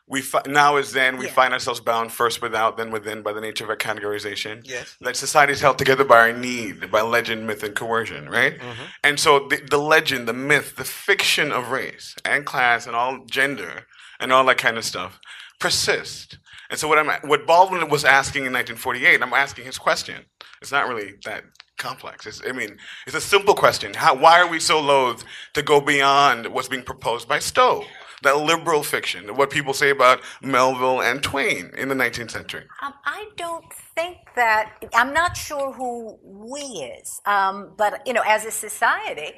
"We 0.07 0.23
fi- 0.23 0.41
now 0.47 0.77
as 0.77 0.93
then 0.93 1.17
we 1.17 1.25
Yeah. 1.27 1.33
find 1.33 1.53
ourselves 1.53 1.79
bound 1.79 2.11
first 2.11 2.41
without, 2.41 2.75
then 2.75 2.89
within, 2.89 3.21
by 3.21 3.33
the 3.33 3.39
nature 3.41 3.63
of 3.65 3.69
our 3.69 3.77
categorization. 3.77 4.61
Yes. 4.67 4.97
That 4.99 5.15
society 5.15 5.53
is 5.53 5.61
held 5.61 5.77
together 5.77 6.03
by 6.03 6.17
our 6.21 6.33
need, 6.33 6.89
by 6.89 7.01
legend, 7.01 7.45
myth, 7.45 7.61
and 7.61 7.75
coercion, 7.75 8.27
right? 8.29 8.57
Mhm. 8.57 8.75
And 9.03 9.19
so 9.19 9.47
the, 9.47 9.57
the 9.57 9.77
legend, 9.77 10.27
the 10.27 10.33
myth, 10.33 10.75
the 10.75 10.85
fiction 10.85 11.51
of 11.51 11.69
race 11.69 12.15
and 12.25 12.47
class 12.47 12.87
and 12.87 12.95
all 12.95 13.25
gender 13.29 13.85
and 14.19 14.33
all 14.33 14.43
that 14.45 14.57
kind 14.57 14.79
of 14.79 14.85
stuff 14.85 15.19
persist. 15.59 16.39
And 16.69 16.79
so 16.79 16.87
what 16.87 16.97
I'm 16.97 17.07
what 17.29 17.45
Baldwin 17.45 17.89
was 17.89 18.05
asking 18.05 18.45
in 18.45 18.53
1948, 18.53 19.21
I'm 19.21 19.33
asking 19.33 19.65
his 19.65 19.77
question. 19.77 20.25
It's 20.61 20.71
not 20.71 20.87
really 20.87 21.13
that 21.25 21.43
complex. 21.77 22.25
It's, 22.25 22.41
I 22.47 22.51
mean, 22.51 22.77
it's 23.05 23.15
a 23.15 23.21
simple 23.21 23.53
question. 23.53 23.93
How, 23.93 24.15
why 24.15 24.39
are 24.39 24.47
we 24.47 24.59
so 24.59 24.79
loath 24.79 25.23
to 25.53 25.61
go 25.61 25.81
beyond 25.81 26.47
what's 26.47 26.67
being 26.67 26.83
proposed 26.83 27.27
by 27.27 27.39
Stowe? 27.39 27.83
That 28.23 28.37
liberal 28.37 28.81
fiction, 28.81 29.35
what 29.35 29.51
people 29.51 29.73
say 29.73 29.89
about 29.91 30.21
Melville 30.41 31.01
and 31.01 31.21
Twain 31.21 31.69
in 31.77 31.89
the 31.89 31.95
19th 31.95 32.31
century. 32.31 32.63
Um, 32.81 32.93
I 33.05 33.27
don't 33.35 33.71
think 33.93 34.17
that. 34.35 34.71
I'm 34.95 35.13
not 35.13 35.37
sure 35.37 35.73
who 35.73 36.17
we 36.23 36.61
is, 36.61 37.21
um, 37.25 37.73
but 37.77 38.01
you 38.07 38.13
know, 38.13 38.23
as 38.25 38.45
a 38.45 38.51
society, 38.51 39.33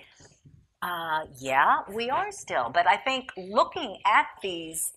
uh, 0.81 1.21
yeah, 1.39 1.79
we 1.91 2.09
are 2.09 2.31
still. 2.31 2.69
But 2.73 2.87
I 2.87 2.97
think 2.97 3.31
looking 3.35 3.97
at 4.05 4.27
these 4.41 4.93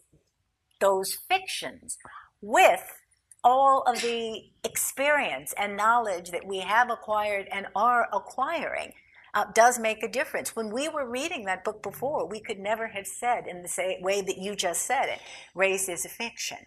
those 0.80 1.16
fictions 1.28 1.98
with 2.40 3.00
all 3.42 3.82
of 3.86 4.00
the 4.02 4.42
experience 4.64 5.54
and 5.56 5.76
knowledge 5.76 6.30
that 6.30 6.46
we 6.46 6.58
have 6.58 6.90
acquired 6.90 7.48
and 7.50 7.66
are 7.74 8.08
acquiring 8.12 8.92
uh, 9.32 9.44
does 9.54 9.78
make 9.78 10.02
a 10.02 10.08
difference. 10.08 10.56
When 10.56 10.70
we 10.70 10.88
were 10.88 11.08
reading 11.08 11.44
that 11.44 11.64
book 11.64 11.82
before, 11.82 12.26
we 12.26 12.40
could 12.40 12.58
never 12.58 12.88
have 12.88 13.06
said 13.06 13.46
in 13.46 13.62
the 13.62 13.68
same 13.68 14.02
way 14.02 14.20
that 14.22 14.38
you 14.38 14.56
just 14.56 14.82
said 14.82 15.06
it, 15.08 15.20
race 15.54 15.88
is 15.88 16.04
a 16.04 16.08
fiction. 16.08 16.58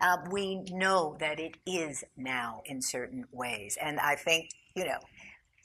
Uh, 0.00 0.18
we 0.30 0.62
know 0.70 1.16
that 1.20 1.40
it 1.40 1.56
is 1.66 2.04
now 2.16 2.62
in 2.66 2.82
certain 2.82 3.24
ways, 3.32 3.78
and 3.80 3.98
I 3.98 4.14
think 4.16 4.50
you 4.76 4.84
know, 4.84 4.98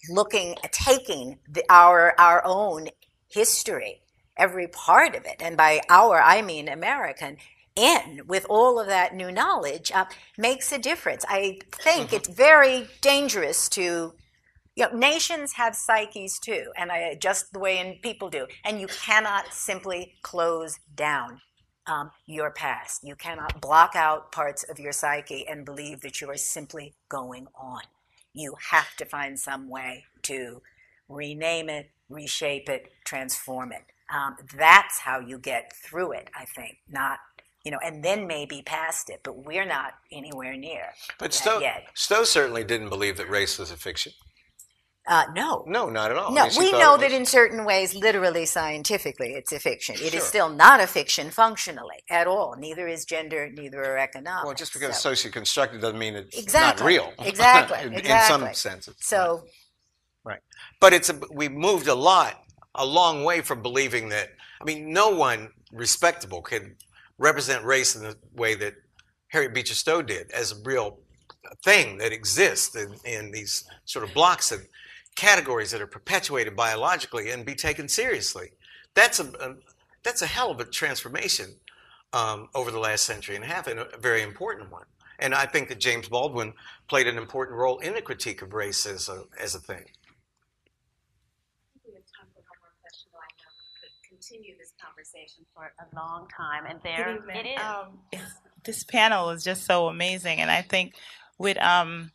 looking 0.10 0.56
taking 0.72 1.40
the, 1.50 1.64
our 1.70 2.14
our 2.18 2.42
own 2.46 2.88
history, 3.28 4.02
every 4.38 4.68
part 4.68 5.16
of 5.16 5.26
it, 5.26 5.42
and 5.42 5.58
by 5.58 5.82
our 5.90 6.22
I 6.22 6.42
mean 6.42 6.70
American, 6.70 7.38
in 7.80 8.27
with 8.27 8.45
all 8.49 8.80
of 8.80 8.88
that 8.88 9.15
new 9.15 9.31
knowledge 9.31 9.91
uh, 9.91 10.06
makes 10.38 10.72
a 10.72 10.77
difference. 10.77 11.26
I 11.27 11.60
think 11.72 12.14
it's 12.14 12.30
very 12.30 12.88
dangerous 13.01 13.69
to. 13.69 14.14
You 14.76 14.85
know, 14.85 14.97
nations 14.97 15.53
have 15.53 15.76
psyches 15.76 16.39
too, 16.39 16.72
and 16.77 16.89
I, 16.89 17.15
just 17.15 17.51
the 17.51 17.60
way 17.60 17.80
in 17.80 17.95
people 18.01 18.30
do, 18.30 18.47
and 18.64 18.80
you 18.80 18.88
cannot 18.88 19.53
simply 19.53 20.14
close 20.22 20.80
down 20.95 21.41
um, 21.89 22.11
your 22.27 22.51
past. 22.51 23.03
You 23.03 23.15
cannot 23.15 23.60
block 23.60 23.95
out 23.95 24.31
parts 24.31 24.64
of 24.64 24.80
your 24.80 24.93
psyche 24.93 25.45
and 25.47 25.65
believe 25.65 26.01
that 26.01 26.22
you 26.22 26.30
are 26.30 26.38
simply 26.38 26.93
going 27.10 27.47
on. 27.56 27.81
You 28.34 28.56
have 28.72 28.95
to 28.97 29.06
find 29.06 29.38
some 29.38 29.69
way 29.69 30.06
to 30.23 30.61
rename 31.10 31.69
it, 31.69 31.89
reshape 32.10 32.69
it, 32.69 32.91
transform 33.03 33.72
it. 33.72 33.84
Um, 34.14 34.38
that's 34.56 34.99
how 34.99 35.19
you 35.19 35.38
get 35.38 35.73
through 35.76 36.14
it, 36.14 36.30
I 36.35 36.45
think, 36.45 36.77
not, 36.89 37.19
you 37.70 37.72
know, 37.72 37.80
and 37.86 38.04
then 38.04 38.26
maybe 38.26 38.64
past 38.66 39.12
it, 39.12 39.20
but 39.24 39.46
we're 39.46 39.64
not 39.64 39.94
anywhere 40.12 40.58
near 40.58 40.86
But 41.20 41.36
Stowe, 41.36 41.60
yet. 41.60 41.86
Stowe 41.94 42.24
certainly 42.24 42.64
didn't 42.64 42.90
believe 42.90 43.16
that 43.18 43.30
race 43.30 43.60
was 43.60 43.70
a 43.70 43.78
fiction. 43.78 44.12
Uh, 45.08 45.26
no. 45.36 45.64
No, 45.68 45.88
not 45.88 46.10
at 46.10 46.18
all. 46.18 46.32
No, 46.32 46.48
we 46.58 46.72
know 46.72 46.98
that 46.98 47.12
in 47.12 47.28
certain 47.28 47.66
ways, 47.66 47.94
literally 47.94 48.48
scientifically, 48.48 49.34
it's 49.34 49.52
a 49.52 49.60
fiction. 49.60 49.94
It 49.98 50.02
is 50.02 50.12
Sure. 50.14 50.22
still 50.22 50.50
not 50.50 50.80
a 50.80 50.88
fiction 50.88 51.30
functionally 51.30 51.98
at 52.10 52.26
all. 52.26 52.56
Neither 52.58 52.88
is 52.88 53.06
gender, 53.06 53.52
neither 53.52 53.84
are 53.84 54.00
economics. 54.00 54.46
Well, 54.48 54.56
just 54.56 54.74
because 54.74 54.88
so. 54.88 54.90
it's 54.90 55.02
socially 55.02 55.32
constructed 55.32 55.80
doesn't 55.82 56.00
mean 56.00 56.16
it's 56.16 56.40
Exactly. 56.40 56.82
not 56.82 56.88
real. 56.88 57.14
Exactly. 57.28 57.78
in, 57.86 57.94
exactly. 57.94 58.36
in 58.36 58.41
some 58.41 58.54
senses. 58.56 58.96
So, 59.00 59.44
Right. 60.26 60.41
But 60.82 60.94
it's 60.94 61.12
a, 61.12 61.20
we 61.32 61.50
moved 61.50 61.88
a 61.88 61.94
lot, 61.96 62.34
a 62.74 62.86
long 62.86 63.24
way 63.24 63.41
from 63.41 63.62
believing 63.62 64.10
that. 64.10 64.30
I 64.60 64.66
mean, 64.66 64.91
no 64.91 65.10
one 65.12 65.50
respectable 65.72 66.41
can 66.41 66.76
represent 67.20 67.64
race 67.64 67.96
in 67.96 68.02
the 68.02 68.18
way 68.34 68.56
that 68.56 68.74
Harriet 69.28 69.54
Beecher 69.54 69.76
Stowe 69.76 70.02
did 70.02 70.32
as 70.32 70.52
a 70.52 70.56
real 70.64 70.98
thing 71.64 71.98
that 72.00 72.12
exists 72.12 72.76
in, 72.76 72.96
in 73.06 73.32
these 73.32 73.64
sort 73.86 74.04
of 74.08 74.14
blocks 74.14 74.52
and 74.52 74.66
categories 75.16 75.72
that 75.72 75.82
are 75.82 75.88
perpetuated 75.88 76.56
biologically 76.56 77.30
and 77.30 77.46
be 77.46 77.56
taken 77.56 77.88
seriously. 77.88 78.48
That's 78.96 79.20
a, 79.20 79.26
a 79.40 79.56
that's 80.04 80.22
a 80.22 80.28
hell 80.28 80.50
of 80.50 80.60
a 80.60 80.66
transformation 80.66 81.48
um, 82.14 82.48
over 82.56 82.72
the 82.72 82.80
last 82.80 83.04
century 83.04 83.36
and 83.36 83.44
a 83.44 83.48
half, 83.48 83.68
and 83.68 83.80
a 83.80 83.98
very 84.00 84.22
important 84.24 84.72
one. 84.72 84.86
And 85.20 85.36
I 85.36 85.46
think 85.46 85.68
that 85.68 85.80
James 85.80 86.08
Baldwin 86.08 86.54
played 86.88 87.08
an 87.08 87.18
important 87.18 87.58
role 87.58 87.80
in 87.80 87.94
the 87.94 88.02
critique 88.02 88.41
of 88.41 88.54
race 88.54 88.86
as 88.86 89.10
a, 89.10 89.24
as 89.38 89.54
a 89.56 89.60
thing. 89.60 89.84
We 91.86 91.94
have 91.94 92.08
time 92.16 92.32
for 92.34 92.41
one 92.48 92.60
more 92.64 92.72
question, 92.82 93.12
though 93.12 93.20
I 93.20 93.28
know 93.44 93.52
we 93.60 94.08
could 94.08 94.18
continue 94.30 94.56
this 94.57 94.73
conversation 94.81 95.45
for 95.53 95.72
a 95.80 95.95
long 95.95 96.27
time, 96.35 96.65
and 96.68 96.80
there 96.84 97.18
it 97.34 97.45
is. 97.45 97.61
Um, 97.61 98.22
this 98.64 98.84
panel 98.84 99.30
is 99.30 99.43
just 99.43 99.65
so 99.65 99.88
amazing, 99.88 100.39
and 100.39 100.51
I 100.51 100.61
think 100.61 100.93
with 101.38 101.57
um, 101.57 102.11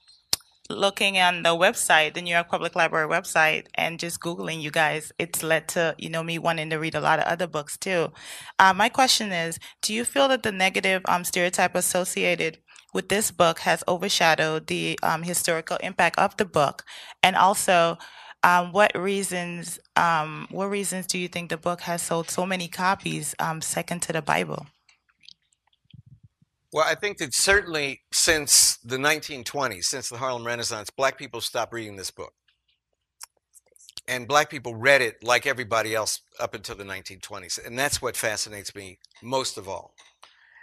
looking 0.70 1.18
on 1.18 1.42
the 1.42 1.50
website, 1.50 2.14
the 2.14 2.22
New 2.22 2.34
York 2.34 2.48
Public 2.48 2.76
Library 2.76 3.08
website, 3.08 3.66
and 3.74 3.98
just 3.98 4.20
googling 4.20 4.62
you 4.62 4.70
guys, 4.70 5.12
it's 5.18 5.42
led 5.42 5.68
to 5.68 5.94
you 5.98 6.08
know 6.08 6.22
me 6.22 6.38
wanting 6.38 6.70
to 6.70 6.76
read 6.76 6.94
a 6.94 7.00
lot 7.00 7.18
of 7.18 7.24
other 7.24 7.46
books 7.46 7.76
too. 7.76 8.12
Uh, 8.58 8.72
my 8.72 8.88
question 8.88 9.32
is, 9.32 9.58
do 9.82 9.92
you 9.92 10.04
feel 10.04 10.28
that 10.28 10.42
the 10.42 10.52
negative 10.52 11.02
um, 11.06 11.24
stereotype 11.24 11.74
associated 11.74 12.58
with 12.92 13.08
this 13.08 13.32
book 13.32 13.60
has 13.60 13.82
overshadowed 13.88 14.68
the 14.68 14.98
um, 15.02 15.24
historical 15.24 15.78
impact 15.78 16.18
of 16.18 16.36
the 16.36 16.44
book, 16.44 16.84
and 17.22 17.36
also? 17.36 17.98
Um, 18.44 18.72
what 18.72 18.92
reasons? 18.94 19.80
Um, 19.96 20.46
what 20.50 20.66
reasons 20.66 21.06
do 21.06 21.18
you 21.18 21.28
think 21.28 21.48
the 21.48 21.56
book 21.56 21.80
has 21.80 22.02
sold 22.02 22.28
so 22.28 22.44
many 22.44 22.68
copies, 22.68 23.34
um, 23.38 23.62
second 23.62 24.02
to 24.02 24.12
the 24.12 24.20
Bible? 24.20 24.66
Well, 26.70 26.84
I 26.86 26.94
think 26.94 27.18
that 27.18 27.32
certainly 27.32 28.02
since 28.12 28.76
the 28.78 28.98
1920s, 28.98 29.84
since 29.84 30.10
the 30.10 30.18
Harlem 30.18 30.46
Renaissance, 30.46 30.90
black 30.90 31.16
people 31.16 31.40
stopped 31.40 31.72
reading 31.72 31.96
this 31.96 32.10
book. 32.10 32.34
And 34.06 34.28
black 34.28 34.50
people 34.50 34.74
read 34.74 35.00
it 35.00 35.24
like 35.24 35.46
everybody 35.46 35.94
else 35.94 36.20
up 36.38 36.54
until 36.54 36.76
the 36.76 36.84
1920s. 36.84 37.64
And 37.64 37.78
that's 37.78 38.02
what 38.02 38.14
fascinates 38.14 38.74
me 38.74 38.98
most 39.22 39.56
of 39.56 39.66
all. 39.66 39.94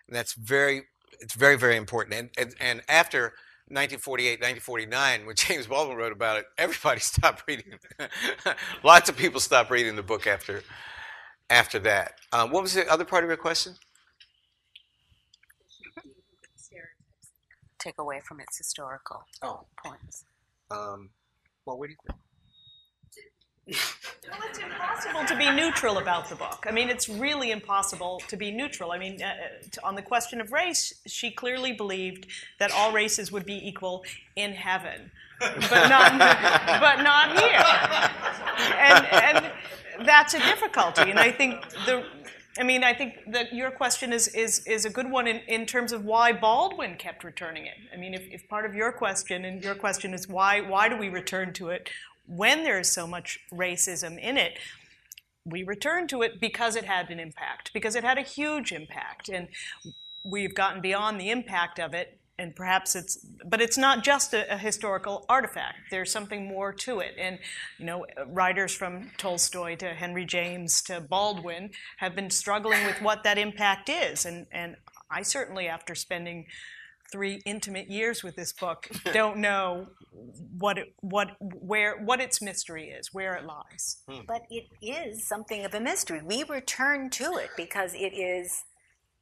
And 0.07 0.15
that's 0.15 0.33
very, 0.33 0.83
it's 1.19 1.33
very, 1.33 1.57
very 1.57 1.77
important. 1.77 2.13
And, 2.13 2.29
and, 2.37 2.55
and 2.59 2.81
after 2.87 3.33
1948, 3.71 4.39
1949, 4.41 5.25
when 5.25 5.35
James 5.37 5.67
Baldwin 5.67 5.97
wrote 5.97 6.11
about 6.11 6.37
it, 6.37 6.45
everybody 6.57 6.99
stopped 7.11 7.43
reading. 7.47 7.73
Lots 8.83 9.09
of 9.09 9.17
people 9.17 9.39
stopped 9.39 9.71
reading 9.71 9.95
the 9.95 10.03
book 10.03 10.27
after, 10.27 10.61
after 11.49 11.79
that. 11.79 12.15
Um, 12.33 12.51
what 12.51 12.61
was 12.63 12.73
the 12.73 12.87
other 12.91 13.05
part 13.05 13.23
of 13.23 13.29
your 13.29 13.37
question? 13.37 13.75
Take 17.79 17.97
away 17.97 18.21
from 18.27 18.39
its 18.39 18.57
historical 18.59 19.23
Oh. 19.41 19.65
points. 19.83 20.25
Um, 20.69 21.09
well, 21.65 21.79
what 21.79 21.87
do 21.87 21.91
you 21.93 21.97
think? 22.05 22.19
Well, 24.29 24.39
it's 24.49 24.59
impossible 24.59 25.25
to 25.25 25.35
be 25.35 25.51
neutral 25.51 25.97
about 25.97 26.29
the 26.29 26.35
book. 26.35 26.65
I 26.67 26.71
mean, 26.71 26.89
it's 26.89 27.09
really 27.09 27.51
impossible 27.51 28.21
to 28.27 28.37
be 28.37 28.51
neutral. 28.51 28.91
I 28.91 28.97
mean, 28.97 29.21
uh, 29.21 29.27
uh, 29.27 29.87
on 29.87 29.95
the 29.95 30.01
question 30.01 30.39
of 30.39 30.51
race, 30.51 30.93
she 31.05 31.31
clearly 31.31 31.73
believed 31.73 32.27
that 32.59 32.71
all 32.71 32.91
races 32.91 33.31
would 33.31 33.45
be 33.45 33.67
equal 33.67 34.03
in 34.35 34.53
heaven, 34.53 35.11
but 35.39 35.89
not, 35.89 36.17
but 36.81 37.01
not 37.01 37.39
here. 37.39 38.75
And, 38.77 39.05
and 39.07 40.07
that's 40.07 40.33
a 40.33 40.39
difficulty. 40.39 41.09
And 41.09 41.19
I 41.19 41.31
think 41.31 41.69
the, 41.85 42.05
I 42.57 42.63
mean, 42.63 42.83
I 42.83 42.93
think 42.93 43.31
that 43.31 43.53
your 43.53 43.71
question 43.71 44.11
is, 44.11 44.27
is, 44.29 44.65
is 44.67 44.85
a 44.85 44.89
good 44.89 45.09
one 45.09 45.27
in, 45.27 45.37
in 45.47 45.65
terms 45.65 45.93
of 45.93 46.03
why 46.03 46.33
Baldwin 46.33 46.95
kept 46.95 47.23
returning 47.23 47.65
it. 47.65 47.77
I 47.93 47.97
mean, 47.97 48.13
if, 48.13 48.23
if 48.29 48.47
part 48.49 48.65
of 48.65 48.75
your 48.75 48.91
question, 48.91 49.45
and 49.45 49.63
your 49.63 49.75
question 49.75 50.13
is 50.13 50.27
why, 50.27 50.61
why 50.61 50.89
do 50.89 50.97
we 50.97 51.09
return 51.09 51.53
to 51.53 51.69
it 51.69 51.89
when 52.31 52.63
there 52.63 52.79
is 52.79 52.91
so 52.91 53.05
much 53.05 53.39
racism 53.53 54.19
in 54.19 54.37
it? 54.37 54.57
We 55.45 55.63
return 55.63 56.07
to 56.09 56.21
it 56.21 56.39
because 56.39 56.75
it 56.75 56.85
had 56.85 57.09
an 57.09 57.19
impact, 57.19 57.73
because 57.73 57.95
it 57.95 58.03
had 58.03 58.17
a 58.17 58.21
huge 58.21 58.71
impact. 58.71 59.27
And 59.27 59.47
we've 60.23 60.55
gotten 60.55 60.81
beyond 60.81 61.19
the 61.19 61.29
impact 61.29 61.79
of 61.79 61.93
it 61.93 62.19
and 62.41 62.55
perhaps 62.55 62.95
it's 62.95 63.25
but 63.45 63.61
it's 63.61 63.77
not 63.77 64.03
just 64.03 64.33
a, 64.33 64.53
a, 64.53 64.57
historical 64.57 65.25
artifact 65.29 65.77
there's 65.91 66.11
something 66.11 66.47
more 66.47 66.73
to 66.73 66.99
it 66.99 67.13
and 67.17 67.37
you 67.77 67.85
know 67.85 68.05
writers 68.27 68.73
from 68.73 69.11
tolstoy 69.17 69.75
to 69.75 69.93
henry 69.93 70.25
james 70.25 70.81
to 70.81 70.99
baldwin 70.99 71.69
have 71.97 72.15
been 72.15 72.29
struggling 72.29 72.83
with 72.85 72.99
what 73.01 73.23
that 73.23 73.37
impact 73.37 73.89
is 73.89 74.25
and 74.25 74.47
and 74.51 74.75
i 75.09 75.21
certainly 75.21 75.67
after 75.67 75.93
spending 75.93 76.45
three 77.11 77.41
intimate 77.45 77.89
years 77.89 78.23
with 78.23 78.35
this 78.35 78.53
book 78.53 78.89
don't 79.13 79.37
know 79.37 79.87
what 80.57 80.77
it, 80.77 80.93
what 81.01 81.29
where 81.39 81.97
what 82.03 82.19
its 82.19 82.41
mystery 82.41 82.89
is 82.89 83.09
where 83.13 83.35
it 83.35 83.45
lies 83.45 83.97
But 84.27 84.43
it 84.49 84.65
is 84.81 85.27
something 85.27 85.65
of 85.65 85.73
a 85.73 85.79
mystery. 85.79 86.21
We 86.23 86.43
return 86.43 87.09
to 87.11 87.37
it 87.37 87.49
because 87.55 87.93
it 87.93 88.13
is, 88.13 88.63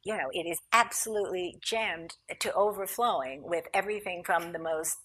you 0.04 0.16
know, 0.16 0.30
it 0.32 0.48
is 0.48 0.60
absolutely 0.74 1.58
jammed 1.62 2.16
to 2.40 2.54
overflowing 2.54 3.44
with 3.44 3.66
everything 3.74 4.24
from 4.24 4.52
the 4.52 4.60
most 4.60 4.98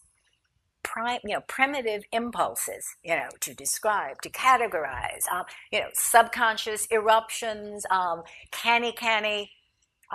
prime, 0.83 1.21
you 1.25 1.35
know, 1.35 1.43
primitive 1.49 2.03
impulses, 2.13 2.87
you 3.03 3.17
know, 3.17 3.29
to 3.41 3.55
describe, 3.55 4.21
to 4.23 4.31
categorize, 4.31 5.27
um, 5.33 5.45
you 5.73 5.81
know, 5.81 5.89
subconscious 5.95 6.87
eruptions, 6.93 7.85
um, 7.91 8.23
canny, 8.53 8.93
canny, 8.93 9.51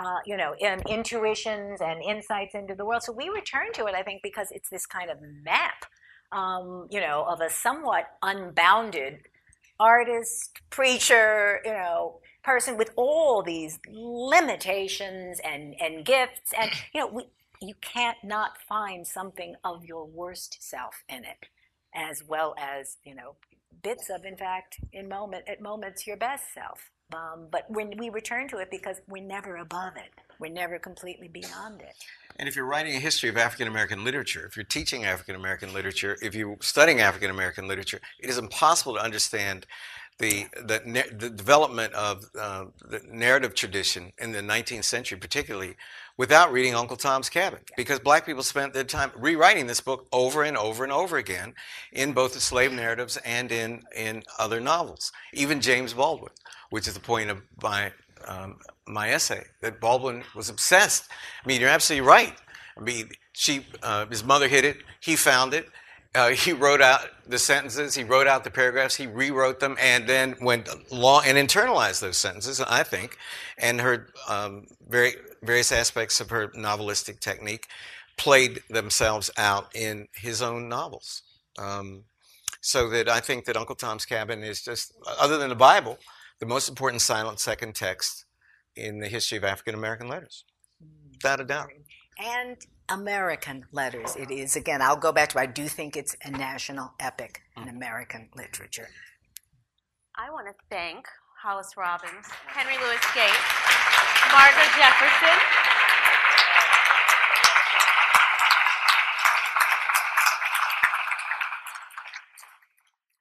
uh, 0.00 0.20
you 0.24 0.36
know, 0.36 0.54
in 0.58 0.80
intuitions 0.88 1.80
and 1.82 2.02
insights 2.02 2.54
into 2.54 2.74
the 2.74 2.84
world. 2.86 3.02
So 3.02 3.12
we 3.12 3.28
return 3.28 3.72
to 3.74 3.84
it, 3.84 3.94
I 3.94 4.02
think, 4.02 4.22
because 4.22 4.48
it's 4.50 4.70
this 4.70 4.86
kind 4.86 5.10
of 5.10 5.18
map, 5.44 5.84
um, 6.32 6.88
you 6.90 7.00
know, 7.00 7.24
of 7.28 7.40
a 7.42 7.50
somewhat 7.50 8.06
unbounded 8.22 9.20
artist, 9.78 10.58
preacher, 10.70 11.60
you 11.64 11.72
know, 11.72 12.20
person 12.42 12.78
with 12.78 12.90
all 12.96 13.42
these 13.42 13.78
limitations 13.90 15.38
and, 15.44 15.74
and 15.78 16.04
gifts. 16.04 16.52
And, 16.58 16.70
you 16.94 17.00
know, 17.00 17.08
we, 17.08 17.24
you 17.60 17.74
can't 17.82 18.18
not 18.24 18.52
find 18.66 19.06
something 19.06 19.54
of 19.62 19.84
your 19.84 20.06
worst 20.06 20.62
self 20.62 21.04
in 21.10 21.24
it, 21.24 21.48
as 21.94 22.24
well 22.26 22.54
as, 22.58 22.96
you 23.04 23.14
know, 23.14 23.36
bits 23.82 24.08
of, 24.08 24.24
in 24.24 24.36
fact, 24.36 24.80
in 24.94 25.08
moment, 25.08 25.44
at 25.46 25.60
moments, 25.60 26.06
your 26.06 26.16
best 26.16 26.44
self. 26.54 26.90
Um, 27.12 27.46
but 27.50 27.70
when 27.70 27.96
we 27.96 28.08
return 28.08 28.48
to 28.48 28.58
it 28.58 28.70
because 28.70 29.00
we're 29.08 29.22
never 29.22 29.56
above 29.56 29.96
it, 29.96 30.10
we're 30.38 30.50
never 30.50 30.78
completely 30.78 31.28
beyond 31.28 31.80
it. 31.82 31.94
And 32.36 32.48
if 32.48 32.56
you're 32.56 32.66
writing 32.66 32.96
a 32.96 33.00
history 33.00 33.28
of 33.28 33.36
African 33.36 33.68
American 33.68 34.04
literature, 34.04 34.46
if 34.46 34.56
you're 34.56 34.64
teaching 34.64 35.04
African 35.04 35.34
American 35.34 35.74
literature, 35.74 36.16
if 36.22 36.34
you're 36.34 36.56
studying 36.60 37.00
African 37.00 37.30
American 37.30 37.68
literature, 37.68 38.00
it 38.18 38.30
is 38.30 38.38
impossible 38.38 38.94
to 38.94 39.00
understand 39.00 39.66
the 40.20 40.46
the, 40.54 41.04
the 41.18 41.30
development 41.30 41.92
of 41.94 42.24
uh, 42.38 42.66
the 42.88 43.00
narrative 43.10 43.54
tradition 43.54 44.12
in 44.18 44.32
the 44.32 44.40
19th 44.40 44.84
century, 44.84 45.18
particularly, 45.18 45.74
without 46.16 46.52
reading 46.52 46.74
Uncle 46.74 46.96
Tom's 46.96 47.28
Cabin, 47.28 47.60
because 47.76 47.98
black 47.98 48.24
people 48.24 48.42
spent 48.42 48.72
their 48.72 48.84
time 48.84 49.10
rewriting 49.16 49.66
this 49.66 49.80
book 49.80 50.06
over 50.12 50.44
and 50.44 50.56
over 50.56 50.84
and 50.84 50.92
over 50.92 51.16
again 51.16 51.54
in 51.92 52.12
both 52.12 52.34
the 52.34 52.40
slave 52.40 52.72
narratives 52.72 53.16
and 53.24 53.50
in 53.50 53.82
in 53.96 54.22
other 54.38 54.60
novels. 54.60 55.10
Even 55.32 55.60
James 55.60 55.94
Baldwin, 55.94 56.32
which 56.68 56.86
is 56.86 56.94
the 56.94 57.00
point 57.00 57.30
of 57.30 57.42
my 57.62 57.92
um, 58.28 58.58
my 58.86 59.10
essay, 59.10 59.44
that 59.62 59.80
Baldwin 59.80 60.22
was 60.36 60.48
obsessed. 60.48 61.08
I 61.44 61.48
mean, 61.48 61.60
you're 61.60 61.70
absolutely 61.70 62.06
right. 62.06 62.34
I 62.76 62.82
mean, 62.82 63.10
she, 63.32 63.66
uh, 63.82 64.06
his 64.06 64.24
mother 64.24 64.48
hid 64.48 64.64
it. 64.64 64.78
He 65.00 65.16
found 65.16 65.54
it. 65.54 65.66
Uh, 66.14 66.30
he 66.30 66.52
wrote 66.52 66.82
out 66.82 67.02
the 67.26 67.38
sentences. 67.38 67.94
He 67.94 68.02
wrote 68.02 68.26
out 68.26 68.42
the 68.42 68.50
paragraphs. 68.50 68.96
He 68.96 69.06
rewrote 69.06 69.60
them, 69.60 69.76
and 69.80 70.08
then 70.08 70.34
went 70.40 70.68
long 70.90 71.22
and 71.24 71.38
internalized 71.38 72.00
those 72.00 72.16
sentences. 72.16 72.60
I 72.60 72.82
think, 72.82 73.16
and 73.58 73.80
her 73.80 74.08
um, 74.28 74.66
very 74.88 75.14
various 75.42 75.70
aspects 75.70 76.20
of 76.20 76.30
her 76.30 76.48
novelistic 76.48 77.20
technique 77.20 77.68
played 78.16 78.60
themselves 78.68 79.30
out 79.38 79.74
in 79.74 80.08
his 80.14 80.42
own 80.42 80.68
novels. 80.68 81.22
Um, 81.58 82.04
so 82.60 82.90
that 82.90 83.08
I 83.08 83.20
think 83.20 83.46
that 83.46 83.56
Uncle 83.56 83.74
Tom's 83.74 84.04
Cabin 84.04 84.42
is 84.42 84.62
just, 84.62 84.92
other 85.18 85.38
than 85.38 85.48
the 85.48 85.54
Bible, 85.54 85.98
the 86.40 86.46
most 86.46 86.68
important 86.68 87.00
silent 87.00 87.40
second 87.40 87.74
text 87.74 88.26
in 88.76 88.98
the 88.98 89.08
history 89.08 89.38
of 89.38 89.44
African 89.44 89.74
American 89.74 90.08
letters, 90.08 90.44
without 91.12 91.40
a 91.40 91.44
doubt. 91.44 91.70
And 92.18 92.56
American 92.90 93.66
letters, 93.70 94.16
it 94.16 94.30
is. 94.30 94.56
Again, 94.56 94.82
I'll 94.82 94.96
go 94.96 95.12
back 95.12 95.28
to 95.30 95.38
I 95.38 95.46
do 95.46 95.68
think 95.68 95.96
it's 95.96 96.16
a 96.24 96.30
national 96.30 96.92
epic 96.98 97.42
in 97.56 97.64
mm. 97.64 97.70
American 97.70 98.28
literature. 98.36 98.88
I 100.16 100.30
want 100.30 100.48
to 100.48 100.54
thank 100.70 101.06
Hollis 101.40 101.76
Robbins, 101.76 102.26
Henry 102.46 102.76
Louis 102.78 103.00
Gates, 103.14 103.38
Margaret 104.32 104.70
Jefferson. 104.76 105.38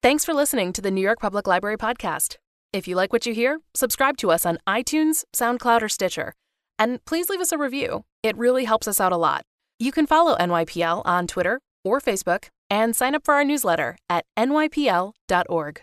Thanks 0.02 0.26
for 0.26 0.34
listening 0.34 0.74
to 0.74 0.82
the 0.82 0.92
New 0.92 1.02
York 1.02 1.20
Public 1.20 1.46
Library 1.46 1.78
podcast. 1.78 2.38
If 2.74 2.88
you 2.88 2.96
like 2.96 3.14
what 3.14 3.26
you 3.26 3.34
hear, 3.34 3.60
subscribe 3.76 4.18
to 4.18 4.32
us 4.32 4.46
on 4.46 4.58
iTunes, 4.68 5.26
SoundCloud, 5.36 5.82
or 5.82 5.90
Stitcher. 5.90 6.34
And 6.80 7.04
please 7.06 7.30
leave 7.30 7.42
us 7.42 7.52
a 7.52 7.58
review. 7.58 8.06
It 8.24 8.38
really 8.38 8.64
helps 8.64 8.88
us 8.88 9.00
out 9.02 9.12
a 9.12 9.18
lot. 9.18 9.44
You 9.82 9.94
can 9.94 10.06
follow 10.06 10.36
NYPL 10.36 11.04
on 11.06 11.26
Twitter 11.26 11.62
or 11.86 12.02
Facebook 12.02 12.50
and 12.70 12.94
sign 12.94 13.16
up 13.16 13.24
for 13.24 13.34
our 13.36 13.46
newsletter 13.46 13.96
at 14.10 14.26
nypl.org. 14.38 15.82